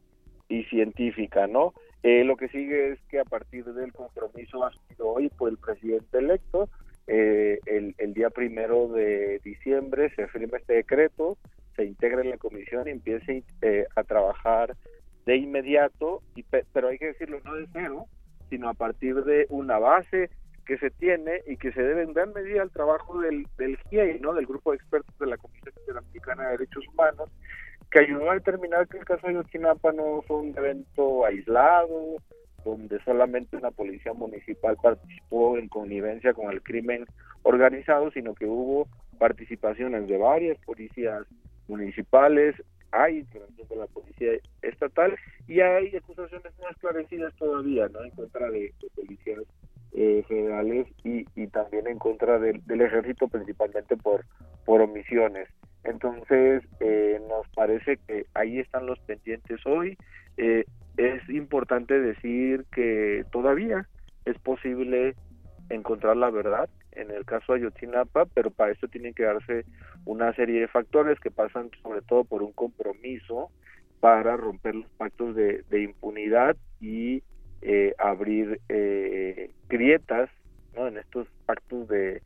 y 0.49 0.65
científica, 0.65 1.47
¿no? 1.47 1.75
Eh, 2.03 2.25
lo 2.25 2.37
que 2.37 2.49
sigue 2.49 2.93
es 2.93 3.01
que 3.09 3.19
a 3.19 3.25
partir 3.25 3.65
del 3.65 3.93
compromiso 3.93 4.65
asumido 4.65 5.09
hoy 5.09 5.29
por 5.31 5.51
el 5.51 5.59
presidente 5.59 6.19
electo, 6.19 6.69
eh, 7.07 7.59
el, 7.67 8.15
día 8.15 8.31
primero 8.31 8.89
de 8.89 9.41
diciembre 9.43 10.13
se 10.15 10.29
firma 10.29 10.59
este 10.59 10.75
decreto, 10.75 11.39
se 11.75 11.85
integra 11.85 12.21
en 12.21 12.31
la 12.31 12.39
comisión 12.39 12.87
y 12.87 12.91
empiece 12.91 13.45
eh, 13.63 13.87
a 13.97 14.05
trabajar 14.05 14.77
de 15.25 15.37
inmediato, 15.37 16.23
y, 16.35 16.45
pero 16.73 16.89
hay 16.89 16.99
que 16.99 17.07
decirlo 17.07 17.41
no 17.45 17.55
de 17.55 17.67
cero, 17.73 18.07
sino 18.51 18.69
a 18.69 18.75
partir 18.75 19.25
de 19.25 19.47
una 19.49 19.79
base 19.79 20.31
que 20.67 20.79
se 20.79 20.91
tiene 20.91 21.43
y 21.47 21.57
que 21.57 21.73
se 21.73 21.83
debe 21.83 22.03
en 22.03 22.13
gran 22.13 22.33
medida 22.33 22.63
al 22.63 22.71
trabajo 22.71 23.21
del, 23.21 23.47
del 23.57 23.79
GIEI, 23.89 24.21
¿no? 24.21 24.35
del 24.35 24.47
Grupo 24.47 24.71
de 24.71 24.77
Expertos 24.77 25.19
de 25.19 25.27
la 25.27 25.39
Comisión 25.39 25.73
Interamericana 25.81 26.45
de 26.45 26.51
Derechos 26.51 26.87
Humanos, 26.89 27.31
que 27.91 28.01
ayudó 28.01 28.31
a 28.31 28.35
determinar 28.35 28.87
que 28.89 28.99
el 28.99 29.05
caso 29.05 29.27
de 29.27 29.35
Ayotzinapa 29.35 29.93
no 29.93 30.23
fue 30.23 30.39
un 30.39 30.57
evento 30.57 31.25
aislado, 31.25 32.17
donde 32.65 33.03
solamente 33.05 33.57
una 33.57 33.71
policía 33.71 34.13
municipal 34.13 34.77
participó 34.83 35.57
en 35.57 35.69
connivencia 35.69 36.35
con 36.35 36.51
el 36.51 36.63
crimen 36.63 37.07
organizado, 37.43 38.11
sino 38.11 38.35
que 38.35 38.47
hubo 38.47 38.89
participaciones 39.19 40.07
de 40.07 40.19
varias 40.19 40.59
policías 40.65 41.25
municipales, 41.67 42.55
hay 42.91 43.19
intervención 43.19 43.69
de 43.69 43.77
la 43.77 43.87
policía 43.87 44.33
estatal 44.63 45.17
y 45.47 45.61
hay 45.61 45.95
acusaciones 45.97 46.53
no 46.61 46.69
esclarecidas 46.71 47.35
todavía, 47.37 47.89
¿no? 47.89 48.03
En 48.03 48.11
contra 48.11 48.51
de, 48.51 48.73
policías 48.95 49.41
eh, 49.93 50.25
federales 50.29 50.87
y, 51.05 51.25
y 51.35 51.47
también 51.49 51.87
en 51.87 51.99
contra 51.99 52.39
del, 52.39 52.65
del 52.67 52.81
ejército, 52.83 53.29
principalmente 53.29 53.97
por, 53.97 54.25
por 54.65 54.81
omisiones. 54.81 55.49
Entonces, 55.85 56.63
eh, 56.81 57.21
nos 57.29 57.49
parece 57.55 57.99
que 58.07 58.27
ahí 58.35 58.59
están 58.59 58.87
los 58.87 58.99
pendientes 59.01 59.65
hoy. 59.67 59.97
Eh, 60.37 60.65
es 60.97 61.29
importante 61.29 61.99
decir 61.99 62.65
que 62.73 63.25
todavía 63.31 63.89
es 64.25 64.39
posible 64.39 65.15
encontrar 65.71 66.17
la 66.17 66.31
verdad 66.31 66.69
en 66.93 67.11
el 67.11 67.25
caso 67.25 67.53
de 67.53 67.61
Ayotzinapa, 67.61 68.27
pero 68.27 68.51
para 68.51 68.73
esto 68.73 68.89
tienen 68.89 69.15
que 69.15 69.23
darse 69.23 69.65
una 70.05 70.35
serie 70.35 70.61
de 70.61 70.69
factores 70.69 71.21
que 71.21 71.31
pasan 71.31 71.71
sobre 71.83 72.03
todo 72.03 72.25
por 72.25 72.43
un 72.43 72.53
compromiso 72.53 73.51
para 74.01 74.37
romper 74.37 74.75
los 74.75 74.91
pactos 74.97 75.35
de 75.37 75.83
impunidad 75.83 76.57
y 76.81 77.23
eh, 77.63 77.95
abrir 77.99 78.61
eh, 78.69 79.51
grietas 79.69 80.31
¿no? 80.77 80.87
en 80.87 80.99
estos 80.99 81.27
pactos 81.47 81.89
de, 81.89 82.23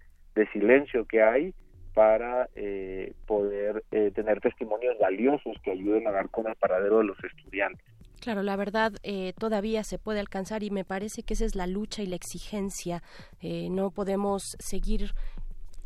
silencio 0.52 1.04
que 1.04 1.22
hay 1.22 1.54
para 1.94 2.48
eh, 2.56 3.12
poder 3.26 3.84
eh, 3.92 4.10
tener 4.14 4.40
testimonios 4.40 4.98
valiosos 4.98 5.56
que 5.62 5.70
ayuden 5.70 6.08
a 6.08 6.10
dar 6.10 6.30
con 6.30 6.48
el 6.48 6.56
paradero 6.56 6.98
de 6.98 7.04
los 7.04 7.16
estudiantes. 7.22 7.86
Claro, 8.22 8.44
la 8.44 8.54
verdad 8.54 8.92
eh, 9.02 9.32
todavía 9.36 9.82
se 9.82 9.98
puede 9.98 10.20
alcanzar 10.20 10.62
y 10.62 10.70
me 10.70 10.84
parece 10.84 11.24
que 11.24 11.34
esa 11.34 11.44
es 11.44 11.56
la 11.56 11.66
lucha 11.66 12.02
y 12.02 12.06
la 12.06 12.14
exigencia. 12.14 13.02
Eh, 13.40 13.66
no 13.68 13.90
podemos 13.90 14.56
seguir 14.60 15.10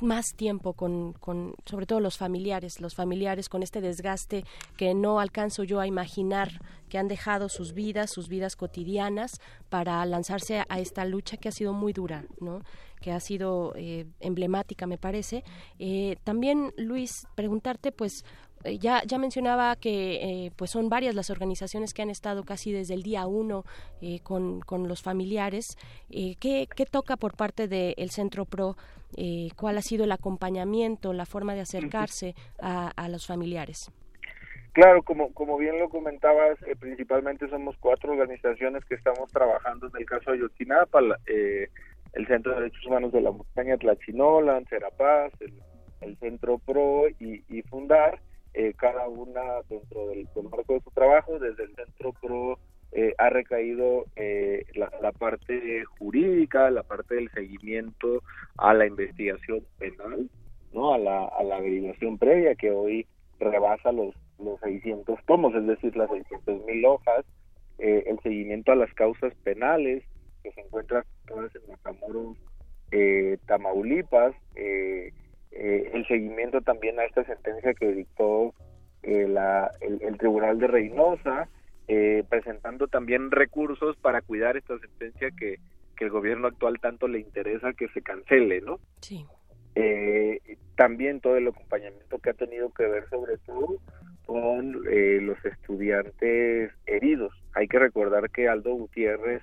más 0.00 0.34
tiempo 0.34 0.74
con, 0.74 1.12
con, 1.14 1.54
sobre 1.64 1.86
todo 1.86 2.00
los 2.00 2.18
familiares, 2.18 2.80
los 2.80 2.94
familiares 2.94 3.48
con 3.48 3.62
este 3.62 3.80
desgaste 3.80 4.44
que 4.76 4.94
no 4.94 5.20
alcanzo 5.20 5.64
yo 5.64 5.80
a 5.80 5.86
imaginar 5.86 6.60
que 6.88 6.98
han 6.98 7.08
dejado 7.08 7.48
sus 7.48 7.72
vidas, 7.72 8.10
sus 8.10 8.28
vidas 8.28 8.56
cotidianas 8.56 9.40
para 9.68 10.04
lanzarse 10.06 10.62
a 10.68 10.80
esta 10.80 11.04
lucha 11.04 11.36
que 11.36 11.48
ha 11.48 11.52
sido 11.52 11.72
muy 11.72 11.92
dura, 11.92 12.24
¿no? 12.40 12.62
que 13.00 13.12
ha 13.12 13.20
sido 13.20 13.72
eh, 13.76 14.06
emblemática, 14.20 14.86
me 14.86 14.98
parece. 14.98 15.44
Eh, 15.78 16.16
también, 16.24 16.72
Luis, 16.76 17.26
preguntarte, 17.34 17.92
pues, 17.92 18.24
ya, 18.64 19.02
ya 19.04 19.18
mencionaba 19.18 19.76
que 19.76 20.46
eh, 20.46 20.52
pues 20.56 20.70
son 20.70 20.88
varias 20.88 21.14
las 21.14 21.30
organizaciones 21.30 21.94
que 21.94 22.02
han 22.02 22.10
estado 22.10 22.44
casi 22.44 22.72
desde 22.72 22.94
el 22.94 23.02
día 23.02 23.26
uno 23.26 23.64
eh, 24.00 24.20
con, 24.20 24.60
con, 24.60 24.88
los 24.88 25.02
familiares. 25.02 25.76
¿qué, 26.08 26.68
¿qué, 26.74 26.86
toca 26.86 27.16
por 27.16 27.36
parte 27.36 27.68
del 27.68 28.10
Centro 28.10 28.44
PRO? 28.44 28.76
¿Cuál 29.56 29.78
ha 29.78 29.82
sido 29.82 30.04
el 30.04 30.12
acompañamiento, 30.12 31.12
la 31.12 31.26
forma 31.26 31.54
de 31.54 31.60
acercarse 31.60 32.34
a, 32.60 32.88
a 32.88 33.08
los 33.08 33.26
familiares? 33.26 33.90
Claro, 34.72 35.02
como, 35.02 35.32
como 35.32 35.56
bien 35.56 35.78
lo 35.78 35.88
comentabas, 35.88 36.58
principalmente 36.78 37.48
somos 37.48 37.76
cuatro 37.80 38.12
organizaciones 38.12 38.84
que 38.84 38.94
estamos 38.94 39.30
trabajando 39.32 39.86
en 39.86 39.96
el 39.96 40.06
caso 40.06 40.30
de 40.30 40.38
Ayotzinapa, 40.38 41.00
el 42.12 42.26
Centro 42.26 42.52
de 42.52 42.60
Derechos 42.60 42.86
Humanos 42.86 43.12
de 43.12 43.22
la 43.22 43.30
Montaña 43.30 43.76
Tlachinola, 43.78 44.60
Serapaz, 44.68 45.32
el, 45.40 45.54
el 46.02 46.16
Centro 46.18 46.58
PRO 46.58 47.08
y 47.18 47.62
Fundar 47.62 48.20
eh, 48.56 48.72
cada 48.76 49.06
una 49.08 49.42
dentro 49.68 50.08
del, 50.08 50.26
marco 50.50 50.74
de 50.74 50.80
su 50.80 50.90
trabajo. 50.90 51.38
Desde 51.38 51.64
el 51.64 51.74
Centro 51.74 52.12
PRO 52.20 52.58
eh, 52.92 53.14
ha 53.18 53.28
recaído 53.28 54.06
eh, 54.16 54.64
la, 54.74 54.90
la, 55.02 55.12
parte 55.12 55.84
jurídica, 55.98 56.70
la 56.70 56.82
parte 56.82 57.16
del 57.16 57.30
seguimiento 57.30 58.22
a 58.56 58.72
la 58.72 58.86
investigación 58.86 59.62
penal, 59.78 60.30
no 60.72 60.94
a 60.94 60.98
la, 60.98 61.26
a 61.26 61.42
la 61.42 61.56
averiguación 61.56 62.18
previa 62.18 62.54
que 62.54 62.70
hoy 62.70 63.06
rebasa 63.38 63.92
los, 63.92 64.14
los 64.38 64.58
600 64.60 65.18
tomos, 65.26 65.54
es 65.54 65.66
decir, 65.66 65.96
las 65.96 66.10
600 66.10 66.64
mil 66.64 66.84
hojas, 66.86 67.24
eh, 67.78 68.04
el 68.06 68.18
seguimiento 68.20 68.72
a 68.72 68.76
las 68.76 68.92
causas 68.94 69.34
penales 69.44 70.02
que 70.42 70.52
se 70.52 70.60
encuentran 70.62 71.04
todas 71.26 71.54
en 71.54 71.62
Matamoros, 71.68 72.38
eh, 72.92 73.38
Tamaulipas, 73.46 74.34
eh, 74.54 75.12
eh, 75.58 75.90
el 75.94 76.06
seguimiento 76.06 76.60
también 76.60 76.98
a 76.98 77.04
esta 77.04 77.24
sentencia 77.24 77.74
que 77.74 77.92
dictó 77.92 78.54
eh, 79.02 79.26
la, 79.28 79.70
el, 79.80 80.02
el, 80.02 80.18
Tribunal 80.18 80.58
de 80.58 80.66
Reynosa, 80.66 81.48
eh, 81.88 82.24
presentando 82.28 82.88
también 82.88 83.30
recursos 83.30 83.96
para 83.96 84.22
cuidar 84.22 84.56
esta 84.56 84.78
sentencia 84.78 85.30
que, 85.30 85.58
que 85.96 86.04
el 86.04 86.10
gobierno 86.10 86.48
actual 86.48 86.78
tanto 86.80 87.08
le 87.08 87.20
interesa 87.20 87.72
que 87.72 87.88
se 87.88 88.02
cancele, 88.02 88.60
¿no? 88.60 88.78
Sí. 89.00 89.24
Eh, 89.74 90.40
también 90.74 91.20
todo 91.20 91.36
el 91.36 91.48
acompañamiento 91.48 92.18
que 92.18 92.30
ha 92.30 92.34
tenido 92.34 92.70
que 92.72 92.86
ver 92.86 93.08
sobre 93.08 93.36
todo 93.38 93.78
con 94.24 94.82
eh, 94.90 95.20
los 95.20 95.42
estudiantes 95.44 96.72
heridos. 96.86 97.32
Hay 97.54 97.68
que 97.68 97.78
recordar 97.78 98.30
que 98.30 98.48
Aldo 98.48 98.74
Gutiérrez 98.74 99.42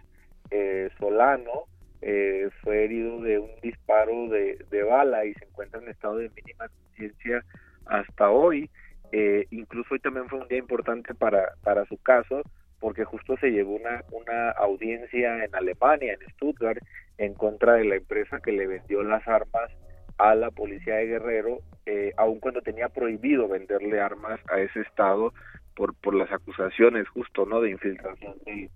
eh, 0.52 0.90
Solano 1.00 1.66
eh, 2.06 2.50
fue 2.62 2.84
herido 2.84 3.22
de 3.22 3.40
un 3.40 3.52
disparo 3.62 4.28
de, 4.28 4.58
de, 4.70 4.84
bala 4.84 5.26
y 5.26 5.34
se 5.36 5.46
encuentra 5.46 5.82
en 5.82 5.88
estado 5.88 6.18
de 6.18 6.30
mínima 6.30 6.68
conciencia 6.68 7.46
hasta 7.86 8.30
hoy. 8.30 8.70
Eh, 9.12 9.46
incluso 9.52 9.94
hoy 9.94 10.00
también 10.00 10.28
fue 10.28 10.40
un 10.40 10.48
día 10.48 10.58
importante 10.58 11.14
para, 11.14 11.54
para 11.64 11.86
su 11.86 11.98
caso 11.98 12.42
porque 12.80 13.06
justo 13.06 13.38
se 13.38 13.52
llevó 13.52 13.76
una, 13.76 14.04
una 14.12 14.52
audiencia 14.52 15.46
en 15.46 15.56
Alemania, 15.56 16.18
en 16.20 16.30
Stuttgart, 16.32 16.80
en 17.18 17.34
contra 17.34 17.76
de 17.76 17.86
la 17.86 17.96
empresa 17.96 18.42
que 18.44 18.52
le 18.52 18.68
vendió 18.68 19.04
las 19.04 19.26
armas 19.26 19.72
a 20.18 20.36
la 20.36 20.52
policía 20.52 20.96
de 20.96 21.08
Guerrero, 21.08 21.60
eh, 21.86 22.12
aun 22.18 22.42
cuando 22.42 22.62
tenía 22.62 22.90
prohibido 22.90 23.48
venderle 23.48 24.02
armas 24.02 24.42
a 24.52 24.60
ese 24.60 24.82
estado 24.82 25.34
por, 25.76 25.96
por 25.96 26.14
las 26.14 26.30
acusaciones 26.34 27.08
justo 27.08 27.46
no 27.46 27.62
de 27.62 27.72
infiltración 27.72 28.36
de, 28.46 28.70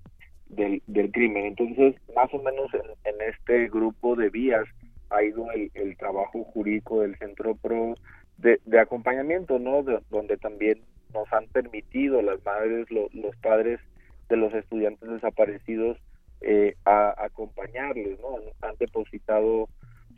del, 0.50 0.82
del 0.88 1.12
crimen. 1.12 1.46
Entonces, 1.46 1.96
más 2.16 2.34
o 2.34 2.42
menos 2.42 2.68
en, 2.74 3.16
este 3.28 3.68
grupo 3.70 4.16
de 4.16 4.30
vías 4.30 4.66
ha 5.10 5.24
ido 5.24 5.52
el, 5.52 5.72
el 5.74 5.98
trabajo 5.98 6.44
jurídico 6.46 7.02
del 7.02 7.18
Centro 7.18 7.56
PRO 7.56 7.96
de, 8.38 8.60
de 8.66 8.80
acompañamiento, 8.80 9.60
¿no? 9.60 9.84
De, 9.84 10.00
donde 10.10 10.38
también 10.38 10.82
nos 11.14 11.32
han 11.34 11.48
permitido 11.48 12.22
las 12.22 12.44
madres, 12.46 12.90
lo, 12.92 13.08
los 13.14 13.36
padres 13.38 13.80
de 14.30 14.38
los 14.38 14.54
estudiantes 14.54 15.10
desaparecidos 15.10 15.98
eh, 16.42 16.76
a, 16.86 17.16
acompañarles, 17.24 18.20
¿no? 18.20 18.36
Han, 18.62 18.76
depositado 18.78 19.70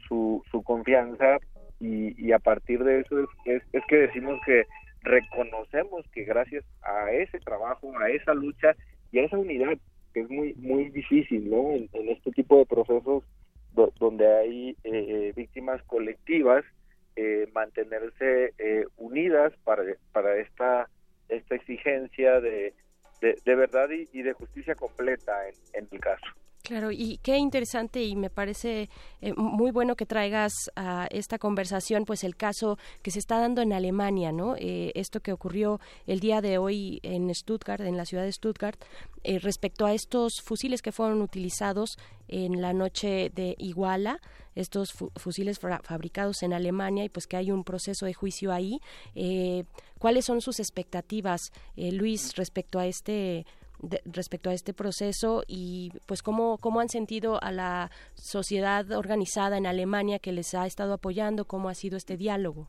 su, 0.07 0.43
su 0.51 0.64
confianza 0.64 1.38
y, 1.80 2.14
y 2.23 2.31
a 2.31 2.39
partir 2.39 2.84
de 2.84 3.01
eso 3.01 3.19
es, 3.19 3.30
es, 3.45 3.64
es 3.72 3.84
que 3.88 3.95
decimos 3.97 4.39
que 4.45 4.65
reconocemos 5.01 6.06
que 6.11 6.23
gracias 6.23 6.65
a 6.81 7.11
ese 7.11 7.39
trabajo, 7.39 7.97
a 7.99 8.10
esa 8.10 8.34
lucha 8.34 8.76
y 9.11 9.19
a 9.19 9.23
esa 9.23 9.38
unidad 9.38 9.77
que 10.14 10.22
es 10.22 10.30
muy 10.30 10.53
muy 10.56 10.90
difícil, 10.90 11.49
¿no? 11.49 11.72
En, 11.72 12.10
este 12.10 12.31
tipo 12.31 12.57
de 12.57 12.65
procesos 12.65 13.23
do- 13.72 13.94
donde 13.99 14.27
hay 14.27 14.77
eh, 14.84 15.34
víctimas 15.36 15.81
colectivas, 15.84 16.65
eh, 17.15 17.48
mantenerse 17.53 18.53
eh, 18.57 18.86
unidas 18.98 19.53
para 19.64 19.84
para 20.11 20.38
esta 20.38 20.90
esta 21.27 21.56
exigencia 21.56 22.41
de 22.41 22.73
de, 23.22 23.56
verdad 23.56 23.90
y, 23.90 24.22
de 24.22 24.34
justicia 24.34 24.76
completa 24.76 25.34
en 25.73 25.88
el 25.91 25.99
caso. 25.99 26.26
Claro, 26.70 26.91
y 26.91 27.18
qué 27.24 27.36
interesante 27.38 28.04
y 28.04 28.16
me 28.16 28.30
parece 28.30 28.91
eh, 29.22 29.34
muy 29.34 29.72
bueno 29.72 29.96
que 29.96 30.06
traigas 30.06 30.54
a 30.76 31.08
esta 31.10 31.40
conversación, 31.40 32.06
pues 32.06 32.24
el 32.24 32.36
caso 32.36 32.78
que 33.02 33.10
se 33.10 33.18
está 33.18 33.40
dando 33.40 33.64
en 33.64 33.74
Alemania, 33.74 34.32
¿no? 34.32 34.56
Eh, 34.56 34.91
esto 34.94 35.20
que 35.20 35.34
ocurrió 35.34 35.80
el 36.06 36.20
día 36.20 36.41
de 36.41 36.60
hoy 36.60 37.00
en 37.02 37.34
Stuttgart, 37.34 37.82
en 37.82 37.98
la 37.98 38.06
ciudad 38.06 38.24
de 38.24 38.32
Stuttgart, 38.32 38.80
eh, 39.24 39.40
respecto 39.40 39.88
a 39.88 39.94
estos 39.96 40.41
fusiles 40.44 40.84
que 40.84 40.91
fueron 40.91 41.24
utilizados 41.24 41.98
en 42.28 42.62
la 42.62 42.72
noche 42.72 43.32
de 43.34 43.56
Iguala, 43.58 44.20
estos 44.54 44.94
fu- 44.94 45.12
fusiles 45.16 45.58
fabricados 45.58 46.44
en 46.44 46.54
Alemania 46.54 47.04
y 47.04 47.10
pues 47.10 47.26
que 47.26 47.38
hay 47.38 47.50
un 47.50 47.64
proceso 47.64 48.06
de 48.06 48.14
juicio 48.14 48.52
ahí. 48.54 48.80
Eh, 49.16 49.64
¿Cuáles 49.98 50.26
son 50.26 50.40
sus 50.41 50.60
expectativas, 50.60 51.52
Luis, 51.76 52.36
respecto 52.36 52.78
a 52.78 52.86
este 52.86 53.48
de- 53.81 54.01
respecto 54.06 54.49
a 54.49 54.53
este 54.53 54.73
proceso 54.73 55.43
y 55.47 55.91
pues 56.06 56.22
cómo, 56.22 56.57
cómo 56.57 56.80
han 56.80 56.89
sentido 56.89 57.41
a 57.43 57.51
la 57.51 57.91
sociedad 58.15 58.91
organizada 58.91 59.57
en 59.57 59.65
Alemania 59.65 60.19
que 60.19 60.31
les 60.31 60.53
ha 60.53 60.65
estado 60.65 60.93
apoyando, 60.93 61.45
cómo 61.45 61.69
ha 61.69 61.76
sido 61.76 61.97
este 61.97 62.18
diálogo. 62.18 62.68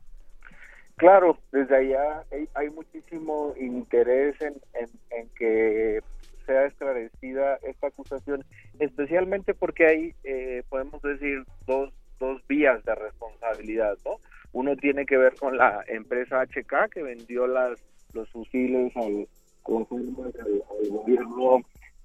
Claro, 0.96 1.38
desde 1.50 1.76
allá 1.76 2.24
hay, 2.54 2.68
muchísimo 2.70 3.54
interés 3.58 4.38
en, 4.42 4.54
en, 4.74 4.88
en 5.10 5.28
que 5.30 6.00
sea 6.44 6.66
esclarecida 6.66 7.58
esta 7.62 7.86
acusación, 7.86 8.44
especialmente 8.78 9.54
porque 9.54 9.86
hay, 9.86 10.14
eh, 10.24 10.62
podemos 10.68 11.00
decir, 11.00 11.44
dos, 11.66 11.90
dos 12.18 12.46
vías 12.48 12.84
de 12.84 12.94
responsabilidad, 12.94 13.96
¿no? 14.04 14.16
Uno 14.52 14.76
tiene 14.76 15.06
que 15.06 15.16
ver 15.16 15.36
con 15.36 15.56
la 15.56 15.82
empresa 15.86 16.42
HK 16.42 16.90
que 16.92 17.02
vendió 17.02 17.46
las 17.46 17.80
los 18.12 18.28
fusiles 18.30 18.94
al, 18.96 19.28
al, 19.66 20.62
al 20.70 20.88
gobierno 20.88 21.62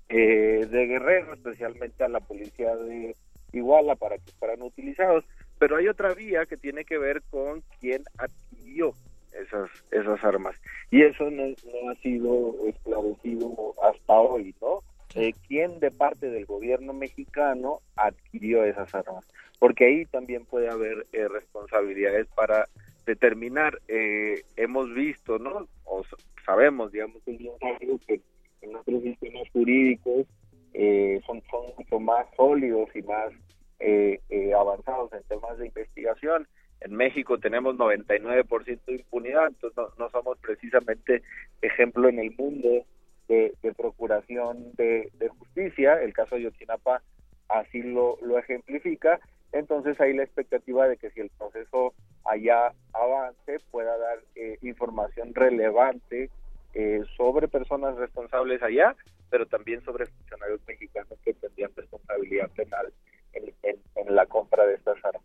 eh, 0.09 0.67
de 0.69 0.87
Guerrero, 0.87 1.33
especialmente 1.33 2.03
a 2.03 2.09
la 2.09 2.19
policía 2.19 2.75
de 2.75 3.15
Iguala 3.53 3.95
para 3.95 4.17
que 4.17 4.31
fueran 4.39 4.61
utilizados. 4.61 5.25
Pero 5.57 5.77
hay 5.77 5.87
otra 5.87 6.13
vía 6.13 6.45
que 6.45 6.57
tiene 6.57 6.85
que 6.85 6.97
ver 6.97 7.21
con 7.29 7.63
quién 7.79 8.03
adquirió 8.17 8.93
esas 9.31 9.69
esas 9.91 10.23
armas 10.23 10.55
y 10.91 11.01
eso 11.01 11.29
no, 11.29 11.43
no 11.47 11.89
ha 11.89 11.95
sido 11.95 12.55
esclarecido 12.67 13.73
hasta 13.83 14.13
hoy, 14.13 14.55
¿no? 14.61 14.81
Eh, 15.15 15.33
¿Quién 15.47 15.79
de 15.79 15.91
parte 15.91 16.29
del 16.29 16.45
gobierno 16.45 16.93
mexicano 16.93 17.79
adquirió 17.95 18.65
esas 18.65 18.93
armas? 18.93 19.25
Porque 19.59 19.85
ahí 19.85 20.05
también 20.05 20.45
puede 20.45 20.69
haber 20.69 21.05
eh, 21.13 21.27
responsabilidades 21.29 22.27
para 22.35 22.67
determinar. 23.05 23.79
Eh, 23.87 24.43
hemos 24.55 24.93
visto, 24.93 25.39
¿no? 25.39 25.67
O 25.85 26.03
sabemos, 26.45 26.91
digamos, 26.91 27.21
que 27.23 28.21
en 28.61 28.71
nuestros 28.71 29.01
sistemas 29.03 29.49
jurídicos 29.51 30.27
eh, 30.73 31.21
son, 31.25 31.41
mucho 31.77 31.99
más 31.99 32.27
sólidos 32.35 32.89
y 32.95 33.01
más 33.03 33.31
eh, 33.79 34.19
eh, 34.29 34.53
avanzados 34.53 35.13
en 35.13 35.23
temas 35.23 35.57
de 35.57 35.67
investigación. 35.67 36.47
En 36.81 36.93
México 36.95 37.39
tenemos 37.39 37.77
99% 37.77 38.79
de 38.85 38.93
impunidad, 38.93 39.47
entonces 39.47 39.83
no, 39.97 40.09
somos 40.09 40.37
precisamente 40.39 41.23
ejemplo 41.61 42.09
en 42.09 42.19
el 42.19 42.35
mundo 42.37 42.85
de, 43.29 43.53
procuración 43.77 44.73
de, 44.75 45.09
justicia. 45.39 46.01
El 46.01 46.13
caso 46.13 46.35
de 46.35 46.43
Yotzinapa 46.43 47.01
así 47.47 47.81
lo, 47.81 48.17
lo 48.21 48.37
ejemplifica. 48.37 49.19
Entonces 49.51 49.99
hay 50.01 50.13
la 50.13 50.23
expectativa 50.23 50.87
de 50.87 50.97
que 50.97 51.09
si 51.11 51.21
el 51.21 51.29
proceso 51.29 51.93
allá 52.25 52.73
avance 52.93 53.59
pueda 53.71 53.97
dar 53.97 54.19
eh, 54.35 54.57
información 54.61 55.33
relevante 55.33 56.29
eh, 56.73 57.01
sobre 57.15 57.47
personas 57.47 57.95
responsables 57.95 58.61
allá, 58.61 58.95
pero 59.29 59.45
también 59.45 59.81
sobre 59.83 60.05
funcionarios 60.07 60.59
mexicanos 60.67 61.17
que 61.23 61.33
tendrían 61.33 61.71
responsabilidad 61.75 62.49
penal 62.51 62.91
en, 63.33 63.53
en- 63.63 63.81
en 63.95 64.15
la 64.15 64.25
compra 64.25 64.65
de 64.65 64.75
estas 64.75 64.97
armas. 65.05 65.23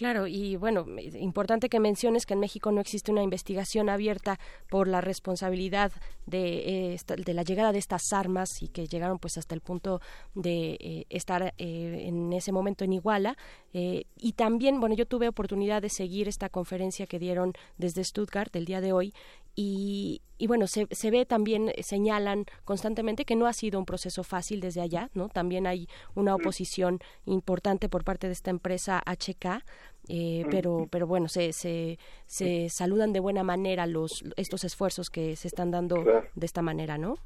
Claro, 0.00 0.26
y 0.26 0.56
bueno, 0.56 0.86
importante 1.12 1.68
que 1.68 1.78
menciones 1.78 2.24
que 2.24 2.32
en 2.32 2.40
México 2.40 2.72
no 2.72 2.80
existe 2.80 3.12
una 3.12 3.22
investigación 3.22 3.90
abierta 3.90 4.40
por 4.70 4.88
la 4.88 5.02
responsabilidad 5.02 5.92
de, 6.24 6.94
eh, 6.94 7.34
la 7.34 7.42
llegada 7.42 7.70
de 7.70 7.80
estas 7.80 8.10
armas 8.14 8.62
y 8.62 8.68
que 8.68 8.86
llegaron 8.86 9.18
pues 9.18 9.36
hasta 9.36 9.54
el 9.54 9.60
punto 9.60 10.00
de 10.34 10.78
eh, 10.80 11.06
estar 11.10 11.52
eh, 11.58 12.04
en 12.06 12.32
ese 12.32 12.50
momento 12.50 12.82
en 12.82 12.94
Iguala. 12.94 13.36
Eh, 13.74 14.04
y 14.16 14.32
también, 14.32 14.80
bueno, 14.80 14.94
yo 14.94 15.04
tuve 15.04 15.28
oportunidad 15.28 15.82
de 15.82 15.90
seguir 15.90 16.28
esta 16.28 16.48
conferencia 16.48 17.06
que 17.06 17.18
dieron 17.18 17.52
desde 17.76 18.02
Stuttgart 18.02 18.56
el 18.56 18.64
día 18.64 18.80
de 18.80 18.94
hoy 18.94 19.12
y, 19.54 20.22
y 20.38 20.46
bueno, 20.46 20.66
se, 20.66 20.86
se 20.90 21.10
ve 21.10 21.26
también, 21.26 21.68
eh, 21.74 21.82
señalan 21.82 22.44
constantemente 22.64 23.24
que 23.24 23.36
no 23.36 23.46
ha 23.46 23.52
sido 23.52 23.78
un 23.78 23.84
proceso 23.86 24.22
fácil 24.24 24.60
desde 24.60 24.80
allá, 24.80 25.10
¿no? 25.14 25.28
También 25.28 25.66
hay 25.66 25.86
una 26.14 26.34
oposición 26.34 26.98
importante 27.26 27.88
por 27.88 28.04
parte 28.04 28.26
de 28.26 28.32
esta 28.32 28.50
empresa 28.50 29.02
HK, 29.06 29.62
eh, 30.08 30.44
pero, 30.50 30.86
pero 30.90 31.06
bueno, 31.06 31.28
se, 31.28 31.52
se, 31.52 31.98
se 32.26 32.68
saludan 32.70 33.12
de 33.12 33.20
buena 33.20 33.42
manera 33.42 33.86
los 33.86 34.24
estos 34.36 34.64
esfuerzos 34.64 35.10
que 35.10 35.36
se 35.36 35.48
están 35.48 35.70
dando 35.70 36.02
Claro. 36.02 36.26
de 36.34 36.46
esta 36.46 36.62
manera, 36.62 36.96
¿no? 36.98 37.16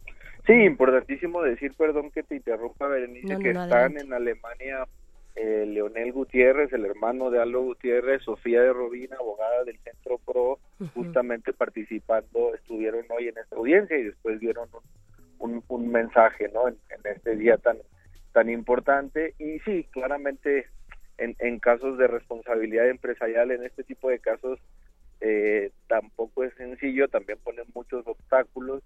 Sí, 0.47 0.53
importantísimo 0.53 1.41
decir, 1.43 1.73
perdón 1.79 2.11
que 2.11 2.23
te 2.23 2.37
interrumpa, 2.37 2.87
Berenice, 2.89 3.27
No, 3.29 3.35
no, 3.35 3.41
que 3.41 3.53
no, 3.55 3.65
están 3.65 3.79
adelante. 3.79 4.05
en 4.05 4.13
Alemania 4.13 4.87
eh, 5.37 5.65
Leonel 5.67 6.13
Gutiérrez, 6.13 6.73
el 6.73 6.85
hermano 6.85 7.31
de 7.31 7.41
Aldo 7.41 7.63
Gutiérrez, 7.63 8.23
Sofía 8.23 8.63
de 8.63 8.73
Robina, 8.73 9.17
abogada 9.19 9.65
del 9.65 9.79
Centro 9.81 10.19
PRO, 10.19 10.59
justamente 10.95 11.53
participando, 11.53 12.55
estuvieron 12.55 13.05
hoy 13.11 13.29
en 13.29 13.39
esta 13.39 13.57
audiencia 13.57 13.99
y 13.99 14.05
después 14.05 14.39
dieron 14.39 14.69
un, 15.39 15.55
un, 15.55 15.65
un 15.69 15.89
mensaje, 15.91 16.49
¿no? 16.53 16.69
En, 16.69 16.77
en 16.91 17.13
este 17.13 17.37
día 17.37 17.57
tan 17.59 17.79
tan 18.35 18.51
importante 18.51 19.35
y 19.39 19.61
sí, 19.61 19.87
claramente 19.93 20.67
en, 21.19 21.37
en 21.39 21.61
casos 21.61 21.97
de 21.99 22.09
responsabilidad 22.09 22.89
empresarial, 22.89 23.53
en 23.53 23.65
este 23.65 23.85
tipo 23.85 24.11
de 24.11 24.19
casos 24.19 24.59
eh, 25.21 25.71
tampoco 25.87 26.43
es 26.43 26.53
sencillo, 26.55 27.07
también 27.09 27.39
ponen 27.45 27.65
muchos 27.73 28.05
obstáculos 28.07 28.83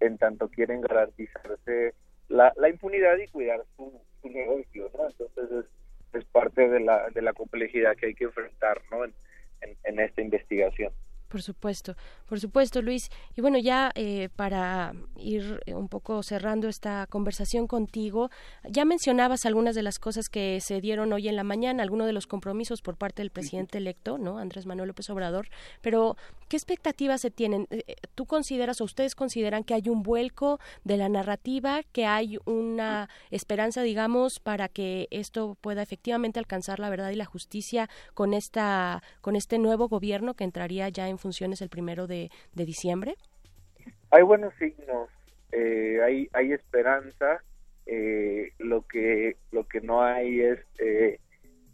en 0.00 0.18
tanto 0.18 0.48
quieren 0.48 0.82
garantizarse 0.82 1.94
la, 2.28 2.52
la 2.56 2.68
impunidad 2.68 3.16
y 3.16 3.28
cuidar 3.28 3.64
su, 3.74 3.90
Entonces 4.24 5.66
es, 6.12 6.20
es 6.20 6.24
parte 6.26 6.68
de 6.68 6.80
la, 6.80 7.10
de 7.10 7.22
la 7.22 7.32
complejidad 7.32 7.96
que 7.96 8.06
hay 8.06 8.14
que 8.14 8.24
enfrentar, 8.24 8.80
¿no? 8.90 9.04
En, 9.04 9.14
en, 9.60 9.76
en 9.84 10.00
esta 10.00 10.20
investigación. 10.22 10.92
Por 11.34 11.42
supuesto, 11.42 11.96
por 12.28 12.38
supuesto, 12.38 12.80
Luis. 12.80 13.10
Y 13.34 13.40
bueno, 13.40 13.58
ya 13.58 13.90
eh, 13.96 14.28
para 14.36 14.94
ir 15.16 15.60
eh, 15.66 15.74
un 15.74 15.88
poco 15.88 16.22
cerrando 16.22 16.68
esta 16.68 17.08
conversación 17.08 17.66
contigo, 17.66 18.30
ya 18.62 18.84
mencionabas 18.84 19.44
algunas 19.44 19.74
de 19.74 19.82
las 19.82 19.98
cosas 19.98 20.28
que 20.28 20.60
se 20.60 20.80
dieron 20.80 21.12
hoy 21.12 21.26
en 21.26 21.34
la 21.34 21.42
mañana, 21.42 21.82
algunos 21.82 22.06
de 22.06 22.12
los 22.12 22.28
compromisos 22.28 22.82
por 22.82 22.96
parte 22.96 23.20
del 23.20 23.30
presidente 23.30 23.78
electo, 23.78 24.16
¿no? 24.16 24.38
Andrés 24.38 24.64
Manuel 24.64 24.86
López 24.86 25.10
Obrador. 25.10 25.48
Pero, 25.80 26.16
¿qué 26.48 26.56
expectativas 26.56 27.20
se 27.20 27.32
tienen? 27.32 27.66
Eh, 27.70 27.82
eh, 27.88 27.96
¿Tú 28.14 28.26
consideras 28.26 28.80
o 28.80 28.84
ustedes 28.84 29.16
consideran 29.16 29.64
que 29.64 29.74
hay 29.74 29.88
un 29.88 30.04
vuelco 30.04 30.60
de 30.84 30.98
la 30.98 31.08
narrativa, 31.08 31.82
que 31.90 32.06
hay 32.06 32.38
una 32.44 33.08
esperanza, 33.32 33.82
digamos, 33.82 34.38
para 34.38 34.68
que 34.68 35.08
esto 35.10 35.56
pueda 35.60 35.82
efectivamente 35.82 36.38
alcanzar 36.38 36.78
la 36.78 36.90
verdad 36.90 37.10
y 37.10 37.16
la 37.16 37.24
justicia 37.24 37.90
con 38.14 38.34
esta, 38.34 39.02
con 39.20 39.34
este 39.34 39.58
nuevo 39.58 39.88
gobierno 39.88 40.34
que 40.34 40.44
entraría 40.44 40.88
ya 40.90 41.08
en 41.08 41.18
funciones 41.24 41.62
el 41.62 41.70
primero 41.70 42.06
de, 42.06 42.30
de 42.52 42.64
diciembre? 42.66 43.14
Hay 44.10 44.22
buenos 44.22 44.52
signos, 44.58 45.08
eh, 45.52 45.98
hay, 46.04 46.28
hay 46.34 46.52
esperanza, 46.52 47.42
eh, 47.86 48.52
lo 48.58 48.82
que 48.82 49.36
lo 49.52 49.64
que 49.64 49.80
no 49.80 50.02
hay 50.02 50.40
es 50.40 50.58
eh, 50.78 51.18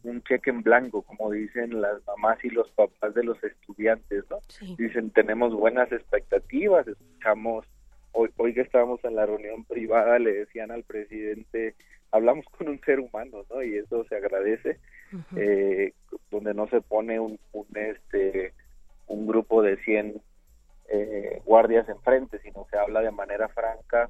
un 0.04 0.22
cheque 0.22 0.50
en 0.50 0.62
blanco, 0.62 1.02
como 1.02 1.32
dicen 1.32 1.80
las 1.80 2.04
mamás 2.06 2.38
y 2.44 2.50
los 2.50 2.70
papás 2.70 3.12
de 3.14 3.24
los 3.24 3.42
estudiantes, 3.42 4.24
¿no? 4.30 4.38
Dicen, 4.78 5.10
tenemos 5.10 5.52
buenas 5.52 5.90
expectativas, 5.90 6.86
escuchamos, 6.86 7.66
hoy, 8.12 8.30
hoy 8.36 8.54
que 8.54 8.62
estábamos 8.62 9.04
en 9.04 9.16
la 9.16 9.26
reunión 9.26 9.64
privada, 9.64 10.18
le 10.18 10.32
decían 10.32 10.70
al 10.70 10.84
presidente, 10.84 11.74
hablamos 12.12 12.46
con 12.46 12.68
un 12.68 12.80
ser 12.82 13.00
humano, 13.00 13.44
¿no? 13.50 13.62
Y 13.62 13.76
eso 13.76 14.04
se 14.04 14.16
agradece, 14.16 14.78
eh, 15.36 15.92
donde 16.30 16.54
no 16.54 16.68
se 16.68 16.80
pone 16.80 17.18
un, 17.18 17.38
un, 17.52 17.66
este 17.74 18.54
un 19.10 19.26
grupo 19.26 19.60
de 19.62 19.76
100 19.78 20.22
eh, 20.88 21.42
guardias 21.44 21.88
enfrente, 21.88 22.38
sino 22.40 22.66
se 22.70 22.78
habla 22.78 23.00
de 23.00 23.10
manera 23.10 23.48
franca 23.48 24.08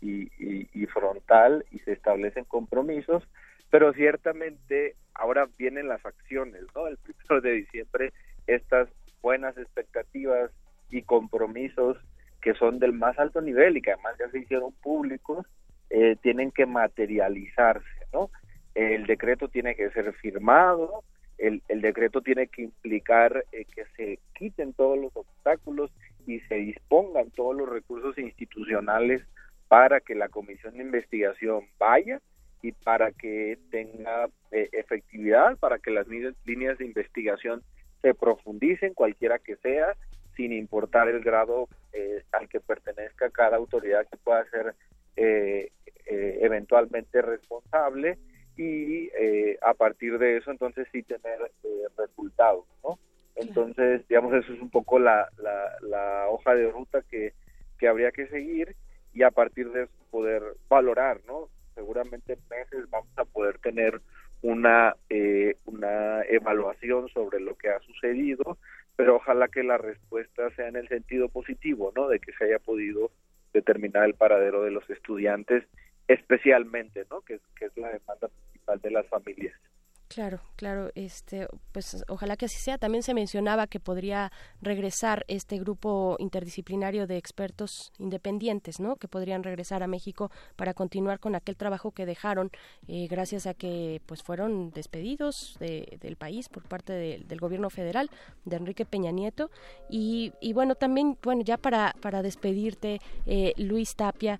y, 0.00 0.86
frontal 0.86 1.66
y 1.72 1.78
se 1.80 1.92
establecen 1.92 2.44
compromisos. 2.44 3.22
pero 3.70 3.92
ciertamente 3.92 4.94
ahora 5.14 5.46
vienen 5.58 5.88
las 5.88 6.04
acciones, 6.06 6.62
¿no? 6.74 6.86
El 6.86 6.96
primero 6.98 7.40
de 7.40 7.52
diciembre, 7.52 8.12
estas 8.46 8.88
buenas 9.20 9.58
expectativas 9.58 10.50
y 10.88 11.02
compromisos 11.02 11.98
que 12.40 12.54
son 12.54 12.78
del 12.78 12.92
más 12.92 13.18
alto 13.18 13.40
nivel 13.40 13.76
y 13.76 13.82
que 13.82 13.90
además 13.90 14.14
ya 14.18 14.30
se 14.30 14.38
hicieron 14.38 14.72
públicos, 14.74 15.44
eh, 15.90 16.16
tienen 16.22 16.52
que 16.52 16.64
materializarse, 16.64 18.06
¿no? 18.12 18.30
El 18.74 19.06
decreto 19.06 19.48
tiene 19.48 19.74
que 19.74 19.90
ser 19.90 20.12
firmado, 20.14 21.02
el, 21.38 21.62
el 21.68 21.80
decreto 21.80 22.20
tiene 22.22 22.46
que 22.48 22.62
implicar 22.62 23.44
eh, 23.52 23.64
que 23.64 23.84
se 23.96 24.18
quiten 24.34 24.72
todos 24.72 24.98
los 24.98 25.14
obstáculos 25.14 25.90
y 26.26 26.40
se 26.40 26.56
dispongan 26.56 27.30
todos 27.30 27.56
los 27.56 27.68
recursos 27.68 28.18
institucionales 28.18 29.22
para 29.68 30.00
que 30.00 30.14
la 30.14 30.28
comisión 30.28 30.76
de 30.76 30.84
investigación 30.84 31.64
vaya 31.78 32.20
y 32.62 32.72
para 32.72 33.12
que 33.12 33.58
tenga 33.70 34.28
eh, 34.50 34.68
efectividad, 34.72 35.56
para 35.58 35.78
que 35.78 35.90
las 35.90 36.06
líneas 36.08 36.78
de 36.78 36.84
investigación 36.84 37.62
se 38.02 38.14
profundicen, 38.14 38.94
cualquiera 38.94 39.38
que 39.38 39.56
sea, 39.56 39.94
sin 40.36 40.52
importar 40.52 41.08
el 41.08 41.20
grado 41.22 41.68
eh, 41.92 42.22
al 42.32 42.48
que 42.48 42.60
pertenezca 42.60 43.30
cada 43.30 43.56
autoridad 43.56 44.06
que 44.10 44.16
pueda 44.18 44.44
ser 44.50 44.74
eh, 45.16 45.70
eventualmente 46.06 47.20
responsable 47.22 48.18
y 48.56 49.10
a 49.62 49.74
partir 49.74 50.18
de 50.18 50.38
eso 50.38 50.50
entonces 50.50 50.86
sí 50.92 51.02
tener 51.02 51.38
resultados, 51.96 52.64
¿no? 52.82 52.98
Entonces, 53.36 54.06
digamos, 54.08 54.32
eso 54.34 54.52
es 54.52 54.60
un 54.60 54.70
poco 54.70 54.98
la, 54.98 55.28
la, 55.36 55.76
la 55.82 56.28
hoja 56.28 56.54
de 56.54 56.70
ruta 56.70 57.02
que, 57.10 57.34
que 57.78 57.86
habría 57.86 58.10
que 58.10 58.26
seguir 58.28 58.74
y 59.12 59.22
a 59.22 59.30
partir 59.30 59.70
de 59.72 59.84
eso 59.84 59.92
poder 60.10 60.42
valorar, 60.68 61.20
¿no? 61.26 61.48
Seguramente 61.74 62.34
en 62.34 62.40
meses 62.50 62.88
vamos 62.90 63.10
a 63.16 63.24
poder 63.24 63.58
tener 63.58 64.00
una, 64.42 64.94
eh, 65.10 65.54
una 65.66 66.22
evaluación 66.22 67.08
sobre 67.08 67.40
lo 67.40 67.54
que 67.56 67.68
ha 67.68 67.80
sucedido, 67.80 68.58
pero 68.96 69.16
ojalá 69.16 69.48
que 69.48 69.62
la 69.62 69.78
respuesta 69.78 70.50
sea 70.50 70.68
en 70.68 70.76
el 70.76 70.88
sentido 70.88 71.28
positivo, 71.28 71.92
¿no? 71.94 72.08
De 72.08 72.18
que 72.18 72.32
se 72.32 72.44
haya 72.44 72.58
podido 72.58 73.10
determinar 73.52 74.04
el 74.04 74.14
paradero 74.14 74.62
de 74.62 74.70
los 74.70 74.88
estudiantes, 74.90 75.64
especialmente, 76.08 77.06
¿no? 77.10 77.20
Que, 77.22 77.34
es 77.34 77.76
la 77.76 77.88
demanda 77.88 78.28
principal 78.28 78.80
de 78.80 78.90
las 78.90 79.06
familias. 79.06 79.54
Claro, 80.08 80.40
claro, 80.54 80.90
este, 80.94 81.48
pues 81.72 82.04
ojalá 82.08 82.36
que 82.36 82.44
así 82.44 82.58
sea. 82.58 82.78
También 82.78 83.02
se 83.02 83.12
mencionaba 83.12 83.66
que 83.66 83.80
podría 83.80 84.30
regresar 84.62 85.24
este 85.26 85.58
grupo 85.58 86.16
interdisciplinario 86.20 87.08
de 87.08 87.16
expertos 87.16 87.92
independientes, 87.98 88.78
¿no? 88.78 88.96
Que 88.96 89.08
podrían 89.08 89.42
regresar 89.42 89.82
a 89.82 89.88
México 89.88 90.30
para 90.54 90.74
continuar 90.74 91.18
con 91.18 91.34
aquel 91.34 91.56
trabajo 91.56 91.90
que 91.90 92.06
dejaron, 92.06 92.52
eh, 92.86 93.08
gracias 93.10 93.48
a 93.48 93.54
que, 93.54 94.00
pues, 94.06 94.22
fueron 94.22 94.70
despedidos 94.70 95.56
del 95.58 96.16
país 96.16 96.48
por 96.48 96.62
parte 96.62 96.92
del 96.92 97.40
gobierno 97.40 97.68
federal 97.68 98.08
de 98.44 98.56
Enrique 98.56 98.84
Peña 98.84 99.10
Nieto. 99.10 99.50
Y, 99.90 100.32
y 100.40 100.52
bueno, 100.52 100.76
también, 100.76 101.18
bueno, 101.20 101.42
ya 101.42 101.56
para 101.56 101.94
para 102.00 102.22
despedirte, 102.22 103.00
eh, 103.26 103.54
Luis 103.56 103.96
Tapia. 103.96 104.38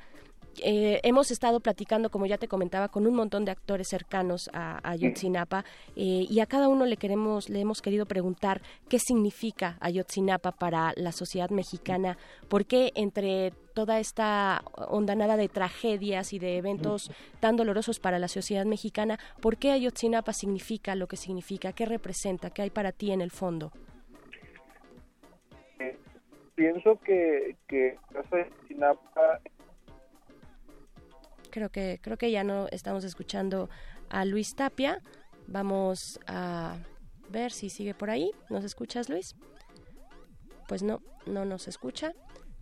Eh, 0.62 1.00
hemos 1.02 1.30
estado 1.30 1.60
platicando, 1.60 2.10
como 2.10 2.26
ya 2.26 2.38
te 2.38 2.48
comentaba, 2.48 2.88
con 2.88 3.06
un 3.06 3.14
montón 3.14 3.44
de 3.44 3.50
actores 3.50 3.88
cercanos 3.88 4.48
a, 4.52 4.80
Ayotzinapa 4.88 5.64
eh, 5.96 6.26
y 6.28 6.40
a 6.40 6.46
cada 6.46 6.68
uno 6.68 6.86
le 6.86 6.96
queremos, 6.96 7.48
le 7.48 7.60
hemos 7.60 7.82
querido 7.82 8.06
preguntar 8.06 8.60
qué 8.88 8.98
significa 8.98 9.76
Ayotzinapa 9.80 10.52
para 10.52 10.92
la 10.96 11.12
sociedad 11.12 11.50
mexicana, 11.50 12.16
por 12.48 12.66
qué 12.66 12.92
entre 12.94 13.52
toda 13.74 13.98
esta 13.98 14.62
ondanada 14.88 15.36
de 15.36 15.48
tragedias 15.48 16.32
y 16.32 16.38
de 16.38 16.56
eventos 16.56 17.10
tan 17.40 17.56
dolorosos 17.56 18.00
para 18.00 18.18
la 18.18 18.28
sociedad 18.28 18.64
mexicana, 18.64 19.18
¿por 19.40 19.58
qué 19.58 19.72
Ayotzinapa 19.72 20.32
significa 20.32 20.94
lo 20.94 21.06
que 21.08 21.16
significa? 21.16 21.72
¿Qué 21.72 21.84
representa? 21.84 22.50
¿Qué 22.50 22.62
hay 22.62 22.70
para 22.70 22.92
ti 22.92 23.12
en 23.12 23.20
el 23.20 23.30
fondo? 23.30 23.72
Eh, 25.78 25.98
pienso 26.54 26.98
que, 27.00 27.56
que 27.68 27.98
Ayotzinapa 28.14 29.40
creo 31.56 31.70
que 31.70 31.98
creo 32.02 32.18
que 32.18 32.30
ya 32.30 32.44
no 32.44 32.68
estamos 32.70 33.02
escuchando 33.04 33.70
a 34.10 34.26
Luis 34.26 34.54
Tapia. 34.54 35.00
Vamos 35.46 36.20
a 36.26 36.76
ver 37.30 37.50
si 37.50 37.70
sigue 37.70 37.94
por 37.94 38.10
ahí. 38.10 38.30
¿Nos 38.50 38.62
escuchas, 38.62 39.08
Luis? 39.08 39.34
Pues 40.68 40.82
no, 40.82 41.00
no 41.24 41.46
nos 41.46 41.66
escucha. 41.66 42.12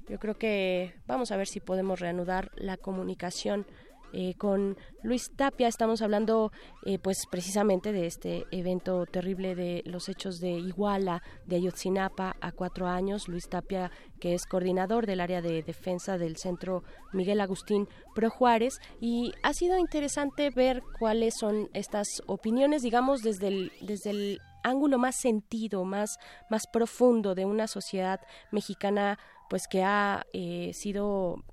Yo 0.09 0.21
creo 0.21 0.37
que 0.37 0.95
vamos 1.07 1.33
a 1.33 1.37
ver 1.37 1.49
si 1.49 1.59
podemos 1.59 1.99
reanudar 1.99 2.53
la 2.55 2.77
comunicación 2.77 3.67
eh, 4.15 4.35
con 4.39 4.77
Luis 5.03 5.33
Tapia. 5.35 5.67
Estamos 5.67 6.01
hablando, 6.01 6.53
eh, 6.87 6.99
pues, 7.01 7.27
precisamente 7.29 7.93
de 7.93 8.07
este 8.07 8.47
evento 8.53 9.07
terrible 9.07 9.57
de 9.57 9.83
los 9.87 10.09
hechos 10.09 10.39
de 10.39 10.51
Iguala, 10.51 11.21
de 11.47 11.57
Ayotzinapa, 11.57 12.37
a 12.41 12.53
cuatro 12.53 12.87
años. 12.87 13.27
Luis 13.27 13.49
Tapia, 13.49 13.91
que 14.21 14.35
es 14.35 14.47
coordinador 14.47 15.07
del 15.07 15.21
área 15.21 15.43
de 15.43 15.65
defensa 15.65 16.17
del 16.17 16.37
Centro 16.37 16.85
Miguel 17.13 17.41
Agustín 17.41 17.89
Pro 18.15 18.31
Juárez. 18.31 18.79
Y 19.01 19.33
ha 19.43 19.53
sido 19.53 19.79
interesante 19.79 20.51
ver 20.51 20.83
cuáles 21.01 21.35
son 21.35 21.69
estas 21.75 22.23
opiniones, 22.27 22.83
digamos, 22.83 23.23
desde 23.23 23.49
el, 23.49 23.73
desde 23.81 24.11
el 24.11 24.41
ángulo 24.63 24.97
más 24.97 25.17
sentido, 25.17 25.85
más, 25.85 26.19
más 26.51 26.67
profundo 26.67 27.35
de 27.35 27.45
una 27.45 27.67
sociedad 27.67 28.21
mexicana 28.53 29.19
pues 29.49 29.69
que 29.69 29.83
ha 29.83 30.25
eh, 30.33 30.73
sido 30.73 31.45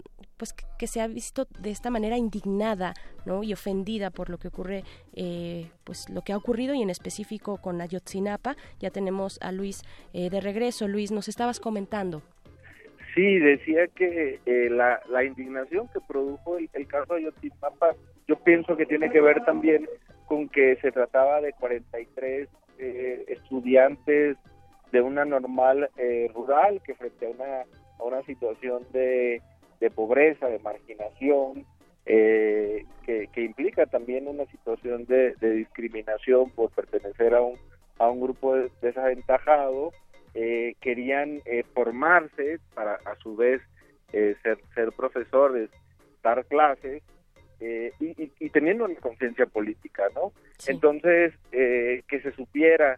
pues 0.41 0.53
que, 0.53 0.87
se 0.87 1.01
ha 1.01 1.07
visto 1.07 1.45
de 1.59 1.69
esta 1.69 1.91
manera 1.91 2.17
indignada 2.17 2.95
¿no? 3.27 3.43
y 3.43 3.53
ofendida 3.53 4.09
por 4.09 4.31
lo 4.31 4.39
que 4.39 4.47
ocurre 4.47 4.83
eh, 5.15 5.69
pues 5.83 6.09
lo 6.09 6.23
que 6.23 6.33
ha 6.33 6.37
ocurrido 6.37 6.73
y 6.73 6.81
en 6.81 6.89
específico 6.89 7.61
con 7.61 7.79
Ayotzinapa. 7.79 8.55
Ya 8.79 8.89
tenemos 8.89 9.37
a 9.43 9.51
Luis 9.51 9.83
eh, 10.13 10.31
de 10.31 10.41
regreso. 10.41 10.87
Luis 10.87 11.11
nos 11.11 11.27
estabas 11.27 11.59
comentando. 11.59 12.23
Sí 13.13 13.37
decía 13.37 13.85
que 13.89 14.39
eh, 14.47 14.69
la, 14.71 14.99
la, 15.11 15.23
indignación 15.23 15.87
que 15.93 15.99
produjo 16.07 16.57
el, 16.57 16.87
caso 16.87 17.13
de 17.13 17.19
Ayotzinapa 17.19 17.93
yo 18.27 18.35
pienso 18.37 18.75
que 18.75 18.87
tiene 18.87 19.11
que 19.11 19.21
ver 19.21 19.45
también 19.45 19.87
con 20.25 20.49
que 20.49 20.75
se 20.77 20.91
trataba 20.91 21.39
de 21.39 21.53
43 21.53 22.49
estudiantes 23.27 24.37
de 24.91 25.01
una 25.01 25.23
normal 25.23 25.87
rural 26.33 26.81
que 26.83 26.95
frente 26.95 27.27
a 27.27 27.29
una, 27.29 27.61
a 27.99 28.03
una 28.03 28.23
situación 28.23 28.81
de 28.91 29.39
de 29.81 29.89
pobreza, 29.89 30.47
de 30.47 30.59
marginación, 30.59 31.65
eh, 32.05 32.85
que, 33.03 33.29
implica 33.35 33.85
también 33.87 34.27
una 34.27 34.45
situación 34.45 35.05
de, 35.05 35.35
discriminación 35.41 36.49
por 36.51 36.71
pertenecer 36.71 37.33
a 37.33 37.41
un, 37.41 37.57
a 37.97 38.09
un 38.09 38.21
grupo 38.21 38.55
desaventajado, 38.81 39.91
eh, 40.33 40.75
querían 40.79 41.41
eh, 41.45 41.63
formarse 41.73 42.59
para 42.73 42.93
a 42.93 43.15
su 43.15 43.35
vez 43.35 43.61
ser, 44.11 44.59
ser 44.75 44.91
profesores, 44.91 45.69
dar 46.21 46.45
clases 46.45 47.01
y, 47.99 48.49
teniendo 48.49 48.85
una 48.85 48.95
conciencia 48.95 49.45
política, 49.45 50.03
¿no? 50.13 50.33
Entonces, 50.67 51.33
que 51.51 52.21
se 52.21 52.31
supiera 52.33 52.97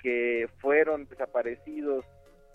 que 0.00 0.48
fueron 0.60 1.06
desaparecidos 1.08 2.06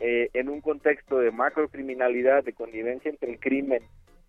eh, 0.03 0.31
en 0.33 0.49
un 0.49 0.61
contexto 0.61 1.19
de 1.19 1.29
macrocriminalidad, 1.29 2.43
de 2.43 2.53
connivencia 2.53 3.11
entre 3.11 3.33
el 3.33 3.39
crimen 3.39 3.83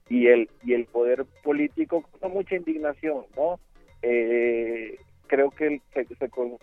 y 0.07 0.27
el 0.27 0.51
y 0.63 0.75
el 0.75 0.85
poder 0.85 1.25
político, 1.43 2.03
con 2.21 2.31
mucha 2.31 2.57
indignación, 2.57 3.25
¿no? 3.35 3.59
Eh, 4.03 4.99
creo 5.29 5.51
que 5.51 5.81
se, 5.95 6.05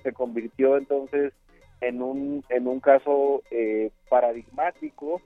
se, 0.03 0.13
convirtió 0.13 0.77
entonces 0.77 1.33
en 1.81 2.03
un 2.03 2.43
en 2.49 2.67
un 2.67 2.79
caso 2.81 3.41
eh, 3.49 3.89
paradigmático, 4.09 5.23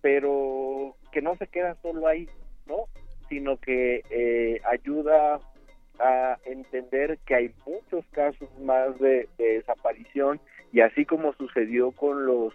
pero 0.00 0.94
que 1.10 1.20
no 1.20 1.34
se 1.34 1.48
queda 1.48 1.74
solo 1.82 2.06
ahí, 2.06 2.28
¿no? 2.66 2.84
Sino 3.28 3.56
que 3.56 4.60
ayuda 4.70 5.40
a 5.98 6.38
entender 6.44 7.18
que 7.26 7.34
hay 7.34 7.50
muchos 7.66 8.06
casos 8.12 8.48
más 8.60 8.96
de 9.00 9.28
desaparición 9.38 10.38
y 10.72 10.82
así 10.82 11.04
como 11.04 11.32
sucedió 11.32 11.90
con 11.90 12.26
los 12.26 12.54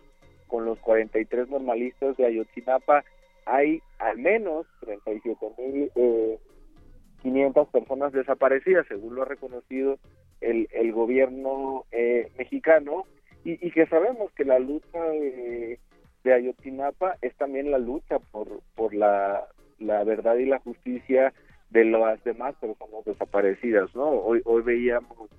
con 0.50 0.66
los 0.66 0.78
43 0.80 1.48
normalistas 1.48 2.18
de 2.18 2.26
Ayotzinapa, 2.26 3.06
hay 3.46 3.82
al 4.00 4.18
menos 4.18 4.68
37.500 4.82 5.92
eh, 5.96 7.68
personas 7.72 8.12
desaparecidas, 8.12 8.86
según 8.88 9.16
lo 9.16 9.22
ha 9.22 9.26
reconocido 9.26 9.98
el, 10.42 10.68
el 10.72 10.92
gobierno 10.92 11.86
eh, 11.92 12.30
mexicano, 12.38 13.06
y, 13.46 13.72
que 13.72 13.86
sabemos 13.88 14.32
que 14.34 14.44
la 14.44 14.60
lucha 14.60 15.02
de, 15.02 15.80
Ayotzinapa 16.26 17.16
es 17.22 17.34
también 17.38 17.72
la 17.72 17.78
lucha 17.78 18.20
por, 18.20 18.60
por 18.76 18.94
la, 18.94 19.48
la 19.80 20.04
verdad 20.04 20.36
y 20.36 20.46
la 20.46 20.60
justicia 20.60 21.34
de 21.70 21.86
las 21.86 22.22
demás 22.24 22.56
personas 22.56 23.06
desaparecidas, 23.06 23.96
¿no? 23.96 24.10
Hoy, 24.10 24.42
hoy 24.44 24.62
veíamos 24.62 25.30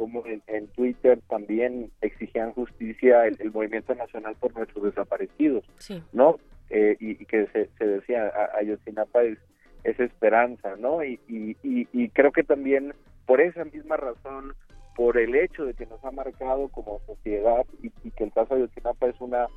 como 0.00 0.24
en, 0.24 0.66
Twitter 0.68 1.20
también 1.28 1.90
exigían 2.00 2.54
justicia 2.54 3.26
el, 3.26 3.52
Movimiento 3.52 3.94
Nacional 3.94 4.34
por 4.40 4.56
nuestros 4.56 4.82
desaparecidos, 4.84 5.62
¿no? 6.14 6.38
Eh, 6.70 6.96
y, 6.98 7.16
que 7.26 7.46
se, 7.48 7.86
decía, 7.86 8.32
Ayotzinapa 8.58 9.24
es, 9.24 9.36
esa 9.84 10.04
esperanza, 10.04 10.74
¿no? 10.76 11.04
Y, 11.04 11.20
y, 11.28 11.54
y, 11.62 12.08
creo 12.08 12.32
que 12.32 12.44
también 12.44 12.94
por 13.26 13.42
esa 13.42 13.66
misma 13.66 13.98
razón, 13.98 14.54
por 14.96 15.18
el 15.18 15.34
hecho 15.34 15.66
de 15.66 15.74
que 15.74 15.84
nos 15.84 16.02
ha 16.02 16.10
marcado 16.12 16.68
como 16.68 17.00
sociedad 17.00 17.66
y, 17.82 17.90
que 18.12 18.24
el 18.24 18.32
caso 18.32 18.54
de 18.54 18.62
Ayotzinapa 18.62 19.06
es 19.06 19.20
una 19.20 19.48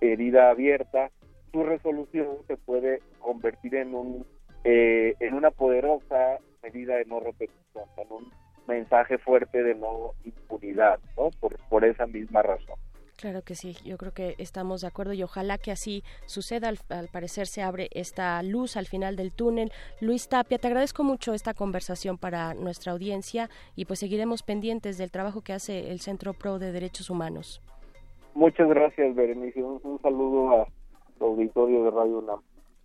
herida 0.00 0.50
abierta, 0.50 1.10
su 1.50 1.64
resolución 1.64 2.28
se 2.46 2.56
puede 2.56 3.02
convertir 3.18 3.74
en 3.74 3.96
un 3.96 4.24
eh, 4.62 5.14
en 5.18 5.34
una 5.34 5.50
poderosa 5.50 6.38
medida 6.62 6.94
de 6.94 7.04
no 7.04 7.18
repetición, 7.18 7.84
en 7.96 8.12
un 8.12 8.47
mensaje 8.68 9.18
fuerte 9.18 9.62
de 9.62 9.74
no 9.74 10.12
impunidad, 10.24 11.00
¿no? 11.16 11.30
Por, 11.40 11.58
por 11.68 11.84
esa 11.84 12.06
misma 12.06 12.42
razón. 12.42 12.76
Claro 13.18 13.42
que 13.42 13.56
sí, 13.56 13.74
yo 13.84 13.98
creo 13.98 14.12
que 14.12 14.36
estamos 14.38 14.82
de 14.82 14.86
acuerdo 14.86 15.12
y 15.12 15.24
ojalá 15.24 15.58
que 15.58 15.72
así 15.72 16.04
suceda. 16.26 16.68
Al, 16.68 17.08
parecer 17.08 17.48
se 17.48 17.62
abre 17.62 17.88
esta 17.90 18.40
luz 18.44 18.76
al 18.76 18.86
final 18.86 19.16
del 19.16 19.34
túnel. 19.34 19.72
Luis 20.00 20.28
Tapia, 20.28 20.58
te 20.58 20.68
agradezco 20.68 21.02
mucho 21.02 21.34
esta 21.34 21.52
conversación 21.52 22.16
para 22.16 22.54
nuestra 22.54 22.92
audiencia 22.92 23.50
y 23.74 23.86
pues 23.86 23.98
seguiremos 23.98 24.44
pendientes 24.44 24.98
del 24.98 25.10
trabajo 25.10 25.40
que 25.40 25.52
hace 25.52 25.90
el 25.90 25.98
Centro 25.98 26.32
Pro 26.32 26.60
de 26.60 26.70
Derechos 26.70 27.10
Humanos. 27.10 27.60
Muchas 28.34 28.68
gracias, 28.68 29.12
Berenice. 29.16 29.64
Un, 29.64 30.00
saludo 30.00 30.50
a 30.52 30.68
auditorio 31.18 31.82
de 31.82 31.90
Radio 31.90 32.18
UNAM. 32.18 32.40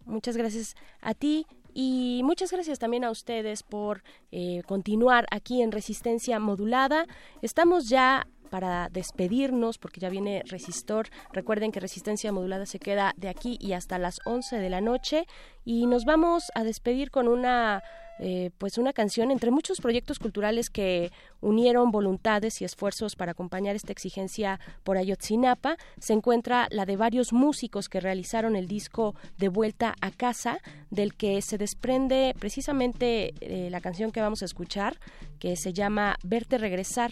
Muchas 0.06 0.36
gracias 0.36 0.76
a 1.02 1.14
ti 1.14 1.46
y 1.74 2.22
muchas 2.24 2.52
gracias 2.52 2.80
también 2.80 3.04
a 3.04 3.12
ustedes 3.12 3.64
por 3.64 4.04
eh, 4.32 4.62
continuar 4.66 5.26
aquí 5.32 5.62
en 5.62 5.72
Resistencia 5.72 6.40
Modulada. 6.40 7.06
Estamos 7.42 7.90
ya 7.90 8.28
para 8.54 8.88
despedirnos, 8.90 9.80
porque 9.80 10.00
ya 10.00 10.10
viene 10.10 10.44
Resistor. 10.46 11.08
Recuerden 11.32 11.72
que 11.72 11.80
Resistencia 11.80 12.32
Modulada 12.32 12.68
se 12.68 12.78
queda 12.78 13.14
de 13.18 13.30
aquí 13.30 13.58
y 13.60 13.74
hasta 13.74 13.98
las 13.98 14.20
11 14.26 14.58
de 14.60 14.70
la 14.70 14.80
noche. 14.80 15.26
Y 15.66 15.88
nos 15.88 16.06
vamos 16.06 16.52
a 16.54 16.64
despedir 16.64 17.10
con 17.10 17.28
una 17.28 17.82
eh, 18.20 18.52
pues 18.58 18.78
una 18.78 18.94
canción 18.94 19.32
entre 19.32 19.52
muchos 19.52 19.82
proyectos 19.82 20.20
culturales 20.20 20.70
que 20.70 21.12
unieron 21.42 21.92
voluntades 21.92 22.62
y 22.62 22.66
esfuerzos 22.66 23.16
para 23.16 23.32
acompañar 23.32 23.76
esta 23.76 23.92
exigencia 23.92 24.60
por 24.84 24.98
Ayotzinapa. 24.98 25.78
Se 26.00 26.14
encuentra 26.14 26.68
la 26.70 26.86
de 26.86 26.96
varios 26.96 27.34
músicos 27.34 27.90
que 27.90 28.00
realizaron 28.00 28.56
el 28.56 28.68
disco 28.68 29.16
De 29.38 29.50
Vuelta 29.50 29.96
a 30.02 30.12
Casa, 30.12 30.60
del 30.90 31.16
que 31.16 31.42
se 31.42 31.58
desprende 31.58 32.36
precisamente 32.40 33.34
eh, 33.42 33.70
la 33.70 33.82
canción 33.82 34.12
que 34.12 34.22
vamos 34.22 34.42
a 34.42 34.46
escuchar, 34.46 34.98
que 35.40 35.56
se 35.56 35.74
llama 35.74 36.18
Verte 36.24 36.58
Regresar 36.58 37.12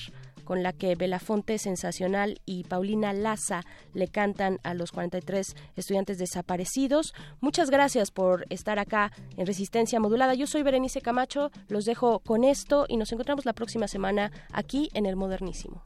con 0.51 0.63
la 0.63 0.73
que 0.73 0.95
Belafonte 0.95 1.57
Sensacional 1.57 2.41
y 2.45 2.65
Paulina 2.65 3.13
Laza 3.13 3.61
le 3.93 4.09
cantan 4.09 4.59
a 4.63 4.73
los 4.73 4.91
43 4.91 5.55
estudiantes 5.77 6.17
desaparecidos. 6.17 7.13
Muchas 7.39 7.69
gracias 7.69 8.11
por 8.11 8.45
estar 8.49 8.77
acá 8.77 9.13
en 9.37 9.47
Resistencia 9.47 10.01
Modulada. 10.01 10.33
Yo 10.33 10.47
soy 10.47 10.63
Berenice 10.63 10.99
Camacho, 10.99 11.51
los 11.69 11.85
dejo 11.85 12.19
con 12.19 12.43
esto 12.43 12.85
y 12.89 12.97
nos 12.97 13.13
encontramos 13.13 13.45
la 13.45 13.53
próxima 13.53 13.87
semana 13.87 14.29
aquí 14.51 14.89
en 14.93 15.05
el 15.05 15.15
Modernísimo. 15.15 15.85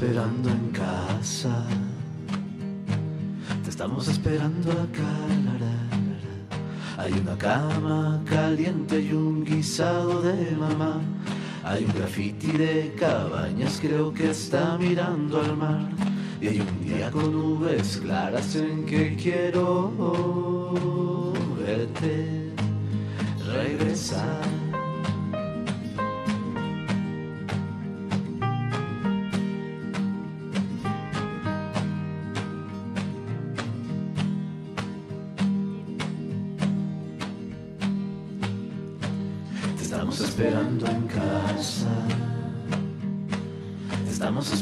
Esperando 0.00 0.48
en 0.48 0.70
casa. 0.70 1.66
Te 3.64 3.70
estamos 3.70 4.06
esperando 4.06 4.70
acá. 4.70 5.12
Hay 6.98 7.12
una 7.14 7.36
cama 7.36 8.22
caliente 8.24 9.00
y 9.00 9.12
un 9.12 9.44
guisado 9.44 10.22
de 10.22 10.52
mamá. 10.52 11.00
Hay 11.64 11.84
un 11.84 11.92
grafiti 11.94 12.52
de 12.52 12.94
cabañas, 12.96 13.80
creo 13.80 14.14
que 14.14 14.30
está 14.30 14.78
mirando 14.78 15.40
al 15.40 15.56
mar. 15.56 15.88
Y 16.40 16.46
hay 16.46 16.60
un 16.60 16.86
día 16.86 17.10
con 17.10 17.32
nubes 17.32 17.96
claras 17.96 18.54
en 18.54 18.86
que 18.86 19.16
quiero 19.16 19.92
verte 21.58 22.52
regresar. 23.52 24.57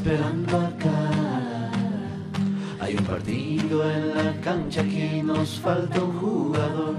Esperando 0.07 0.57
acá. 0.59 1.71
Hay 2.79 2.95
un 2.95 3.05
partido 3.05 3.91
en 3.91 4.15
la 4.15 4.41
cancha 4.41 4.85
que 4.85 5.21
nos 5.21 5.59
falta 5.59 6.01
un 6.01 6.13
jugador. 6.21 6.95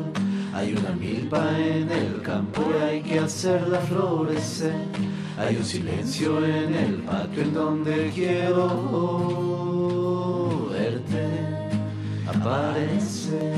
Hay 0.53 0.73
una 0.73 0.89
milpa 0.89 1.57
en 1.57 1.89
el 1.89 2.21
campo 2.21 2.61
y 2.69 2.83
hay 2.83 3.01
que 3.01 3.19
hacerla 3.19 3.79
florecer. 3.79 4.75
Hay 5.37 5.55
un 5.55 5.63
silencio 5.63 6.43
en 6.43 6.73
el 6.73 6.95
patio 7.03 7.43
en 7.43 7.53
donde 7.53 8.11
quiero 8.13 8.67
verte 10.69 11.29
aparecer. 12.27 13.56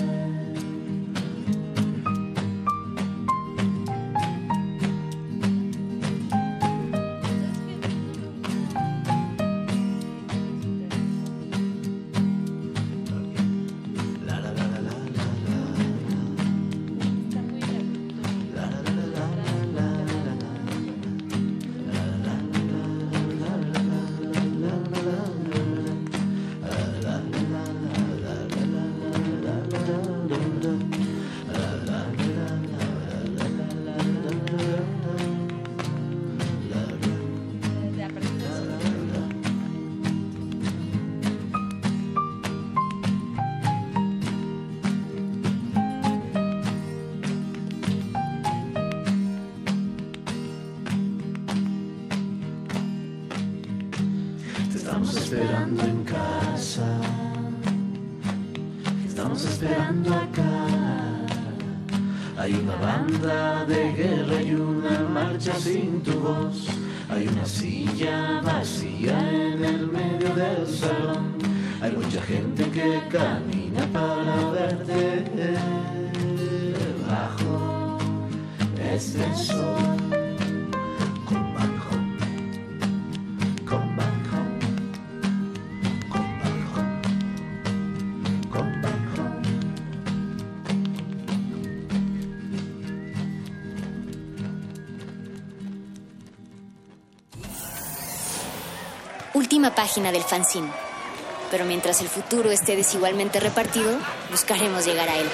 Página 99.79 100.11
del 100.11 100.23
fanzine. 100.23 100.67
Pero 101.49 101.63
mientras 101.63 102.01
el 102.01 102.09
futuro 102.09 102.51
esté 102.51 102.75
desigualmente 102.75 103.39
repartido, 103.39 103.97
buscaremos 104.29 104.85
llegar 104.85 105.07
a 105.07 105.17
él. 105.17 105.25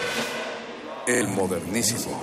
El 1.07 1.29
modernísimo. 1.29 2.21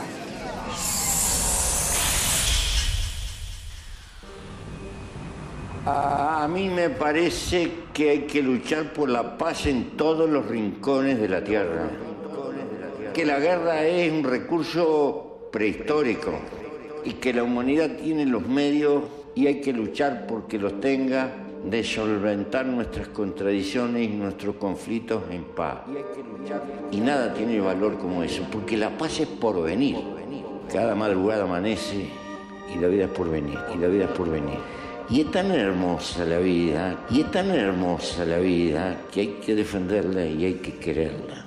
A, 5.85 6.45
a 6.45 6.47
mí 6.47 6.69
me 6.69 6.91
parece 6.91 7.73
que 7.93 8.11
hay 8.11 8.21
que 8.21 8.41
luchar 8.41 8.93
por 8.93 9.09
la 9.09 9.37
paz 9.37 9.67
en 9.67 9.97
todos 9.97 10.31
los 10.31 10.47
rincones 10.47 11.19
de 11.19 11.29
la 11.29 11.43
tierra. 11.43 11.91
Que 13.13 13.27
la 13.27 13.41
guerra 13.41 13.85
es 13.85 14.13
un 14.13 14.23
recurso 14.23 15.49
prehistórico 15.51 16.39
y 17.05 17.15
que 17.15 17.33
la 17.33 17.43
humanidad 17.43 17.97
tiene 17.97 18.27
los 18.27 18.47
medios 18.47 19.03
y 19.35 19.49
hay 19.49 19.61
que 19.61 19.73
luchar 19.73 20.29
porque 20.29 20.57
los 20.57 20.81
tenga 20.81 21.51
de 21.65 21.85
solventar 21.85 22.67
nuestras 22.67 23.09
contradicciones 23.09 24.09
y 24.09 24.15
nuestros 24.15 24.57
conflictos 24.57 25.23
en 25.31 25.45
paz. 25.45 25.81
Y 26.91 27.01
nada 27.01 27.33
tiene 27.33 27.61
valor 27.61 27.99
como 27.99 28.23
eso, 28.23 28.45
porque 28.51 28.77
la 28.77 28.97
paz 28.97 29.21
es 29.21 29.29
por 29.29 29.63
venir. 29.63 29.97
Cada 30.73 30.95
madrugada 30.95 31.45
amanece 31.45 32.09
y 32.75 32.79
la 32.79 32.89
vida 32.89 33.05
es 33.05 33.11
por 33.11 33.31
venir, 33.31 33.59
y 33.75 33.79
la 33.79 33.89
vida 33.89 34.05
es 34.05 34.11
por 34.11 34.31
venir. 34.31 34.59
Y 35.11 35.21
es 35.21 35.31
tan 35.31 35.51
hermosa 35.51 36.25
la 36.25 36.39
vida, 36.39 37.05
y 37.11 37.21
es 37.21 37.31
tan 37.31 37.51
hermosa 37.51 38.25
la 38.25 38.39
vida 38.39 39.03
que 39.13 39.21
hay 39.21 39.27
que 39.45 39.55
defenderla 39.55 40.25
y 40.25 40.45
hay 40.45 40.55
que 40.55 40.77
quererla. 40.77 41.45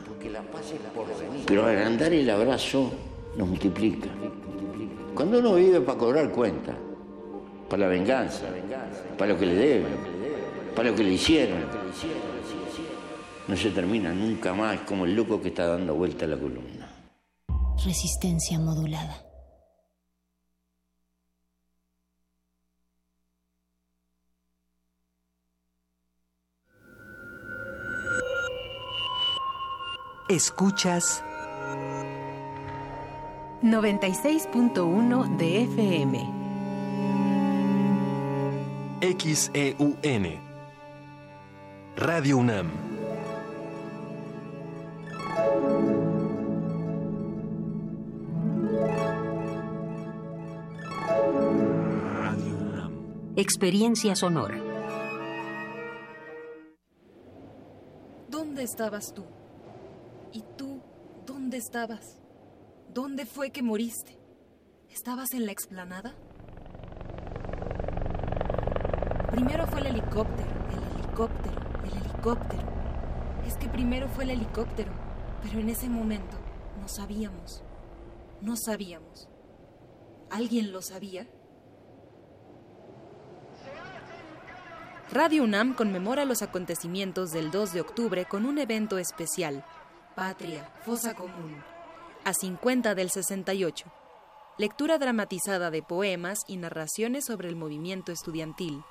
Pero 1.45 1.65
agrandar 1.65 2.13
el 2.13 2.29
abrazo 2.29 2.91
nos 3.37 3.47
multiplica. 3.47 4.09
Cuando 5.13 5.39
uno 5.39 5.55
vive 5.55 5.81
para 5.81 5.97
cobrar 5.97 6.29
cuenta, 6.29 6.75
para 7.69 7.83
la 7.83 7.87
venganza, 7.87 8.45
para 9.17 9.33
lo 9.33 9.39
que 9.39 9.45
le 9.45 9.55
deben, 9.55 9.97
para 10.75 10.89
lo 10.89 10.95
que 10.95 11.03
le 11.03 11.13
hicieron, 11.13 11.59
no 13.47 13.55
se 13.55 13.69
termina 13.71 14.13
nunca 14.13 14.53
más 14.53 14.81
como 14.81 15.05
el 15.05 15.15
loco 15.15 15.41
que 15.41 15.49
está 15.49 15.67
dando 15.67 15.95
vuelta 15.95 16.25
a 16.25 16.27
la 16.27 16.37
columna. 16.37 16.89
Resistencia 17.83 18.59
modulada. 18.59 19.21
Escuchas 30.27 31.23
96.1 33.61 35.37
de 35.37 35.63
FM. 35.63 36.34
XEUN. 39.01 40.39
Radio 41.97 42.37
UNAM. 42.37 42.71
Experiencia 53.35 54.15
sonora. 54.15 54.57
¿Dónde 58.29 58.63
estabas 58.63 59.13
tú? 59.13 59.25
¿Y 60.31 60.41
tú 60.57 60.81
dónde 61.25 61.57
estabas? 61.57 62.21
¿Dónde 62.93 63.25
fue 63.25 63.51
que 63.51 63.61
moriste? 63.61 64.17
¿Estabas 64.89 65.33
en 65.33 65.45
la 65.45 65.51
explanada? 65.51 66.15
Primero 69.35 69.67
fue 69.67 69.81
el 69.81 69.87
helicóptero, 69.87 70.49
el 70.71 70.97
helicóptero, 70.97 71.61
el 71.83 71.97
helicóptero. 71.97 72.63
Es 73.45 73.57
que 73.57 73.67
primero 73.67 74.07
fue 74.07 74.23
el 74.23 74.29
helicóptero, 74.29 74.93
pero 75.43 75.59
en 75.59 75.67
ese 75.67 75.89
momento 75.89 76.37
no 76.79 76.87
sabíamos. 76.87 77.61
No 78.39 78.55
sabíamos. 78.55 79.27
¿Alguien 80.31 80.71
lo 80.71 80.81
sabía? 80.81 81.27
Radio 85.11 85.43
UNAM 85.43 85.73
conmemora 85.75 86.23
los 86.23 86.41
acontecimientos 86.41 87.33
del 87.33 87.51
2 87.51 87.73
de 87.73 87.81
octubre 87.81 88.23
con 88.23 88.45
un 88.45 88.57
evento 88.57 88.97
especial, 88.97 89.65
Patria, 90.15 90.71
Fosa 90.85 91.13
Común, 91.13 91.61
a 92.23 92.33
50 92.33 92.95
del 92.95 93.09
68. 93.09 93.85
Lectura 94.57 94.97
dramatizada 94.97 95.71
de 95.71 95.83
poemas 95.83 96.45
y 96.47 96.55
narraciones 96.55 97.25
sobre 97.25 97.49
el 97.49 97.57
movimiento 97.57 98.13
estudiantil. 98.13 98.81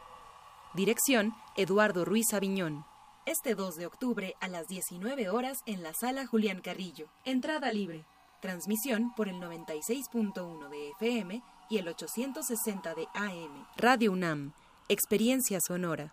Dirección, 0.75 1.35
Eduardo 1.57 2.05
Ruiz 2.05 2.35
Aviñón. 2.35 2.85
Este 3.27 3.55
2 3.55 3.77
de 3.77 3.87
octubre 3.87 4.35
a 4.41 4.49
las 4.49 4.67
19 4.67 5.29
horas 5.29 5.59
en 5.67 5.85
la 5.85 5.95
sala 5.95 6.27
Julián 6.27 6.61
Carrillo. 6.63 7.07
Entrada 7.25 7.73
libre. 7.73 8.05
Transmisión 8.43 9.15
por 9.15 9.29
el 9.29 9.37
96.1 9.37 10.69
de 10.69 10.91
FM 10.99 11.43
y 11.71 11.79
el 11.79 11.87
860 11.87 12.93
de 12.97 13.07
AM. 13.15 13.67
Radio 13.77 14.11
UNAM. 14.11 14.53
Experiencia 14.89 15.61
sonora. 15.65 16.13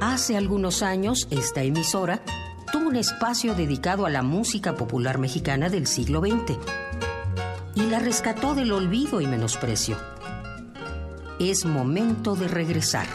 Hace 0.00 0.36
algunos 0.36 0.82
años, 0.82 1.26
esta 1.30 1.62
emisora 1.62 2.22
tuvo 2.72 2.88
un 2.88 2.94
espacio 2.94 3.56
dedicado 3.56 4.06
a 4.06 4.10
la 4.10 4.22
música 4.22 4.76
popular 4.76 5.18
mexicana 5.18 5.70
del 5.70 5.88
siglo 5.88 6.20
XX 6.20 6.56
y 7.74 7.82
la 7.82 7.98
rescató 7.98 8.54
del 8.54 8.70
olvido 8.70 9.20
y 9.20 9.26
menosprecio. 9.26 9.96
Es 11.40 11.64
momento 11.64 12.36
de 12.36 12.46
regresar. 12.46 13.08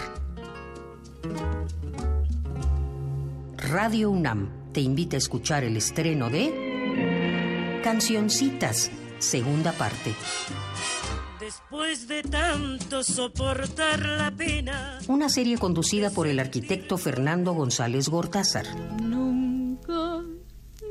Radio 3.58 4.10
UNAM 4.10 4.50
te 4.74 4.82
invita 4.82 5.16
a 5.16 5.20
escuchar 5.20 5.64
el 5.64 5.78
estreno 5.78 6.30
de 6.30 7.80
Cancioncitas, 7.82 8.92
segunda 9.20 9.72
parte. 9.72 10.14
Después 11.54 12.08
de 12.08 12.24
tanto 12.24 13.04
soportar 13.04 14.00
la 14.00 14.32
pena. 14.32 14.98
Una 15.08 15.30
serie 15.30 15.60
conducida 15.60 16.10
por 16.10 16.26
el 16.26 16.40
arquitecto 16.40 16.98
Fernando 16.98 17.54
González 17.54 18.10
Gortázar. 18.10 18.66
Nunca, 19.00 20.24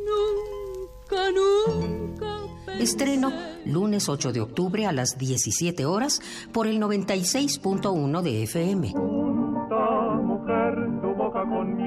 nunca, 0.07 1.31
nunca. 1.33 2.39
Estreno 2.79 3.33
lunes 3.65 4.09
8 4.09 4.33
de 4.33 4.41
octubre 4.41 4.87
a 4.87 4.93
las 4.93 5.19
17 5.19 5.85
horas 5.85 6.21
por 6.53 6.69
el 6.69 6.81
96.1 6.81 8.23
de 8.23 8.43
FM. 8.45 8.95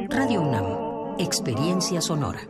Radio 0.09 0.41
UNAM, 0.41 1.15
experiencia 1.17 2.01
sonora. 2.01 2.39
De 2.39 2.47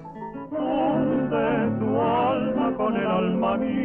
tu 1.80 2.02
alma 2.02 2.73
con 2.77 2.95
el 2.95 3.07
alma 3.07 3.57
mía. 3.57 3.84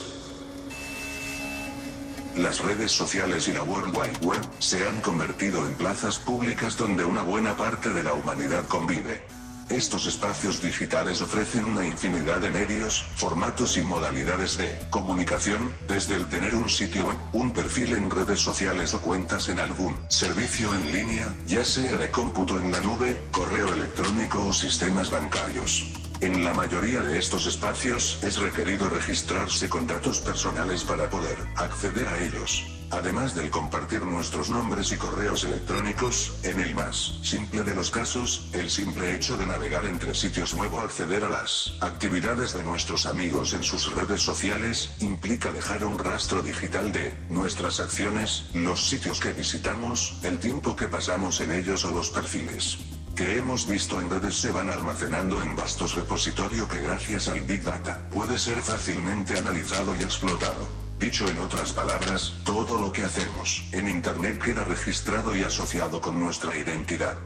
Las 2.36 2.60
redes 2.60 2.92
sociales 2.92 3.48
y 3.48 3.52
la 3.52 3.62
World 3.62 3.96
Wide 3.96 4.26
Web 4.26 4.40
se 4.58 4.86
han 4.86 5.00
convertido 5.00 5.66
en 5.66 5.74
plazas 5.74 6.18
públicas 6.18 6.76
donde 6.76 7.04
una 7.04 7.22
buena 7.22 7.56
parte 7.56 7.90
de 7.90 8.02
la 8.02 8.14
humanidad 8.14 8.66
convive. 8.66 9.22
Estos 9.68 10.06
espacios 10.06 10.62
digitales 10.62 11.20
ofrecen 11.20 11.64
una 11.64 11.84
infinidad 11.84 12.40
de 12.40 12.50
medios, 12.50 13.04
formatos 13.16 13.76
y 13.76 13.82
modalidades 13.82 14.56
de 14.56 14.78
comunicación, 14.90 15.74
desde 15.88 16.14
el 16.14 16.26
tener 16.26 16.54
un 16.54 16.68
sitio 16.68 17.06
web, 17.06 17.16
un 17.32 17.52
perfil 17.52 17.94
en 17.94 18.10
redes 18.10 18.40
sociales 18.40 18.94
o 18.94 19.00
cuentas 19.00 19.48
en 19.48 19.58
algún 19.58 19.96
servicio 20.08 20.72
en 20.72 20.92
línea, 20.92 21.34
ya 21.46 21.64
sea 21.64 21.96
de 21.96 22.10
cómputo 22.10 22.58
en 22.60 22.70
la 22.70 22.80
nube, 22.80 23.20
correo 23.32 23.72
electrónico 23.74 24.46
o 24.46 24.52
sistemas 24.52 25.10
bancarios. 25.10 26.05
En 26.20 26.42
la 26.42 26.54
mayoría 26.54 27.00
de 27.00 27.18
estos 27.18 27.46
espacios 27.46 28.18
es 28.22 28.38
requerido 28.38 28.88
registrarse 28.88 29.68
con 29.68 29.86
datos 29.86 30.20
personales 30.20 30.82
para 30.82 31.10
poder 31.10 31.36
acceder 31.56 32.08
a 32.08 32.18
ellos. 32.24 32.64
Además 32.90 33.34
del 33.34 33.50
compartir 33.50 34.00
nuestros 34.02 34.48
nombres 34.48 34.92
y 34.92 34.96
correos 34.96 35.44
electrónicos, 35.44 36.32
en 36.42 36.60
el 36.60 36.74
más 36.74 37.18
simple 37.22 37.64
de 37.64 37.74
los 37.74 37.90
casos, 37.90 38.48
el 38.54 38.70
simple 38.70 39.14
hecho 39.14 39.36
de 39.36 39.44
navegar 39.44 39.84
entre 39.84 40.14
sitios 40.14 40.54
o 40.54 40.80
acceder 40.80 41.24
a 41.24 41.28
las 41.28 41.74
actividades 41.80 42.54
de 42.54 42.62
nuestros 42.62 43.04
amigos 43.04 43.52
en 43.52 43.62
sus 43.62 43.94
redes 43.94 44.22
sociales, 44.22 44.90
implica 45.00 45.52
dejar 45.52 45.84
un 45.84 45.98
rastro 45.98 46.42
digital 46.42 46.92
de 46.92 47.12
nuestras 47.28 47.80
acciones, 47.80 48.44
los 48.54 48.88
sitios 48.88 49.20
que 49.20 49.32
visitamos, 49.32 50.18
el 50.22 50.38
tiempo 50.38 50.76
que 50.76 50.88
pasamos 50.88 51.40
en 51.40 51.52
ellos 51.52 51.84
o 51.84 51.90
los 51.90 52.08
perfiles 52.08 52.78
que 53.16 53.38
hemos 53.38 53.66
visto 53.66 53.98
en 53.98 54.10
redes 54.10 54.36
se 54.36 54.52
van 54.52 54.68
almacenando 54.68 55.42
en 55.42 55.56
vastos 55.56 55.94
repositorios 55.94 56.68
que 56.68 56.82
gracias 56.82 57.28
al 57.28 57.40
Big 57.40 57.62
Data 57.62 57.98
puede 58.12 58.38
ser 58.38 58.58
fácilmente 58.58 59.38
analizado 59.38 59.96
y 59.98 60.02
explotado. 60.02 60.68
Dicho 61.00 61.26
en 61.26 61.38
otras 61.38 61.72
palabras, 61.72 62.34
todo 62.44 62.78
lo 62.78 62.92
que 62.92 63.04
hacemos 63.04 63.64
en 63.72 63.88
Internet 63.88 64.42
queda 64.42 64.64
registrado 64.64 65.34
y 65.34 65.42
asociado 65.42 66.00
con 66.00 66.20
nuestra 66.20 66.56
identidad. 66.56 67.16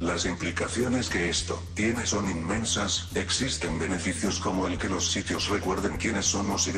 Las 0.00 0.26
implicaciones 0.26 1.08
que 1.08 1.30
esto 1.30 1.62
tiene 1.74 2.06
son 2.06 2.28
inmensas, 2.28 3.08
existen 3.14 3.78
beneficios 3.78 4.40
como 4.40 4.66
el 4.66 4.76
que 4.76 4.88
los 4.88 5.10
sitios 5.10 5.48
recuerden 5.48 5.96
quiénes 5.96 6.26
somos 6.26 6.66
y 6.66 6.72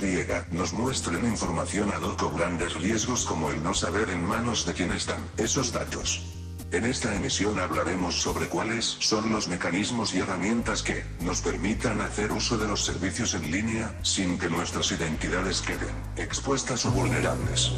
nos 0.52 0.72
muestren 0.74 1.24
información 1.24 1.90
ad 1.90 2.02
hoc 2.02 2.22
o 2.22 2.30
grandes 2.30 2.74
riesgos 2.74 3.24
como 3.24 3.50
el 3.50 3.62
no 3.62 3.72
saber 3.72 4.10
en 4.10 4.24
manos 4.24 4.66
de 4.66 4.74
quién 4.74 4.92
están 4.92 5.20
esos 5.38 5.72
datos. 5.72 6.37
En 6.70 6.84
esta 6.84 7.14
emisión 7.14 7.58
hablaremos 7.58 8.20
sobre 8.20 8.46
cuáles 8.46 8.84
son 8.84 9.32
los 9.32 9.48
mecanismos 9.48 10.12
y 10.14 10.18
herramientas 10.18 10.82
que 10.82 11.02
nos 11.20 11.40
permitan 11.40 12.02
hacer 12.02 12.30
uso 12.30 12.58
de 12.58 12.68
los 12.68 12.84
servicios 12.84 13.32
en 13.32 13.50
línea 13.50 13.98
sin 14.02 14.38
que 14.38 14.50
nuestras 14.50 14.92
identidades 14.92 15.62
queden 15.62 15.94
expuestas 16.16 16.84
o 16.84 16.90
vulnerables. 16.90 17.72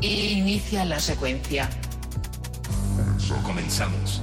Inicia 0.00 0.84
la 0.84 0.98
secuencia. 0.98 1.70
Comenzamos. 3.44 4.20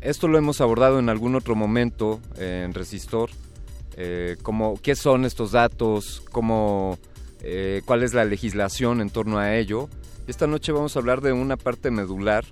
Esto 0.00 0.28
lo 0.28 0.38
hemos 0.38 0.60
abordado 0.60 1.00
en 1.00 1.08
algún 1.08 1.34
otro 1.34 1.56
momento 1.56 2.20
en 2.36 2.74
Resistor, 2.74 3.30
eh, 3.96 4.36
como 4.42 4.80
qué 4.80 4.94
son 4.94 5.24
estos 5.24 5.52
datos, 5.52 6.22
cómo, 6.30 6.98
eh, 7.40 7.82
cuál 7.86 8.02
es 8.02 8.14
la 8.14 8.24
legislación 8.24 9.00
en 9.00 9.10
torno 9.10 9.38
a 9.38 9.56
ello. 9.56 9.88
Esta 10.28 10.46
noche 10.46 10.72
vamos 10.72 10.94
a 10.94 10.98
hablar 11.00 11.22
de 11.22 11.32
una 11.32 11.56
parte 11.56 11.90
medular. 11.90 12.44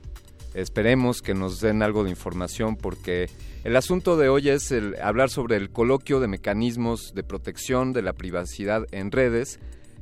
Esperemos 0.55 1.21
que 1.21 1.35
nos 1.35 1.61
den 1.61 1.83
algo 1.83 2.05
de 2.05 2.11
información 2.11 2.77
porque 2.77 3.29
el 3.65 3.77
asunto 3.77 4.17
de 4.17 4.29
hoy 4.29 4.49
es 4.49 4.71
el 4.71 4.95
hablar 5.03 5.29
sobre 5.29 5.57
el 5.57 5.71
coloquio 5.71 6.21
de 6.21 6.29
mecanismos 6.29 7.13
de 7.15 7.25
protección 7.25 7.93
de 7.93 8.03
la 8.03 8.13
privacidad 8.13 8.87
en 8.93 9.11
redes 9.11 9.59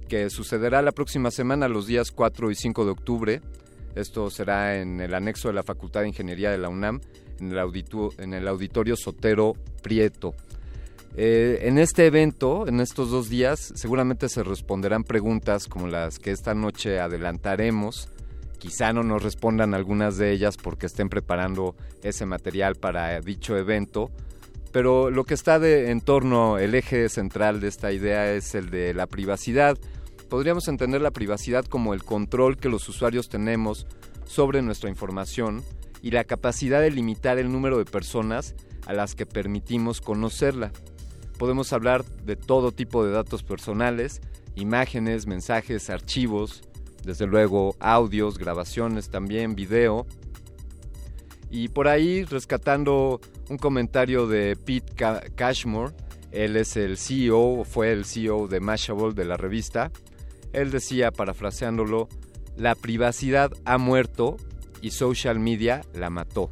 que 0.09 0.29
sucederá 0.29 0.83
la 0.83 0.93
próxima 0.93 1.31
semana 1.31 1.69
los 1.69 1.87
días 1.87 2.11
4 2.11 2.51
y 2.51 2.55
5 2.55 2.85
de 2.85 2.91
octubre 2.91 3.41
esto 3.95 4.31
será 4.31 4.81
en 4.81 5.01
el 5.01 5.15
anexo 5.15 5.49
de 5.49 5.55
la 5.55 5.63
Facultad 5.63 6.03
de 6.03 6.09
Ingeniería 6.09 6.51
de 6.51 6.59
la 6.59 6.69
UNAM, 6.69 7.01
en 7.41 7.53
el, 7.53 7.59
en 8.19 8.35
el 8.35 8.49
auditorio 8.49 8.97
Sotero 8.97 9.55
Prieto. 9.83 10.35
Eh, 11.15 11.59
en 11.63 11.79
este 11.79 12.07
evento, 12.07 12.67
en 12.67 12.81
estos 12.81 13.11
dos 13.11 13.29
días, 13.29 13.73
seguramente 13.75 14.29
se 14.29 14.43
responderán 14.43 15.05
preguntas 15.05 15.67
como 15.67 15.87
las 15.87 16.19
que 16.19 16.31
esta 16.31 16.55
noche 16.55 17.01
adelantaremos. 17.01 18.09
Quizá 18.59 18.93
no 18.93 19.03
nos 19.03 19.23
respondan 19.23 19.75
algunas 19.75 20.17
de 20.17 20.33
ellas 20.33 20.57
porque 20.57 20.87
estén 20.87 21.09
preparando 21.09 21.75
ese 22.03 22.25
material 22.25 22.77
para 22.77 23.21
dicho 23.21 23.59
evento, 23.59 24.11
pero 24.73 25.11
lo 25.11 25.25
que 25.25 25.35
está 25.35 25.59
de, 25.59 25.91
en 25.91 26.01
torno, 26.01 26.59
el 26.59 26.75
eje 26.75 27.09
central 27.11 27.61
de 27.61 27.69
esta 27.69 27.93
idea 27.93 28.33
es 28.33 28.55
el 28.55 28.71
de 28.71 28.95
la 28.95 29.07
privacidad, 29.07 29.77
podríamos 30.33 30.67
entender 30.69 31.03
la 31.03 31.11
privacidad 31.11 31.67
como 31.67 31.93
el 31.93 32.05
control 32.05 32.57
que 32.57 32.71
los 32.71 32.89
usuarios 32.89 33.29
tenemos 33.29 33.87
sobre 34.25 34.63
nuestra 34.63 34.89
información 34.89 35.63
y 36.01 36.11
la 36.11 36.25
capacidad 36.25 36.81
de 36.81 36.91
limitar 36.91 37.37
el 37.37 37.53
número 37.53 37.77
de 37.77 37.85
personas 37.85 38.55
a 38.87 38.95
las 38.95 39.15
que 39.15 39.27
permitimos 39.27 40.01
conocerla. 40.01 40.73
Podemos 41.39 41.75
hablar 41.75 42.03
de 42.07 42.37
todo 42.37 42.73
tipo 42.73 43.05
de 43.05 43.13
datos 43.13 43.43
personales, 43.43 44.23
imágenes, 44.55 45.27
mensajes, 45.27 45.91
archivos, 45.91 46.63
desde 47.05 47.27
luego 47.27 47.77
audios, 47.79 48.39
grabaciones 48.39 49.11
también, 49.11 49.55
video. 49.55 50.07
Y 51.51 51.69
por 51.69 51.89
ahí 51.89 52.25
rescatando 52.25 53.21
un 53.51 53.59
comentario 53.59 54.27
de 54.27 54.57
Pete 54.57 54.95
Cashmore, 55.35 55.93
él 56.31 56.57
es 56.57 56.79
el 56.79 56.97
CEO, 56.97 57.65
fue 57.65 57.93
el 57.93 58.07
CEO 58.07 58.49
de 58.49 58.61
Mashable 58.61 59.13
de 59.13 59.27
la 59.27 59.37
revista, 59.37 59.93
él 60.53 60.71
decía, 60.71 61.11
parafraseándolo, 61.11 62.09
la 62.57 62.75
privacidad 62.75 63.53
ha 63.65 63.79
muerto 63.79 64.37
y 64.81 64.91
social 64.91 65.39
media 65.39 65.83
la 65.95 66.11
mató. 66.11 66.51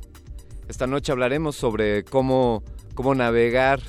Esta 0.68 0.86
noche 0.86 1.12
hablaremos 1.12 1.56
sobre 1.56 2.04
cómo, 2.04 2.62
cómo 2.94 3.14
navegar 3.14 3.80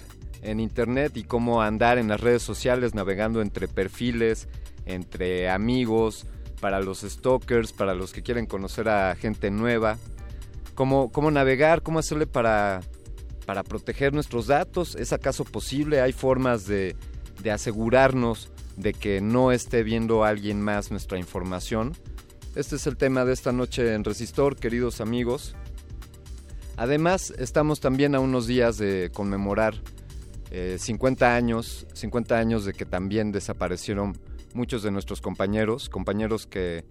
en 0.42 0.60
Internet 0.60 1.16
y 1.16 1.24
cómo 1.24 1.62
andar 1.62 1.98
en 1.98 2.08
las 2.08 2.20
redes 2.20 2.42
sociales 2.42 2.96
navegando 2.96 3.42
entre 3.42 3.68
perfiles, 3.68 4.48
entre 4.86 5.50
amigos, 5.50 6.26
para 6.60 6.80
los 6.80 7.02
stalkers, 7.02 7.74
para 7.74 7.94
los 7.94 8.14
que 8.14 8.24
quieren 8.24 8.46
conocer 8.46 8.90
a 8.90 9.16
gente 9.16 9.52
nueva, 9.52 9.98
cómo, 10.76 11.12
cómo 11.12 11.32
navegar, 11.32 11.82
cómo 11.82 12.00
hacerle 12.00 12.28
para, 12.28 12.82
para 13.46 13.64
proteger 13.64 14.14
nuestros 14.14 14.48
datos. 14.48 14.96
¿Es 14.96 15.14
acaso 15.14 15.44
posible? 15.44 16.02
¿Hay 16.02 16.14
formas 16.14 16.66
de, 16.66 16.96
de 17.42 17.52
asegurarnos 17.52 18.52
de 18.77 18.93
que 18.93 19.22
no 19.22 19.52
esté 19.52 19.84
viendo 19.84 20.23
alguien 20.23 20.61
más 20.61 20.91
nuestra 20.91 21.18
información? 21.18 21.93
Este 22.56 22.76
es 22.76 22.88
el 22.88 22.98
tema 22.98 23.26
de 23.26 23.34
esta 23.34 23.52
noche 23.52 23.93
en 23.93 24.03
Resistor, 24.03 24.56
queridos 24.56 25.02
amigos. 25.02 25.56
Además, 26.77 27.34
estamos 27.38 27.80
también 27.80 28.15
a 28.15 28.19
unos 28.19 28.48
días 28.48 28.77
de 28.77 29.11
conmemorar 29.14 29.76
50 30.77 31.26
eh, 31.26 31.30
años, 31.30 31.88
50 31.93 32.38
años 32.38 32.65
de 32.65 32.73
que 32.73 32.85
también 32.85 33.31
desaparecieron 33.31 34.18
muchos 34.53 34.84
de 34.84 34.91
nuestros 34.91 35.22
compañeros, 35.22 35.89
compañeros 35.89 36.48
que, 36.48 36.84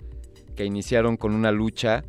que 0.56 0.64
iniciaron 0.64 1.16
con 1.16 1.34
una 1.34 1.52
lucha 1.52 2.04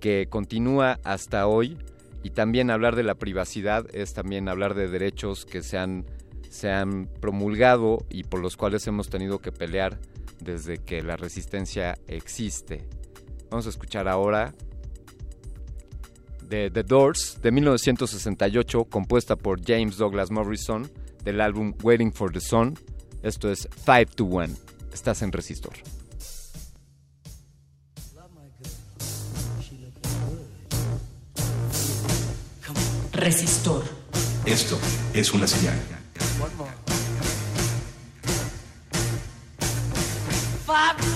que 0.00 0.28
continúa 0.30 1.00
hasta 1.04 1.46
hoy 1.46 1.76
y 2.22 2.30
también 2.30 2.70
hablar 2.70 2.96
de 2.96 3.02
la 3.02 3.16
privacidad 3.16 3.86
es 3.94 4.14
también 4.14 4.48
hablar 4.48 4.74
de 4.74 4.88
derechos 4.88 5.44
que 5.44 5.62
se 5.62 5.76
han, 5.76 6.06
se 6.54 6.70
han 6.70 7.08
promulgado 7.20 8.06
y 8.08 8.22
por 8.22 8.38
los 8.38 8.56
cuales 8.56 8.86
hemos 8.86 9.10
tenido 9.10 9.40
que 9.40 9.50
pelear 9.50 9.98
desde 10.38 10.78
que 10.78 11.02
la 11.02 11.16
resistencia 11.16 11.98
existe. 12.06 12.86
Vamos 13.50 13.66
a 13.66 13.70
escuchar 13.70 14.06
ahora 14.06 14.54
de 16.48 16.70
The 16.70 16.84
Doors 16.84 17.40
de 17.42 17.50
1968, 17.50 18.84
compuesta 18.84 19.34
por 19.34 19.60
James 19.66 19.96
Douglas 19.96 20.30
Morrison 20.30 20.88
del 21.24 21.40
álbum 21.40 21.74
Waiting 21.82 22.12
for 22.12 22.30
the 22.30 22.40
Sun. 22.40 22.78
Esto 23.24 23.50
es 23.50 23.68
5 23.84 24.12
to 24.14 24.24
1. 24.26 24.54
Estás 24.92 25.22
en 25.22 25.32
Resistor. 25.32 25.74
Resistor. 33.12 33.82
Esto 34.46 34.78
es 35.14 35.32
una 35.32 35.48
señal. 35.48 36.03
One 36.44 36.56
more. 36.58 36.66
Five. 40.66 41.13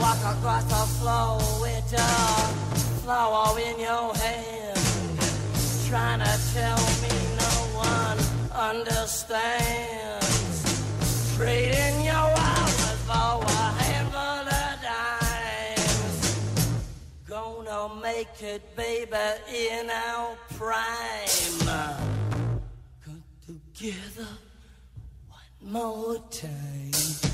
Walk 0.00 0.18
across 0.34 0.64
the 0.64 0.86
floor 0.98 1.38
with 1.60 1.92
a 1.92 1.96
flower 3.02 3.58
in 3.60 3.78
your 3.78 4.14
hand 4.16 4.80
trying 5.90 6.20
to 6.20 6.38
tell 6.54 6.80
me 7.02 7.10
no 7.36 7.54
one 7.76 8.18
understands. 8.54 10.28
Trading 11.36 12.04
your 12.04 12.14
hours 12.14 13.00
for 13.08 13.42
a 13.44 13.72
handful 13.82 14.44
of 14.62 14.74
dimes. 14.88 16.24
Gonna 17.26 17.82
make 18.00 18.40
it, 18.40 18.62
baby, 18.76 19.16
in 19.72 19.90
our 19.90 20.36
prime. 20.56 21.58
Come 23.04 23.22
together 23.46 24.28
one 25.28 25.72
more 25.72 26.18
time. 26.30 27.29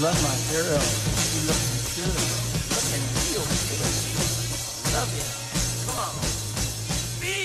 Love 0.00 0.22
my 0.22 0.30
girl. 0.52 0.78
You 1.34 1.40
looking 1.48 1.82
good. 1.96 2.14
Look 2.70 2.86
at 2.94 3.02
you, 3.34 3.42
baby. 3.66 3.98
Love 4.94 5.10
you. 5.18 5.26
Come 5.86 5.98
on. 5.98 6.14
Me. 7.20 7.38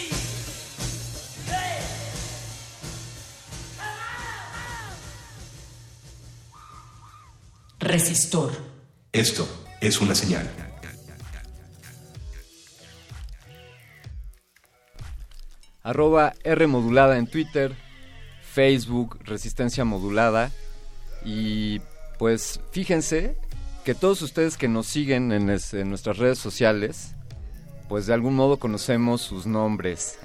Resistor. 7.80 8.52
Esto 9.12 9.48
es 9.82 10.00
una 10.00 10.14
señal. 10.14 10.48
Arroba 15.82 16.34
R 16.44 16.68
modulada 16.68 17.18
en 17.18 17.26
Twitter, 17.26 17.76
Facebook, 18.44 19.18
Resistencia 19.24 19.86
Modulada. 19.86 20.52
Y 21.26 21.82
pues 22.24 22.62
fíjense 22.72 23.36
que 23.84 23.94
todos 23.94 24.22
ustedes 24.22 24.56
que 24.56 24.70
nos 24.70 24.88
siguen 24.88 25.34
en, 25.34 25.50
es- 25.50 25.74
en 25.74 25.90
nuestras 25.90 26.20
redes 26.20 26.38
sociales, 26.40 27.16
pues 27.90 28.06
de 28.08 28.14
algún 28.14 28.34
modo 28.34 28.60
conocemos 28.60 29.20
sus 29.22 29.46
nombres. 29.46 30.18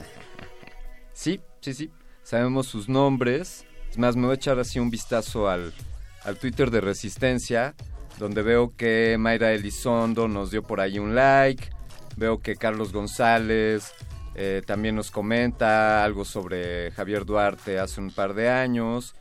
Sí, 1.13 1.41
sí, 1.61 1.75
sí, 1.75 1.91
sabemos 2.23 2.69
sus 2.69 2.89
nombres. 2.89 3.65
Es 3.91 3.99
más, 3.99 4.15
me 4.15 4.27
voy 4.27 4.31
a 4.31 4.35
echar 4.37 4.61
así 4.61 4.79
un 4.79 4.91
vistazo 4.91 5.49
al, 5.49 5.75
al 6.23 6.37
Twitter 6.39 6.71
de 6.71 6.81
Resistencia, 6.81 7.75
donde 8.21 8.43
veo 8.43 8.77
que 8.77 9.17
Mayra 9.19 9.51
Elizondo 9.53 10.29
nos 10.29 10.53
dio 10.53 10.63
por 10.63 10.79
ahí 10.81 11.01
un 11.01 11.17
like. 11.17 11.69
Veo 12.17 12.39
que 12.41 12.55
Carlos 12.55 12.93
González 12.93 13.93
eh, 14.37 14.63
también 14.65 14.95
nos 14.95 15.11
comenta 15.11 16.05
algo 16.05 16.25
sobre 16.25 16.93
Javier 16.93 17.25
Duarte 17.25 17.81
hace 17.81 18.01
un 18.01 18.13
par 18.13 18.35
de 18.35 18.51
años. 18.51 19.17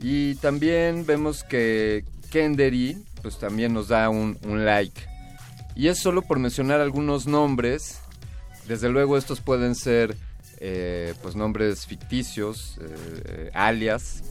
Y 0.00 0.36
también 0.36 1.04
vemos 1.04 1.44
que 1.44 2.04
Kenderi 2.30 2.96
pues 3.22 3.38
también 3.38 3.74
nos 3.74 3.88
da 3.88 4.08
un, 4.08 4.38
like. 4.42 5.00
Y 5.76 5.88
es 5.88 5.98
solo 5.98 6.22
por 6.22 6.38
mencionar 6.38 6.80
algunos 6.80 7.26
nombres. 7.26 8.00
Desde 8.66 8.88
luego 8.88 9.16
estos 9.16 9.40
pueden 9.40 9.74
ser 9.74 10.16
eh, 10.58 11.14
pues 11.22 11.36
nombres 11.36 11.86
ficticios, 11.86 12.78
eh, 12.80 13.50
alias. 13.54 14.22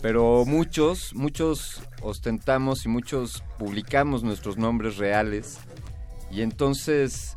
Pero 0.00 0.44
muchos, 0.46 1.14
muchos 1.14 1.80
ostentamos 2.00 2.84
y 2.84 2.88
muchos 2.88 3.42
publicamos 3.58 4.22
nuestros 4.22 4.56
nombres 4.56 4.96
reales. 4.96 5.58
Y 6.30 6.42
entonces, 6.42 7.36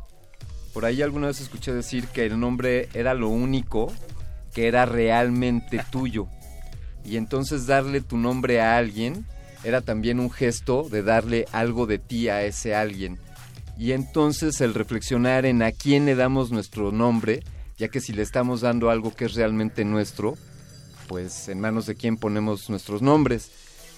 por 0.72 0.84
ahí 0.84 1.02
alguna 1.02 1.28
vez 1.28 1.40
escuché 1.40 1.72
decir 1.72 2.08
que 2.08 2.26
el 2.26 2.40
nombre 2.40 2.88
era 2.94 3.14
lo 3.14 3.28
único 3.28 3.92
que 4.52 4.66
era 4.66 4.86
realmente 4.86 5.84
tuyo. 5.90 6.28
Y 7.06 7.16
entonces 7.16 7.66
darle 7.66 8.00
tu 8.00 8.16
nombre 8.16 8.60
a 8.60 8.76
alguien 8.76 9.24
era 9.62 9.80
también 9.80 10.20
un 10.20 10.30
gesto 10.30 10.88
de 10.90 11.02
darle 11.02 11.46
algo 11.52 11.86
de 11.86 11.98
ti 11.98 12.28
a 12.28 12.44
ese 12.44 12.74
alguien. 12.74 13.18
Y 13.78 13.92
entonces 13.92 14.60
el 14.60 14.74
reflexionar 14.74 15.46
en 15.46 15.62
a 15.62 15.72
quién 15.72 16.06
le 16.06 16.14
damos 16.14 16.50
nuestro 16.50 16.92
nombre, 16.92 17.42
ya 17.78 17.88
que 17.88 18.00
si 18.00 18.12
le 18.12 18.22
estamos 18.22 18.60
dando 18.60 18.90
algo 18.90 19.14
que 19.14 19.26
es 19.26 19.34
realmente 19.34 19.84
nuestro, 19.84 20.36
pues 21.08 21.48
en 21.48 21.60
manos 21.60 21.86
de 21.86 21.94
quién 21.94 22.16
ponemos 22.16 22.68
nuestros 22.70 23.02
nombres. 23.02 23.50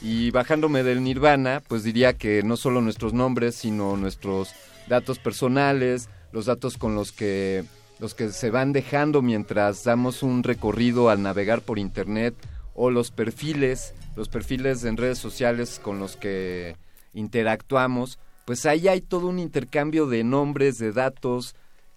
Y 0.02 0.30
bajándome 0.30 0.82
del 0.82 1.02
nirvana, 1.02 1.62
pues 1.66 1.82
diría 1.82 2.12
que 2.12 2.43
no 2.43 2.56
solo 2.56 2.80
nuestros 2.80 3.14
nombres, 3.14 3.55
sino 3.55 3.97
nuestros 3.97 4.51
datos 4.89 5.18
personales, 5.18 6.09
los 6.32 6.47
datos 6.47 6.76
con 6.76 6.94
los 6.94 7.12
que 7.12 7.64
los 8.01 8.14
que 8.14 8.30
se 8.30 8.51
van 8.51 8.72
dejando 8.72 9.22
mientras 9.22 9.82
damos 9.82 10.22
un 10.22 10.44
recorrido 10.44 11.10
al 11.10 11.20
navegar 11.20 11.62
por 11.62 11.80
internet 11.80 12.32
o 12.81 12.93
los 12.93 13.11
perfiles, 13.11 13.93
los 14.15 14.29
perfiles 14.29 14.85
en 14.85 14.97
redes 14.97 15.19
sociales 15.19 15.81
con 15.83 15.99
los 15.99 16.17
que 16.17 16.77
interactuamos, 17.13 18.21
pues 18.45 18.67
ahí 18.67 18.87
hay 18.87 19.01
todo 19.01 19.27
un 19.27 19.41
intercambio 19.41 20.07
de 20.07 20.23
nombres, 20.23 20.79
de 20.79 20.93
datos, 20.93 21.57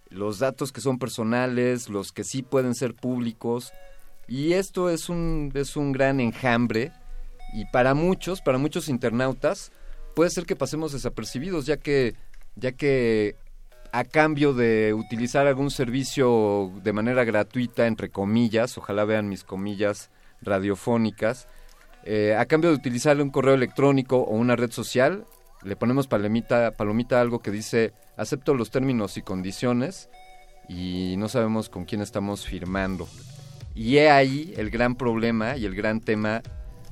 los 0.09 0.39
datos 0.39 0.71
que 0.71 0.81
son 0.81 0.97
personales, 0.97 1.87
los 1.87 2.11
que 2.11 2.23
sí 2.23 2.41
pueden 2.41 2.73
ser 2.73 2.95
públicos, 2.95 3.71
y 4.27 4.53
esto 4.53 4.89
es 4.89 5.07
un, 5.07 5.51
es 5.53 5.77
un 5.77 5.91
gran 5.91 6.19
enjambre, 6.19 6.91
y 7.53 7.65
para 7.65 7.93
muchos, 7.93 8.41
para 8.41 8.57
muchos 8.57 8.89
internautas, 8.89 9.71
puede 10.15 10.31
ser 10.31 10.47
que 10.47 10.55
pasemos 10.55 10.93
desapercibidos, 10.93 11.67
ya 11.67 11.77
que, 11.77 12.15
ya 12.55 12.71
que 12.71 13.35
a 13.91 14.03
cambio 14.03 14.55
de 14.55 14.95
utilizar 14.95 15.45
algún 15.45 15.69
servicio 15.69 16.71
de 16.81 16.91
manera 16.91 17.23
gratuita, 17.23 17.85
entre 17.85 18.09
comillas, 18.09 18.79
ojalá 18.79 19.05
vean 19.05 19.29
mis 19.29 19.43
comillas 19.43 20.09
radiofónicas, 20.41 21.47
eh, 22.03 22.35
a 22.37 22.45
cambio 22.45 22.71
de 22.71 22.75
utilizar 22.75 23.21
un 23.21 23.29
correo 23.29 23.53
electrónico 23.53 24.17
o 24.17 24.35
una 24.35 24.55
red 24.55 24.71
social, 24.71 25.25
le 25.63 25.75
ponemos 25.75 26.07
palomita, 26.07 26.71
palomita 26.71 27.21
algo 27.21 27.39
que 27.39 27.51
dice 27.51 27.93
acepto 28.17 28.53
los 28.55 28.71
términos 28.71 29.17
y 29.17 29.21
condiciones 29.21 30.09
y 30.67 31.15
no 31.17 31.29
sabemos 31.29 31.69
con 31.69 31.85
quién 31.85 32.01
estamos 32.01 32.45
firmando. 32.45 33.07
Y 33.75 33.97
he 33.97 34.09
ahí 34.09 34.53
el 34.57 34.69
gran 34.69 34.95
problema 34.95 35.57
y 35.57 35.65
el 35.65 35.75
gran 35.75 36.01
tema 36.01 36.41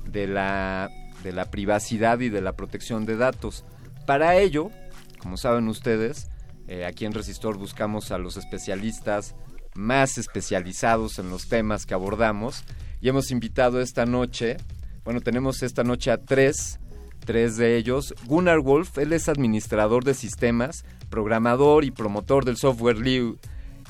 de 0.04 0.26
la, 0.26 0.88
de 1.22 1.32
la 1.32 1.50
privacidad 1.50 2.20
y 2.20 2.28
de 2.28 2.40
la 2.40 2.52
protección 2.52 3.04
de 3.06 3.16
datos. 3.16 3.64
Para 4.06 4.36
ello, 4.36 4.70
como 5.18 5.36
saben 5.36 5.68
ustedes, 5.68 6.30
eh, 6.68 6.84
aquí 6.84 7.04
en 7.04 7.12
Resistor 7.12 7.58
buscamos 7.58 8.12
a 8.12 8.18
los 8.18 8.36
especialistas 8.36 9.34
más 9.74 10.18
especializados 10.18 11.18
en 11.18 11.30
los 11.30 11.48
temas 11.48 11.86
que 11.86 11.94
abordamos 11.94 12.64
y 13.00 13.08
hemos 13.08 13.30
invitado 13.30 13.80
esta 13.80 14.06
noche, 14.06 14.56
bueno, 15.04 15.20
tenemos 15.20 15.62
esta 15.62 15.84
noche 15.84 16.10
a 16.10 16.18
tres, 16.18 16.78
tres 17.24 17.56
de 17.56 17.76
ellos. 17.76 18.14
Gunnar 18.26 18.60
Wolf, 18.60 18.98
él 18.98 19.12
es 19.12 19.28
administrador 19.28 20.04
de 20.04 20.14
sistemas, 20.14 20.84
programador 21.08 21.84
y 21.84 21.90
promotor 21.90 22.44
del 22.44 22.56
software 22.56 22.98
libre 22.98 23.38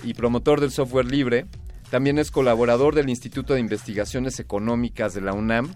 y 0.03 0.15
promotor 0.15 0.61
del 0.61 0.71
software 0.71 1.07
libre. 1.07 1.47
También 1.91 2.19
es 2.19 2.31
colaborador 2.31 2.95
del 2.95 3.11
Instituto 3.11 3.55
de 3.55 3.61
Investigaciones 3.61 4.39
Económicas 4.39 5.13
de 5.13 5.21
la 5.21 5.33
UNAM. 5.33 5.75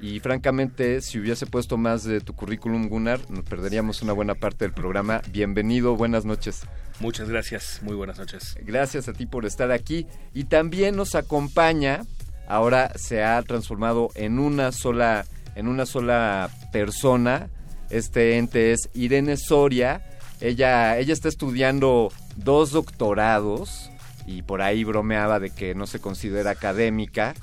Y 0.00 0.18
francamente, 0.18 1.00
si 1.00 1.20
hubiese 1.20 1.46
puesto 1.46 1.76
más 1.76 2.02
de 2.02 2.20
tu 2.20 2.34
currículum, 2.34 2.88
Gunnar, 2.88 3.20
nos 3.30 3.44
perderíamos 3.44 4.02
una 4.02 4.12
buena 4.12 4.34
parte 4.34 4.64
del 4.64 4.74
programa. 4.74 5.22
Bienvenido, 5.30 5.94
buenas 5.94 6.24
noches. 6.24 6.62
Muchas 6.98 7.28
gracias, 7.28 7.78
muy 7.82 7.94
buenas 7.94 8.18
noches. 8.18 8.56
Gracias 8.62 9.08
a 9.08 9.12
ti 9.12 9.26
por 9.26 9.46
estar 9.46 9.70
aquí. 9.70 10.08
Y 10.34 10.44
también 10.44 10.96
nos 10.96 11.14
acompaña, 11.14 12.02
ahora 12.46 12.92
se 12.96 13.22
ha 13.22 13.40
transformado 13.42 14.10
en 14.14 14.38
una 14.38 14.72
sola, 14.72 15.24
en 15.54 15.68
una 15.68 15.86
sola 15.86 16.50
persona. 16.72 17.48
Este 17.90 18.38
ente 18.38 18.72
es 18.72 18.88
Irene 18.94 19.36
Soria. 19.36 20.02
Ella, 20.40 20.98
ella 20.98 21.12
está 21.12 21.28
estudiando 21.28 22.10
dos 22.36 22.72
doctorados 22.72 23.90
y 24.26 24.42
por 24.42 24.62
ahí 24.62 24.84
bromeaba 24.84 25.40
de 25.40 25.50
que 25.50 25.74
no 25.74 25.86
se 25.86 26.00
considera 26.00 26.50
académica. 26.50 27.34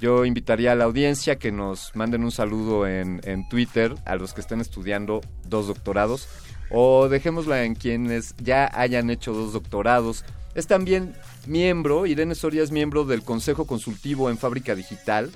Yo 0.00 0.24
invitaría 0.24 0.72
a 0.72 0.74
la 0.74 0.84
audiencia 0.84 1.36
que 1.36 1.52
nos 1.52 1.94
manden 1.94 2.24
un 2.24 2.32
saludo 2.32 2.86
en, 2.86 3.20
en 3.24 3.48
Twitter 3.48 3.94
a 4.06 4.16
los 4.16 4.32
que 4.32 4.40
estén 4.40 4.60
estudiando 4.60 5.20
dos 5.44 5.66
doctorados 5.66 6.28
o 6.70 7.08
dejémosla 7.08 7.64
en 7.64 7.74
quienes 7.74 8.34
ya 8.38 8.70
hayan 8.72 9.10
hecho 9.10 9.32
dos 9.32 9.52
doctorados. 9.52 10.24
Es 10.54 10.66
también 10.66 11.14
miembro, 11.46 12.06
Irene 12.06 12.34
Soria 12.34 12.62
es 12.62 12.72
miembro 12.72 13.04
del 13.04 13.22
Consejo 13.22 13.66
Consultivo 13.66 14.30
en 14.30 14.38
Fábrica 14.38 14.74
Digital 14.74 15.30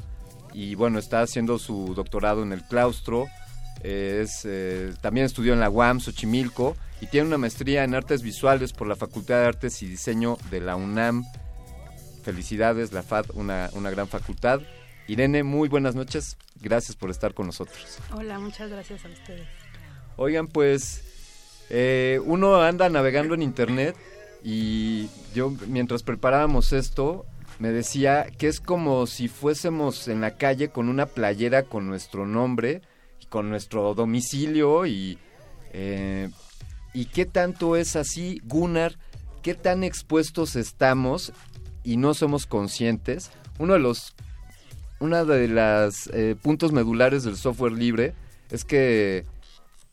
y 0.53 0.75
bueno, 0.77 0.99
está 0.99 1.21
haciendo 1.21 1.59
su 1.59 1.95
doctorado 1.95 2.43
en 2.43 2.53
el 2.53 2.63
claustro. 2.63 3.27
Es, 3.83 4.43
eh, 4.45 4.95
también 5.03 5.27
estudió 5.27 5.53
en 5.53 5.61
la 5.61 5.69
UAM, 5.69 6.01
Xochimilco, 6.01 6.77
y 7.01 7.07
tiene 7.07 7.27
una 7.27 7.39
maestría 7.39 7.85
en 7.85 7.95
artes 7.95 8.23
visuales 8.23 8.73
por 8.73 8.87
la 8.87 8.97
Facultad 8.97 9.41
de 9.41 9.47
Artes 9.47 9.83
y 9.83 9.87
Diseño 9.87 10.39
de 10.51 10.61
la 10.61 10.77
UNAM. 10.77 11.25
Felicidades, 12.23 12.93
la 12.93 13.03
FAD, 13.03 13.27
una, 13.35 13.69
una 13.75 13.91
gran 13.91 14.09
facultad. 14.09 14.63
Irene, 15.07 15.43
muy 15.43 15.69
buenas 15.69 15.95
noches. 15.95 16.39
Gracias 16.63 16.97
por 16.97 17.11
estar 17.11 17.35
con 17.35 17.47
nosotros. 17.47 17.99
Hola, 18.13 18.39
muchas 18.39 18.71
gracias 18.71 19.05
a 19.05 19.09
ustedes. 19.09 19.47
Oigan, 20.17 20.47
pues 20.47 21.67
eh, 21.69 22.21
uno 22.25 22.63
anda 22.63 22.89
navegando 22.89 23.35
en 23.35 23.43
internet 23.43 23.97
y 24.45 25.09
yo 25.35 25.51
mientras 25.67 26.03
preparábamos 26.03 26.75
esto 26.75 27.25
me 27.59 27.71
decía 27.71 28.27
que 28.39 28.47
es 28.49 28.61
como 28.61 29.07
si 29.07 29.29
fuésemos 29.29 30.07
en 30.07 30.21
la 30.21 30.37
calle 30.37 30.69
con 30.69 30.89
una 30.89 31.07
playera 31.07 31.63
con 31.63 31.89
nuestro 31.89 32.27
nombre 32.27 32.83
y 33.21 33.27
con 33.27 33.49
nuestro 33.49 33.95
domicilio 33.95 34.87
y 34.87 35.19
eh, 35.73 36.31
y 36.93 37.07
qué 37.07 37.27
tanto 37.27 37.75
es 37.75 37.97
así, 37.97 38.41
Gunnar, 38.45 38.97
qué 39.43 39.55
tan 39.55 39.83
expuestos 39.83 40.55
estamos 40.55 41.33
y 41.83 41.97
no 41.97 42.15
somos 42.15 42.47
conscientes. 42.47 43.33
Uno 43.59 43.73
de 43.75 43.81
los 43.81 44.15
una 45.01 45.25
de 45.25 45.49
las 45.49 46.07
eh, 46.15 46.37
puntos 46.41 46.73
medulares 46.73 47.25
del 47.25 47.37
software 47.37 47.73
libre 47.73 48.15
es 48.51 48.65
que 48.65 49.27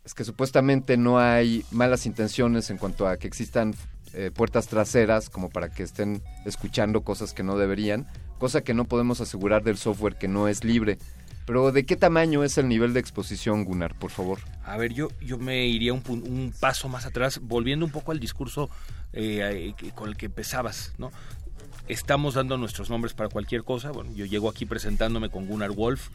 es 0.06 0.14
que 0.14 0.24
supuestamente 0.24 0.98
no 0.98 1.20
hay 1.20 1.66
malas 1.72 2.06
intenciones 2.06 2.70
en 2.70 2.78
cuanto 2.78 3.08
a 3.08 3.18
que 3.18 3.28
existan 3.28 3.74
eh, 4.14 4.32
puertas 4.34 4.68
traseras 4.68 5.30
como 5.30 5.50
para 5.50 5.70
que 5.70 5.84
estén 5.84 6.22
escuchando 6.46 7.02
cosas 7.02 7.34
que 7.34 7.44
no 7.44 7.58
deberían, 7.58 8.08
cosa 8.40 8.62
que 8.62 8.74
no 8.74 8.86
podemos 8.86 9.22
asegurar 9.22 9.64
del 9.64 9.78
software 9.78 10.16
que 10.16 10.28
no 10.28 10.48
es 10.48 10.64
libre. 10.64 10.98
Pero 11.46 11.72
¿de 11.72 11.86
qué 11.86 11.96
tamaño 11.96 12.44
es 12.44 12.58
el 12.58 12.68
nivel 12.68 12.94
de 12.94 13.00
exposición, 13.00 13.66
Gunnar, 13.66 13.96
por 13.96 14.12
favor? 14.12 14.40
A 14.64 14.78
ver, 14.78 14.94
yo, 14.94 15.10
yo 15.22 15.38
me 15.38 15.66
iría 15.66 15.92
un, 15.92 16.04
un 16.08 16.54
paso 16.60 16.88
más 16.88 17.06
atrás, 17.06 17.40
volviendo 17.42 17.86
un 17.86 17.92
poco 17.92 18.12
al 18.12 18.20
discurso 18.20 18.70
eh, 19.14 19.74
con 19.96 20.10
el 20.10 20.16
que 20.16 20.28
empezabas, 20.28 20.94
¿no? 20.98 21.12
Estamos 21.88 22.36
dando 22.36 22.58
nuestros 22.58 22.90
nombres 22.90 23.14
para 23.14 23.30
cualquier 23.30 23.64
cosa. 23.64 23.92
Bueno, 23.92 24.12
yo 24.14 24.26
llego 24.26 24.50
aquí 24.50 24.66
presentándome 24.66 25.30
con 25.30 25.48
Gunnar 25.48 25.72
Wolf. 25.72 26.10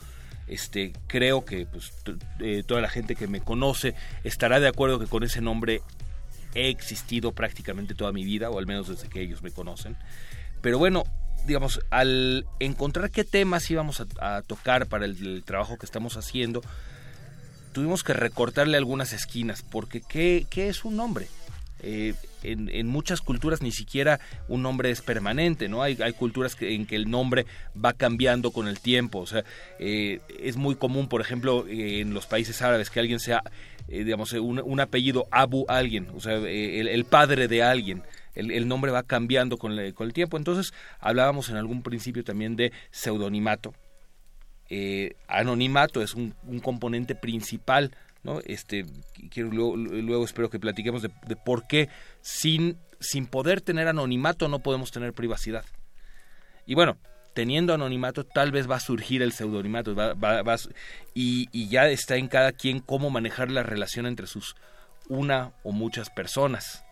Este, 0.47 0.93
creo 1.09 1.45
que 1.45 1.67
pues, 1.67 1.93
eh, 2.41 2.63
toda 2.65 2.81
la 2.81 2.89
gente 2.89 3.17
que 3.17 3.27
me 3.27 3.41
conoce 3.41 3.95
estará 4.23 4.61
de 4.61 4.69
acuerdo 4.69 4.99
que 4.99 5.07
con 5.07 5.25
ese 5.25 5.41
nombre 5.41 5.83
he 6.55 6.69
existido 6.69 7.33
prácticamente 7.33 7.95
toda 7.95 8.13
mi 8.13 8.25
vida, 8.25 8.51
o 8.51 8.59
al 8.59 8.67
menos 8.67 8.89
desde 8.89 9.09
que 9.09 9.21
ellos 9.21 9.43
me 9.43 9.51
conocen. 9.51 9.97
Pero 10.61 10.79
bueno, 10.79 11.05
digamos, 11.47 11.81
al 11.91 12.47
encontrar 12.59 13.11
qué 13.11 13.25
temas 13.25 13.71
íbamos 13.71 14.03
a, 14.21 14.43
tocar 14.43 14.87
para 14.87 15.05
el, 15.05 15.43
trabajo 15.45 15.79
que 15.79 15.87
estamos 15.87 16.17
haciendo, 16.17 16.63
tuvimos 17.73 18.03
que 18.03 18.13
recortarle 18.13 18.77
algunas 18.77 19.13
esquinas, 19.13 19.63
porque 19.63 20.01
¿qué, 20.01 20.47
qué 20.51 20.69
es 20.69 20.85
un 20.85 20.97
nombre? 20.97 21.29
Eh, 21.81 22.15
en, 22.53 22.87
muchas 22.87 23.21
culturas 23.21 23.63
ni 23.63 23.73
siquiera 23.73 24.21
un 24.49 24.63
nombre 24.63 24.91
es 24.91 25.03
permanente, 25.03 25.69
¿no? 25.69 25.83
Hay, 25.83 25.97
culturas 26.13 26.57
en 26.61 26.87
que 26.87 26.97
el 26.97 27.11
nombre 27.11 27.47
va 27.83 27.93
cambiando 27.93 28.51
con 28.51 28.69
el 28.69 28.81
tiempo, 28.81 29.21
o 29.21 29.27
sea, 29.27 29.45
eh, 29.79 30.21
es 30.41 30.57
muy 30.57 30.77
común, 30.77 31.09
por 31.09 31.21
ejemplo, 31.21 31.67
eh, 31.67 32.01
en 32.01 32.15
los 32.15 32.27
países 32.27 32.63
árabes 32.63 32.91
que 32.91 33.01
alguien 33.01 33.21
sea, 33.21 33.43
digamos, 33.89 34.33
un, 34.33 34.81
apellido 34.81 35.27
Abu 35.31 35.65
alguien, 35.69 36.09
o 36.15 36.21
sea, 36.21 36.35
el, 36.35 37.05
padre 37.05 37.49
de 37.49 37.63
alguien. 37.63 38.03
El, 38.35 38.69
nombre 38.69 38.91
va 38.91 39.03
cambiando 39.03 39.57
con, 39.57 39.77
con, 39.93 40.07
el 40.07 40.13
tiempo. 40.13 40.37
Entonces, 40.37 40.75
hablábamos 41.01 41.49
en 41.49 41.57
algún 41.57 41.83
principio 41.83 42.23
también 42.23 42.55
de 42.55 42.71
pseudonimato. 42.91 43.73
anonimato 45.29 46.03
es 46.03 46.15
un, 46.15 46.35
un 46.47 46.61
componente 46.61 47.15
principal 47.15 47.93
este, 48.45 48.87
luego, 49.37 50.25
espero 50.25 50.51
que 50.51 50.59
platiquemos 50.59 51.03
de, 51.03 51.11
por 51.45 51.67
qué 51.67 51.89
sin, 52.21 52.79
sin 53.01 53.27
poder 53.27 53.61
tener 53.61 53.89
anonimato 53.89 54.49
no 54.49 54.61
podemos 54.61 54.91
tener 54.91 55.13
privacidad. 55.13 55.65
Y 56.67 56.75
bueno, 56.75 56.99
teniendo 57.35 57.75
anonimato 57.75 58.25
tal 58.25 58.51
vez 58.51 58.69
va 58.69 58.77
a 58.77 58.81
surgir 58.81 59.23
el 59.23 59.33
pseudonimato 59.33 59.95
y, 61.15 61.49
y, 61.53 61.69
ya 61.69 61.89
está 61.89 62.17
en 62.17 62.29
cada 62.29 62.53
quien 62.53 62.81
cómo 62.81 63.11
manejar 63.11 63.51
la 63.51 63.63
relación 63.63 64.07
entre 64.07 64.27
sus 64.27 64.57
una 65.09 65.53
o 65.63 65.73
muchas 65.73 66.11
personas. 66.11 66.85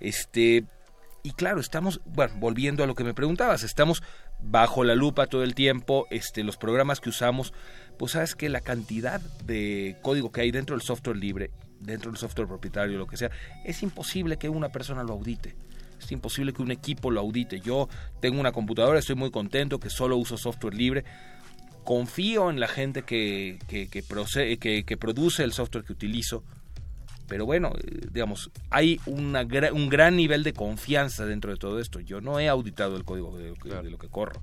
Este, 0.00 0.64
y 1.22 1.32
claro, 1.32 1.60
estamos, 1.60 2.00
bueno, 2.04 2.34
volviendo 2.38 2.82
a 2.82 2.86
lo 2.86 2.94
que 2.94 3.04
me 3.04 3.14
preguntabas, 3.14 3.62
estamos 3.62 4.02
bajo 4.40 4.82
la 4.82 4.94
lupa 4.94 5.26
todo 5.26 5.44
el 5.44 5.54
tiempo, 5.54 6.06
este, 6.10 6.42
los 6.42 6.56
programas 6.56 7.00
que 7.00 7.10
usamos 7.10 7.52
pues 7.98 8.12
sabes 8.12 8.34
que 8.34 8.48
la 8.48 8.60
cantidad 8.60 9.20
de 9.20 9.96
código 10.02 10.32
que 10.32 10.40
hay 10.40 10.50
dentro 10.50 10.76
del 10.76 10.82
software 10.82 11.16
libre, 11.16 11.50
dentro 11.80 12.10
del 12.10 12.18
software 12.18 12.48
propietario, 12.48 12.98
lo 12.98 13.06
que 13.06 13.16
sea, 13.16 13.30
es 13.64 13.82
imposible 13.82 14.38
que 14.38 14.48
una 14.48 14.70
persona 14.70 15.02
lo 15.02 15.12
audite. 15.12 15.54
Es 16.00 16.10
imposible 16.10 16.52
que 16.52 16.62
un 16.62 16.70
equipo 16.70 17.10
lo 17.10 17.20
audite. 17.20 17.60
Yo 17.60 17.88
tengo 18.20 18.40
una 18.40 18.52
computadora, 18.52 18.98
estoy 18.98 19.14
muy 19.14 19.30
contento 19.30 19.78
que 19.78 19.90
solo 19.90 20.16
uso 20.16 20.36
software 20.36 20.74
libre. 20.74 21.04
Confío 21.84 22.50
en 22.50 22.60
la 22.60 22.68
gente 22.68 23.02
que, 23.02 23.58
que, 23.68 23.88
que, 23.88 24.02
produce 24.96 25.44
el 25.44 25.52
software 25.52 25.84
que 25.84 25.92
utilizo. 25.92 26.44
Pero 27.28 27.46
bueno, 27.46 27.72
eh, 27.78 28.06
digamos, 28.12 28.50
hay 28.70 29.00
una, 29.06 29.46
un 29.72 29.88
gran 29.88 30.16
nivel 30.16 30.42
de 30.42 30.52
confianza 30.52 31.24
dentro 31.24 31.52
de 31.52 31.56
todo 31.56 31.78
esto. 31.78 32.00
Yo 32.00 32.20
no 32.20 32.38
he 32.40 32.48
auditado 32.48 32.96
el 32.96 33.04
código 33.04 33.36
de 33.36 33.90
lo 33.90 33.98
que 33.98 34.08
corro. 34.08 34.42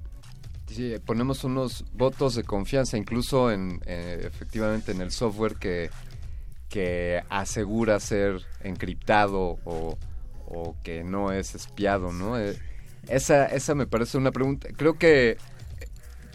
Sí, 0.70 0.96
ponemos 1.06 1.44
unos 1.44 1.84
votos 1.94 2.36
de 2.36 2.44
confianza, 2.44 2.98
incluso 2.98 3.52
en 3.52 3.82
eh, 3.86 4.22
efectivamente 4.26 4.92
en 4.92 5.02
el 5.02 5.12
software 5.12 5.56
que, 5.56 5.90
que 6.70 7.24
asegura 7.30 8.00
ser 8.00 8.42
encriptado 8.62 9.58
o, 9.66 9.98
que 10.84 11.04
no 11.04 11.32
es 11.32 11.54
espiado, 11.54 12.12
¿no? 12.12 12.40
Eh, 12.40 12.58
esa, 13.08 13.46
esa 13.46 13.76
me 13.76 13.86
parece 13.88 14.18
una 14.18 14.32
pregunta. 14.32 14.70
Creo 14.76 14.98
que 14.98 15.38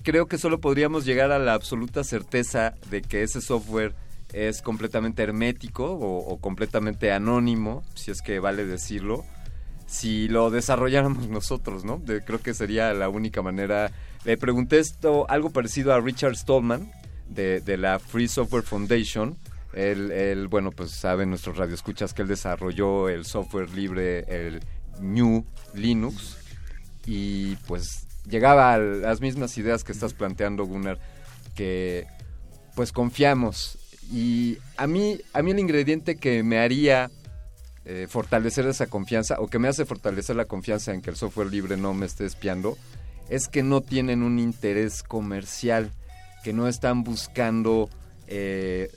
creo 0.05 0.27
que 0.27 0.39
solo 0.39 0.61
podríamos 0.61 1.05
llegar 1.05 1.32
a 1.32 1.39
la 1.39 1.55
absoluta 1.55 2.05
certeza 2.05 2.74
de 2.90 3.02
que 3.02 3.23
ese 3.23 3.40
software 3.40 3.94
es 4.32 4.62
completamente 4.62 5.23
hermético 5.23 5.93
o, 5.93 6.36
completamente 6.40 7.11
anónimo, 7.12 7.82
si 7.94 8.11
es 8.11 8.20
que 8.20 8.39
vale 8.39 8.66
decirlo, 8.66 9.24
si 9.86 10.28
lo 10.28 10.51
desarrolláramos 10.51 11.28
nosotros, 11.31 11.85
¿no? 11.85 12.02
creo 12.05 12.40
que 12.43 12.52
sería 12.55 12.93
la 12.93 13.09
única 13.09 13.43
manera 13.43 13.90
le 14.25 14.37
pregunté 14.39 14.79
esto, 14.79 15.29
algo 15.29 15.51
parecido 15.51 15.93
a 15.93 16.01
Richard 16.01 16.37
Stallman 16.37 16.91
de, 17.29 17.77
la 17.77 17.99
Free 17.99 18.29
Software 18.29 18.63
Foundation. 18.63 19.37
Él, 19.73 20.49
bueno, 20.49 20.71
pues 20.71 20.93
saben 20.93 21.31
nuestros 21.31 21.57
radioescuchas 21.57 22.15
que 22.15 22.23
él 22.23 22.29
desarrolló 22.29 23.09
el 23.09 23.24
software 23.24 23.71
libre, 23.71 24.24
el 24.29 24.61
New 25.01 25.45
Linux, 25.74 26.37
y 27.07 27.57
pues 27.66 28.07
llegaba 28.29 28.74
a 28.74 28.79
las 28.79 29.21
mismas 29.21 29.59
ideas 29.59 29.85
que 29.85 29.93
estás 29.93 30.15
planteando, 30.15 30.65
Gunnar, 30.65 30.98
que 31.55 32.07
pues 32.74 32.93
confiamos. 32.93 33.79
Y 34.13 34.59
a 34.77 34.87
mí, 34.87 35.21
a 35.32 35.43
mí 35.43 35.51
el 35.51 35.59
ingrediente 35.59 36.16
que 36.16 36.43
me 36.43 36.59
haría 36.59 37.11
eh, 37.85 38.07
fortalecer 38.09 38.66
esa 38.66 38.87
confianza, 38.87 39.37
o 39.40 39.48
que 39.48 39.59
me 39.59 39.69
hace 39.69 39.85
fortalecer 39.85 40.37
la 40.37 40.45
confianza 40.45 40.95
en 40.95 41.03
que 41.03 41.11
el 41.11 41.16
software 41.16 41.48
libre 41.48 41.77
no 41.77 41.95
me 41.95 42.07
esté 42.07 42.24
espiando, 42.24 42.79
es 43.28 43.48
que 43.48 43.62
no 43.62 43.80
tienen 43.80 44.22
un 44.22 44.38
interés 44.38 45.03
comercial, 45.03 45.90
que 46.43 46.53
no 46.53 46.69
están 46.69 47.04
buscando 47.04 47.88
eh, 48.27 48.90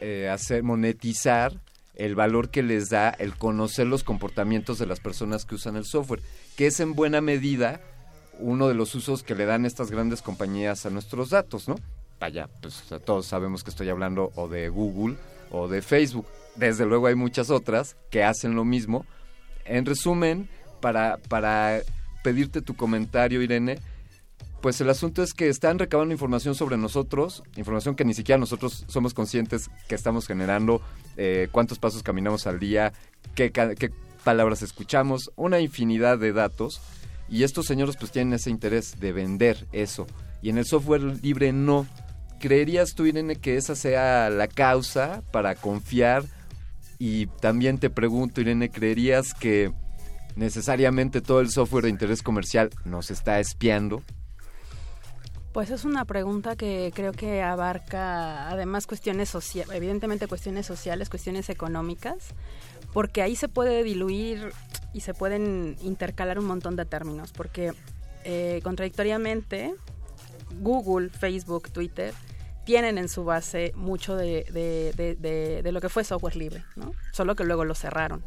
eh, 0.00 0.28
hacer 0.28 0.62
monetizar 0.62 1.60
el 1.94 2.14
valor 2.14 2.50
que 2.50 2.62
les 2.62 2.88
da 2.88 3.10
el 3.10 3.36
conocer 3.36 3.86
los 3.86 4.02
comportamientos 4.02 4.78
de 4.78 4.86
las 4.86 5.00
personas 5.00 5.44
que 5.44 5.54
usan 5.54 5.76
el 5.76 5.84
software, 5.84 6.20
que 6.56 6.66
es 6.66 6.80
en 6.80 6.94
buena 6.94 7.20
medida 7.20 7.80
uno 8.38 8.66
de 8.66 8.74
los 8.74 8.94
usos 8.94 9.22
que 9.22 9.34
le 9.34 9.46
dan 9.46 9.64
estas 9.64 9.90
grandes 9.90 10.20
compañías 10.20 10.86
a 10.86 10.90
nuestros 10.90 11.30
datos, 11.30 11.68
¿no? 11.68 11.76
Vaya, 12.18 12.48
pues 12.60 12.82
todos 13.04 13.26
sabemos 13.26 13.62
que 13.62 13.70
estoy 13.70 13.88
hablando 13.88 14.32
o 14.34 14.48
de 14.48 14.68
Google 14.68 15.16
o 15.50 15.68
de 15.68 15.82
Facebook. 15.82 16.26
Desde 16.56 16.86
luego 16.86 17.06
hay 17.06 17.14
muchas 17.14 17.50
otras 17.50 17.96
que 18.10 18.24
hacen 18.24 18.54
lo 18.54 18.64
mismo. 18.64 19.06
En 19.64 19.86
resumen, 19.86 20.48
para, 20.80 21.18
para 21.28 21.80
pedirte 22.24 22.62
tu 22.62 22.74
comentario, 22.74 23.42
Irene. 23.42 23.78
Pues 24.62 24.80
el 24.80 24.88
asunto 24.88 25.22
es 25.22 25.34
que 25.34 25.50
están 25.50 25.78
recabando 25.78 26.14
información 26.14 26.54
sobre 26.54 26.78
nosotros, 26.78 27.42
información 27.54 27.94
que 27.94 28.06
ni 28.06 28.14
siquiera 28.14 28.38
nosotros 28.38 28.86
somos 28.88 29.12
conscientes 29.12 29.68
que 29.88 29.94
estamos 29.94 30.26
generando, 30.26 30.80
eh, 31.18 31.48
cuántos 31.52 31.78
pasos 31.78 32.02
caminamos 32.02 32.46
al 32.46 32.58
día, 32.58 32.94
qué, 33.34 33.52
qué 33.52 33.92
palabras 34.24 34.62
escuchamos, 34.62 35.30
una 35.36 35.60
infinidad 35.60 36.18
de 36.18 36.32
datos. 36.32 36.80
Y 37.28 37.42
estos 37.42 37.66
señores 37.66 37.96
pues 37.98 38.10
tienen 38.10 38.32
ese 38.32 38.48
interés 38.48 38.98
de 38.98 39.12
vender 39.12 39.66
eso. 39.72 40.06
Y 40.40 40.48
en 40.48 40.56
el 40.56 40.64
software 40.64 41.02
libre 41.22 41.52
no. 41.52 41.86
¿Creerías 42.40 42.94
tú, 42.94 43.04
Irene, 43.04 43.36
que 43.36 43.58
esa 43.58 43.76
sea 43.76 44.30
la 44.30 44.48
causa 44.48 45.22
para 45.30 45.54
confiar? 45.54 46.24
Y 46.98 47.26
también 47.26 47.78
te 47.78 47.90
pregunto, 47.90 48.40
Irene, 48.40 48.70
¿creerías 48.70 49.34
que 49.34 49.72
necesariamente 50.36 51.20
todo 51.20 51.40
el 51.40 51.50
software 51.50 51.84
de 51.84 51.90
interés 51.90 52.22
comercial 52.22 52.70
nos 52.84 53.10
está 53.10 53.40
espiando? 53.40 54.02
Pues 55.52 55.70
es 55.70 55.84
una 55.84 56.04
pregunta 56.04 56.56
que 56.56 56.90
creo 56.94 57.12
que 57.12 57.40
abarca 57.40 58.50
además 58.50 58.88
cuestiones 58.88 59.28
sociales, 59.28 59.74
evidentemente 59.76 60.26
cuestiones 60.26 60.66
sociales, 60.66 61.08
cuestiones 61.08 61.48
económicas, 61.48 62.34
porque 62.92 63.22
ahí 63.22 63.36
se 63.36 63.48
puede 63.48 63.84
diluir 63.84 64.52
y 64.92 65.00
se 65.00 65.14
pueden 65.14 65.76
intercalar 65.82 66.40
un 66.40 66.46
montón 66.46 66.74
de 66.74 66.84
términos, 66.84 67.32
porque 67.32 67.72
eh, 68.24 68.60
contradictoriamente 68.64 69.74
Google, 70.60 71.10
Facebook, 71.10 71.70
Twitter 71.70 72.14
tienen 72.64 72.98
en 72.98 73.08
su 73.08 73.24
base 73.24 73.72
mucho 73.76 74.16
de, 74.16 74.44
de, 74.52 75.72
lo 75.72 75.80
que 75.80 75.88
fue 75.88 76.02
software 76.02 76.36
libre, 76.36 76.64
¿no? 76.76 76.92
Solo 77.12 77.36
que 77.36 77.44
luego 77.44 77.64
lo 77.64 77.74
cerraron. 77.74 78.24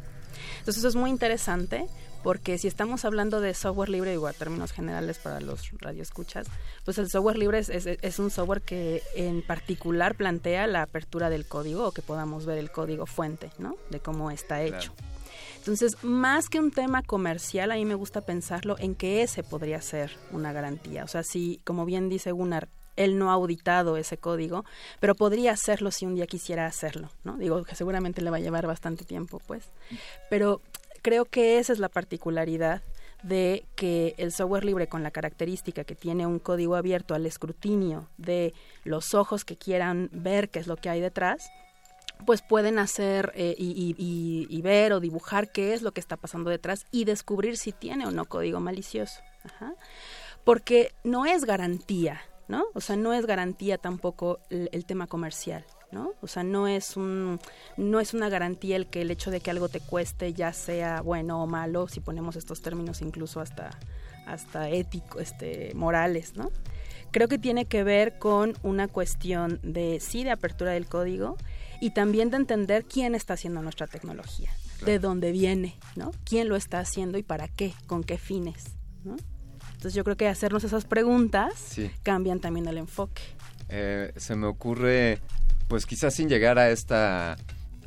Entonces 0.58 0.78
eso 0.78 0.88
es 0.88 0.96
muy 0.96 1.10
interesante 1.10 1.86
porque 2.22 2.58
si 2.58 2.66
estamos 2.66 3.04
hablando 3.04 3.40
de 3.40 3.54
software 3.54 3.88
libre, 3.88 4.12
igual 4.12 4.34
términos 4.34 4.72
generales 4.72 5.18
para 5.18 5.40
los 5.40 5.70
radioescuchas, 5.78 6.46
pues 6.84 6.98
el 6.98 7.08
software 7.08 7.38
libre 7.38 7.60
es, 7.60 8.18
un 8.18 8.30
software 8.30 8.62
que 8.62 9.02
en 9.14 9.42
particular 9.42 10.14
plantea 10.14 10.66
la 10.66 10.82
apertura 10.82 11.30
del 11.30 11.46
código 11.46 11.86
o 11.86 11.92
que 11.92 12.02
podamos 12.02 12.44
ver 12.44 12.58
el 12.58 12.70
código 12.70 13.06
fuente, 13.06 13.50
¿no? 13.58 13.76
De 13.90 14.00
cómo 14.00 14.30
está 14.30 14.62
hecho. 14.62 14.92
Entonces, 15.58 16.02
más 16.02 16.48
que 16.48 16.60
un 16.60 16.70
tema 16.70 17.02
comercial, 17.02 17.70
a 17.70 17.74
mí 17.74 17.84
me 17.84 17.94
gusta 17.94 18.22
pensarlo 18.22 18.76
en 18.78 18.94
que 18.94 19.22
ese 19.22 19.42
podría 19.42 19.82
ser 19.82 20.12
una 20.30 20.52
garantía. 20.52 21.04
O 21.04 21.08
sea, 21.08 21.22
si, 21.22 21.60
como 21.64 21.84
bien 21.84 22.08
dice 22.08 22.32
Gunnar, 22.32 22.68
él 22.98 23.18
no 23.18 23.30
ha 23.30 23.34
auditado 23.34 23.96
ese 23.96 24.18
código, 24.18 24.64
pero 25.00 25.14
podría 25.14 25.52
hacerlo 25.52 25.90
si 25.90 26.04
un 26.04 26.14
día 26.14 26.26
quisiera 26.26 26.66
hacerlo, 26.66 27.10
¿no? 27.24 27.36
Digo 27.36 27.62
que 27.64 27.74
seguramente 27.74 28.22
le 28.22 28.30
va 28.30 28.36
a 28.36 28.40
llevar 28.40 28.66
bastante 28.66 29.04
tiempo, 29.04 29.40
pues. 29.46 29.70
Pero 30.28 30.60
creo 31.02 31.24
que 31.24 31.58
esa 31.58 31.72
es 31.72 31.78
la 31.78 31.88
particularidad 31.88 32.82
de 33.22 33.64
que 33.74 34.14
el 34.18 34.32
software 34.32 34.64
libre 34.64 34.88
con 34.88 35.02
la 35.02 35.10
característica 35.10 35.84
que 35.84 35.94
tiene 35.94 36.26
un 36.26 36.38
código 36.38 36.76
abierto 36.76 37.14
al 37.14 37.26
escrutinio 37.26 38.08
de 38.16 38.54
los 38.84 39.14
ojos 39.14 39.44
que 39.44 39.56
quieran 39.56 40.08
ver 40.12 40.50
qué 40.50 40.60
es 40.60 40.66
lo 40.66 40.76
que 40.76 40.88
hay 40.88 41.00
detrás, 41.00 41.50
pues 42.26 42.42
pueden 42.42 42.78
hacer 42.78 43.32
eh, 43.34 43.54
y, 43.58 44.60
ver 44.62 44.92
o 44.92 45.00
dibujar 45.00 45.50
qué 45.50 45.72
es 45.72 45.82
lo 45.82 45.92
que 45.92 46.00
está 46.00 46.16
pasando 46.16 46.50
detrás 46.50 46.86
y 46.90 47.04
descubrir 47.04 47.56
si 47.56 47.72
tiene 47.72 48.06
o 48.06 48.10
no 48.10 48.24
código 48.24 48.60
malicioso. 48.60 49.20
Porque 50.44 50.92
no 51.04 51.26
es 51.26 51.44
garantía, 51.44 52.20
¿no? 52.48 52.64
O 52.74 52.80
sea, 52.80 52.96
no 52.96 53.12
es 53.12 53.26
garantía 53.26 53.78
tampoco 53.78 54.40
el, 54.50 54.68
el 54.72 54.84
tema 54.84 55.06
comercial. 55.06 55.64
¿no? 55.90 56.12
O 56.20 56.26
sea, 56.26 56.42
no 56.42 56.68
es 56.68 56.96
un 56.96 57.40
no 57.76 58.00
es 58.00 58.12
una 58.14 58.28
garantía 58.28 58.76
el 58.76 58.88
que 58.88 59.02
el 59.02 59.10
hecho 59.10 59.30
de 59.30 59.40
que 59.40 59.50
algo 59.50 59.68
te 59.68 59.80
cueste 59.80 60.32
ya 60.34 60.52
sea 60.52 61.00
bueno 61.00 61.42
o 61.42 61.46
malo, 61.46 61.88
si 61.88 62.00
ponemos 62.00 62.36
estos 62.36 62.60
términos 62.60 63.00
incluso 63.00 63.40
hasta 63.40 63.70
hasta 64.26 64.68
ético, 64.68 65.20
este 65.20 65.72
morales, 65.74 66.36
¿no? 66.36 66.50
Creo 67.10 67.28
que 67.28 67.38
tiene 67.38 67.64
que 67.64 67.84
ver 67.84 68.18
con 68.18 68.54
una 68.62 68.86
cuestión 68.86 69.60
de 69.62 69.98
sí 70.00 70.24
de 70.24 70.30
apertura 70.30 70.72
del 70.72 70.86
código 70.86 71.38
y 71.80 71.90
también 71.90 72.30
de 72.30 72.36
entender 72.36 72.84
quién 72.84 73.14
está 73.14 73.34
haciendo 73.34 73.62
nuestra 73.62 73.86
tecnología, 73.86 74.50
de 74.84 74.98
dónde 74.98 75.32
viene, 75.32 75.78
¿no? 75.96 76.10
¿Quién 76.24 76.50
lo 76.50 76.56
está 76.56 76.80
haciendo 76.80 77.16
y 77.16 77.22
para 77.22 77.48
qué? 77.48 77.72
¿Con 77.86 78.04
qué 78.04 78.18
fines? 78.18 78.64
¿no? 79.04 79.16
Entonces 79.78 79.94
yo 79.94 80.02
creo 80.02 80.16
que 80.16 80.26
hacernos 80.26 80.64
esas 80.64 80.84
preguntas 80.86 81.52
Sí. 81.54 81.88
cambian 82.02 82.40
también 82.40 82.66
el 82.66 82.78
enfoque. 82.78 83.22
Eh, 83.68 84.12
se 84.16 84.34
me 84.34 84.48
ocurre, 84.48 85.20
pues 85.68 85.86
quizás 85.86 86.14
sin 86.14 86.28
llegar 86.28 86.58
a 86.58 86.70
esta 86.70 87.36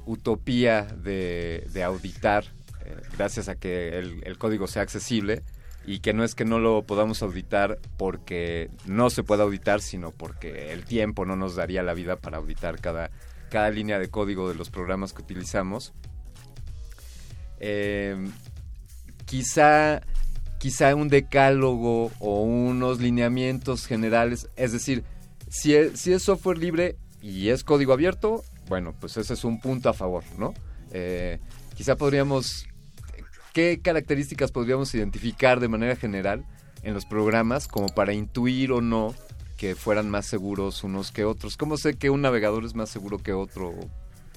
utopía 0.06 0.84
de, 0.84 1.68
de 1.74 1.84
auditar, 1.84 2.45
eh, 2.86 2.95
gracias 3.18 3.50
a 3.50 3.56
que 3.56 4.00
el, 4.00 4.22
el 4.24 4.38
código 4.38 4.68
sea 4.68 4.84
accesible, 4.84 5.44
y 5.86 6.00
que 6.00 6.14
no 6.14 6.24
es 6.24 6.34
que 6.34 6.45
no 6.45 6.60
lo 6.60 6.84
podamos 6.84 7.22
auditar 7.24 7.78
porque 7.98 8.70
no 8.86 9.10
se 9.10 9.24
pueda 9.24 9.44
auditar, 9.44 9.82
sino 9.82 10.11
porque 10.11 10.72
el 10.72 10.86
tiempo 10.86 11.26
no 11.26 11.36
nos 11.36 11.56
daría 11.58 11.84
la 11.84 11.94
vida 11.94 12.16
para 12.16 12.38
auditar 12.38 12.80
cada, 12.80 13.11
cada 13.50 13.70
línea 13.70 14.00
de 14.00 14.08
código 14.08 14.48
de 14.48 14.56
los 14.56 14.70
programas 14.70 15.11
que 15.11 15.24
utilizamos. 15.24 15.92
Eh, 17.60 18.16
quizá, 19.26 20.02
quizá 20.61 20.93
un 20.93 21.09
decálogo 21.09 22.11
o 22.19 22.43
unos 22.43 22.99
lineamientos 22.99 23.88
generales, 23.88 24.48
es 24.56 24.72
decir, 24.72 25.03
si 25.49 25.73
es, 25.73 25.99
si 25.99 26.17
software 26.19 26.59
libre 26.59 26.98
y 27.19 27.49
es 27.49 27.64
código 27.64 27.93
abierto, 27.93 28.43
bueno, 28.69 28.93
pues 28.99 29.17
ese 29.17 29.33
es 29.33 29.43
un 29.43 29.59
punto 29.59 29.90
a 29.90 29.93
favor, 29.93 30.23
¿no? 30.38 30.53
Eh, 30.91 31.40
quizá 31.75 31.95
podríamos, 31.95 32.67
¿qué 33.53 33.81
características 33.81 34.51
podríamos 34.51 34.93
identificar 34.93 35.59
de 35.59 35.67
manera 35.67 35.95
general 35.95 36.45
en 36.83 36.93
los 36.93 37.07
programas 37.07 37.67
como 37.67 37.90
para 37.90 38.14
intuir 38.14 38.72
o 38.72 38.81
no 38.81 39.15
que 39.57 39.73
fueran 39.73 40.11
más 40.11 40.27
seguros 40.27 40.83
unos 40.83 41.11
que 41.11 41.25
otros? 41.25 41.57
¿Cómo 41.57 41.75
sé 41.77 41.95
que 41.95 42.11
un 42.11 42.22
navegador 42.22 42.65
es 42.65 42.75
más 42.75 42.91
seguro 42.91 43.17
que 43.17 43.33
otro? 43.33 43.73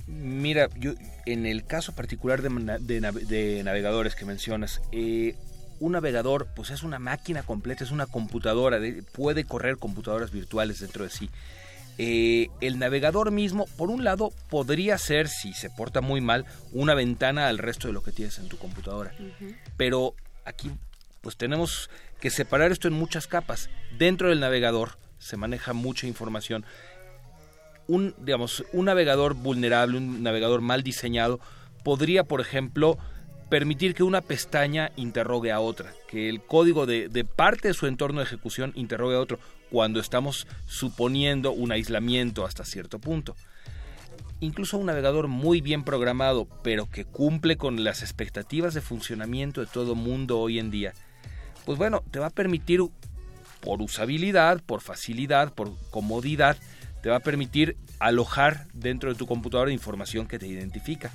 Mira, 0.07 0.71
yo 0.79 0.95
en 1.27 1.45
el 1.45 1.67
caso 1.67 1.95
particular 1.95 2.41
de, 2.41 2.49
de 2.81 3.63
navegadores 3.63 4.15
que 4.15 4.25
mencionas, 4.25 4.81
eh, 4.91 5.37
un 5.85 5.93
navegador 5.93 6.47
pues 6.57 6.71
es 6.71 6.83
una 6.83 6.99
máquina 6.99 7.43
completa, 7.43 7.85
es 7.85 7.91
una 7.91 8.07
computadora, 8.07 8.79
de- 8.81 9.03
puede 9.03 9.45
correr 9.45 9.77
computadoras 9.77 10.31
virtuales 10.31 10.81
dentro 10.81 11.05
de 11.05 11.11
sí. 11.11 11.29
Eh, 11.99 12.49
el 12.61 12.79
navegador 12.79 13.31
mismo, 13.31 13.67
por 13.77 13.91
un 13.91 14.03
lado, 14.03 14.33
podría 14.51 14.97
ser, 14.99 15.29
si 15.29 15.53
se 15.53 15.69
porta 15.71 16.01
muy 16.01 16.21
mal, 16.21 16.47
una 16.73 16.95
ventana 16.95 17.49
al 17.49 17.59
resto 17.59 17.87
de 17.87 17.93
lo 17.93 18.03
que 18.03 18.13
tienes 18.13 18.39
en 18.39 18.49
tu 18.49 18.57
computadora. 18.57 19.13
Pero 19.77 20.15
aquí 20.45 20.71
pues 21.21 21.37
tenemos 21.37 21.89
que 22.21 22.31
separar 22.31 22.73
esto 22.73 22.89
en 22.89 22.95
muchas 22.95 23.27
capas. 23.27 23.69
Dentro 23.99 24.31
del 24.31 24.41
navegador 24.41 24.97
se 25.19 25.37
maneja 25.37 25.73
mucha 25.75 26.07
información 26.07 26.65
un, 27.87 28.15
digamos, 28.19 28.65
un 28.73 28.87
navegador 28.87 29.35
vulnerable, 29.35 29.99
un 29.99 30.23
navegador 30.23 30.63
mal 30.63 30.83
diseñado, 30.83 31.39
podría, 31.83 32.25
por 32.25 32.41
ejemplo, 32.41 32.97
permitir 33.49 33.95
que 33.95 34.03
una 34.03 34.21
pestaña 34.21 34.91
interrogue 34.97 35.53
a 35.53 35.61
otra, 35.61 35.93
que 36.09 36.29
el 36.29 36.41
código 36.43 36.87
de, 36.87 37.27
parte 37.37 37.69
de 37.69 37.75
su 37.75 37.87
entorno 37.87 38.21
de 38.21 38.27
ejecución 38.27 38.73
interrogue 38.75 39.17
a 39.17 39.21
otro, 39.21 39.39
cuando 39.71 40.01
estamos 40.01 40.47
suponiendo 40.67 41.53
un 41.53 41.73
aislamiento 41.73 42.45
hasta 42.45 42.65
cierto 42.65 42.99
punto. 42.99 43.37
Incluso 44.41 44.79
un 44.79 44.87
navegador 44.87 45.29
muy 45.29 45.61
bien 45.61 45.85
programado, 45.85 46.47
pero 46.63 46.91
que 46.91 47.05
cumple 47.05 47.57
con 47.57 47.83
las 47.83 48.03
expectativas 48.03 48.75
de 48.75 48.81
funcionamiento 48.81 49.61
de 49.61 49.67
todo 49.67 49.95
mundo 49.95 50.39
hoy 50.39 50.59
en 50.59 50.71
día, 50.71 50.93
pues 51.65 51.79
bueno, 51.79 52.03
te 52.11 52.19
va 52.19 52.27
a 52.27 52.31
permitir 52.31 52.81
por 53.61 53.81
usabilidad, 53.81 54.63
por 54.63 54.81
facilidad, 54.81 55.55
por 55.55 55.73
comodidad, 55.91 56.57
te 57.03 57.09
va 57.09 57.17
a 57.17 57.21
permitir 57.21 57.77
alojar 57.99 58.67
dentro 58.75 59.11
de 59.11 59.19
tu 59.19 59.27
computadora 59.27 59.73
información 59.73 60.27
que 60.27 60.39
te 60.39 60.47
identifica. 60.47 61.11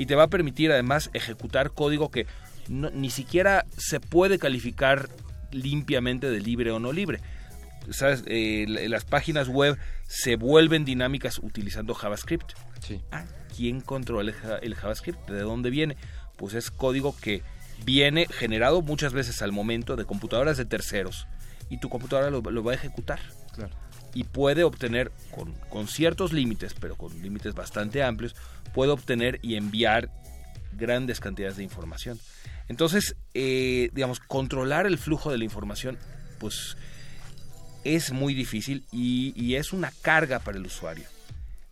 Y 0.00 0.06
te 0.06 0.14
va 0.14 0.22
a 0.24 0.28
permitir 0.28 0.72
además 0.72 1.10
ejecutar 1.12 1.72
código 1.72 2.10
que 2.10 2.26
no- 2.68 2.88
ni 2.90 3.10
siquiera 3.10 3.66
se 3.76 4.00
puede 4.00 4.38
calificar 4.38 5.10
limpiamente 5.50 6.30
de 6.30 6.40
libre 6.40 6.70
o 6.70 6.78
no 6.78 6.92
libre. 6.92 7.20
¿Sabes? 7.90 8.22
Eh, 8.26 8.64
la- 8.66 8.88
las 8.88 9.04
páginas 9.04 9.48
web 9.48 9.76
se 10.06 10.36
vuelven 10.36 10.84
dinámicas 10.84 11.38
utilizando 11.42 11.92
JavaScript. 11.94 12.52
Sí. 12.80 13.02
Ah, 13.12 13.24
¿Quién 13.54 13.80
controla 13.82 14.32
el 14.62 14.74
JavaScript? 14.74 15.28
¿De 15.28 15.40
dónde 15.40 15.68
viene? 15.70 15.96
Pues 16.38 16.54
es 16.54 16.70
código 16.70 17.14
que 17.20 17.42
viene 17.84 18.26
generado 18.26 18.80
muchas 18.80 19.12
veces 19.12 19.42
al 19.42 19.52
momento 19.52 19.96
de 19.96 20.04
computadoras 20.06 20.56
de 20.56 20.64
terceros 20.64 21.26
y 21.68 21.78
tu 21.78 21.90
computadora 21.90 22.30
lo, 22.30 22.40
lo 22.40 22.64
va 22.64 22.72
a 22.72 22.74
ejecutar. 22.76 23.20
Claro. 23.54 23.74
Y 24.14 24.24
puede 24.24 24.64
obtener, 24.64 25.12
con, 25.30 25.52
con 25.68 25.86
ciertos 25.86 26.32
límites, 26.32 26.74
pero 26.74 26.96
con 26.96 27.20
límites 27.22 27.54
bastante 27.54 28.02
amplios, 28.02 28.34
puede 28.74 28.92
obtener 28.92 29.38
y 29.42 29.56
enviar 29.56 30.10
grandes 30.72 31.20
cantidades 31.20 31.56
de 31.56 31.62
información. 31.62 32.18
Entonces, 32.68 33.16
eh, 33.34 33.90
digamos, 33.92 34.20
controlar 34.20 34.86
el 34.86 34.98
flujo 34.98 35.30
de 35.30 35.38
la 35.38 35.44
información, 35.44 35.98
pues 36.38 36.76
es 37.84 38.12
muy 38.12 38.34
difícil 38.34 38.84
y, 38.92 39.32
y 39.36 39.56
es 39.56 39.72
una 39.72 39.92
carga 40.02 40.38
para 40.38 40.58
el 40.58 40.66
usuario. 40.66 41.06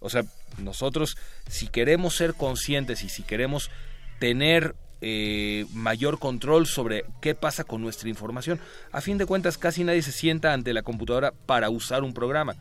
O 0.01 0.11
sea, 0.11 0.25
nosotros, 0.59 1.17
si 1.49 1.69
queremos 1.69 2.17
ser 2.17 2.35
conscientes 2.35 3.05
y 3.05 3.09
si 3.09 3.23
queremos 3.23 3.71
tener 4.19 4.75
eh, 5.01 5.67
mayor 5.73 6.19
control 6.19 6.67
sobre 6.67 7.05
qué 7.21 7.35
pasa 7.35 7.65
con 7.65 7.81
nuestra 7.83 8.09
información, 8.09 8.59
a 8.93 9.01
fin 9.01 9.19
de 9.19 9.27
cuentas 9.27 9.59
casi 9.59 9.85
nadie 9.85 10.03
se 10.03 10.13
sienta 10.13 10.53
ante 10.53 10.73
la 10.73 10.83
computadora 10.83 11.33
para 11.47 11.71
usar 11.71 12.03
un 12.03 12.13
programa. 12.15 12.55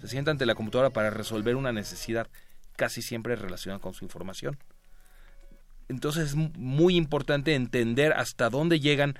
Se 0.00 0.08
sienta 0.08 0.30
ante 0.30 0.46
la 0.46 0.54
computadora 0.54 0.90
para 0.90 1.10
resolver 1.10 1.56
una 1.56 1.72
necesidad 1.72 2.28
casi 2.76 3.02
siempre 3.02 3.36
relacionada 3.36 3.80
con 3.80 3.94
su 3.94 4.04
información. 4.04 4.58
Entonces 5.88 6.30
es 6.30 6.34
mu- 6.34 6.50
muy 6.56 6.96
importante 6.96 7.54
entender 7.54 8.12
hasta 8.12 8.50
dónde 8.50 8.80
llegan 8.80 9.18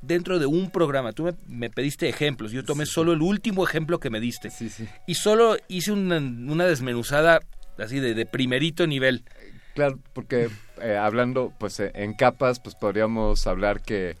dentro 0.00 0.38
de 0.38 0.46
un 0.46 0.70
programa. 0.70 1.12
Tú 1.12 1.24
me, 1.24 1.34
me 1.48 1.70
pediste 1.70 2.08
ejemplos, 2.08 2.52
yo 2.52 2.64
tomé 2.64 2.86
solo 2.86 3.12
el 3.12 3.22
último 3.22 3.66
ejemplo 3.66 3.98
que 3.98 4.10
me 4.10 4.20
diste. 4.20 4.50
Y 5.06 5.14
solo 5.14 5.56
hice 5.68 5.90
una, 5.92 6.18
una 6.18 6.66
desmenuzada 6.66 7.40
así 7.78 7.98
de, 7.98 8.14
de 8.14 8.26
primerito 8.26 8.86
nivel. 8.86 9.24
Claro, 9.78 10.00
porque 10.12 10.48
eh, 10.82 10.96
hablando 10.96 11.52
pues 11.56 11.78
eh, 11.78 11.92
en 11.94 12.12
capas, 12.14 12.58
pues 12.58 12.74
podríamos 12.74 13.46
hablar 13.46 13.80
que, 13.80 14.16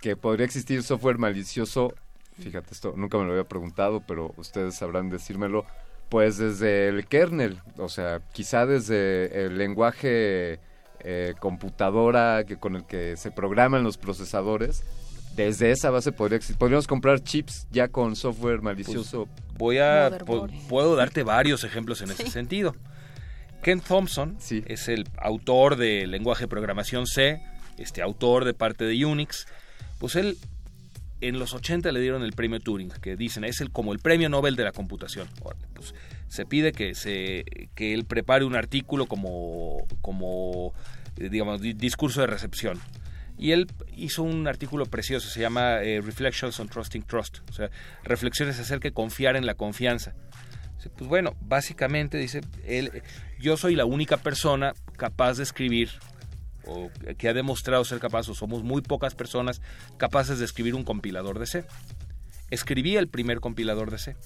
que 0.00 0.14
podría 0.14 0.46
existir 0.46 0.84
software 0.84 1.18
malicioso. 1.18 1.94
Fíjate, 2.40 2.68
esto 2.70 2.94
nunca 2.96 3.18
me 3.18 3.24
lo 3.24 3.32
había 3.32 3.42
preguntado, 3.42 4.04
pero 4.06 4.32
ustedes 4.36 4.76
sabrán 4.76 5.10
decírmelo. 5.10 5.66
Pues 6.10 6.38
desde 6.38 6.86
el 6.86 7.06
kernel, 7.08 7.58
o 7.76 7.88
sea, 7.88 8.20
quizá 8.32 8.66
desde 8.66 9.46
el 9.46 9.58
lenguaje 9.58 10.60
eh, 11.00 11.34
computadora 11.40 12.44
que 12.46 12.56
con 12.56 12.76
el 12.76 12.84
que 12.84 13.16
se 13.16 13.32
programan 13.32 13.82
los 13.82 13.98
procesadores, 13.98 14.84
desde 15.34 15.72
esa 15.72 15.90
base 15.90 16.12
podría 16.12 16.36
existir. 16.36 16.56
Podríamos 16.56 16.86
comprar 16.86 17.18
chips 17.24 17.66
ya 17.72 17.88
con 17.88 18.14
software 18.14 18.62
malicioso. 18.62 19.26
Voy 19.58 19.78
a 19.78 20.08
pu- 20.24 20.68
puedo 20.68 20.94
darte 20.94 21.24
varios 21.24 21.64
ejemplos 21.64 22.00
en 22.00 22.10
ese 22.12 22.30
sentido. 22.30 22.76
Ken 23.62 23.80
Thompson 23.80 24.36
es 24.66 24.88
el 24.88 25.06
autor 25.18 25.76
del 25.76 26.10
lenguaje 26.10 26.44
de 26.44 26.48
programación 26.48 27.06
C, 27.06 27.40
este 27.76 28.02
autor 28.02 28.44
de 28.44 28.54
parte 28.54 28.84
de 28.84 29.04
Unix. 29.04 29.46
Pues 29.98 30.14
él 30.16 30.36
en 31.20 31.38
los 31.40 31.52
80 31.52 31.90
le 31.90 32.00
dieron 32.00 32.22
el 32.22 32.32
premio 32.32 32.60
Turing, 32.60 32.90
que 33.02 33.16
dicen 33.16 33.44
es 33.44 33.60
el 33.60 33.70
como 33.72 33.92
el 33.92 33.98
premio 33.98 34.28
Nobel 34.28 34.54
de 34.56 34.64
la 34.64 34.72
computación. 34.72 35.28
Pues 35.74 35.94
se 36.28 36.46
pide 36.46 36.72
que 36.72 36.94
se 36.94 37.44
que 37.74 37.94
él 37.94 38.04
prepare 38.04 38.44
un 38.44 38.54
artículo 38.54 39.06
como 39.06 39.86
como 40.00 40.72
eh, 41.16 41.28
digamos 41.28 41.60
di- 41.60 41.72
discurso 41.74 42.20
de 42.20 42.28
recepción. 42.28 42.78
Y 43.36 43.52
él 43.52 43.68
hizo 43.96 44.24
un 44.24 44.48
artículo 44.48 44.86
precioso, 44.86 45.28
se 45.28 45.40
llama 45.40 45.80
eh, 45.82 46.00
Reflections 46.00 46.58
on 46.58 46.68
Trusting 46.68 47.02
Trust, 47.04 47.38
o 47.48 47.52
sea, 47.52 47.70
reflexiones 48.02 48.58
acerca 48.58 48.88
de 48.88 48.92
confiar 48.92 49.36
en 49.36 49.46
la 49.46 49.54
confianza. 49.54 50.14
Pues 50.96 51.08
bueno, 51.08 51.34
básicamente 51.40 52.18
dice, 52.18 52.40
él, 52.64 53.02
yo 53.40 53.56
soy 53.56 53.74
la 53.74 53.84
única 53.84 54.16
persona 54.16 54.74
capaz 54.96 55.38
de 55.38 55.42
escribir 55.42 55.90
o 56.66 56.90
que 57.16 57.28
ha 57.28 57.34
demostrado 57.34 57.84
ser 57.84 57.98
capaz, 57.98 58.28
o 58.28 58.34
somos 58.34 58.62
muy 58.62 58.82
pocas 58.82 59.14
personas 59.14 59.60
capaces 59.96 60.38
de 60.38 60.44
escribir 60.44 60.74
un 60.74 60.84
compilador 60.84 61.38
de 61.38 61.46
C. 61.46 61.64
Escribí 62.50 62.96
el 62.96 63.08
primer 63.08 63.40
compilador 63.40 63.90
de 63.90 63.98
C. 63.98 64.16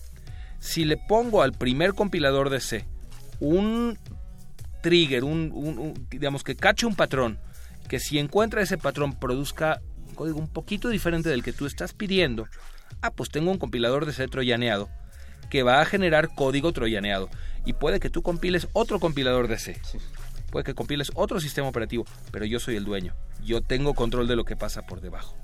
Si 0.58 0.84
le 0.84 0.96
pongo 0.96 1.42
al 1.42 1.52
primer 1.52 1.94
compilador 1.94 2.50
de 2.50 2.60
C 2.60 2.84
un 3.40 3.98
trigger, 4.82 5.24
un, 5.24 5.94
digamos 6.10 6.42
que 6.42 6.56
cache 6.56 6.86
un 6.86 6.96
patrón, 6.96 7.38
que 7.88 7.98
si 7.98 8.18
encuentra 8.18 8.62
ese 8.62 8.78
patrón 8.78 9.18
produzca 9.18 9.80
un 10.08 10.14
código 10.14 10.38
un 10.38 10.48
poquito 10.48 10.88
diferente 10.88 11.28
del 11.28 11.42
que 11.42 11.52
tú 11.52 11.66
estás 11.66 11.92
pidiendo, 11.94 12.46
ah, 13.00 13.10
pues 13.10 13.30
tengo 13.30 13.50
un 13.50 13.58
compilador 13.58 14.04
de 14.04 14.12
C 14.12 14.26
troyaneado 14.28 14.88
que 15.52 15.62
va 15.62 15.82
a 15.82 15.84
generar 15.84 16.34
código 16.34 16.72
troyaneado. 16.72 17.28
Y 17.66 17.74
puede 17.74 18.00
que 18.00 18.08
tú 18.08 18.22
compiles 18.22 18.68
otro 18.72 18.98
compilador 18.98 19.48
de 19.48 19.58
C. 19.58 19.78
Puede 20.50 20.64
que 20.64 20.72
compiles 20.72 21.12
otro 21.14 21.40
sistema 21.40 21.68
operativo, 21.68 22.06
pero 22.30 22.46
yo 22.46 22.58
soy 22.58 22.76
el 22.76 22.86
dueño. 22.86 23.14
Yo 23.44 23.60
tengo 23.60 23.92
control 23.92 24.26
de 24.28 24.34
lo 24.34 24.46
que 24.46 24.56
pasa 24.56 24.80
por 24.86 25.02
debajo. 25.02 25.36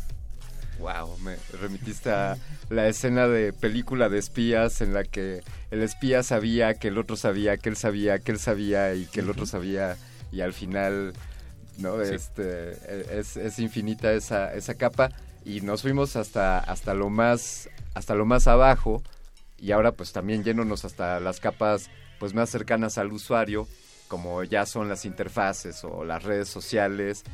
Wow, 0.79 1.19
me 1.19 1.37
remitiste 1.61 2.11
a 2.11 2.39
la 2.71 2.89
escena 2.89 3.29
de 3.29 3.53
película 3.53 4.09
de 4.09 4.17
espías 4.17 4.81
en 4.81 4.95
la 4.95 5.05
que 5.05 5.43
el 5.71 5.83
espía 5.83 6.23
sabía 6.23 6.73
que 6.73 6.89
el 6.89 6.97
otro 6.97 7.17
sabía, 7.17 7.59
que 7.59 7.69
él 7.69 7.77
sabía, 7.77 8.19
que 8.19 8.33
él 8.33 8.39
sabía 8.39 8.95
y 8.95 9.05
que 9.05 9.21
el 9.21 9.29
otro 9.29 9.45
sabía 9.45 9.99
y 10.33 10.41
al 10.41 10.55
final 10.55 11.13
no 11.77 12.01
este 12.01 12.79
es, 13.19 13.37
es, 13.37 13.59
infinita 13.59 14.13
esa, 14.13 14.55
esa 14.55 14.75
capa 14.75 15.11
y 15.45 15.61
nos 15.61 15.83
fuimos 15.83 16.17
hasta 16.17 16.61
hasta 16.61 16.95
lo 16.95 17.11
más 17.11 17.69
hasta 17.95 18.15
lo 18.15 18.25
más 18.25 18.47
abajo 18.47 19.03
y 19.59 19.73
ahora 19.73 19.93
pues 19.93 20.13
también 20.13 20.45
yéndonos 20.45 20.85
hasta 20.85 21.21
las 21.21 21.41
capas 21.41 21.91
pues 22.19 22.35
más 22.35 22.51
cercanas 22.51 22.99
al 22.99 23.13
usuario, 23.13 23.69
como 24.09 24.43
ya 24.45 24.67
son 24.67 24.89
las 24.89 25.05
interfaces 25.05 25.85
o 25.85 26.05
las 26.05 26.23
redes 26.23 26.49
sociales, 26.49 27.25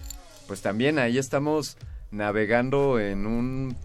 pues 0.47 0.61
también 0.61 0.99
ahí 0.99 1.19
estamos 1.19 1.77
navegando 2.11 3.01
en 3.01 3.27
un 3.27 3.77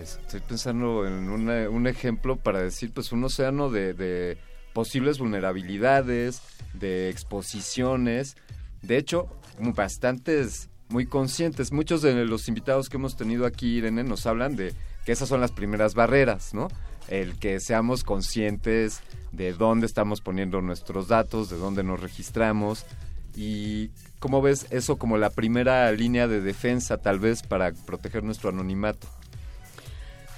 estoy 0.00 0.40
pensando 0.40 1.06
en 1.06 1.28
un 1.28 1.86
ejemplo 1.86 2.36
para 2.36 2.62
decir 2.62 2.92
pues 2.92 3.12
un 3.12 3.24
océano 3.24 3.70
de, 3.70 3.92
de, 3.94 4.38
posibles 4.72 5.18
vulnerabilidades, 5.18 6.40
de 6.72 7.10
exposiciones, 7.10 8.36
de 8.80 8.96
hecho 8.96 9.28
bastantes 9.58 10.70
muy 10.88 11.06
conscientes. 11.06 11.72
Muchos 11.72 12.02
de 12.02 12.24
los 12.24 12.48
invitados 12.48 12.88
que 12.88 12.96
hemos 12.96 13.16
tenido 13.16 13.46
aquí, 13.46 13.78
Irene, 13.78 14.04
nos 14.04 14.26
hablan 14.26 14.56
de 14.56 14.74
que 15.04 15.12
esas 15.12 15.28
son 15.28 15.40
las 15.40 15.52
primeras 15.52 15.94
barreras, 15.94 16.54
¿no? 16.54 16.68
El 17.08 17.38
que 17.38 17.60
seamos 17.60 18.04
conscientes 18.04 19.00
de 19.32 19.52
dónde 19.52 19.86
estamos 19.86 20.20
poniendo 20.20 20.60
nuestros 20.60 21.08
datos, 21.08 21.50
de 21.50 21.56
dónde 21.56 21.82
nos 21.82 22.00
registramos 22.00 22.86
y 23.34 23.90
cómo 24.18 24.42
ves 24.42 24.66
eso 24.70 24.96
como 24.96 25.16
la 25.16 25.30
primera 25.30 25.90
línea 25.92 26.28
de 26.28 26.40
defensa 26.40 26.98
tal 26.98 27.18
vez 27.18 27.42
para 27.42 27.72
proteger 27.72 28.22
nuestro 28.22 28.50
anonimato. 28.50 29.08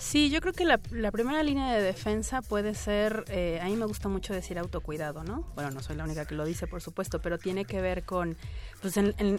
Sí, 0.04 0.28
yo 0.28 0.42
creo 0.42 0.52
que 0.52 0.66
la, 0.66 0.78
primera 1.10 1.42
línea 1.42 1.72
de 1.72 1.82
defensa 1.82 2.42
puede 2.42 2.74
ser, 2.74 3.24
eh, 3.28 3.58
a 3.62 3.64
mí 3.64 3.74
me 3.74 3.86
gusta 3.86 4.10
mucho 4.10 4.34
decir 4.34 4.58
autocuidado, 4.58 5.24
¿no? 5.24 5.50
Bueno, 5.54 5.70
no 5.70 5.80
soy 5.82 5.96
la 5.96 6.04
única 6.04 6.26
que 6.26 6.34
lo 6.34 6.44
dice, 6.44 6.66
por 6.66 6.82
supuesto, 6.82 7.20
pero 7.20 7.38
tiene 7.38 7.64
que 7.64 7.80
ver 7.80 8.04
con, 8.04 8.36
pues 8.82 8.94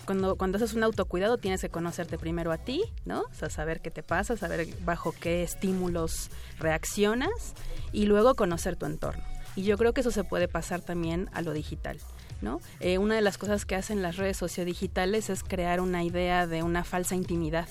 cuando, 0.05 0.35
cuando 0.35 0.57
haces 0.57 0.73
un 0.73 0.83
autocuidado 0.83 1.37
tienes 1.37 1.61
que 1.61 1.69
conocerte 1.69 2.17
primero 2.17 2.51
a 2.51 2.57
ti, 2.57 2.81
¿no? 3.05 3.21
O 3.21 3.33
sea, 3.33 3.51
saber 3.51 3.79
qué 3.79 3.91
te 3.91 4.01
pasa, 4.01 4.35
saber 4.37 4.67
bajo 4.83 5.13
qué 5.13 5.43
estímulos 5.43 6.31
reaccionas 6.57 7.53
y 7.91 8.07
luego 8.07 8.33
conocer 8.33 8.75
tu 8.75 8.87
entorno. 8.87 9.23
Y 9.55 9.63
yo 9.63 9.77
creo 9.77 9.93
que 9.93 10.01
eso 10.01 10.11
se 10.11 10.23
puede 10.23 10.47
pasar 10.47 10.81
también 10.81 11.29
a 11.31 11.43
lo 11.43 11.53
digital. 11.53 11.99
¿No? 12.41 12.59
Eh, 12.81 12.97
una 12.97 13.15
de 13.15 13.21
las 13.21 13.37
cosas 13.37 13.65
que 13.65 13.75
hacen 13.75 14.01
las 14.01 14.17
redes 14.17 14.35
sociodigitales 14.35 15.29
es 15.29 15.41
crear 15.41 15.79
una 15.79 16.03
idea 16.03 16.47
de 16.47 16.63
una 16.63 16.83
falsa 16.83 17.15
intimidad, 17.15 17.67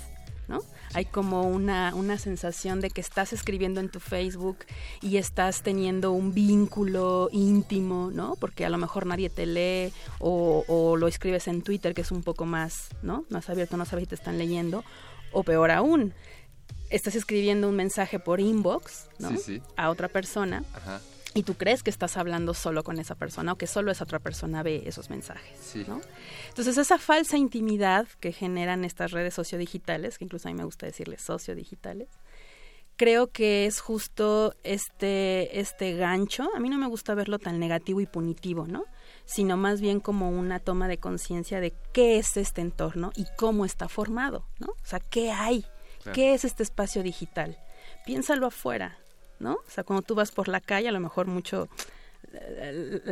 ¿no? 0.48 0.60
Hay 0.92 1.04
como 1.06 1.42
una, 1.42 1.94
una 1.94 2.18
sensación 2.18 2.80
de 2.80 2.90
que 2.90 3.00
estás 3.00 3.32
escribiendo 3.32 3.80
en 3.80 3.88
tu 3.88 4.00
Facebook 4.00 4.58
y 5.00 5.16
estás 5.16 5.62
teniendo 5.62 6.12
un 6.12 6.34
vínculo 6.34 7.28
íntimo, 7.32 8.10
¿no? 8.12 8.36
Porque 8.36 8.64
a 8.64 8.68
lo 8.68 8.78
mejor 8.78 9.06
nadie 9.06 9.30
te 9.30 9.46
lee 9.46 9.92
o, 10.18 10.96
lo 10.96 11.08
escribes 11.08 11.48
en 11.48 11.62
Twitter, 11.62 11.94
que 11.94 12.02
es 12.02 12.12
un 12.12 12.22
poco 12.22 12.44
más, 12.44 12.88
¿no? 13.02 13.24
Más 13.30 13.48
abierto, 13.50 13.76
no 13.76 13.84
sabes 13.84 14.04
si 14.04 14.08
te 14.08 14.14
están 14.14 14.38
leyendo. 14.38 14.84
O 15.32 15.42
peor 15.42 15.70
aún, 15.70 16.14
estás 16.90 17.14
escribiendo 17.16 17.68
un 17.68 17.76
mensaje 17.76 18.18
por 18.18 18.40
inbox, 18.40 19.08
¿no? 19.18 19.30
A 19.76 19.90
otra 19.90 20.08
persona. 20.08 20.62
Ajá 20.74 21.00
y 21.34 21.42
tú 21.42 21.54
crees 21.54 21.82
que 21.82 21.90
estás 21.90 22.16
hablando 22.16 22.54
solo 22.54 22.84
con 22.84 22.98
esa 22.98 23.16
persona 23.16 23.52
o 23.52 23.56
que 23.56 23.66
solo 23.66 23.90
esa 23.90 24.04
otra 24.04 24.20
persona 24.20 24.62
ve 24.62 24.84
esos 24.86 25.10
mensajes. 25.10 25.74
¿no? 25.88 26.00
Entonces 26.48 26.78
esa 26.78 26.98
falsa 26.98 27.36
intimidad 27.36 28.06
que 28.20 28.32
generan 28.32 28.84
estas 28.84 29.10
redes 29.10 29.34
sociodigitales, 29.34 30.18
que 30.18 30.24
incluso 30.24 30.48
a 30.48 30.52
mí 30.52 30.56
me 30.56 30.64
gusta 30.64 30.86
decirles 30.86 31.22
sociodigitales, 31.22 32.08
creo 32.96 33.26
que 33.26 33.66
es 33.66 33.80
justo 33.80 34.54
este, 34.62 35.58
este 35.58 35.94
gancho, 35.96 36.48
a 36.54 36.60
mí 36.60 36.68
no 36.68 36.78
me 36.78 36.86
gusta 36.86 37.14
verlo 37.14 37.40
tan 37.40 37.58
negativo 37.58 38.00
y 38.00 38.06
punitivo, 38.06 38.66
¿no? 38.68 38.84
sino 39.24 39.56
más 39.56 39.80
bien 39.80 40.00
como 40.00 40.30
una 40.30 40.60
toma 40.60 40.88
de 40.88 40.98
conciencia 40.98 41.60
de 41.60 41.74
qué 41.92 42.18
es 42.18 42.36
este 42.36 42.60
entorno 42.60 43.12
y 43.16 43.26
cómo 43.36 43.64
está 43.64 43.88
formado, 43.88 44.46
¿no? 44.58 44.68
O 44.68 44.86
sea, 44.86 45.00
¿qué 45.00 45.30
hay? 45.30 45.64
¿Qué 46.12 46.34
es 46.34 46.44
este 46.44 46.62
espacio 46.62 47.02
digital? 47.02 47.58
Piénsalo 48.04 48.46
afuera, 48.46 48.98
¿no? 49.38 49.54
O 49.54 49.70
sea, 49.70 49.84
cuando 49.84 50.02
tú 50.02 50.14
vas 50.14 50.32
por 50.32 50.48
la 50.48 50.60
calle, 50.60 50.88
a 50.88 50.92
lo 50.92 51.00
mejor 51.00 51.26
mucho 51.26 51.68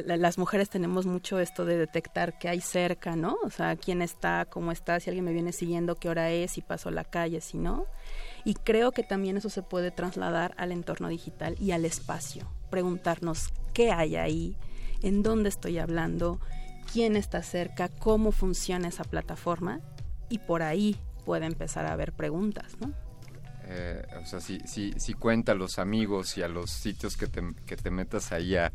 las 0.07 0.39
mujeres 0.39 0.71
tenemos 0.71 1.07
mucho 1.07 1.39
esto 1.39 1.65
de 1.65 1.77
detectar 1.77 2.39
qué 2.39 2.49
hay 2.49 2.61
cerca, 2.61 3.17
¿no? 3.17 3.37
O 3.45 3.51
sea, 3.51 3.77
quién 3.77 4.03
está, 4.03 4.47
cómo 4.47 4.73
está, 4.73 4.99
si 5.01 5.11
alguien 5.11 5.25
me 5.25 5.33
viene 5.33 5.53
siguiendo, 5.53 5.97
qué 5.97 6.09
hora 6.09 6.31
es, 6.31 6.53
si 6.53 6.61
paso 6.61 6.91
la 6.91 7.05
calle, 7.05 7.41
si 7.41 7.59
no. 7.59 7.87
Y 8.45 8.55
creo 8.55 8.93
que 8.93 9.03
también 9.03 9.37
eso 9.37 9.49
se 9.49 9.63
puede 9.63 9.91
trasladar 9.91 10.55
al 10.57 10.73
entorno 10.73 11.09
digital 11.09 11.57
y 11.61 11.73
al 11.73 11.85
espacio. 11.85 12.47
Preguntarnos 12.71 13.51
qué 13.73 13.93
hay 13.93 14.17
ahí, 14.17 14.57
en 15.03 15.23
dónde 15.23 15.49
estoy 15.49 15.79
hablando, 15.79 16.41
quién 16.93 17.17
está 17.17 17.43
cerca, 17.43 17.89
cómo 17.89 18.33
funciona 18.33 18.89
esa 18.89 19.05
plataforma 19.05 19.81
y 20.29 20.39
por 20.39 20.63
ahí 20.63 20.97
puede 21.25 21.47
empezar 21.47 21.87
a 21.87 21.93
haber 21.93 22.13
preguntas, 22.13 22.77
¿no? 22.81 22.93
Eh, 23.75 24.03
o 24.23 24.27
sea, 24.27 24.41
si, 24.41 24.61
si, 24.67 24.93
si 24.99 25.15
cuenta 25.15 25.53
a 25.53 25.55
los 25.55 25.79
amigos 25.79 26.37
y 26.37 26.43
a 26.43 26.49
los 26.49 26.71
sitios 26.71 27.17
que 27.17 27.27
te, 27.27 27.43
que 27.65 27.77
te 27.77 27.91
metas 27.91 28.33
ahí 28.33 28.57
a, 28.57 28.73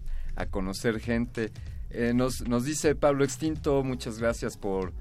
conocer 0.51 0.99
gente. 0.99 1.51
Eh, 1.89 2.13
nos, 2.13 2.47
nos 2.47 2.63
dice 2.63 2.93
Pablo 2.93 3.23
Extinto, 3.23 3.83
muchas 3.83 4.19
gracias 4.19 4.55
por, 4.55 4.93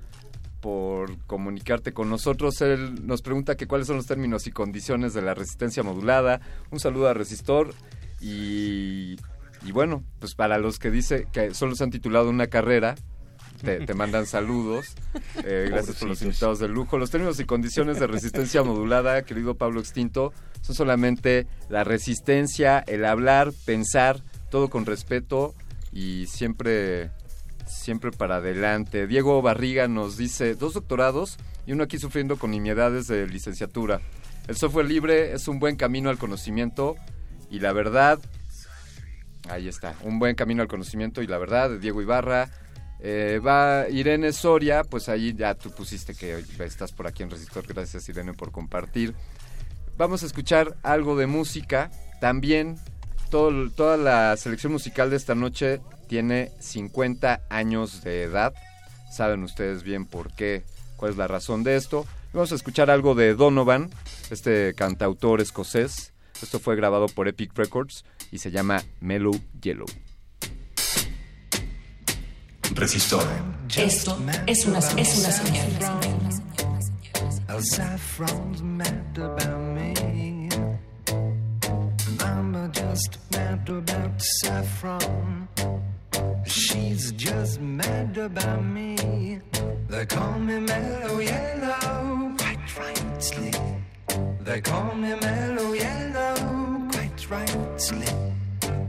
por 0.60 1.18
comunicarte 1.26 1.92
con 1.92 2.08
nosotros. 2.08 2.60
Él 2.62 3.06
nos 3.06 3.20
pregunta 3.20 3.56
que 3.56 3.66
cuáles 3.66 3.86
son 3.86 3.96
los 3.96 4.06
términos 4.06 4.46
y 4.46 4.50
condiciones 4.50 5.12
de 5.12 5.20
la 5.20 5.34
resistencia 5.34 5.82
modulada. 5.82 6.40
Un 6.70 6.80
saludo 6.80 7.08
a 7.08 7.14
Resistor 7.14 7.74
y, 8.20 9.16
y 9.62 9.72
bueno, 9.72 10.04
pues 10.20 10.34
para 10.34 10.56
los 10.58 10.78
que 10.78 10.90
dice 10.90 11.26
que 11.32 11.52
solo 11.52 11.74
se 11.74 11.84
han 11.84 11.90
titulado 11.90 12.30
una 12.30 12.46
carrera, 12.46 12.94
te, 13.56 13.94
mandan 13.94 14.26
saludos. 14.26 14.94
Eh, 15.44 15.68
gracias 15.70 15.96
por 15.96 16.08
los 16.08 16.22
invitados 16.22 16.58
de 16.58 16.68
lujo. 16.68 16.98
Los 16.98 17.10
términos 17.10 17.38
y 17.40 17.44
condiciones 17.44 17.98
de 17.98 18.06
resistencia 18.06 18.62
modulada, 18.62 19.22
querido 19.22 19.54
Pablo 19.54 19.80
Extinto, 19.80 20.32
son 20.60 20.74
solamente 20.74 21.46
la 21.68 21.84
resistencia, 21.84 22.78
el 22.86 23.04
hablar, 23.04 23.52
pensar, 23.64 24.22
todo 24.50 24.68
con 24.68 24.86
respeto 24.86 25.54
y 25.92 26.26
siempre, 26.26 27.10
siempre 27.66 28.10
para 28.10 28.36
adelante. 28.36 29.06
Diego 29.06 29.40
Barriga 29.42 29.88
nos 29.88 30.16
dice, 30.16 30.54
dos 30.54 30.74
doctorados 30.74 31.38
y 31.66 31.72
uno 31.72 31.84
aquí 31.84 31.98
sufriendo 31.98 32.36
con 32.36 32.50
nimiedades 32.50 33.06
de 33.06 33.26
licenciatura. 33.26 34.00
El 34.46 34.56
software 34.56 34.86
libre 34.86 35.32
es 35.32 35.48
un 35.48 35.58
buen 35.58 35.76
camino 35.76 36.08
al 36.08 36.18
conocimiento 36.18 36.96
y 37.50 37.58
la 37.58 37.72
verdad, 37.72 38.20
ahí 39.48 39.68
está, 39.68 39.94
un 40.02 40.18
buen 40.18 40.34
camino 40.34 40.62
al 40.62 40.68
conocimiento 40.68 41.22
y 41.22 41.26
la 41.26 41.38
verdad 41.38 41.70
de 41.70 41.78
Diego 41.78 42.02
Ibarra. 42.02 42.50
Eh, 43.00 43.40
va 43.44 43.88
Irene 43.88 44.32
Soria, 44.32 44.82
pues 44.82 45.08
ahí 45.08 45.34
ya 45.34 45.54
tú 45.54 45.70
pusiste 45.70 46.14
que 46.14 46.42
estás 46.60 46.92
por 46.92 47.06
aquí 47.06 47.22
en 47.22 47.30
Resistor. 47.30 47.66
Gracias 47.66 48.08
Irene 48.08 48.32
por 48.32 48.52
compartir. 48.52 49.14
Vamos 49.96 50.22
a 50.22 50.26
escuchar 50.26 50.76
algo 50.82 51.16
de 51.16 51.26
música. 51.26 51.90
También 52.20 52.78
toda 53.30 53.96
la 53.96 54.36
selección 54.36 54.72
musical 54.72 55.10
de 55.10 55.16
esta 55.16 55.34
noche 55.34 55.80
tiene 56.08 56.52
50 56.60 57.42
años 57.50 58.02
de 58.02 58.22
edad. 58.22 58.54
Saben 59.10 59.42
ustedes 59.42 59.82
bien 59.82 60.06
por 60.06 60.32
qué, 60.34 60.64
cuál 60.96 61.12
es 61.12 61.16
la 61.16 61.26
razón 61.26 61.64
de 61.64 61.76
esto. 61.76 62.06
Vamos 62.32 62.52
a 62.52 62.54
escuchar 62.54 62.90
algo 62.90 63.14
de 63.14 63.34
Donovan, 63.34 63.90
este 64.30 64.74
cantautor 64.74 65.40
escocés. 65.40 66.12
Esto 66.42 66.58
fue 66.60 66.76
grabado 66.76 67.06
por 67.06 67.28
Epic 67.28 67.56
Records 67.56 68.04
y 68.30 68.38
se 68.38 68.50
llama 68.50 68.82
Mellow 69.00 69.40
Yellow. 69.60 69.86
Resistor. 72.74 73.22
Esto 73.76 74.18
es 74.46 74.66
una, 74.66 74.80
es 74.96 75.18
una 75.18 75.30
señal. 75.32 75.70
Saffron's 77.60 78.62
mad 78.62 79.18
about 79.18 79.60
me. 79.74 80.48
I'm 82.20 82.70
just 82.72 83.18
mad 83.32 83.68
about 83.68 84.20
saffron. 84.20 85.48
She's 86.44 86.76
she's 87.06 87.12
just 87.12 87.60
mad 87.60 88.16
about 88.18 88.64
me. 88.64 89.40
They 89.88 90.06
call 90.06 90.38
me 90.38 90.60
Mellow 90.60 91.18
Yellow, 91.20 92.34
quite 92.38 92.78
rightly. 92.78 93.52
They 94.40 94.60
call 94.60 94.94
me 94.94 95.14
Mellow 95.20 95.72
Yellow, 95.72 96.88
quite 96.92 97.30
rightly. 97.30 98.06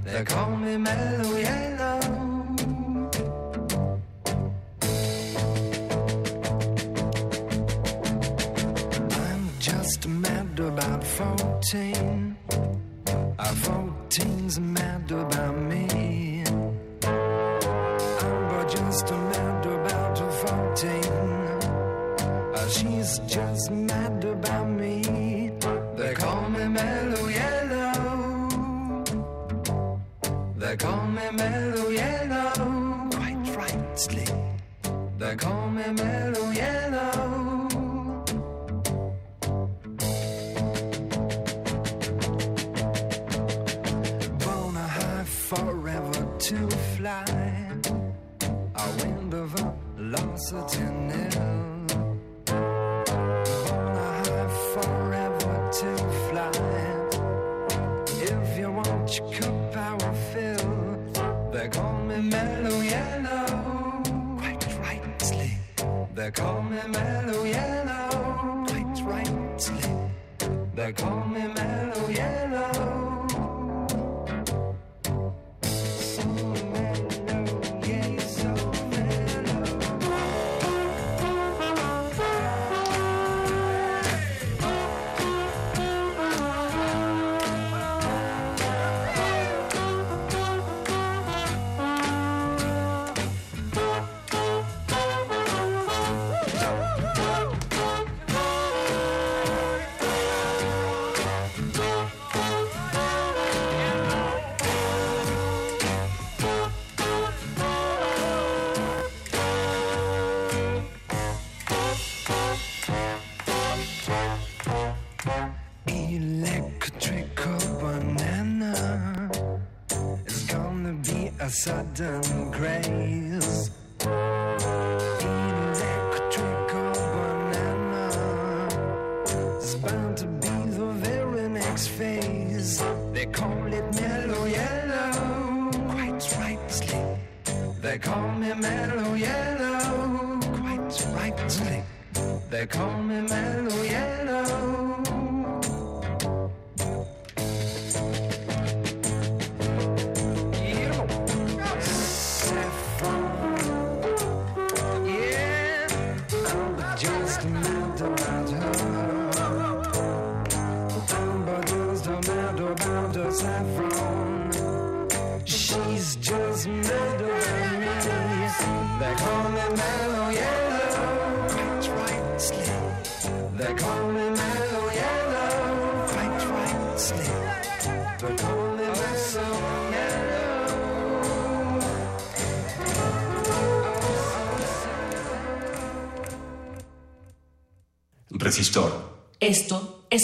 They 0.03 0.23
call 0.23 0.55
me 0.57 0.77
Mellow 0.77 1.37
Yellow. 1.37 2.36
About 11.19 11.39
14. 11.39 12.37
Our 13.39 13.53
14's 13.65 14.59
mad 14.59 15.11
about 15.11 15.57
me. 15.57 16.43
I'm 16.43 16.73
but 18.49 18.69
just 18.69 19.11
mad 19.11 19.65
about 19.65 20.17
14. 20.47 21.03
Uh, 22.53 22.69
she's 22.69 23.19
just 23.19 23.71
mad 23.71 24.23
about 24.25 24.69
me. 24.69 25.36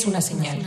Una 0.05 0.21
señal. 0.21 0.59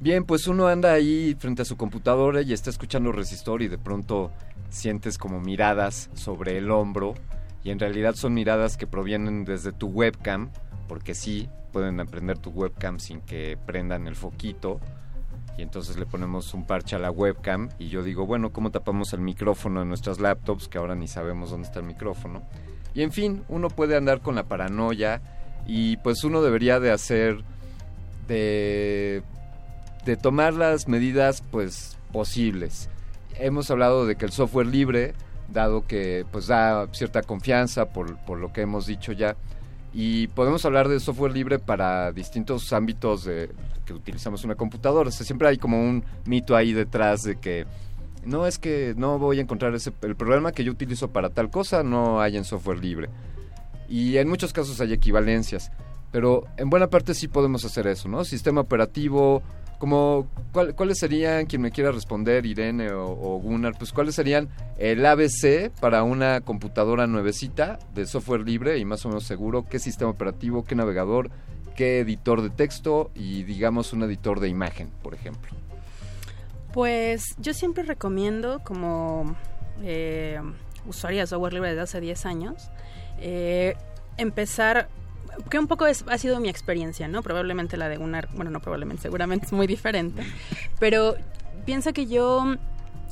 Bien, 0.00 0.24
pues 0.24 0.46
uno 0.46 0.68
anda 0.68 0.92
ahí 0.92 1.36
frente 1.38 1.62
a 1.62 1.64
su 1.64 1.76
computadora 1.76 2.42
y 2.42 2.52
está 2.52 2.70
escuchando 2.70 3.10
resistor 3.10 3.62
y 3.62 3.68
de 3.68 3.78
pronto 3.78 4.30
sientes 4.70 5.18
como 5.18 5.40
miradas 5.40 6.08
sobre 6.14 6.56
el 6.56 6.70
hombro 6.70 7.14
y 7.64 7.70
en 7.70 7.80
realidad 7.80 8.14
son 8.14 8.32
miradas 8.32 8.76
que 8.76 8.86
provienen 8.86 9.44
desde 9.44 9.72
tu 9.72 9.88
webcam, 9.88 10.50
porque 10.86 11.14
sí, 11.14 11.48
pueden 11.72 11.98
aprender 11.98 12.38
tu 12.38 12.50
webcam 12.50 13.00
sin 13.00 13.20
que 13.22 13.58
prendan 13.66 14.06
el 14.06 14.14
foquito 14.14 14.78
y 15.58 15.62
entonces 15.62 15.98
le 15.98 16.06
ponemos 16.06 16.54
un 16.54 16.64
parche 16.64 16.96
a 16.96 17.00
la 17.00 17.10
webcam 17.10 17.68
y 17.78 17.88
yo 17.88 18.02
digo, 18.02 18.24
bueno, 18.24 18.50
¿cómo 18.50 18.70
tapamos 18.70 19.12
el 19.12 19.20
micrófono 19.20 19.80
de 19.80 19.86
nuestras 19.86 20.20
laptops? 20.20 20.68
Que 20.68 20.78
ahora 20.78 20.94
ni 20.94 21.08
sabemos 21.08 21.50
dónde 21.50 21.66
está 21.66 21.80
el 21.80 21.86
micrófono. 21.86 22.42
Y 22.94 23.02
en 23.02 23.12
fin, 23.12 23.42
uno 23.48 23.68
puede 23.68 23.96
andar 23.96 24.20
con 24.20 24.36
la 24.36 24.44
paranoia 24.44 25.20
y 25.66 25.96
pues 25.98 26.24
uno 26.24 26.40
debería 26.42 26.80
de 26.80 26.92
hacer 26.92 27.42
de 28.28 29.22
de 30.04 30.16
tomar 30.16 30.54
las 30.54 30.88
medidas 30.88 31.42
pues 31.50 31.98
posibles. 32.12 32.88
Hemos 33.34 33.70
hablado 33.70 34.06
de 34.06 34.16
que 34.16 34.24
el 34.24 34.32
software 34.32 34.66
libre, 34.66 35.12
dado 35.52 35.86
que 35.86 36.24
pues 36.32 36.46
da 36.46 36.86
cierta 36.92 37.22
confianza 37.22 37.90
por, 37.90 38.16
por 38.24 38.38
lo 38.38 38.52
que 38.52 38.62
hemos 38.62 38.86
dicho 38.86 39.12
ya, 39.12 39.36
y 39.92 40.28
podemos 40.28 40.64
hablar 40.64 40.88
de 40.88 41.00
software 41.00 41.32
libre 41.32 41.58
para 41.58 42.12
distintos 42.12 42.72
ámbitos 42.72 43.24
de 43.24 43.50
que 43.88 43.94
utilizamos 43.94 44.44
una 44.44 44.54
computadora. 44.54 45.08
O 45.08 45.12
sea, 45.12 45.24
siempre 45.26 45.48
hay 45.48 45.56
como 45.58 45.80
un 45.80 46.04
mito 46.26 46.54
ahí 46.54 46.72
detrás 46.72 47.22
de 47.22 47.36
que 47.36 47.66
no 48.24 48.46
es 48.46 48.58
que 48.58 48.94
no 48.96 49.18
voy 49.18 49.38
a 49.38 49.42
encontrar 49.42 49.74
ese 49.74 49.92
el 50.02 50.14
programa 50.14 50.52
que 50.52 50.62
yo 50.64 50.72
utilizo 50.72 51.08
para 51.08 51.30
tal 51.30 51.50
cosa 51.50 51.82
no 51.82 52.20
hay 52.20 52.36
en 52.36 52.44
software 52.44 52.78
libre. 52.78 53.08
Y 53.88 54.18
en 54.18 54.28
muchos 54.28 54.52
casos 54.52 54.80
hay 54.82 54.92
equivalencias, 54.92 55.72
pero 56.12 56.44
en 56.58 56.68
buena 56.68 56.88
parte 56.88 57.14
sí 57.14 57.26
podemos 57.28 57.64
hacer 57.64 57.86
eso, 57.86 58.08
¿no? 58.08 58.22
Sistema 58.24 58.60
operativo, 58.60 59.42
como 59.78 60.26
¿cuál- 60.52 60.74
cuáles 60.74 60.98
serían 60.98 61.46
quien 61.46 61.62
me 61.62 61.70
quiera 61.70 61.90
responder 61.92 62.44
Irene 62.44 62.90
o, 62.92 63.06
o 63.12 63.38
Gunnar 63.40 63.74
pues 63.78 63.92
cuáles 63.92 64.14
serían 64.16 64.48
el 64.76 65.06
ABC 65.06 65.70
para 65.80 66.02
una 66.02 66.40
computadora 66.42 67.06
nuevecita 67.06 67.78
de 67.94 68.04
software 68.04 68.42
libre 68.42 68.76
y 68.78 68.84
más 68.84 69.06
o 69.06 69.08
menos 69.08 69.24
seguro 69.24 69.64
qué 69.70 69.78
sistema 69.78 70.10
operativo 70.10 70.64
qué 70.64 70.74
navegador 70.74 71.30
qué 71.78 72.00
editor 72.00 72.42
de 72.42 72.50
texto 72.50 73.12
y 73.14 73.44
digamos 73.44 73.92
un 73.92 74.02
editor 74.02 74.40
de 74.40 74.48
imagen 74.48 74.90
por 75.00 75.14
ejemplo 75.14 75.52
Pues 76.72 77.36
yo 77.38 77.54
siempre 77.54 77.84
recomiendo 77.84 78.60
como 78.64 79.36
eh, 79.84 80.40
usuaria 80.88 81.20
de 81.20 81.28
software 81.28 81.52
libre 81.52 81.68
desde 81.68 81.82
hace 81.82 82.00
10 82.00 82.26
años 82.26 82.68
eh, 83.20 83.76
empezar 84.16 84.88
que 85.48 85.60
un 85.60 85.68
poco 85.68 85.84
ha 85.84 86.18
sido 86.18 86.40
mi 86.40 86.48
experiencia, 86.48 87.06
¿no? 87.06 87.22
Probablemente 87.22 87.76
la 87.76 87.88
de 87.88 87.96
una, 87.98 88.26
bueno, 88.34 88.50
no 88.50 88.58
probablemente, 88.58 89.02
seguramente 89.02 89.46
es 89.46 89.52
muy 89.52 89.68
diferente, 89.68 90.24
pero 90.80 91.14
piensa 91.64 91.92
que 91.92 92.06
yo 92.06 92.56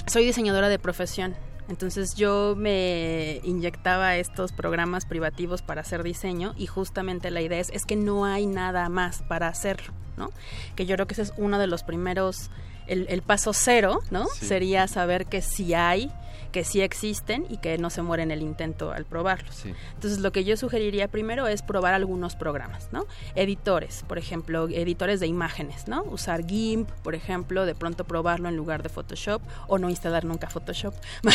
soy 0.07 0.25
diseñadora 0.25 0.69
de 0.69 0.81
profesión. 0.81 1.36
Entonces 1.69 2.15
yo 2.15 2.55
me 2.57 3.41
inyectaba 3.43 4.17
estos 4.17 4.53
programas 4.53 5.05
privativos 5.05 5.62
para 5.62 5.81
hacer 5.81 6.03
diseño 6.03 6.55
y 6.57 6.67
justamente 6.67 7.31
la 7.31 7.41
idea 7.41 7.59
es, 7.59 7.70
es 7.70 7.85
que 7.85 7.97
no 7.97 8.25
hay 8.25 8.47
nada 8.47 8.89
más 8.89 9.23
para 9.23 9.49
hacerlo, 9.49 9.93
¿no? 10.17 10.31
Que 10.77 10.86
yo 10.86 10.95
creo 10.95 11.07
que 11.07 11.15
ese 11.15 11.23
es 11.23 11.33
uno 11.36 11.59
de 11.59 11.67
los 11.67 11.83
primeros, 11.83 12.51
el, 12.86 13.07
el 13.09 13.23
paso 13.23 13.53
cero, 13.53 14.01
¿no? 14.11 14.27
Sí. 14.27 14.47
Sería 14.47 14.86
saber 14.86 15.27
que 15.27 15.43
sí 15.43 15.75
hay, 15.75 16.12
que 16.57 16.65
sí 16.65 16.81
existen 16.81 17.44
y 17.51 17.59
que 17.59 17.76
no 17.76 17.91
se 17.91 18.01
muere 18.01 18.23
en 18.23 18.31
el 18.31 18.41
intento 18.41 18.91
al 18.91 19.05
probarlos. 19.05 19.55
Sí. 19.55 19.75
Entonces 19.93 20.20
lo 20.20 20.33
que 20.33 20.43
yo 20.43 20.57
sugeriría 20.57 21.07
primero 21.07 21.47
es 21.49 21.60
probar 21.60 21.93
algunos 21.93 22.35
programas, 22.35 22.89
¿no? 22.93 23.05
Editores, 23.35 24.07
por 24.09 24.17
ejemplo, 24.17 24.67
editores 24.67 25.20
de 25.20 25.26
imágenes, 25.26 25.86
¿no? 25.86 26.02
Usar 26.05 26.47
GIMP, 26.47 26.89
por 27.02 27.15
ejemplo, 27.15 27.67
de 27.67 27.75
pronto 27.75 28.05
probarlo 28.05 28.49
en 28.49 28.57
lugar 28.57 28.83
de 28.83 28.89
Photoshop 28.89 29.43
o 29.68 29.76
no 29.76 29.91
instalar 29.91 30.25
nunca 30.25 30.49
Photoshop. 30.49 30.94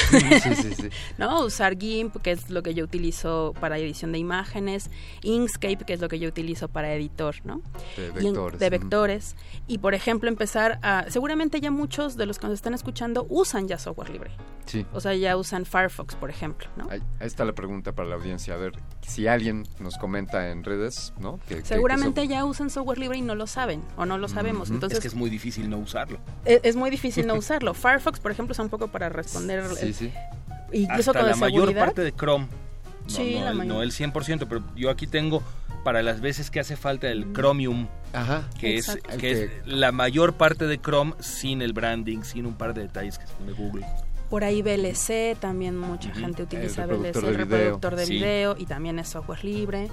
Sí, 0.09 0.55
sí, 0.55 0.73
sí. 0.73 0.89
¿no? 1.19 1.41
Usar 1.45 1.77
GIMP, 1.77 2.17
que 2.23 2.31
es 2.31 2.49
lo 2.49 2.63
que 2.63 2.73
yo 2.73 2.83
utilizo 2.83 3.53
para 3.61 3.77
edición 3.77 4.13
de 4.13 4.17
imágenes, 4.17 4.89
Inkscape, 5.21 5.85
que 5.85 5.93
es 5.93 6.01
lo 6.01 6.09
que 6.09 6.17
yo 6.17 6.29
utilizo 6.29 6.67
para 6.67 6.95
editor, 6.95 7.35
¿no? 7.43 7.61
De 7.95 8.07
Y 8.07 8.23
vectores, 8.23 8.59
de 8.59 8.65
ujú. 8.65 8.71
vectores. 8.71 9.35
Y, 9.67 9.77
por 9.77 9.93
ejemplo, 9.93 10.29
empezar 10.29 10.79
a... 10.81 11.05
Seguramente 11.09 11.61
ya 11.61 11.69
muchos 11.69 12.17
de 12.17 12.25
los 12.25 12.39
que 12.39 12.47
nos 12.47 12.55
están 12.55 12.73
escuchando 12.73 13.27
usan 13.29 13.67
ya 13.67 13.77
software 13.77 14.09
libre. 14.09 14.31
Sí. 14.65 14.85
O 14.93 14.99
sea, 14.99 15.10
ya 15.13 15.37
usan 15.37 15.65
Firefox, 15.65 16.15
por 16.15 16.29
ejemplo, 16.29 16.67
¿no? 16.77 16.87
Ahí, 16.89 17.01
ahí 17.19 17.27
está 17.27 17.45
la 17.45 17.53
pregunta 17.53 17.91
para 17.93 18.09
la 18.09 18.15
audiencia. 18.15 18.53
A 18.53 18.57
ver, 18.57 18.73
si 19.01 19.27
alguien 19.27 19.67
nos 19.79 19.97
comenta 19.97 20.49
en 20.49 20.63
redes, 20.63 21.13
¿no? 21.19 21.37
Que- 21.47 21.55
que- 21.55 21.61
que 21.61 21.65
Seguramente 21.67 22.27
ya 22.27 22.45
usan 22.45 22.69
software 22.69 22.97
libre 22.97 23.17
y 23.17 23.21
no 23.21 23.35
lo 23.35 23.47
saben 23.47 23.83
o 23.97 24.05
no 24.05 24.17
lo 24.17 24.27
sabemos. 24.27 24.69
Entonces 24.69 24.97
es 24.97 25.01
que 25.01 25.07
es 25.07 25.15
muy 25.15 25.29
difícil 25.29 25.69
no 25.69 25.77
usarlo. 25.77 26.19
es, 26.45 26.59
es 26.63 26.75
muy 26.75 26.89
difícil 26.89 27.27
no 27.27 27.33
usarlo. 27.35 27.73
Firefox, 27.73 28.19
por 28.19 28.31
ejemplo, 28.31 28.53
es 28.53 28.59
un 28.59 28.69
poco 28.69 28.87
para 28.89 29.09
responder... 29.09 29.63
Sí, 29.75 29.85
el- 29.87 29.93
sí. 29.93 30.13
Incluso 30.73 31.11
Hasta 31.11 31.19
con 31.19 31.29
la 31.29 31.31
la 31.31 31.35
mayor 31.35 31.75
parte 31.75 32.01
de 32.01 32.13
Chrome. 32.13 32.47
No, 33.03 33.09
Sí, 33.09 33.35
no, 33.35 33.45
la 33.45 33.51
el, 33.51 33.57
mayor- 33.57 33.73
no 33.75 33.81
el 33.81 33.91
100%, 33.91 34.45
pero 34.47 34.63
yo 34.75 34.89
aquí 34.89 35.07
tengo 35.07 35.41
para 35.83 36.03
las 36.03 36.21
veces 36.21 36.51
que 36.51 36.59
hace 36.59 36.75
falta 36.77 37.09
el 37.09 37.33
Chromium, 37.33 37.87
Ajá. 38.13 38.47
que, 38.59 38.77
es, 38.77 38.99
que 39.17 39.31
es 39.31 39.51
la 39.65 39.91
mayor 39.91 40.33
parte 40.33 40.67
de 40.67 40.79
Chrome 40.79 41.15
sin 41.19 41.63
el 41.63 41.73
branding, 41.73 42.21
sin 42.21 42.45
un 42.45 42.53
par 42.53 42.75
de 42.75 42.83
detalles 42.83 43.17
que 43.17 43.25
son 43.25 43.47
de 43.47 43.53
Google. 43.53 43.85
Por 44.31 44.45
ahí 44.45 44.61
VLC, 44.61 45.35
también 45.39 45.77
mucha 45.77 46.11
gente 46.13 46.41
utiliza 46.43 46.85
El 46.85 46.91
VLC, 46.91 47.03
reproductor 47.13 47.25
el 47.29 47.37
de 47.37 47.43
video. 47.43 47.57
reproductor 47.59 47.95
de 47.97 48.05
Sí. 48.05 48.13
video 48.13 48.55
y 48.57 48.65
también 48.65 48.97
es 48.97 49.09
software 49.09 49.43
libre. 49.43 49.89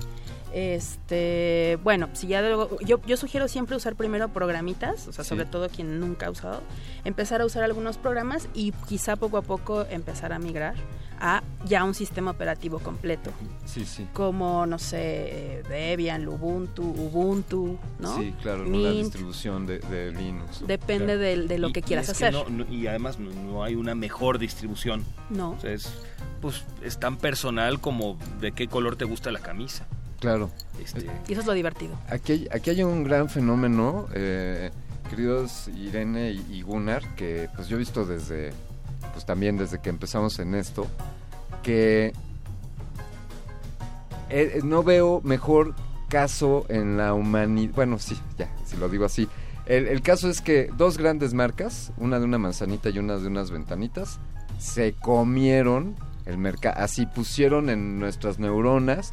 Este, 0.53 1.79
bueno, 1.83 2.09
si 2.13 2.27
ya 2.29 2.41
luego, 2.43 2.79
yo, 2.81 3.01
yo 3.07 3.17
sugiero 3.17 3.49
siempre 3.49 3.77
usar 3.77 3.95
primero 3.97 4.29
programitas, 4.29 5.09
o 5.09 5.13
sea, 5.13 5.25
Sí. 5.25 5.31
sobre 5.31 5.45
todo 5.47 5.69
quien 5.69 6.01
nunca 6.01 6.27
ha 6.27 6.31
usado, 6.31 6.63
empezar 7.05 7.41
a 7.41 7.47
usar 7.47 7.63
algunos 7.65 7.97
programas 7.99 8.49
y 8.55 8.73
quizá 8.89 9.17
poco 9.17 9.37
a 9.39 9.43
poco 9.43 9.85
empezar 9.91 10.33
a 10.33 10.39
migrar 10.39 10.75
a 11.21 11.43
ya 11.65 11.83
un 11.83 11.95
sistema 11.95 12.31
operativo 12.31 12.79
completo, 12.79 13.33
Sí, 13.65 13.85
sí. 13.85 14.07
como, 14.13 14.67
no 14.67 14.79
sé, 14.79 15.65
Debian, 15.69 16.29
Ubuntu, 16.29 16.83
Ubuntu, 16.85 17.77
¿no? 17.99 18.17
Sí, 18.17 18.33
claro, 18.41 18.65
Mint, 18.65 19.03
distribución 19.03 19.67
de, 19.67 19.81
de 19.81 20.13
Linux. 20.13 20.65
depende 20.65 21.17
Claro. 21.17 21.19
de, 21.49 21.59
lo 21.59 21.69
Y- 21.71 21.73
que 21.73 21.81
y 21.81 21.83
quieras 21.83 22.07
que 22.07 22.13
hacer. 22.13 22.33
no- 22.33 22.49
no- 22.49 22.73
y 22.73 22.87
además 22.87 23.19
no, 23.19 23.31
no 23.33 23.65
hay 23.65 23.75
una 23.75 23.97
mejor 23.97 24.39
distribución. 24.39 25.05
No. 25.29 25.51
O 25.51 25.61
sea, 25.61 25.73
es, 25.73 25.93
pues, 26.41 26.63
es 26.85 27.01
tan 27.01 27.17
personal 27.17 27.81
como 27.81 28.17
de 28.41 28.53
qué 28.53 28.69
color 28.69 28.95
te 28.95 29.05
gusta 29.05 29.33
la 29.33 29.41
camisa. 29.41 29.89
Claro. 30.21 30.51
Este, 30.83 31.07
Y 31.29 31.33
eso 31.33 31.41
es 31.41 31.47
lo 31.47 31.53
divertido. 31.53 31.97
Aquí 32.09 32.33
hay, 32.33 32.49
aquí 32.53 32.71
hay 32.71 32.83
un 32.83 33.05
gran 33.05 33.29
fenómeno, 33.29 34.07
eh, 34.15 34.71
queridos 35.09 35.69
Irene 35.69 36.33
y, 36.33 36.63
Gunnar, 36.63 37.15
que 37.15 37.49
pues 37.55 37.69
yo 37.69 37.77
he 37.77 37.79
visto 37.79 38.05
desde, 38.05 38.53
pues 39.13 39.25
también 39.25 39.57
desde 39.57 39.81
que 39.81 39.91
empezamos 39.91 40.39
en 40.39 40.55
esto, 40.55 40.87
que 41.63 42.13
eh, 44.29 44.61
no 44.65 44.83
veo 44.83 45.21
mejor 45.23 45.75
caso 46.09 46.67
en 46.69 46.97
la 46.97 47.15
humanidad, 47.15 47.75
bueno 47.75 47.99
sí, 47.99 48.19
ya, 48.37 48.51
si 48.65 48.77
lo 48.77 48.89
digo 48.89 49.05
así. 49.05 49.29
El, 49.67 49.87
el 49.87 50.01
caso 50.01 50.31
es 50.31 50.41
que 50.41 50.71
dos 50.77 50.97
grandes 50.99 51.35
marcas, 51.35 51.93
una 51.99 52.19
de 52.19 52.25
una 52.25 52.39
manzanita 52.39 52.89
y 52.89 52.99
una 52.99 53.19
de 53.19 53.27
unas 53.27 53.51
ventanitas, 53.51 54.19
se 54.59 54.95
comieron 54.95 55.95
el 56.27 56.39
mercado, 56.39 56.77
así 56.83 57.07
pusieron 57.07 57.71
en 57.71 57.99
nuestras 57.99 58.39
neuronas 58.39 59.13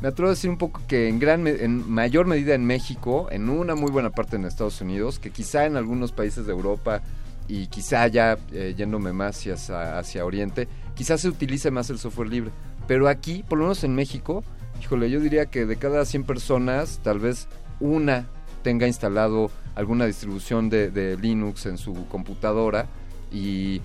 me 0.00 0.08
atrevo 0.08 0.28
a 0.28 0.34
decir 0.34 0.48
un 0.48 0.56
poco 0.56 0.80
que 0.88 1.08
en 1.08 1.18
gran 1.18 1.46
en 1.46 1.90
mayor 1.90 2.26
medida 2.26 2.54
en 2.54 2.64
México, 2.64 3.28
en 3.30 3.50
una 3.50 3.74
muy 3.74 3.90
buena 3.90 4.10
parte 4.10 4.36
en 4.36 4.44
Estados 4.44 4.80
Unidos, 4.80 5.18
que 5.18 5.30
quizá 5.30 5.66
en 5.66 5.76
algunos 5.76 6.12
países 6.12 6.46
de 6.46 6.52
Europa 6.52 7.02
y 7.48 7.66
quizá 7.66 8.06
ya 8.06 8.38
eh, 8.52 8.74
yéndome 8.76 9.12
más 9.12 9.46
hacia, 9.46 9.98
hacia 9.98 10.24
Oriente, 10.24 10.68
quizás 10.94 11.20
se 11.20 11.28
utilice 11.28 11.70
más 11.70 11.90
el 11.90 11.98
software 11.98 12.28
libre. 12.28 12.50
Pero 12.86 13.08
aquí, 13.08 13.44
por 13.46 13.58
lo 13.58 13.64
menos 13.64 13.84
en 13.84 13.94
México, 13.94 14.42
híjole, 14.80 15.10
yo 15.10 15.20
diría 15.20 15.46
que 15.46 15.66
de 15.66 15.76
cada 15.76 16.04
100 16.04 16.24
personas, 16.24 17.00
tal 17.02 17.18
vez 17.18 17.46
una 17.78 18.26
tenga 18.62 18.86
instalado 18.86 19.50
alguna 19.74 20.06
distribución 20.06 20.70
de, 20.70 20.90
de 20.90 21.16
Linux 21.16 21.66
en 21.66 21.76
su 21.76 22.06
computadora 22.08 22.86
y 23.32 23.80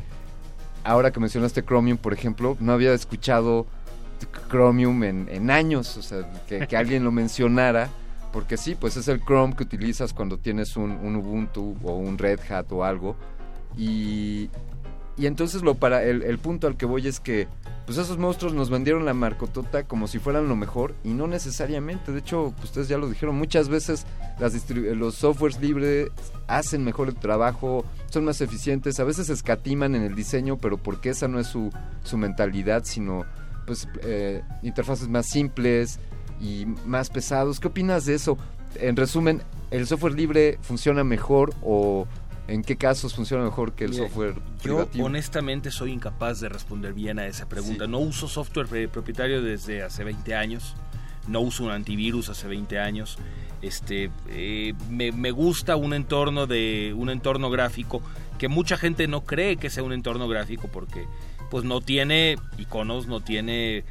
ahora 0.83 1.11
que 1.11 1.19
mencionaste 1.19 1.63
Chromium, 1.63 1.97
por 1.97 2.13
ejemplo, 2.13 2.55
no 2.59 2.71
había 2.71 2.93
escuchado 2.93 3.65
Chromium 4.49 5.03
en, 5.03 5.51
años, 5.51 5.97
o 5.97 6.01
sea, 6.01 6.29
que, 6.47 6.77
alguien 6.77 7.03
lo 7.03 7.11
mencionara, 7.11 7.89
porque 8.31 8.57
sí, 8.57 8.75
pues 8.75 8.97
es 8.97 9.07
el 9.07 9.21
Chrome 9.21 9.55
que 9.55 9.63
utilizas 9.63 10.13
cuando 10.13 10.37
tienes 10.37 10.77
un, 10.77 10.91
un 10.91 11.15
Ubuntu 11.15 11.77
o 11.83 11.95
un 11.95 12.17
Red 12.17 12.39
Hat 12.49 12.71
o 12.71 12.83
algo. 12.83 13.15
Y, 13.77 14.49
y 15.17 15.27
entonces 15.27 15.61
lo 15.61 15.75
para 15.75 16.03
el, 16.03 16.37
punto 16.39 16.67
al 16.67 16.75
que 16.75 16.85
voy 16.85 17.07
es 17.07 17.21
que 17.21 17.47
pues 17.85 17.97
esos 17.97 18.17
monstruos 18.17 18.53
nos 18.53 18.69
vendieron 18.69 19.05
la 19.05 19.13
marcotota 19.13 19.83
como 19.83 20.07
si 20.07 20.19
fueran 20.19 20.49
lo 20.49 20.55
mejor 20.55 20.95
y 21.03 21.09
no 21.09 21.27
necesariamente. 21.27 22.11
De 22.11 22.19
hecho, 22.19 22.53
ustedes 22.61 22.87
ya 22.89 22.97
lo 22.97 23.07
dijeron, 23.07 23.37
muchas 23.37 23.69
veces 23.69 24.05
las 24.39 24.53
los 24.69 25.15
softwares 25.15 25.61
libres 25.61 26.09
hacen 26.47 26.83
mejor 26.83 27.07
el 27.07 27.15
trabajo, 27.15 27.85
son 28.09 28.25
más 28.25 28.41
eficientes, 28.41 28.99
a 28.99 29.03
veces 29.03 29.29
escatiman 29.29 29.95
en 29.95 30.01
el 30.01 30.15
diseño, 30.15 30.57
pero 30.57 30.77
porque 30.77 31.09
esa 31.09 31.27
no 31.27 31.39
es 31.39 31.47
su, 31.47 31.69
su 32.03 32.17
mentalidad, 32.17 32.83
sino 32.83 33.23
pues 33.65 33.87
eh, 34.03 34.43
interfaces 34.63 35.07
más 35.07 35.27
simples 35.27 35.99
y 36.39 36.65
más 36.85 37.09
pesados. 37.09 37.59
¿Qué 37.59 37.67
opinas 37.67 38.05
de 38.05 38.15
eso? 38.15 38.37
En 38.75 38.95
resumen, 38.95 39.41
¿el 39.71 39.87
software 39.87 40.13
libre 40.13 40.59
funciona 40.61 41.03
mejor 41.03 41.53
o 41.61 42.07
en 42.47 42.61
qué 42.63 42.75
casos 42.75 43.15
funciona 43.15 43.43
mejor 43.43 43.73
que 43.73 43.85
el 43.85 43.91
Mira, 43.91 44.03
software 44.03 44.35
Yo 44.35 44.61
privativo? 44.61 45.05
honestamente 45.05 45.71
soy 45.71 45.91
incapaz 45.91 46.39
de 46.39 46.49
responder 46.49 46.93
bien 46.93 47.19
a 47.19 47.25
esa 47.25 47.47
pregunta. 47.47 47.85
Sí. 47.85 47.91
No 47.91 47.99
uso 47.99 48.27
software 48.27 48.89
propietario 48.89 49.41
desde 49.41 49.83
hace 49.83 50.03
20 50.03 50.35
años. 50.35 50.75
No 51.27 51.39
uso 51.41 51.63
un 51.63 51.71
antivirus 51.71 52.29
hace 52.29 52.47
20 52.47 52.79
años. 52.79 53.17
Este, 53.61 54.11
eh, 54.29 54.73
me, 54.89 55.11
me 55.11 55.31
gusta 55.31 55.75
un 55.75 55.93
entorno 55.93 56.45
de 56.45 56.93
un 56.95 57.09
entorno 57.09 57.49
gráfico 57.49 58.01
que 58.37 58.47
mucha 58.47 58.77
gente 58.77 59.07
no 59.07 59.21
cree 59.21 59.57
que 59.57 59.69
sea 59.69 59.81
un 59.81 59.93
entorno 59.93 60.27
gráfico 60.27 60.67
porque 60.71 61.07
pues 61.49 61.63
no 61.63 61.81
tiene 61.81 62.37
iconos, 62.57 63.07
no 63.07 63.21
tiene 63.21 63.83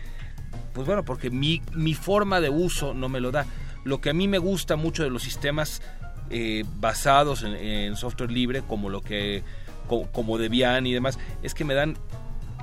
pues 0.72 0.86
bueno, 0.86 1.04
porque 1.04 1.30
mi, 1.30 1.62
mi 1.72 1.94
forma 1.94 2.40
de 2.40 2.50
uso 2.50 2.94
no 2.94 3.08
me 3.08 3.20
lo 3.20 3.30
da. 3.30 3.46
Lo 3.84 4.00
que 4.00 4.10
a 4.10 4.14
mí 4.14 4.26
me 4.28 4.38
gusta 4.38 4.76
mucho 4.76 5.04
de 5.04 5.10
los 5.10 5.22
sistemas 5.22 5.82
eh, 6.30 6.64
basados 6.76 7.44
en, 7.44 7.94
software 7.96 8.32
libre, 8.32 8.62
como 8.62 8.88
lo 8.90 9.00
que 9.00 9.42
co- 9.88 10.10
como 10.10 10.36
Debian 10.38 10.86
y 10.86 10.92
demás, 10.92 11.18
es 11.42 11.54
que 11.54 11.64
me 11.64 11.74
dan 11.74 11.96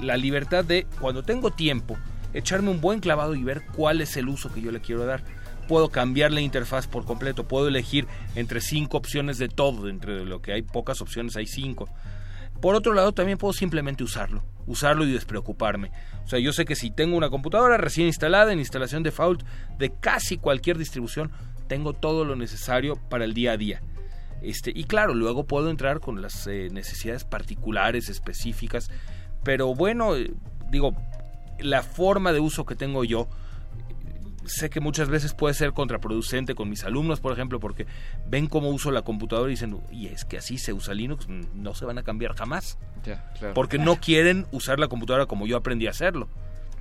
la 0.01 0.17
libertad 0.17 0.65
de, 0.65 0.87
cuando 0.99 1.23
tengo 1.23 1.51
tiempo, 1.51 1.97
echarme 2.33 2.69
un 2.71 2.81
buen 2.81 2.99
clavado 2.99 3.35
y 3.35 3.43
ver 3.43 3.61
cuál 3.75 4.01
es 4.01 4.17
el 4.17 4.27
uso 4.29 4.51
que 4.51 4.61
yo 4.61 4.71
le 4.71 4.81
quiero 4.81 5.05
dar. 5.05 5.23
Puedo 5.67 5.89
cambiar 5.89 6.31
la 6.33 6.41
interfaz 6.41 6.87
por 6.87 7.05
completo, 7.05 7.47
puedo 7.47 7.67
elegir 7.67 8.07
entre 8.35 8.59
cinco 8.61 8.97
opciones 8.97 9.37
de 9.37 9.47
todo, 9.47 9.87
entre 9.87 10.25
lo 10.25 10.41
que 10.41 10.51
hay 10.53 10.63
pocas 10.63 11.01
opciones 11.01 11.37
hay 11.37 11.45
cinco. 11.45 11.87
Por 12.59 12.75
otro 12.75 12.93
lado, 12.93 13.13
también 13.13 13.37
puedo 13.37 13.53
simplemente 13.53 14.03
usarlo, 14.03 14.43
usarlo 14.65 15.05
y 15.05 15.11
despreocuparme. 15.11 15.91
O 16.23 16.27
sea, 16.27 16.39
yo 16.39 16.53
sé 16.53 16.65
que 16.65 16.75
si 16.75 16.91
tengo 16.91 17.17
una 17.17 17.29
computadora 17.29 17.77
recién 17.77 18.07
instalada 18.07 18.53
en 18.53 18.59
instalación 18.59 19.03
default 19.03 19.43
de 19.77 19.93
casi 19.99 20.37
cualquier 20.37 20.77
distribución, 20.77 21.31
tengo 21.67 21.93
todo 21.93 22.25
lo 22.25 22.35
necesario 22.35 22.95
para 23.09 23.25
el 23.25 23.33
día 23.33 23.53
a 23.53 23.57
día. 23.57 23.81
Este, 24.41 24.71
y 24.73 24.85
claro, 24.85 25.13
luego 25.13 25.45
puedo 25.45 25.69
entrar 25.69 25.99
con 25.99 26.21
las 26.21 26.47
eh, 26.47 26.69
necesidades 26.71 27.23
particulares, 27.25 28.09
específicas, 28.09 28.89
pero 29.43 29.75
bueno, 29.75 30.15
eh, 30.15 30.33
digo, 30.69 30.95
la 31.59 31.83
forma 31.83 32.33
de 32.33 32.39
uso 32.39 32.65
que 32.65 32.75
tengo 32.75 33.03
yo, 33.03 33.29
sé 34.51 34.69
que 34.69 34.79
muchas 34.79 35.09
veces 35.09 35.33
puede 35.33 35.53
ser 35.53 35.73
contraproducente 35.73 36.53
con 36.55 36.69
mis 36.69 36.83
alumnos, 36.83 37.19
por 37.19 37.33
ejemplo, 37.33 37.59
porque 37.59 37.87
ven 38.27 38.47
cómo 38.47 38.69
uso 38.69 38.91
la 38.91 39.01
computadora 39.01 39.49
y 39.49 39.53
dicen, 39.53 39.79
y 39.91 40.07
es 40.07 40.25
que 40.25 40.37
así 40.37 40.57
se 40.57 40.73
usa 40.73 40.93
Linux, 40.93 41.27
no 41.55 41.73
se 41.73 41.85
van 41.85 41.97
a 41.97 42.03
cambiar 42.03 42.35
jamás. 42.35 42.77
Ya, 43.05 43.31
claro. 43.39 43.53
Porque 43.53 43.77
no 43.79 43.95
quieren 43.97 44.45
usar 44.51 44.79
la 44.79 44.87
computadora 44.87 45.25
como 45.25 45.47
yo 45.47 45.57
aprendí 45.57 45.87
a 45.87 45.91
hacerlo. 45.91 46.27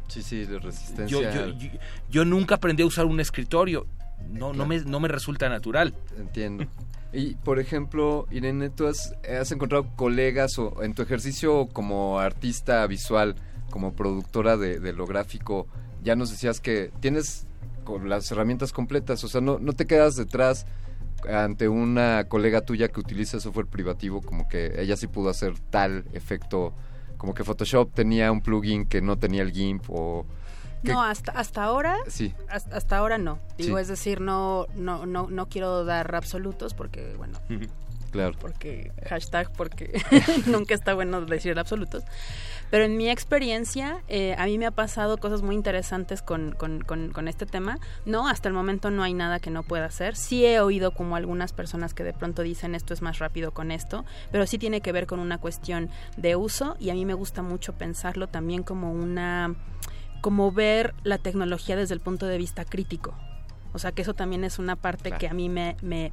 Sí, 0.09 0.23
sí, 0.23 0.45
de 0.45 0.59
resistencia. 0.59 1.07
Yo, 1.07 1.23
yo, 1.53 1.59
yo- 1.59 1.79
yo 2.11 2.25
nunca 2.25 2.57
aprendí 2.57 2.83
a 2.83 2.87
usar 2.87 3.07
un 3.07 3.21
escritorio 3.21 3.87
no, 4.29 4.53
no, 4.53 4.67
me, 4.67 4.81
no 4.81 5.01
me 5.01 5.09
resulta 5.09 5.49
natural. 5.49 5.95
Entiendo. 6.19 6.67
Y, 7.13 7.35
por 7.37 7.59
ejemplo, 7.59 8.27
Irene, 8.31 8.71
¿tú 8.71 8.87
has, 8.87 9.15
has 9.29 9.51
encontrado 9.51 9.87
colegas 9.97 10.59
o 10.59 10.83
en 10.83 10.95
tu 10.95 11.03
ejercicio 11.03 11.67
como 11.73 12.21
artista 12.21 12.87
visual, 12.87 13.35
como 13.71 13.95
productora 13.95 14.57
de, 14.57 14.79
de 14.79 14.93
lo 14.93 15.07
gráfico, 15.07 15.67
ya 16.05 16.15
nos 16.17 16.31
decías 16.31 16.61
que 16.61 16.93
tienes 17.01 17.47
con 17.91 18.09
las 18.09 18.31
herramientas 18.31 18.73
completas, 18.73 19.23
o 19.25 19.29
sea, 19.29 19.41
no, 19.41 19.59
no 19.59 19.73
te 19.73 19.87
quedas 19.87 20.17
detrás 20.17 20.67
ante 21.29 21.69
una 21.69 22.25
colega 22.29 22.63
tuya 22.63 22.89
que 22.89 23.01
utiliza 23.01 23.41
software 23.41 23.67
privativo, 23.67 24.23
como 24.23 24.49
que 24.49 24.81
ella 24.81 24.97
sí 24.97 25.07
pudo 25.07 25.29
hacer 25.31 25.59
tal 25.71 26.05
efecto, 26.15 26.73
como 27.19 27.35
que 27.35 27.45
Photoshop 27.45 27.93
tenía 27.93 28.33
un 28.33 28.41
plugin 28.41 28.87
que 28.87 29.03
no 29.03 29.19
tenía 29.19 29.43
el 29.43 29.53
GIMP 29.53 29.85
o... 29.89 30.25
que- 30.83 30.93
No, 30.93 31.03
hasta, 31.03 31.33
hasta 31.33 31.63
ahora, 31.65 31.99
Sí. 32.09 32.33
hasta, 32.49 32.75
hasta 32.77 32.97
ahora 32.97 33.19
no. 33.19 33.39
Digo, 33.59 33.77
Sí. 33.77 33.83
es 33.83 33.89
decir, 33.89 34.21
no, 34.23 34.67
no, 34.77 35.05
no, 35.05 35.29
no 35.29 35.47
quiero 35.51 35.85
dar 35.85 36.15
absolutos 36.15 36.73
porque, 36.73 37.15
bueno, 37.19 37.39
Claro. 38.13 38.35
porque 38.41 38.91
hashtag 39.09 39.53
porque 39.53 39.93
nunca 40.47 40.73
está 40.75 40.95
bueno 40.95 41.21
decir 41.21 41.59
absolutos. 41.59 42.03
Pero 42.71 42.85
en 42.85 42.97
mi 42.97 43.11
experiencia, 43.11 44.03
eh, 44.09 44.35
a 44.39 44.47
mí 44.47 44.59
me 44.59 44.67
ha 44.67 44.71
pasado 44.71 45.19
cosas 45.19 45.43
muy 45.43 45.55
interesantes 45.55 46.23
con, 46.23 46.53
con, 46.53 46.83
con, 46.83 47.11
con 47.11 47.29
este 47.29 47.47
tema. 47.47 47.79
No, 48.05 48.29
hasta 48.29 48.49
el 48.49 48.55
momento 48.55 48.91
no 48.91 49.03
hay 49.03 49.13
nada 49.13 49.41
que 49.41 49.51
no 49.51 49.63
pueda 49.63 49.87
hacer. 49.87 50.17
Sí 50.17 50.47
he 50.47 50.61
oído 50.61 50.93
como 50.93 51.17
algunas 51.17 51.53
personas 51.53 51.95
que 51.95 52.05
de 52.05 52.13
pronto 52.13 52.43
dicen 52.43 52.75
esto 52.75 52.95
es 52.95 53.03
más 53.03 53.19
rápido 53.19 53.53
con 53.53 53.71
esto, 53.71 54.05
pero 54.31 54.47
sí 54.47 54.59
tiene 54.59 54.81
que 54.81 54.93
ver 54.93 55.07
con 55.07 55.19
una 55.19 55.39
cuestión 55.39 55.91
de 56.17 56.37
uso 56.37 56.77
y 56.79 56.91
a 56.91 56.95
mí 56.95 57.05
me 57.05 57.15
gusta 57.15 57.43
mucho 57.43 57.75
pensarlo 57.75 58.29
también 58.29 58.63
como 58.63 58.93
una 58.93 59.55
como 60.21 60.53
ver 60.53 60.95
la 61.03 61.17
tecnología 61.19 61.77
desde 61.77 61.95
el 61.95 62.01
punto 62.01 62.27
de 62.27 62.37
vista 62.39 62.65
crítico. 62.65 63.15
O 63.73 63.79
sea 63.79 63.93
que 63.93 64.03
eso 64.03 64.15
también 64.15 64.45
es 64.45 64.59
una 64.59 64.77
parte 64.77 65.13
que 65.13 65.29
a 65.29 65.33
mí 65.33 65.49
me, 65.49 65.77
me, 65.81 66.13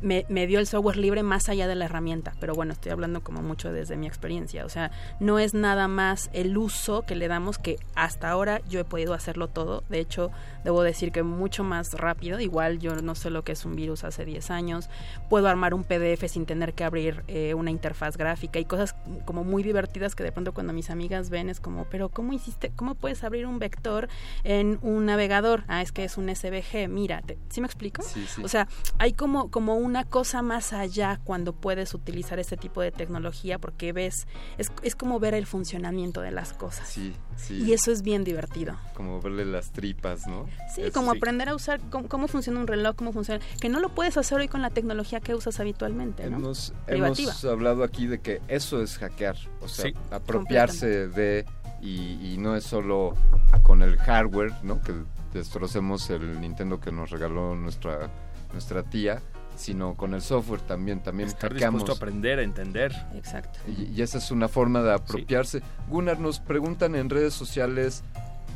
me, 0.00 0.26
me 0.28 0.46
dio 0.46 0.58
el 0.58 0.66
software 0.66 0.96
libre 0.96 1.22
más 1.22 1.48
allá 1.48 1.66
de 1.66 1.74
la 1.74 1.86
herramienta. 1.86 2.34
Pero 2.40 2.54
bueno, 2.54 2.72
estoy 2.72 2.92
hablando 2.92 3.22
como 3.22 3.42
mucho 3.42 3.72
desde 3.72 3.96
mi 3.96 4.06
experiencia. 4.06 4.64
O 4.64 4.68
sea, 4.68 4.90
no 5.20 5.38
es 5.38 5.54
nada 5.54 5.88
más 5.88 6.30
el 6.32 6.56
uso 6.58 7.02
que 7.02 7.14
le 7.14 7.28
damos 7.28 7.58
que 7.58 7.78
hasta 7.94 8.30
ahora 8.30 8.60
yo 8.68 8.80
he 8.80 8.84
podido 8.84 9.14
hacerlo 9.14 9.48
todo. 9.48 9.82
De 9.88 9.98
hecho, 10.00 10.30
debo 10.64 10.82
decir 10.82 11.12
que 11.12 11.22
mucho 11.22 11.64
más 11.64 11.94
rápido. 11.94 12.40
Igual 12.40 12.78
yo 12.78 12.94
no 12.96 13.14
sé 13.14 13.30
lo 13.30 13.42
que 13.44 13.52
es 13.52 13.64
un 13.64 13.74
virus 13.76 14.04
hace 14.04 14.24
10 14.24 14.50
años. 14.50 14.88
Puedo 15.30 15.48
armar 15.48 15.74
un 15.74 15.84
PDF 15.84 16.26
sin 16.28 16.46
tener 16.46 16.74
que 16.74 16.84
abrir 16.84 17.22
eh, 17.28 17.54
una 17.54 17.70
interfaz 17.70 18.16
gráfica 18.16 18.58
y 18.58 18.64
cosas 18.64 18.94
como 19.24 19.44
muy 19.44 19.62
divertidas 19.62 20.14
que 20.14 20.24
de 20.24 20.32
pronto 20.32 20.52
cuando 20.52 20.72
mis 20.72 20.90
amigas 20.90 21.30
ven 21.30 21.48
es 21.48 21.60
como, 21.60 21.84
pero 21.86 22.08
¿cómo 22.08 22.32
hiciste? 22.32 22.70
¿Cómo 22.76 22.94
puedes 22.94 23.24
abrir 23.24 23.46
un 23.46 23.58
vector 23.58 24.08
en 24.44 24.78
un 24.82 25.06
navegador? 25.06 25.64
Ah, 25.68 25.82
es 25.82 25.92
que 25.92 26.04
es 26.04 26.16
un 26.18 26.28
SVG. 26.34 26.88
Mira, 26.88 27.22
te- 27.22 27.38
¿sí 27.48 27.60
me 27.60 27.66
explico? 27.66 28.02
Sí, 28.02 28.26
sí. 28.28 28.42
O 28.44 28.48
sea, 28.48 28.68
hay 28.98 29.12
como, 29.12 29.50
como 29.50 29.76
una 29.86 30.04
cosa 30.04 30.42
más 30.42 30.72
allá 30.72 31.20
cuando 31.24 31.52
puedes 31.54 31.94
utilizar 31.94 32.38
este 32.38 32.56
tipo 32.56 32.82
de 32.82 32.90
tecnología 32.92 33.58
porque 33.58 33.92
ves, 33.92 34.26
es, 34.58 34.70
es 34.82 34.94
como 34.94 35.18
ver 35.18 35.32
el 35.34 35.46
funcionamiento 35.46 36.20
de 36.20 36.30
las 36.32 36.52
cosas. 36.52 36.88
Sí, 36.88 37.14
sí. 37.36 37.62
Y 37.64 37.72
eso 37.72 37.90
es 37.92 38.02
bien 38.02 38.24
divertido. 38.24 38.76
Como 38.94 39.20
verle 39.22 39.44
las 39.44 39.70
tripas, 39.72 40.26
¿no? 40.26 40.46
Sí, 40.74 40.90
como 40.92 41.12
aprender 41.12 41.48
a 41.48 41.54
usar 41.54 41.80
cómo, 41.90 42.08
cómo 42.08 42.28
funciona 42.28 42.60
un 42.60 42.66
reloj, 42.66 42.96
cómo 42.96 43.12
funciona, 43.12 43.40
que 43.60 43.68
no 43.68 43.80
lo 43.80 43.88
puedes 43.94 44.16
hacer 44.16 44.38
hoy 44.38 44.48
con 44.48 44.60
la 44.60 44.70
tecnología 44.70 45.20
que 45.20 45.34
usas 45.34 45.58
habitualmente, 45.60 46.28
¿no? 46.28 46.36
Hemos, 46.36 46.74
hemos 46.86 47.44
hablado 47.44 47.84
aquí 47.84 48.06
de 48.06 48.20
que 48.20 48.42
eso 48.48 48.82
es 48.82 48.98
hackear, 48.98 49.36
o 49.60 49.68
sea, 49.68 49.86
Sí. 49.86 49.94
apropiarse 50.10 51.08
de 51.08 51.46
y, 51.80 52.32
y 52.32 52.36
no 52.38 52.56
es 52.56 52.64
solo 52.64 53.14
con 53.62 53.82
el 53.82 53.96
hardware, 53.98 54.52
¿no? 54.62 54.80
Que 54.82 54.92
destrocemos 55.32 56.08
el 56.10 56.40
Nintendo 56.40 56.80
que 56.80 56.90
nos 56.90 57.10
regaló 57.10 57.54
nuestra 57.54 58.10
nuestra 58.52 58.82
tía, 58.82 59.20
sino 59.56 59.94
con 59.94 60.14
el 60.14 60.22
software 60.22 60.60
también, 60.60 61.00
también 61.02 61.28
Estar 61.28 61.52
hackeamos. 61.52 61.80
dispuesto 61.82 61.92
a 61.92 61.96
aprender, 62.06 62.38
a 62.38 62.42
entender. 62.42 62.92
Exacto. 63.14 63.58
Y, 63.66 63.84
y 63.94 64.02
esa 64.02 64.18
es 64.18 64.30
una 64.30 64.48
forma 64.48 64.82
de 64.82 64.92
apropiarse. 64.92 65.62
Gunnar, 65.88 66.20
nos 66.20 66.38
preguntan 66.40 66.94
en 66.94 67.10
redes 67.10 67.34
sociales, 67.34 68.02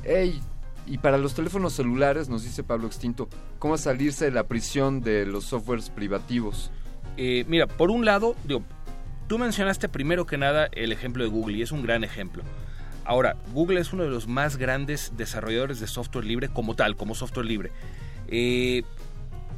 hey, 0.04 0.40
y 0.86 0.98
para 0.98 1.18
los 1.18 1.34
teléfonos 1.34 1.72
celulares, 1.74 2.28
nos 2.28 2.42
dice 2.42 2.62
Pablo 2.64 2.86
Extinto, 2.86 3.28
¿cómo 3.58 3.76
salirse 3.78 4.24
de 4.26 4.30
la 4.32 4.44
prisión 4.44 5.00
de 5.00 5.26
los 5.26 5.44
softwares 5.44 5.90
privativos? 5.90 6.70
Eh, 7.16 7.44
mira, 7.48 7.66
por 7.66 7.90
un 7.90 8.04
lado, 8.04 8.34
digo, 8.44 8.62
tú 9.28 9.38
mencionaste 9.38 9.88
primero 9.88 10.26
que 10.26 10.38
nada 10.38 10.68
el 10.72 10.90
ejemplo 10.92 11.22
de 11.22 11.30
Google 11.30 11.58
y 11.58 11.62
es 11.62 11.70
un 11.72 11.82
gran 11.82 12.02
ejemplo. 12.02 12.42
Ahora, 13.04 13.36
Google 13.52 13.80
es 13.80 13.92
uno 13.92 14.04
de 14.04 14.10
los 14.10 14.28
más 14.28 14.56
grandes 14.56 15.12
desarrolladores 15.16 15.80
de 15.80 15.86
software 15.86 16.24
libre 16.24 16.48
como 16.48 16.74
tal, 16.76 16.96
como 16.96 17.14
software 17.14 17.46
libre. 17.46 17.72
Eh, 18.28 18.82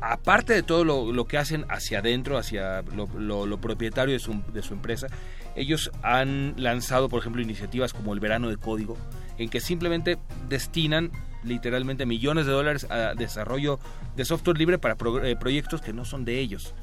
aparte 0.02 0.52
de 0.52 0.62
todo 0.62 0.84
lo, 0.84 1.12
lo 1.12 1.26
que 1.26 1.38
hacen 1.38 1.64
hacia 1.68 2.00
adentro, 2.00 2.36
hacia 2.36 2.82
lo, 2.82 3.06
lo- 3.18 3.46
lo 3.46 3.60
propietario 3.60 4.12
de 4.14 4.18
su, 4.18 4.42
de 4.52 4.62
su 4.62 4.74
empresa, 4.74 5.06
ellos 5.56 5.90
han 6.02 6.54
lanzado, 6.56 7.08
por 7.08 7.20
ejemplo, 7.20 7.40
iniciativas 7.42 7.92
como 7.92 8.12
el 8.14 8.20
verano 8.20 8.48
de 8.50 8.56
código, 8.56 8.96
en 9.38 9.48
que 9.48 9.60
simplemente 9.60 10.18
destinan 10.48 11.10
literalmente 11.44 12.06
millones 12.06 12.46
de 12.46 12.52
dólares 12.52 12.86
a 12.90 13.14
desarrollo 13.14 13.78
de 14.16 14.24
software 14.24 14.58
libre 14.58 14.78
para 14.78 14.96
pro- 14.96 15.24
eh, 15.24 15.36
proyectos 15.36 15.80
que 15.80 15.92
no 15.92 16.04
son 16.04 16.24
de 16.24 16.38
ellos. 16.38 16.74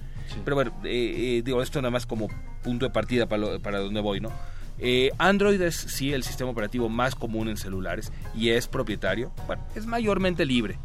Pero 0.45 0.55
bueno, 0.55 0.71
eh, 0.83 1.37
eh, 1.37 1.41
digo, 1.43 1.61
esto 1.63 1.81
nada 1.81 1.91
más 1.91 2.05
como 2.05 2.27
punto 2.63 2.85
de 2.85 2.91
partida 2.91 3.25
para, 3.27 3.41
lo- 3.41 3.59
para 3.59 3.79
donde 3.79 3.99
voy, 4.01 4.19
¿no? 4.19 4.31
Eh, 4.77 5.11
Android 5.17 5.59
es 5.61 5.75
sí 5.75 6.13
el 6.13 6.23
sistema 6.23 6.51
operativo 6.51 6.87
más 6.87 7.15
común 7.15 7.49
en 7.49 7.57
celulares 7.57 8.13
y 8.35 8.49
es 8.49 8.67
propietario. 8.67 9.31
Bueno, 9.47 9.63
es 9.75 9.85
mayormente 9.87 10.45
libre, 10.45 10.77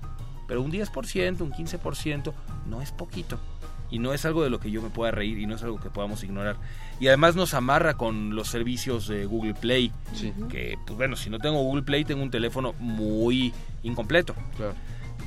pero 0.47 0.63
un 0.63 0.73
10%, 0.73 1.41
un 1.41 1.53
15% 1.53 2.33
no 2.67 2.81
es 2.81 2.93
poquito. 2.93 3.39
Y 3.91 3.99
no 3.99 4.13
es 4.13 4.25
algo 4.25 4.43
de 4.43 4.51
lo 4.51 4.59
que 4.59 4.71
yo 4.71 4.83
me 4.83 4.91
pueda 4.91 5.13
reír 5.13 5.39
y 5.39 5.47
no 5.47 5.55
es 5.55 5.63
algo 5.63 5.79
que 5.79 5.91
podamos 5.91 6.25
ignorar. 6.25 6.57
Y 6.99 7.09
además 7.09 7.37
nos 7.37 7.55
amarra 7.55 7.95
con 7.95 8.35
los 8.35 8.49
servicios 8.49 9.07
de 9.07 9.25
Google 9.27 9.55
Play. 9.55 9.93
Que, 10.49 10.77
pues 10.85 10.97
bueno, 10.97 11.17
si 11.17 11.31
no 11.31 11.39
tengo 11.39 11.63
Google 11.63 11.83
Play, 11.83 12.05
tengo 12.05 12.23
un 12.23 12.31
teléfono 12.31 12.75
muy 12.79 13.53
incompleto. 13.83 14.35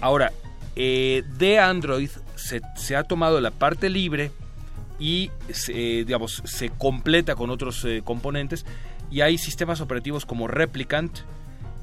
Ahora, 0.02 0.34
eh, 0.76 1.24
de 1.38 1.60
Android 1.60 2.10
se, 2.36 2.62
se 2.76 2.96
ha 2.96 3.04
tomado 3.04 3.40
la 3.40 3.52
parte 3.52 3.90
libre 3.90 4.32
y 5.00 5.32
se, 5.50 6.00
eh, 6.00 6.06
digamos, 6.06 6.42
se 6.46 6.70
completa 6.70 7.36
con 7.36 7.50
otros 7.50 7.84
eh, 7.86 8.02
componentes 8.04 8.66
y 9.10 9.22
hay 9.22 9.38
sistemas 9.38 9.82
operativos 9.82 10.26
como 10.26 10.48
Replicant, 10.48 11.20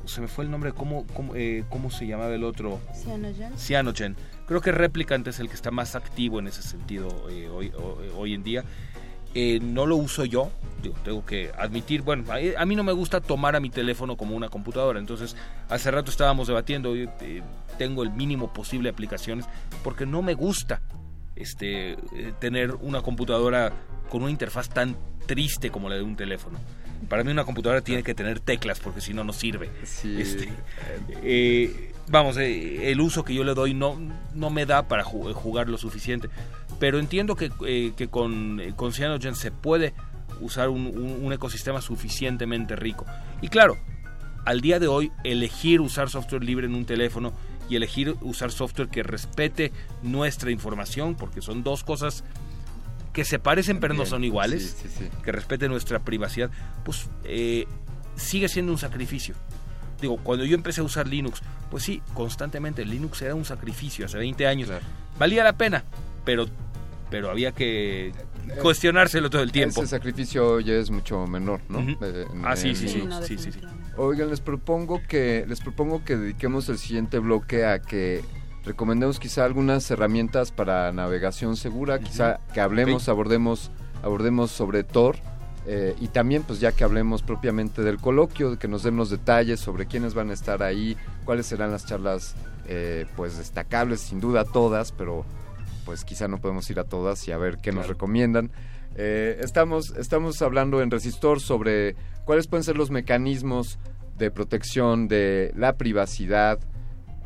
se 0.07 0.21
me 0.21 0.29
fue 0.29 0.45
el 0.45 0.51
nombre, 0.51 0.73
¿cómo, 0.73 1.07
cómo, 1.15 1.35
eh, 1.35 1.65
cómo 1.69 1.91
se 1.91 2.07
llamaba 2.07 2.35
el 2.35 2.45
otro? 2.45 2.81
Cyanogen. 3.03 3.53
Cyanogen. 3.59 4.17
Creo 4.47 4.61
que 4.61 4.73
Replicant 4.73 5.27
es 5.29 5.41
el 5.41 5.49
que 5.49 5.55
está 5.55 5.71
más 5.71 5.95
activo 5.95 6.39
en 6.39 6.47
ese 6.49 6.63
sentido 6.63 7.09
eh, 7.31 7.49
hoy, 7.49 7.73
ho- 7.77 7.99
hoy 8.17 8.35
en 8.35 8.43
día. 8.45 8.65
Eh, 9.37 9.59
no 9.61 9.85
lo 9.87 9.97
uso 9.97 10.25
yo, 10.25 10.51
digo, 10.81 10.95
tengo 11.03 11.27
que 11.27 11.51
admitir, 11.59 12.03
bueno, 12.03 12.25
a, 12.31 12.37
a 12.63 12.65
mí 12.67 12.77
no 12.77 12.85
me 12.85 12.93
gusta 12.93 13.21
tomar 13.21 13.57
a 13.57 13.61
mi 13.61 13.69
teléfono 13.69 14.17
como 14.17 14.37
una 14.37 14.49
computadora, 14.49 15.01
entonces 15.01 15.35
hace 15.69 15.91
rato 15.91 16.13
estábamos 16.13 16.47
debatiendo, 16.47 16.95
eh, 16.95 17.09
eh, 17.21 17.43
tengo 17.77 18.05
el 18.05 18.11
mínimo 18.11 18.53
posible 18.53 18.91
de 18.91 18.93
aplicaciones 18.93 19.47
porque 19.83 20.07
no 20.07 20.23
me 20.23 20.35
gusta 20.35 20.83
este 21.35 21.93
eh, 21.95 22.33
tener 22.39 22.77
una 22.77 23.03
computadora 23.03 23.73
con 24.09 24.23
una 24.23 24.31
interfaz 24.31 24.69
tan 24.69 24.97
triste 25.27 25.71
como 25.71 25.89
la 25.89 25.97
de 25.97 26.03
un 26.03 26.15
teléfono. 26.15 26.59
Para 27.09 27.25
mí 27.25 27.31
una 27.33 27.45
computadora 27.45 27.81
tiene 27.81 28.03
que 28.03 28.15
tener 28.15 28.41
teclas 28.41 28.81
porque 28.81 29.01
si 29.01 29.13
no 29.15 29.25
no 29.25 29.33
sirve. 29.33 29.71
Este, 30.21 30.49
eh, 31.23 31.93
vamos, 32.09 32.37
eh, 32.37 32.91
el 32.91 33.01
uso 33.01 33.25
que 33.25 33.35
yo 33.35 33.45
le 33.45 33.55
doy 33.55 33.75
no, 33.75 33.99
no 34.35 34.51
me 34.51 34.67
da 34.67 34.89
para 34.89 35.05
ju- 35.05 35.33
jugar 35.33 35.69
lo 35.69 35.79
suficiente. 35.79 36.29
Pero 36.79 36.99
entiendo 36.99 37.37
que, 37.37 37.51
eh, 37.67 37.93
que 37.97 38.09
con, 38.09 38.61
eh, 38.61 38.73
con 38.75 38.93
Cyanogen 38.93 39.35
se 39.37 39.51
puede 39.51 39.95
usar 40.41 40.69
un, 40.69 40.87
un- 40.87 41.25
un 41.25 41.33
ecosistema 41.33 41.81
suficientemente 41.81 42.77
rico. 42.77 43.07
Y 43.41 43.49
claro, 43.49 43.77
al 44.45 44.61
día 44.61 44.79
de 44.79 44.89
hoy, 44.89 45.11
elegir 45.23 45.81
usar 45.81 46.11
software 46.11 46.45
libre 46.45 46.67
en 46.67 46.75
un 46.75 46.85
teléfono 46.85 47.33
y 47.71 47.77
elegir 47.77 48.15
usar 48.21 48.53
software 48.53 48.89
que 48.89 49.03
respete 49.03 49.73
nuestra 50.03 50.51
información, 50.51 51.15
porque 51.15 51.41
son 51.41 51.63
dos 51.63 51.83
cosas 51.83 52.25
que 53.15 53.25
se 53.25 53.39
parecen 53.39 53.81
pero 53.81 53.95
no 53.95 54.05
son 54.05 54.25
iguales, 54.25 54.77
sí, 54.83 54.89
sí, 54.89 54.95
sí. 54.99 55.09
que 55.23 55.33
respete 55.33 55.69
nuestra 55.69 56.01
privacidad, 56.01 56.51
pues 56.85 57.09
eh, 57.25 57.67
sigue 58.17 58.49
siendo 58.49 58.73
un 58.73 58.79
sacrificio. 58.79 59.35
Digo, 60.01 60.19
cuando 60.19 60.45
yo 60.45 60.55
empecé 60.57 60.81
a 60.83 60.85
usar 60.85 61.07
Linux, 61.09 61.41
pues 61.71 61.85
sí, 61.85 62.03
constantemente 62.13 62.85
Linux 62.85 63.23
era 63.23 63.35
un 63.35 63.45
sacrificio 63.47 64.05
hace 64.05 64.19
20 64.19 64.47
años. 64.47 64.69
Valía 65.19 65.45
la 65.45 65.53
pena, 65.55 65.85
pero, 66.25 66.47
pero 67.09 67.31
había 67.31 67.53
que 67.53 68.13
cuestionárselo 68.61 69.31
todo 69.31 69.43
el 69.43 69.53
tiempo. 69.53 69.81
Ese 69.83 69.91
sacrificio 69.91 70.61
ya 70.61 70.75
es 70.75 70.91
mucho 70.91 71.27
menor, 71.27 71.61
¿no? 71.69 71.79
Eh, 71.81 72.27
en- 72.35 72.45
Ah, 72.45 72.57
sí, 72.57 72.71
en 72.71 72.77
sí, 72.77 72.89
sí, 72.89 73.39
sí, 73.39 73.53
sí. 73.53 73.61
Oigan, 73.97 74.29
les 74.29 74.41
propongo 74.41 75.01
que 75.09 75.45
les 75.49 75.61
propongo 75.61 76.05
que 76.05 76.17
dediquemos 76.17 76.69
el 76.69 76.79
siguiente 76.79 77.21
bloque 77.21 77.65
a 77.65 77.81
que 77.81 78.23
recomendemos 78.65 79.19
quizá 79.19 79.45
algunas 79.45 79.91
herramientas 79.91 80.51
para 80.51 80.93
navegación 80.93 81.57
segura, 81.57 81.99
quizá 81.99 82.41
que 82.53 82.61
hablemos, 82.61 83.09
abordemos 83.09 83.71
abordemos 84.03 84.51
sobre 84.51 84.85
Tor 84.85 85.17
eh, 85.67 85.95
y 85.99 86.09
también 86.09 86.43
pues 86.43 86.61
ya 86.61 86.73
que 86.73 86.85
hablemos 86.85 87.23
propiamente 87.23 87.83
del 87.83 87.99
coloquio, 87.99 88.59
que 88.59 88.69
nos 88.69 88.83
den 88.83 88.97
los 88.97 89.09
detalles 89.09 89.61
sobre 89.61 89.87
quiénes 89.87 90.15
van 90.15 90.31
a 90.31 90.35
estar 90.35 90.63
ahí, 90.63 90.97
cuáles 91.25 91.47
serán 91.47 91.71
las 91.71 91.87
charlas 91.87 92.35
eh, 92.67 93.07
pues 93.17 93.39
destacables, 93.39 94.01
sin 94.01 94.21
duda 94.21 94.45
todas, 94.45 94.93
pero 94.93 95.25
pues 95.87 96.05
quizá 96.05 96.29
no 96.29 96.39
podemos 96.39 96.69
ir 96.71 96.81
a 96.81 96.85
todas 96.85 97.27
y 97.29 97.33
a 97.33 97.39
ver 97.39 97.59
qué 97.59 97.73
nos 97.73 97.89
recomiendan. 97.89 98.51
Eh, 98.97 99.39
estamos, 99.41 99.91
estamos 99.97 100.41
hablando 100.43 100.83
en 100.83 100.91
Resistor 100.91 101.41
sobre 101.41 101.97
cuáles 102.25 102.47
pueden 102.47 102.65
ser 102.65 102.77
los 102.77 102.91
mecanismos 102.91 103.79
de 104.19 104.31
protección 104.31 105.09
de 105.09 105.53
la 105.57 105.77
privacidad 105.77 106.61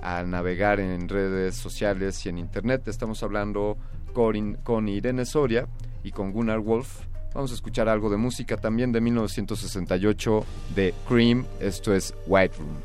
al 0.00 0.30
navegar 0.30 0.80
en 0.80 1.08
redes 1.08 1.56
sociales 1.56 2.24
y 2.26 2.28
en 2.28 2.38
Internet. 2.38 2.88
Estamos 2.88 3.22
hablando 3.22 3.76
con, 4.12 4.88
Irene 4.88 5.24
Soria 5.24 5.68
y 6.02 6.12
con 6.12 6.32
Gunnar 6.32 6.60
Wolf. 6.60 7.04
Vamos 7.34 7.50
a 7.52 7.54
escuchar 7.54 7.88
algo 7.88 8.10
de 8.10 8.16
música 8.16 8.56
también 8.56 8.90
de 8.90 9.00
1968 9.00 10.44
de 10.74 10.94
Cream. 11.06 11.46
Esto 11.60 11.94
es 11.94 12.14
White 12.26 12.56
Room. 12.58 12.76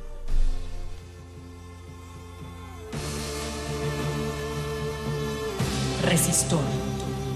Resistor. 6.04 6.60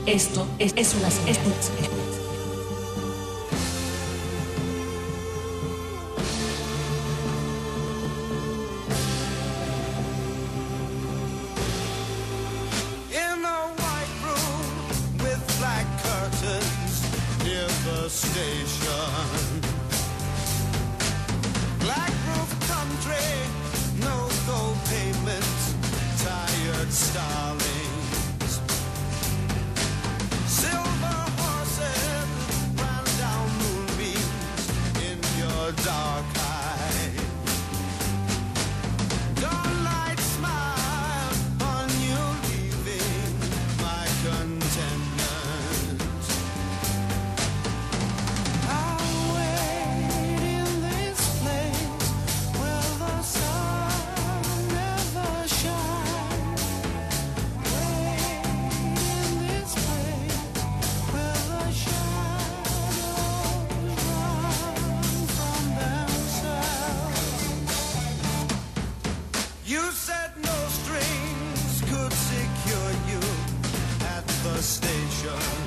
Esto 0.06 0.48
es, 0.60 0.74
es 0.76 0.96
una 0.96 1.10
station. 18.10 19.62
Black 21.80 22.12
roof 22.28 22.52
country, 22.70 23.30
no 24.00 24.30
gold 24.48 24.78
pavement, 24.86 25.46
tired 26.24 26.92
starlings. 26.92 28.62
Silver 30.48 31.22
horses 31.42 32.28
ran 32.80 33.06
down 33.20 33.48
moonbeams 33.62 34.64
in 35.08 35.18
your 35.40 35.72
dark 35.84 36.37
station. 74.62 75.67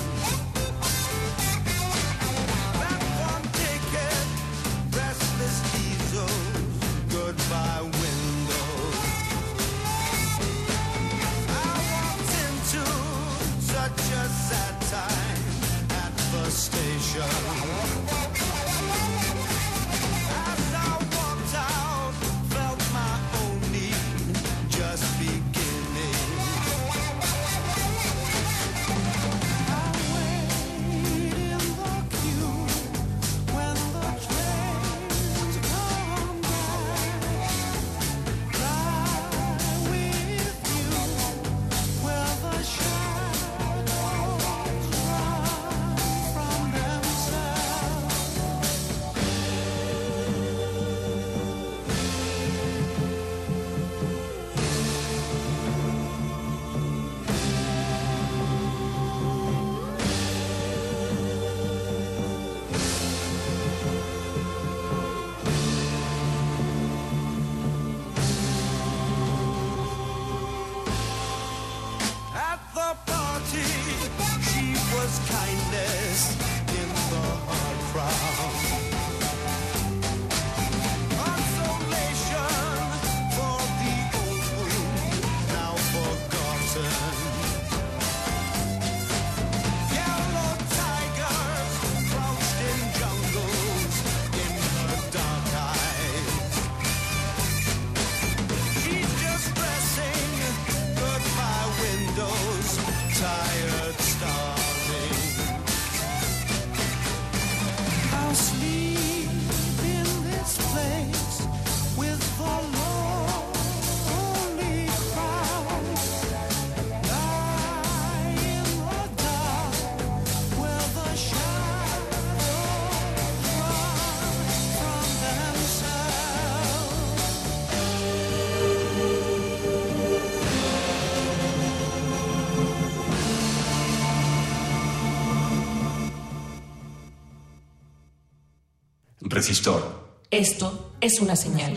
Resistor. 139.40 139.82
Esto 140.30 140.92
es 141.00 141.18
una 141.18 141.34
señal. 141.34 141.72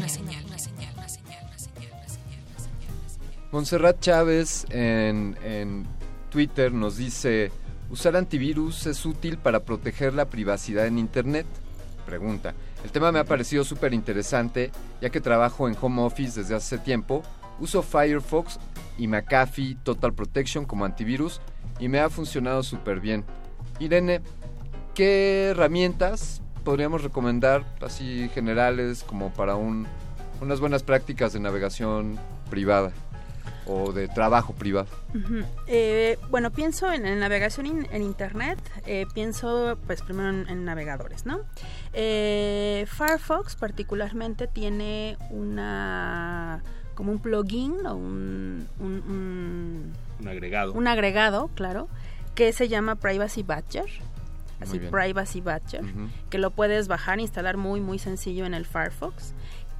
Montserrat 3.53 4.01
Chávez 4.01 4.65
en, 4.69 5.37
en 5.45 5.85
Twitter 6.29 6.73
nos 6.73 6.97
dice, 6.97 7.53
¿usar 7.89 8.17
antivirus 8.17 8.85
es 8.85 9.05
útil 9.05 9.37
para 9.37 9.61
proteger 9.61 10.13
la 10.13 10.25
privacidad 10.25 10.87
en 10.87 10.99
Internet? 10.99 11.45
Pregunta. 12.05 12.53
El 12.83 12.91
tema 12.91 13.13
me 13.13 13.19
ha 13.19 13.23
parecido 13.23 13.63
súper 13.63 13.93
interesante, 13.93 14.69
ya 14.99 15.09
que 15.09 15.21
trabajo 15.21 15.69
en 15.69 15.77
home 15.79 16.01
office 16.01 16.41
desde 16.41 16.55
hace 16.55 16.77
tiempo, 16.79 17.23
uso 17.61 17.81
Firefox 17.81 18.59
y 18.97 19.07
McAfee 19.07 19.77
Total 19.85 20.13
Protection 20.13 20.65
como 20.65 20.83
antivirus 20.83 21.39
y 21.79 21.87
me 21.87 22.01
ha 22.01 22.09
funcionado 22.09 22.61
súper 22.61 22.99
bien. 22.99 23.23
Irene, 23.79 24.19
¿qué 24.93 25.51
herramientas 25.51 26.41
podríamos 26.63 27.03
recomendar 27.03 27.63
así 27.81 28.29
generales 28.33 29.03
como 29.03 29.31
para 29.33 29.55
un, 29.55 29.85
unas 30.41 30.59
buenas 30.59 30.83
prácticas 30.83 31.33
de 31.33 31.39
navegación 31.39 32.17
privada 32.49 32.91
o 33.65 33.93
de 33.93 34.07
trabajo 34.09 34.53
privado? 34.53 34.87
Eh, 35.67 36.17
bueno, 36.29 36.51
pienso 36.51 36.91
en, 36.91 37.05
en 37.05 37.19
navegación 37.19 37.65
in- 37.65 37.87
en 37.91 38.01
Internet, 38.01 38.59
eh, 38.85 39.05
pienso 39.13 39.77
pues 39.87 40.01
primero 40.01 40.29
en, 40.29 40.49
en 40.49 40.65
navegadores, 40.65 41.25
¿no? 41.25 41.39
Eh, 41.93 42.85
Firefox 42.89 43.55
particularmente 43.55 44.47
tiene 44.47 45.17
una 45.29 46.61
como 46.95 47.11
un 47.11 47.19
plugin 47.19 47.85
o 47.87 47.95
un, 47.95 48.67
un, 48.79 48.91
un, 49.07 49.93
Un 50.19 50.27
agregado. 50.27 50.73
un 50.73 50.87
agregado, 50.87 51.49
claro, 51.55 51.87
que 52.35 52.51
se 52.53 52.67
llama 52.67 52.95
Privacy 52.95 53.43
Badger. 53.43 53.85
Así. 54.63 54.79
Privacy 54.79 55.41
Badger, 55.41 55.83
que 56.29 56.37
lo 56.37 56.51
puedes 56.51 56.87
bajar 56.87 57.19
e 57.19 57.23
instalar 57.23 57.57
muy, 57.57 57.81
muy 57.81 57.99
sencillo 57.99 58.45
en 58.45 58.53
el 58.53 58.65
Firefox, 58.65 59.33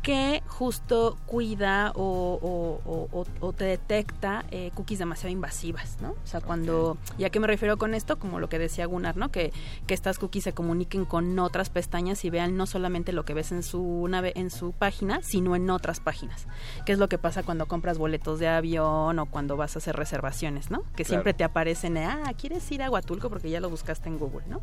que 0.04 0.44
justo 0.48 1.18
cuida 1.26 1.94
o, 1.96 2.02
o- 2.04 2.82
o- 2.92 3.08
o- 3.22 3.26
o 3.40 3.54
te 3.54 3.64
detecta 3.64 4.44
eh, 4.52 4.70
cookies 4.76 5.00
demasiado 5.00 5.32
invasivas, 5.32 5.98
¿no? 6.02 6.10
O 6.12 6.26
sea, 6.28 6.42
cuando, 6.42 6.98
¿y 7.18 7.24
a 7.24 7.30
qué 7.30 7.40
me 7.40 7.48
refiero 7.48 7.78
con 7.78 7.94
esto? 7.94 8.20
Como 8.20 8.40
lo 8.42 8.50
que 8.50 8.60
decía 8.60 8.86
Gunnar, 8.86 9.16
¿no? 9.16 9.32
Que, 9.32 9.54
que 9.88 9.94
estas 9.94 10.20
cookies 10.20 10.44
se 10.44 10.54
comuniquen 10.54 11.06
con 11.06 11.40
otras 11.40 11.70
pestañas 11.70 12.26
y 12.26 12.30
vean 12.30 12.58
no 12.58 12.66
solamente 12.66 13.14
lo 13.14 13.24
que 13.24 13.34
ves 13.34 13.54
en 13.54 13.64
su 13.64 14.06
nave, 14.10 14.34
en 14.36 14.52
su 14.52 14.74
página, 14.74 15.22
sino 15.24 15.56
en 15.56 15.70
otras 15.70 16.02
páginas. 16.02 16.48
Que 16.86 16.92
es 16.92 17.00
lo 17.00 17.08
que 17.08 17.18
pasa 17.18 17.44
cuando 17.44 17.66
compras 17.68 17.98
boletos 17.98 18.40
de 18.40 18.50
avión 18.50 19.18
o 19.20 19.26
cuando 19.28 19.56
vas 19.56 19.78
a 19.78 19.80
hacer 19.80 19.96
reservaciones, 19.96 20.70
¿no? 20.70 20.82
Que 20.98 21.06
Claro. 21.06 21.08
siempre 21.08 21.34
te 21.34 21.46
aparecen, 21.46 21.98
ah, 21.98 22.30
¿quieres 22.38 22.70
ir 22.74 22.84
a 22.84 22.92
Huatulco? 22.92 23.30
Porque 23.30 23.50
ya 23.50 23.62
lo 23.62 23.70
buscaste 23.70 24.10
en 24.10 24.20
Google, 24.20 24.44
¿no? 24.50 24.60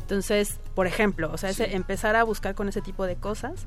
Entonces, 0.00 0.60
por 0.74 0.86
ejemplo, 0.86 1.30
o 1.32 1.38
sea, 1.38 1.48
ese- 1.48 1.74
empezar 1.76 2.14
a 2.16 2.24
buscar 2.24 2.54
con 2.54 2.68
ese 2.68 2.82
tipo 2.82 3.06
de 3.06 3.16
cosas. 3.16 3.66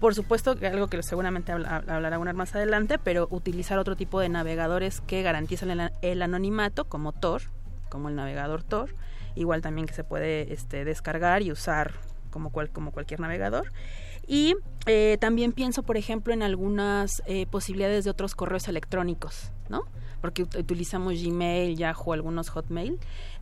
Por 0.00 0.14
supuesto 0.14 0.56
algo 0.62 0.88
que 0.88 1.02
seguramente 1.02 1.52
habla- 1.52 1.82
hablará 1.88 2.16
Gunnar 2.18 2.34
más 2.34 2.54
adelante, 2.54 2.98
pero 2.98 3.28
utilizar 3.30 3.78
otro 3.78 3.96
tipo 3.96 4.20
de 4.20 4.28
navegadores 4.28 5.00
que 5.00 5.22
garantizan 5.22 5.70
el, 5.70 5.90
el 6.02 6.22
anonimato, 6.22 6.84
como 6.84 7.12
Tor, 7.12 7.42
como 7.88 8.08
el 8.10 8.14
navegador 8.14 8.62
Tor, 8.62 8.94
igual 9.36 9.62
también 9.62 9.86
que 9.86 9.94
se 9.94 10.04
puede 10.04 10.52
este, 10.52 10.84
descargar 10.84 11.42
y 11.42 11.50
usar 11.50 11.92
como, 12.30 12.50
cual, 12.50 12.68
como 12.70 12.92
cualquier 12.92 13.20
navegador. 13.20 13.72
Y 14.26 14.54
eh, 14.86 15.16
también 15.20 15.52
pienso, 15.52 15.82
por 15.82 15.96
ejemplo, 15.96 16.34
en 16.34 16.42
algunas 16.42 17.22
eh, 17.26 17.46
posibilidades 17.46 18.04
de 18.04 18.10
otros 18.10 18.34
correos 18.34 18.68
electrónicos, 18.68 19.50
¿no? 19.70 19.82
Porque 20.20 20.44
ut- 20.44 20.58
utilizamos 20.58 21.14
Gmail, 21.22 21.76
Yahoo, 21.76 22.12
algunos 22.12 22.48
Hotmail. 22.50 22.98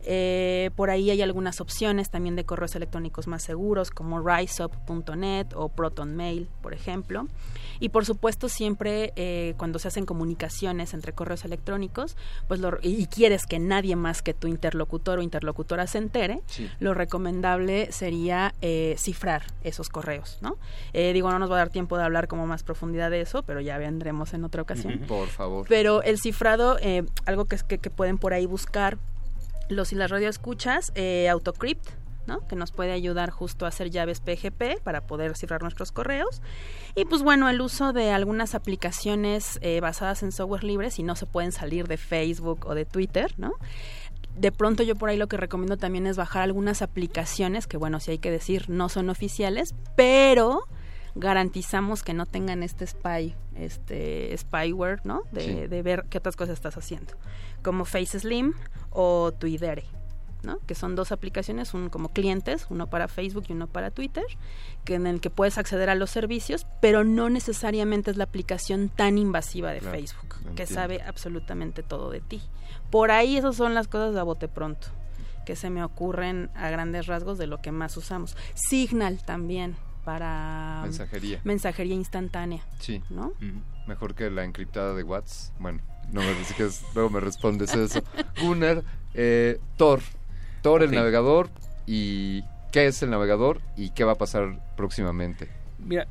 Eh, 0.07 0.69
por 0.75 0.89
ahí 0.91 1.09
hay 1.09 1.21
algunas 1.21 1.59
opciones 1.61 2.09
también 2.09 2.35
de 2.35 2.43
correos 2.45 2.75
electrónicos 2.75 3.27
más 3.27 3.43
seguros, 3.43 3.89
como 3.91 4.19
riseup.net 4.21 5.47
o 5.55 5.69
ProtonMail, 5.69 6.47
por 6.61 6.73
ejemplo. 6.73 7.27
Y 7.79 7.89
por 7.89 8.05
supuesto, 8.05 8.47
siempre 8.47 9.11
eh, 9.15 9.53
cuando 9.57 9.79
se 9.79 9.87
hacen 9.87 10.05
comunicaciones 10.05 10.93
entre 10.93 11.11
correos 11.13 11.43
electrónicos, 11.43 12.15
pues 12.47 12.59
lo- 12.59 12.77
y 12.81 13.07
quieres 13.07 13.45
que 13.45 13.59
nadie 13.59 13.95
más 13.95 14.21
que 14.21 14.33
tu 14.33 14.47
interlocutor 14.47 15.19
o 15.19 15.21
interlocutora 15.21 15.87
se 15.87 15.97
entere, 15.97 16.41
Sí. 16.45 16.69
lo 16.79 16.93
recomendable 16.93 17.91
sería 17.91 18.53
eh, 18.61 18.95
cifrar 18.97 19.43
esos 19.63 19.89
correos, 19.89 20.37
¿no? 20.41 20.57
Eh, 20.93 21.11
digo, 21.13 21.31
no 21.31 21.39
nos 21.39 21.49
va 21.51 21.55
a 21.55 21.59
dar 21.59 21.69
tiempo 21.69 21.97
de 21.97 22.03
hablar 22.03 22.27
como 22.27 22.47
más 22.47 22.63
profundidad 22.63 23.09
de 23.11 23.21
eso, 23.21 23.43
pero 23.43 23.59
ya 23.59 23.77
vendremos 23.77 24.33
en 24.33 24.43
otra 24.45 24.61
ocasión. 24.61 24.99
Por 25.07 25.27
favor. 25.27 25.65
Pero 25.67 26.01
el 26.03 26.19
cifrado, 26.19 26.77
eh, 26.81 27.03
algo 27.25 27.45
que, 27.45 27.57
que, 27.67 27.77
que 27.79 27.89
pueden 27.89 28.17
por 28.17 28.33
ahí 28.33 28.45
buscar 28.45 28.97
los 29.69 29.91
y 29.93 29.95
las 29.95 30.11
radioescuchas, 30.11 30.91
eh, 30.95 31.29
Autocrypt, 31.29 31.87
¿no? 32.27 32.45
Que 32.47 32.55
nos 32.55 32.71
puede 32.71 32.91
ayudar 32.91 33.29
justo 33.29 33.65
a 33.65 33.69
hacer 33.69 33.89
llaves 33.89 34.19
PGP 34.19 34.81
para 34.83 35.01
poder 35.01 35.35
cifrar 35.37 35.61
nuestros 35.61 35.91
correos. 35.91 36.41
Y 36.95 37.05
pues 37.05 37.23
bueno, 37.23 37.49
el 37.49 37.61
uso 37.61 37.93
de 37.93 38.11
algunas 38.11 38.55
aplicaciones 38.55 39.59
eh, 39.61 39.79
basadas 39.79 40.23
en 40.23 40.31
software 40.31 40.63
libre, 40.63 40.91
si 40.91 41.03
no 41.03 41.15
se 41.15 41.25
pueden 41.25 41.51
salir 41.51 41.87
de 41.87 41.97
Facebook 41.97 42.65
o 42.65 42.75
de 42.75 42.85
Twitter, 42.85 43.33
¿no? 43.37 43.53
De 44.35 44.51
pronto 44.51 44.83
yo 44.83 44.95
por 44.95 45.09
ahí 45.09 45.17
lo 45.17 45.27
que 45.27 45.37
recomiendo 45.37 45.77
también 45.77 46.07
es 46.07 46.17
bajar 46.17 46.41
algunas 46.41 46.81
aplicaciones 46.81 47.67
que 47.67 47.77
bueno, 47.77 47.99
si 47.99 48.11
hay 48.11 48.17
que 48.17 48.31
decir, 48.31 48.69
no 48.69 48.89
son 48.89 49.09
oficiales, 49.09 49.75
pero 49.95 50.67
garantizamos 51.15 52.03
que 52.03 52.13
no 52.13 52.25
tengan 52.25 52.61
este 52.61 52.85
spy, 52.85 53.35
este 53.55 54.35
spyware, 54.37 55.01
¿no? 55.05 55.23
De, 55.31 55.41
Sí. 55.41 55.67
de 55.67 55.81
ver 55.81 56.05
qué 56.09 56.17
otras 56.17 56.35
cosas 56.35 56.53
estás 56.53 56.77
haciendo, 56.77 57.13
como 57.63 57.85
Face 57.85 58.19
Slim 58.19 58.53
o 58.91 59.31
Twitter, 59.31 59.83
¿no? 60.43 60.59
Que 60.67 60.75
son 60.75 60.95
dos 60.95 61.11
aplicaciones, 61.11 61.73
un 61.73 61.89
como 61.89 62.09
clientes, 62.09 62.67
uno 62.69 62.87
para 62.87 63.07
Facebook 63.07 63.45
y 63.47 63.53
uno 63.53 63.67
para 63.67 63.91
Twitter, 63.91 64.25
que 64.83 64.95
en 64.95 65.07
el 65.07 65.21
que 65.21 65.29
puedes 65.29 65.57
acceder 65.57 65.89
a 65.89 65.95
los 65.95 66.11
servicios, 66.11 66.67
pero 66.81 67.03
no 67.03 67.29
necesariamente 67.29 68.11
es 68.11 68.17
la 68.17 68.25
aplicación 68.25 68.89
tan 68.89 69.17
invasiva 69.17 69.71
de 69.71 69.79
Claro, 69.79 69.97
Facebook, 69.97 70.35
que 70.55 70.65
sabe 70.67 71.01
absolutamente 71.01 71.81
todo 71.81 72.09
de 72.11 72.19
ti. 72.21 72.41
Por 72.91 73.09
ahí 73.11 73.37
esas 73.37 73.55
son 73.55 73.73
las 73.73 73.87
cosas 73.87 74.13
de 74.13 74.19
a 74.19 74.23
bote 74.23 74.47
pronto 74.47 74.87
que 75.45 75.55
se 75.55 75.69
me 75.69 75.83
ocurren 75.83 76.49
a 76.55 76.69
grandes 76.71 77.05
rasgos 77.05 77.37
de 77.37 77.45
lo 77.45 77.61
que 77.61 77.71
más 77.71 77.95
usamos. 77.97 78.35
Signal 78.55 79.23
también 79.23 79.75
para 80.05 80.79
Mensajería. 80.83 81.41
mensajería 81.43 81.95
instantánea. 81.95 82.61
Sí. 82.79 83.01
¿No? 83.09 83.33
Mejor 83.87 84.15
que 84.15 84.29
la 84.29 84.43
encriptada 84.43 84.93
de 84.93 85.03
WhatsApp. 85.03 85.53
Bueno, 85.59 85.81
no 86.11 86.21
me 86.21 86.33
dices 86.35 86.83
luego 86.93 87.09
me 87.09 87.19
respondes 87.19 87.73
eso. 87.73 88.01
Gunnar, 88.41 88.83
eh, 89.13 89.59
Tor. 89.77 90.01
Tor, 90.61 90.83
el 90.83 90.91
navegador. 90.91 91.49
¿Y 91.87 92.43
qué 92.71 92.87
es 92.87 93.01
el 93.03 93.09
navegador? 93.09 93.61
¿Y 93.75 93.89
qué 93.89 94.03
va 94.03 94.13
a 94.13 94.17
pasar 94.17 94.59
próximamente? 94.77 95.49
Mira, 95.79 96.07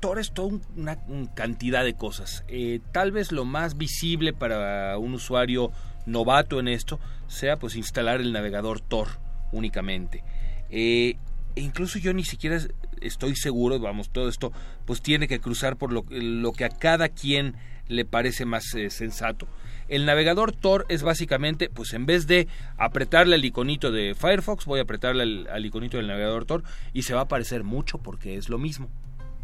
Tor 0.00 0.18
es 0.18 0.32
toda 0.32 0.48
un- 0.48 0.62
una, 0.76 0.98
un 1.08 1.26
cantidad 1.26 1.84
de 1.84 1.94
cosas. 1.94 2.44
Eh, 2.48 2.80
tal 2.92 3.12
vez 3.12 3.32
lo 3.32 3.44
más 3.44 3.76
visible 3.76 4.32
para 4.32 4.96
un 4.98 5.14
usuario 5.14 5.70
novato 6.06 6.60
en 6.60 6.68
esto 6.68 7.00
sea 7.28 7.56
pues 7.56 7.76
instalar 7.76 8.20
el 8.20 8.32
navegador 8.32 8.80
Tor 8.80 9.08
únicamente. 9.52 10.22
Eh, 10.70 11.16
e 11.56 11.60
incluso 11.60 11.98
yo 11.98 12.12
ni 12.12 12.24
siquiera 12.24 12.58
estoy 13.00 13.36
seguro, 13.36 13.78
vamos, 13.78 14.10
todo 14.10 14.28
esto 14.28 14.52
pues 14.84 15.02
tiene 15.02 15.28
que 15.28 15.40
cruzar 15.40 15.76
por 15.76 15.92
lo, 15.92 16.04
lo 16.10 16.52
que 16.52 16.64
a 16.64 16.68
cada 16.68 17.08
quien 17.08 17.54
le 17.88 18.04
parece 18.04 18.44
más 18.44 18.74
eh, 18.74 18.90
sensato. 18.90 19.46
El 19.88 20.06
navegador 20.06 20.52
Tor 20.52 20.86
es 20.88 21.02
básicamente, 21.02 21.68
pues 21.68 21.92
en 21.92 22.06
vez 22.06 22.26
de 22.26 22.48
apretarle 22.78 23.34
al 23.34 23.44
iconito 23.44 23.92
de 23.92 24.14
Firefox, 24.14 24.64
voy 24.64 24.80
a 24.80 24.84
apretarle 24.84 25.22
al, 25.22 25.48
al 25.48 25.66
iconito 25.66 25.98
del 25.98 26.06
navegador 26.06 26.46
Tor 26.46 26.64
y 26.94 27.02
se 27.02 27.14
va 27.14 27.22
a 27.22 27.28
parecer 27.28 27.64
mucho 27.64 27.98
porque 27.98 28.36
es 28.36 28.48
lo 28.48 28.58
mismo. 28.58 28.88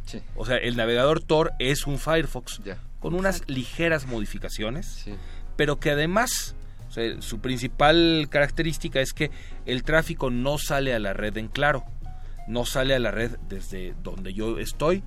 Sí. 0.07 0.23
O 0.35 0.47
sea, 0.47 0.57
el 0.57 0.77
navegador 0.77 1.23
Tor 1.23 1.53
es 1.59 1.87
un 1.87 1.99
Firefox 1.99 2.61
con 3.01 3.15
unas 3.15 3.43
ligeras 3.49 4.07
modificaciones, 4.07 5.07
pero 5.57 5.79
que 5.79 5.91
además, 5.91 6.55
o 6.89 6.93
sea, 6.93 7.21
su 7.23 7.41
principal 7.41 8.29
característica 8.31 9.01
es 9.01 9.13
que 9.13 9.31
el 9.67 9.83
tráfico 9.83 10.31
no 10.31 10.59
sale 10.59 10.95
a 10.95 10.99
la 10.99 11.13
red 11.13 11.37
en 11.37 11.49
claro, 11.49 11.85
no 12.51 12.67
sale 12.67 12.95
a 12.95 12.99
la 12.99 13.11
red 13.11 13.37
desde 13.49 13.95
donde 14.03 14.35
yo 14.35 14.59
estoy, 14.59 15.03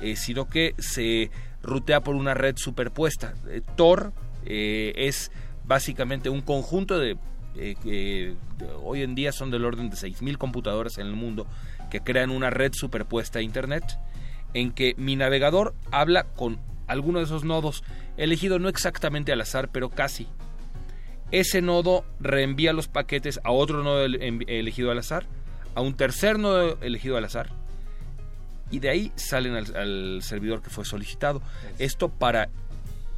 eh, 0.00 0.16
sino 0.16 0.46
que 0.48 0.74
se 0.78 1.30
rutea 1.62 2.02
por 2.02 2.14
una 2.14 2.34
red 2.34 2.56
superpuesta. 2.56 3.34
Eh, 3.48 3.62
Tor 3.76 4.12
eh, 4.44 4.92
es 4.96 5.32
básicamente 5.64 6.28
un 6.28 6.42
conjunto 6.42 6.98
de, 6.98 7.16
hoy 8.82 9.02
en 9.02 9.14
día 9.14 9.32
son 9.32 9.50
del 9.50 9.64
orden 9.64 9.90
de 9.90 9.96
6.000 9.96 10.36
computadoras 10.38 10.98
en 10.98 11.06
el 11.06 11.14
mundo 11.14 11.46
que 11.90 12.00
crean 12.00 12.30
una 12.30 12.50
red 12.50 12.72
superpuesta 12.74 13.38
a 13.38 13.42
Internet 13.42 13.84
en 14.54 14.72
que 14.72 14.94
mi 14.96 15.16
navegador 15.16 15.74
habla 15.90 16.24
con 16.24 16.58
alguno 16.86 17.18
de 17.20 17.24
esos 17.24 17.44
nodos, 17.44 17.84
elegido 18.16 18.58
no 18.58 18.68
exactamente 18.68 19.32
al 19.32 19.40
azar, 19.40 19.70
pero 19.72 19.88
casi. 19.88 20.26
Ese 21.30 21.62
nodo 21.62 22.04
reenvía 22.20 22.74
los 22.74 22.88
paquetes 22.88 23.40
a 23.44 23.52
otro 23.52 23.82
nodo 23.82 24.04
em- 24.04 24.40
elegido 24.46 24.90
al 24.90 24.98
azar, 24.98 25.26
a 25.74 25.80
un 25.80 25.94
tercer 25.94 26.38
nodo 26.38 26.78
elegido 26.82 27.16
al 27.16 27.24
azar, 27.24 27.50
y 28.70 28.78
de 28.78 28.88
ahí 28.90 29.12
salen 29.16 29.54
al, 29.54 29.76
al 29.76 30.22
servidor 30.22 30.62
que 30.62 30.70
fue 30.70 30.84
solicitado. 30.84 31.42
Esto 31.78 32.08
para 32.08 32.48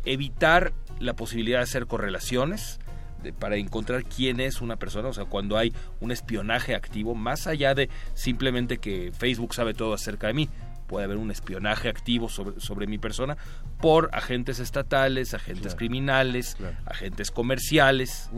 evitar 0.05 0.73
la 1.01 1.15
posibilidad 1.15 1.59
de 1.59 1.65
hacer 1.65 1.87
correlaciones, 1.87 2.79
de- 3.23 3.33
para 3.33 3.57
encontrar 3.57 4.05
quién 4.05 4.41
es 4.41 4.61
una 4.61 4.77
persona, 4.77 5.09
o 5.09 5.13
sea, 5.13 5.25
cuando 5.25 5.57
hay 5.57 5.73
un 6.01 6.11
espionaje 6.11 6.75
activo, 6.75 7.15
más 7.15 7.47
allá 7.47 7.75
de 7.75 7.89
simplemente 8.15 8.79
que 8.79 9.13
Facebook 9.17 9.55
sabe 9.55 9.75
todo 9.75 9.95
acerca 9.95 10.27
de 10.27 10.35
mí, 10.35 10.49
puede 10.89 11.07
haber 11.07 11.17
un 11.17 11.31
espionaje 11.31 11.89
activo 11.89 12.29
sobre, 12.29 12.61
sobre 12.61 12.87
mi 12.87 12.99
persona 12.99 13.39
por 13.81 14.11
agentes 14.13 14.59
estatales, 14.59 15.33
agentes 15.35 15.63
Claro. 15.63 15.77
criminales, 15.79 16.57
agentes 16.85 17.31
comerciales. 17.31 18.29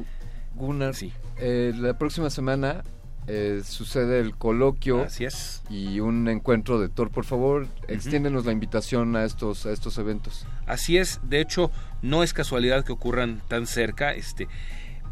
Gunnar, 0.54 0.94
eh, 1.38 1.72
la 1.76 1.98
próxima 1.98 2.30
semana 2.30 2.84
eh, 3.26 3.62
sucede 3.64 4.20
el 4.20 4.36
coloquio 4.36 5.02
Así 5.02 5.24
es. 5.24 5.62
y 5.68 6.00
un 6.00 6.28
encuentro 6.28 6.80
de 6.80 6.88
Tor. 6.88 7.10
Por 7.10 7.24
favor, 7.24 7.66
extiéndenos 7.88 8.46
la 8.46 8.52
invitación 8.52 9.16
a 9.16 9.24
estos, 9.24 9.66
a 9.66 9.72
estos 9.72 9.98
eventos. 9.98 10.46
Así 10.66 10.96
es, 10.98 11.20
de 11.24 11.40
hecho, 11.40 11.70
no 12.02 12.22
es 12.22 12.32
casualidad 12.32 12.84
que 12.84 12.92
ocurran 12.92 13.42
tan 13.48 13.66
cerca. 13.66 14.14
Este, 14.14 14.48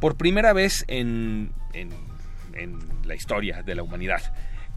por 0.00 0.16
primera 0.16 0.52
vez 0.52 0.84
en, 0.88 1.52
en, 1.72 1.90
en 2.54 2.78
la 3.04 3.14
historia 3.14 3.62
de 3.62 3.74
la 3.74 3.82
humanidad, 3.82 4.20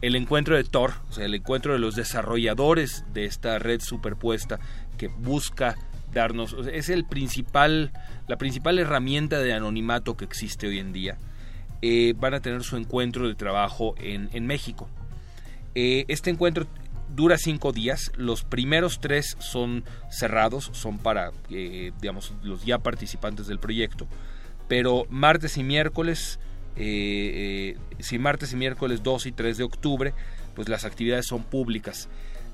el 0.00 0.14
encuentro 0.16 0.56
de 0.56 0.64
Tor, 0.64 0.92
o 1.10 1.12
sea, 1.12 1.24
el 1.24 1.34
encuentro 1.34 1.72
de 1.72 1.78
los 1.78 1.96
desarrolladores 1.96 3.04
de 3.12 3.24
esta 3.24 3.58
red 3.58 3.80
superpuesta 3.80 4.60
que 4.96 5.08
busca 5.08 5.76
darnos, 6.12 6.52
o 6.54 6.64
sea, 6.64 6.72
es 6.72 6.88
el 6.88 7.04
principal, 7.04 7.92
la 8.26 8.36
principal 8.36 8.78
herramienta 8.78 9.38
de 9.38 9.52
anonimato 9.52 10.16
que 10.16 10.24
existe 10.24 10.66
hoy 10.68 10.78
en 10.78 10.92
día. 10.92 11.18
Eh, 11.80 12.14
van 12.18 12.34
a 12.34 12.40
tener 12.40 12.64
su 12.64 12.76
encuentro 12.76 13.28
de 13.28 13.34
trabajo 13.34 13.94
en, 13.98 14.46
México. 14.46 14.88
Eh, 15.74 16.04
este 16.08 16.30
encuentro 16.30 16.66
dura 17.14 17.38
cinco 17.38 17.72
días. 17.72 18.10
Los 18.16 18.42
primeros 18.42 19.00
tres 19.00 19.36
son 19.38 19.84
cerrados, 20.10 20.70
son 20.72 20.98
para, 20.98 21.30
eh, 21.50 21.92
digamos, 22.00 22.32
los 22.42 22.64
ya 22.64 22.78
participantes 22.78 23.46
del 23.46 23.60
proyecto. 23.60 24.08
Pero 24.66 25.06
martes 25.08 25.56
y 25.56 25.62
miércoles, 25.62 26.40
sí, 26.76 28.18
martes 28.18 28.52
y 28.52 28.56
miércoles 28.56 29.02
2 29.02 29.26
y 29.26 29.32
3 29.32 29.56
de 29.56 29.64
octubre, 29.64 30.14
pues 30.54 30.68
las 30.68 30.84
actividades 30.84 31.26
son 31.26 31.42
públicas. 31.42 32.08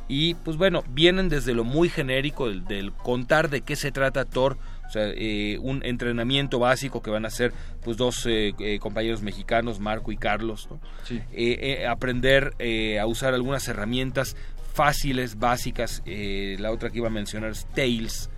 Y 0.06 0.34
pues 0.34 0.56
bueno, 0.56 0.84
vienen 0.88 1.28
desde 1.28 1.54
lo 1.54 1.64
muy 1.64 1.88
genérico, 1.88 2.48
del, 2.48 2.64
del 2.64 2.92
contar 2.92 3.50
de 3.50 3.62
qué 3.62 3.74
se 3.74 3.90
trata 3.90 4.24
Thor, 4.24 4.58
sea, 4.94 5.08
eh, 5.14 5.58
un 5.60 5.84
entrenamiento 5.84 6.58
básico 6.58 7.02
que 7.02 7.10
van 7.10 7.24
a 7.24 7.28
hacer 7.28 7.52
pues 7.82 7.96
dos 7.96 8.24
eh, 8.26 8.54
eh, 8.58 8.78
compañeros 8.78 9.22
mexicanos, 9.22 9.78
Marco 9.80 10.10
y 10.12 10.16
Carlos, 10.16 10.66
¿no? 10.70 10.80
Sí. 11.04 11.20
Eh, 11.32 11.86
aprender 11.86 12.54
a 13.00 13.06
usar 13.06 13.34
algunas 13.34 13.68
herramientas 13.68 14.36
fáciles, 14.72 15.38
básicas. 15.38 16.02
Eh, 16.06 16.56
la 16.58 16.72
otra 16.72 16.90
que 16.90 16.98
iba 16.98 17.06
a 17.08 17.10
mencionar 17.10 17.50
es 17.50 17.66
Tails. 17.74 18.28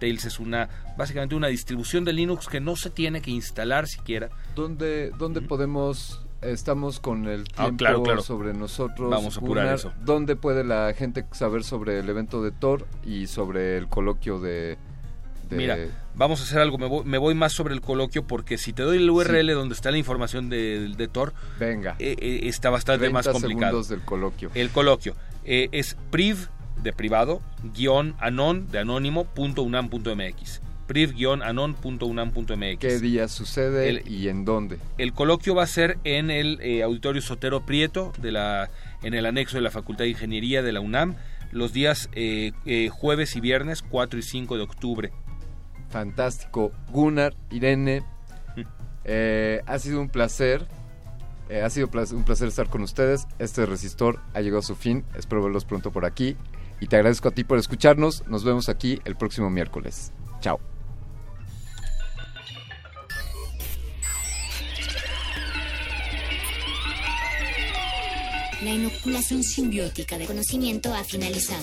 Tails 0.00 0.24
es 0.24 0.40
una 0.40 0.68
básicamente 0.98 1.34
una 1.36 1.46
distribución 1.48 2.04
de 2.04 2.12
Linux 2.12 2.48
que 2.48 2.60
no 2.60 2.74
se 2.76 2.90
tiene 2.90 3.22
que 3.22 3.30
instalar 3.30 3.86
siquiera. 3.86 4.28
¿Dónde, 4.56 5.10
dónde 5.18 5.40
podemos 5.40 6.20
estamos 6.42 7.00
con 7.00 7.26
el 7.26 7.44
Ah, 7.56 7.62
tiempo 7.64 7.76
claro, 7.78 8.02
claro. 8.02 8.22
sobre 8.22 8.52
nosotros. 8.52 9.08
Vamos 9.08 9.36
a 9.36 9.40
apurar 9.40 9.64
Gunnar. 9.64 9.74
eso. 9.78 9.92
¿Dónde 10.04 10.36
puede 10.36 10.62
la 10.64 10.92
gente 10.94 11.24
saber 11.32 11.62
sobre 11.64 12.00
el 12.00 12.08
evento 12.08 12.42
de 12.42 12.50
Thor 12.50 12.86
y 13.04 13.28
sobre 13.28 13.78
el 13.78 13.86
coloquio 13.88 14.40
de... 14.40 14.76
de- 15.48 15.56
Mira, 15.56 15.78
vamos 16.16 16.40
a 16.40 16.44
hacer 16.44 16.58
algo. 16.58 16.78
Me 16.78 16.86
voy, 16.86 17.04
me 17.04 17.18
voy 17.18 17.34
más 17.34 17.52
sobre 17.52 17.74
el 17.74 17.80
coloquio 17.80 18.26
porque 18.26 18.58
si 18.58 18.72
te 18.72 18.82
doy 18.82 18.98
el 18.98 19.10
URL 19.10 19.52
donde 19.54 19.74
está 19.74 19.90
la 19.90 19.98
información 19.98 20.48
de, 20.48 20.92
de 20.96 21.08
Tor, 21.08 21.32
Venga. 21.58 21.96
eh, 21.98 22.16
eh, 22.18 22.40
está 22.44 22.70
bastante 22.70 23.00
30 23.06 23.12
más 23.14 23.28
complicado. 23.28 23.60
segundos 23.70 23.88
del 23.88 24.00
coloquio. 24.02 24.50
El 24.54 24.70
coloquio 24.70 25.14
eh, 25.44 25.68
es 25.72 25.96
priv 26.10 26.48
de 26.82 26.92
privado 26.92 27.40
guion 27.74 28.14
anon 28.18 28.70
de 28.70 28.78
anónimo 28.80 29.24
punto 29.24 29.62
unam 29.62 29.88
punto 29.88 30.14
mx 30.14 30.60
priv 30.86 31.12
guion 31.14 31.40
anon 31.42 31.72
punto 31.74 32.04
unam 32.06 32.30
punto 32.32 32.56
mx 32.56 32.78
¿Qué 32.78 32.98
día 32.98 33.26
sucede 33.28 33.88
El- 33.88 34.08
y 34.08 34.28
en 34.28 34.44
dónde? 34.44 34.76
el 34.98 35.14
coloquio 35.14 35.54
va 35.54 35.62
a 35.62 35.66
ser 35.66 35.96
en 36.04 36.30
el 36.30 36.58
eh, 36.60 36.82
auditorio 36.82 37.22
Sotero 37.22 37.64
Prieto 37.64 38.12
de 38.20 38.32
la 38.32 38.68
en 39.02 39.14
el 39.14 39.24
anexo 39.24 39.56
de 39.56 39.62
la 39.62 39.70
Facultad 39.70 40.04
de 40.04 40.10
Ingeniería 40.10 40.62
de 40.62 40.72
la 40.72 40.80
UNAM 40.80 41.14
los 41.52 41.72
días 41.72 42.10
eh, 42.12 42.52
eh, 42.66 42.88
jueves 42.90 43.34
y 43.36 43.40
viernes 43.40 43.80
4 43.82 44.18
y 44.18 44.22
5 44.22 44.56
de 44.56 44.62
octubre 44.62 45.12
Fantástico. 45.94 46.72
Gunnar, 46.90 47.36
Irene, 47.52 48.02
eh, 49.04 49.62
ha 49.64 49.78
sido 49.78 50.00
un 50.00 50.08
placer. 50.08 50.66
eh, 51.48 51.62
ha 51.62 51.70
sido 51.70 51.88
un 52.12 52.24
placer 52.24 52.48
estar 52.48 52.68
con 52.68 52.82
ustedes. 52.82 53.28
Este 53.38 53.64
resistor 53.64 54.18
ha 54.34 54.40
llegado 54.40 54.58
a 54.58 54.62
su 54.62 54.74
fin. 54.74 55.04
Espero 55.14 55.40
verlos 55.44 55.64
pronto 55.64 55.92
por 55.92 56.04
aquí. 56.04 56.36
Y 56.80 56.88
te 56.88 56.96
agradezco 56.96 57.28
a 57.28 57.30
ti 57.30 57.44
por 57.44 57.58
escucharnos. 57.58 58.26
Nos 58.26 58.42
vemos 58.42 58.68
aquí 58.68 59.00
el 59.04 59.14
próximo 59.14 59.50
miércoles. 59.50 60.10
Chao. 60.40 60.58
La 68.64 68.70
inoculación 68.70 69.44
simbiótica 69.44 70.18
de 70.18 70.26
conocimiento 70.26 70.92
ha 70.92 71.04
finalizado. 71.04 71.62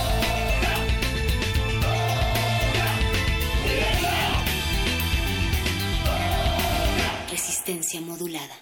Resistencia 7.63 8.01
modulada. 8.01 8.55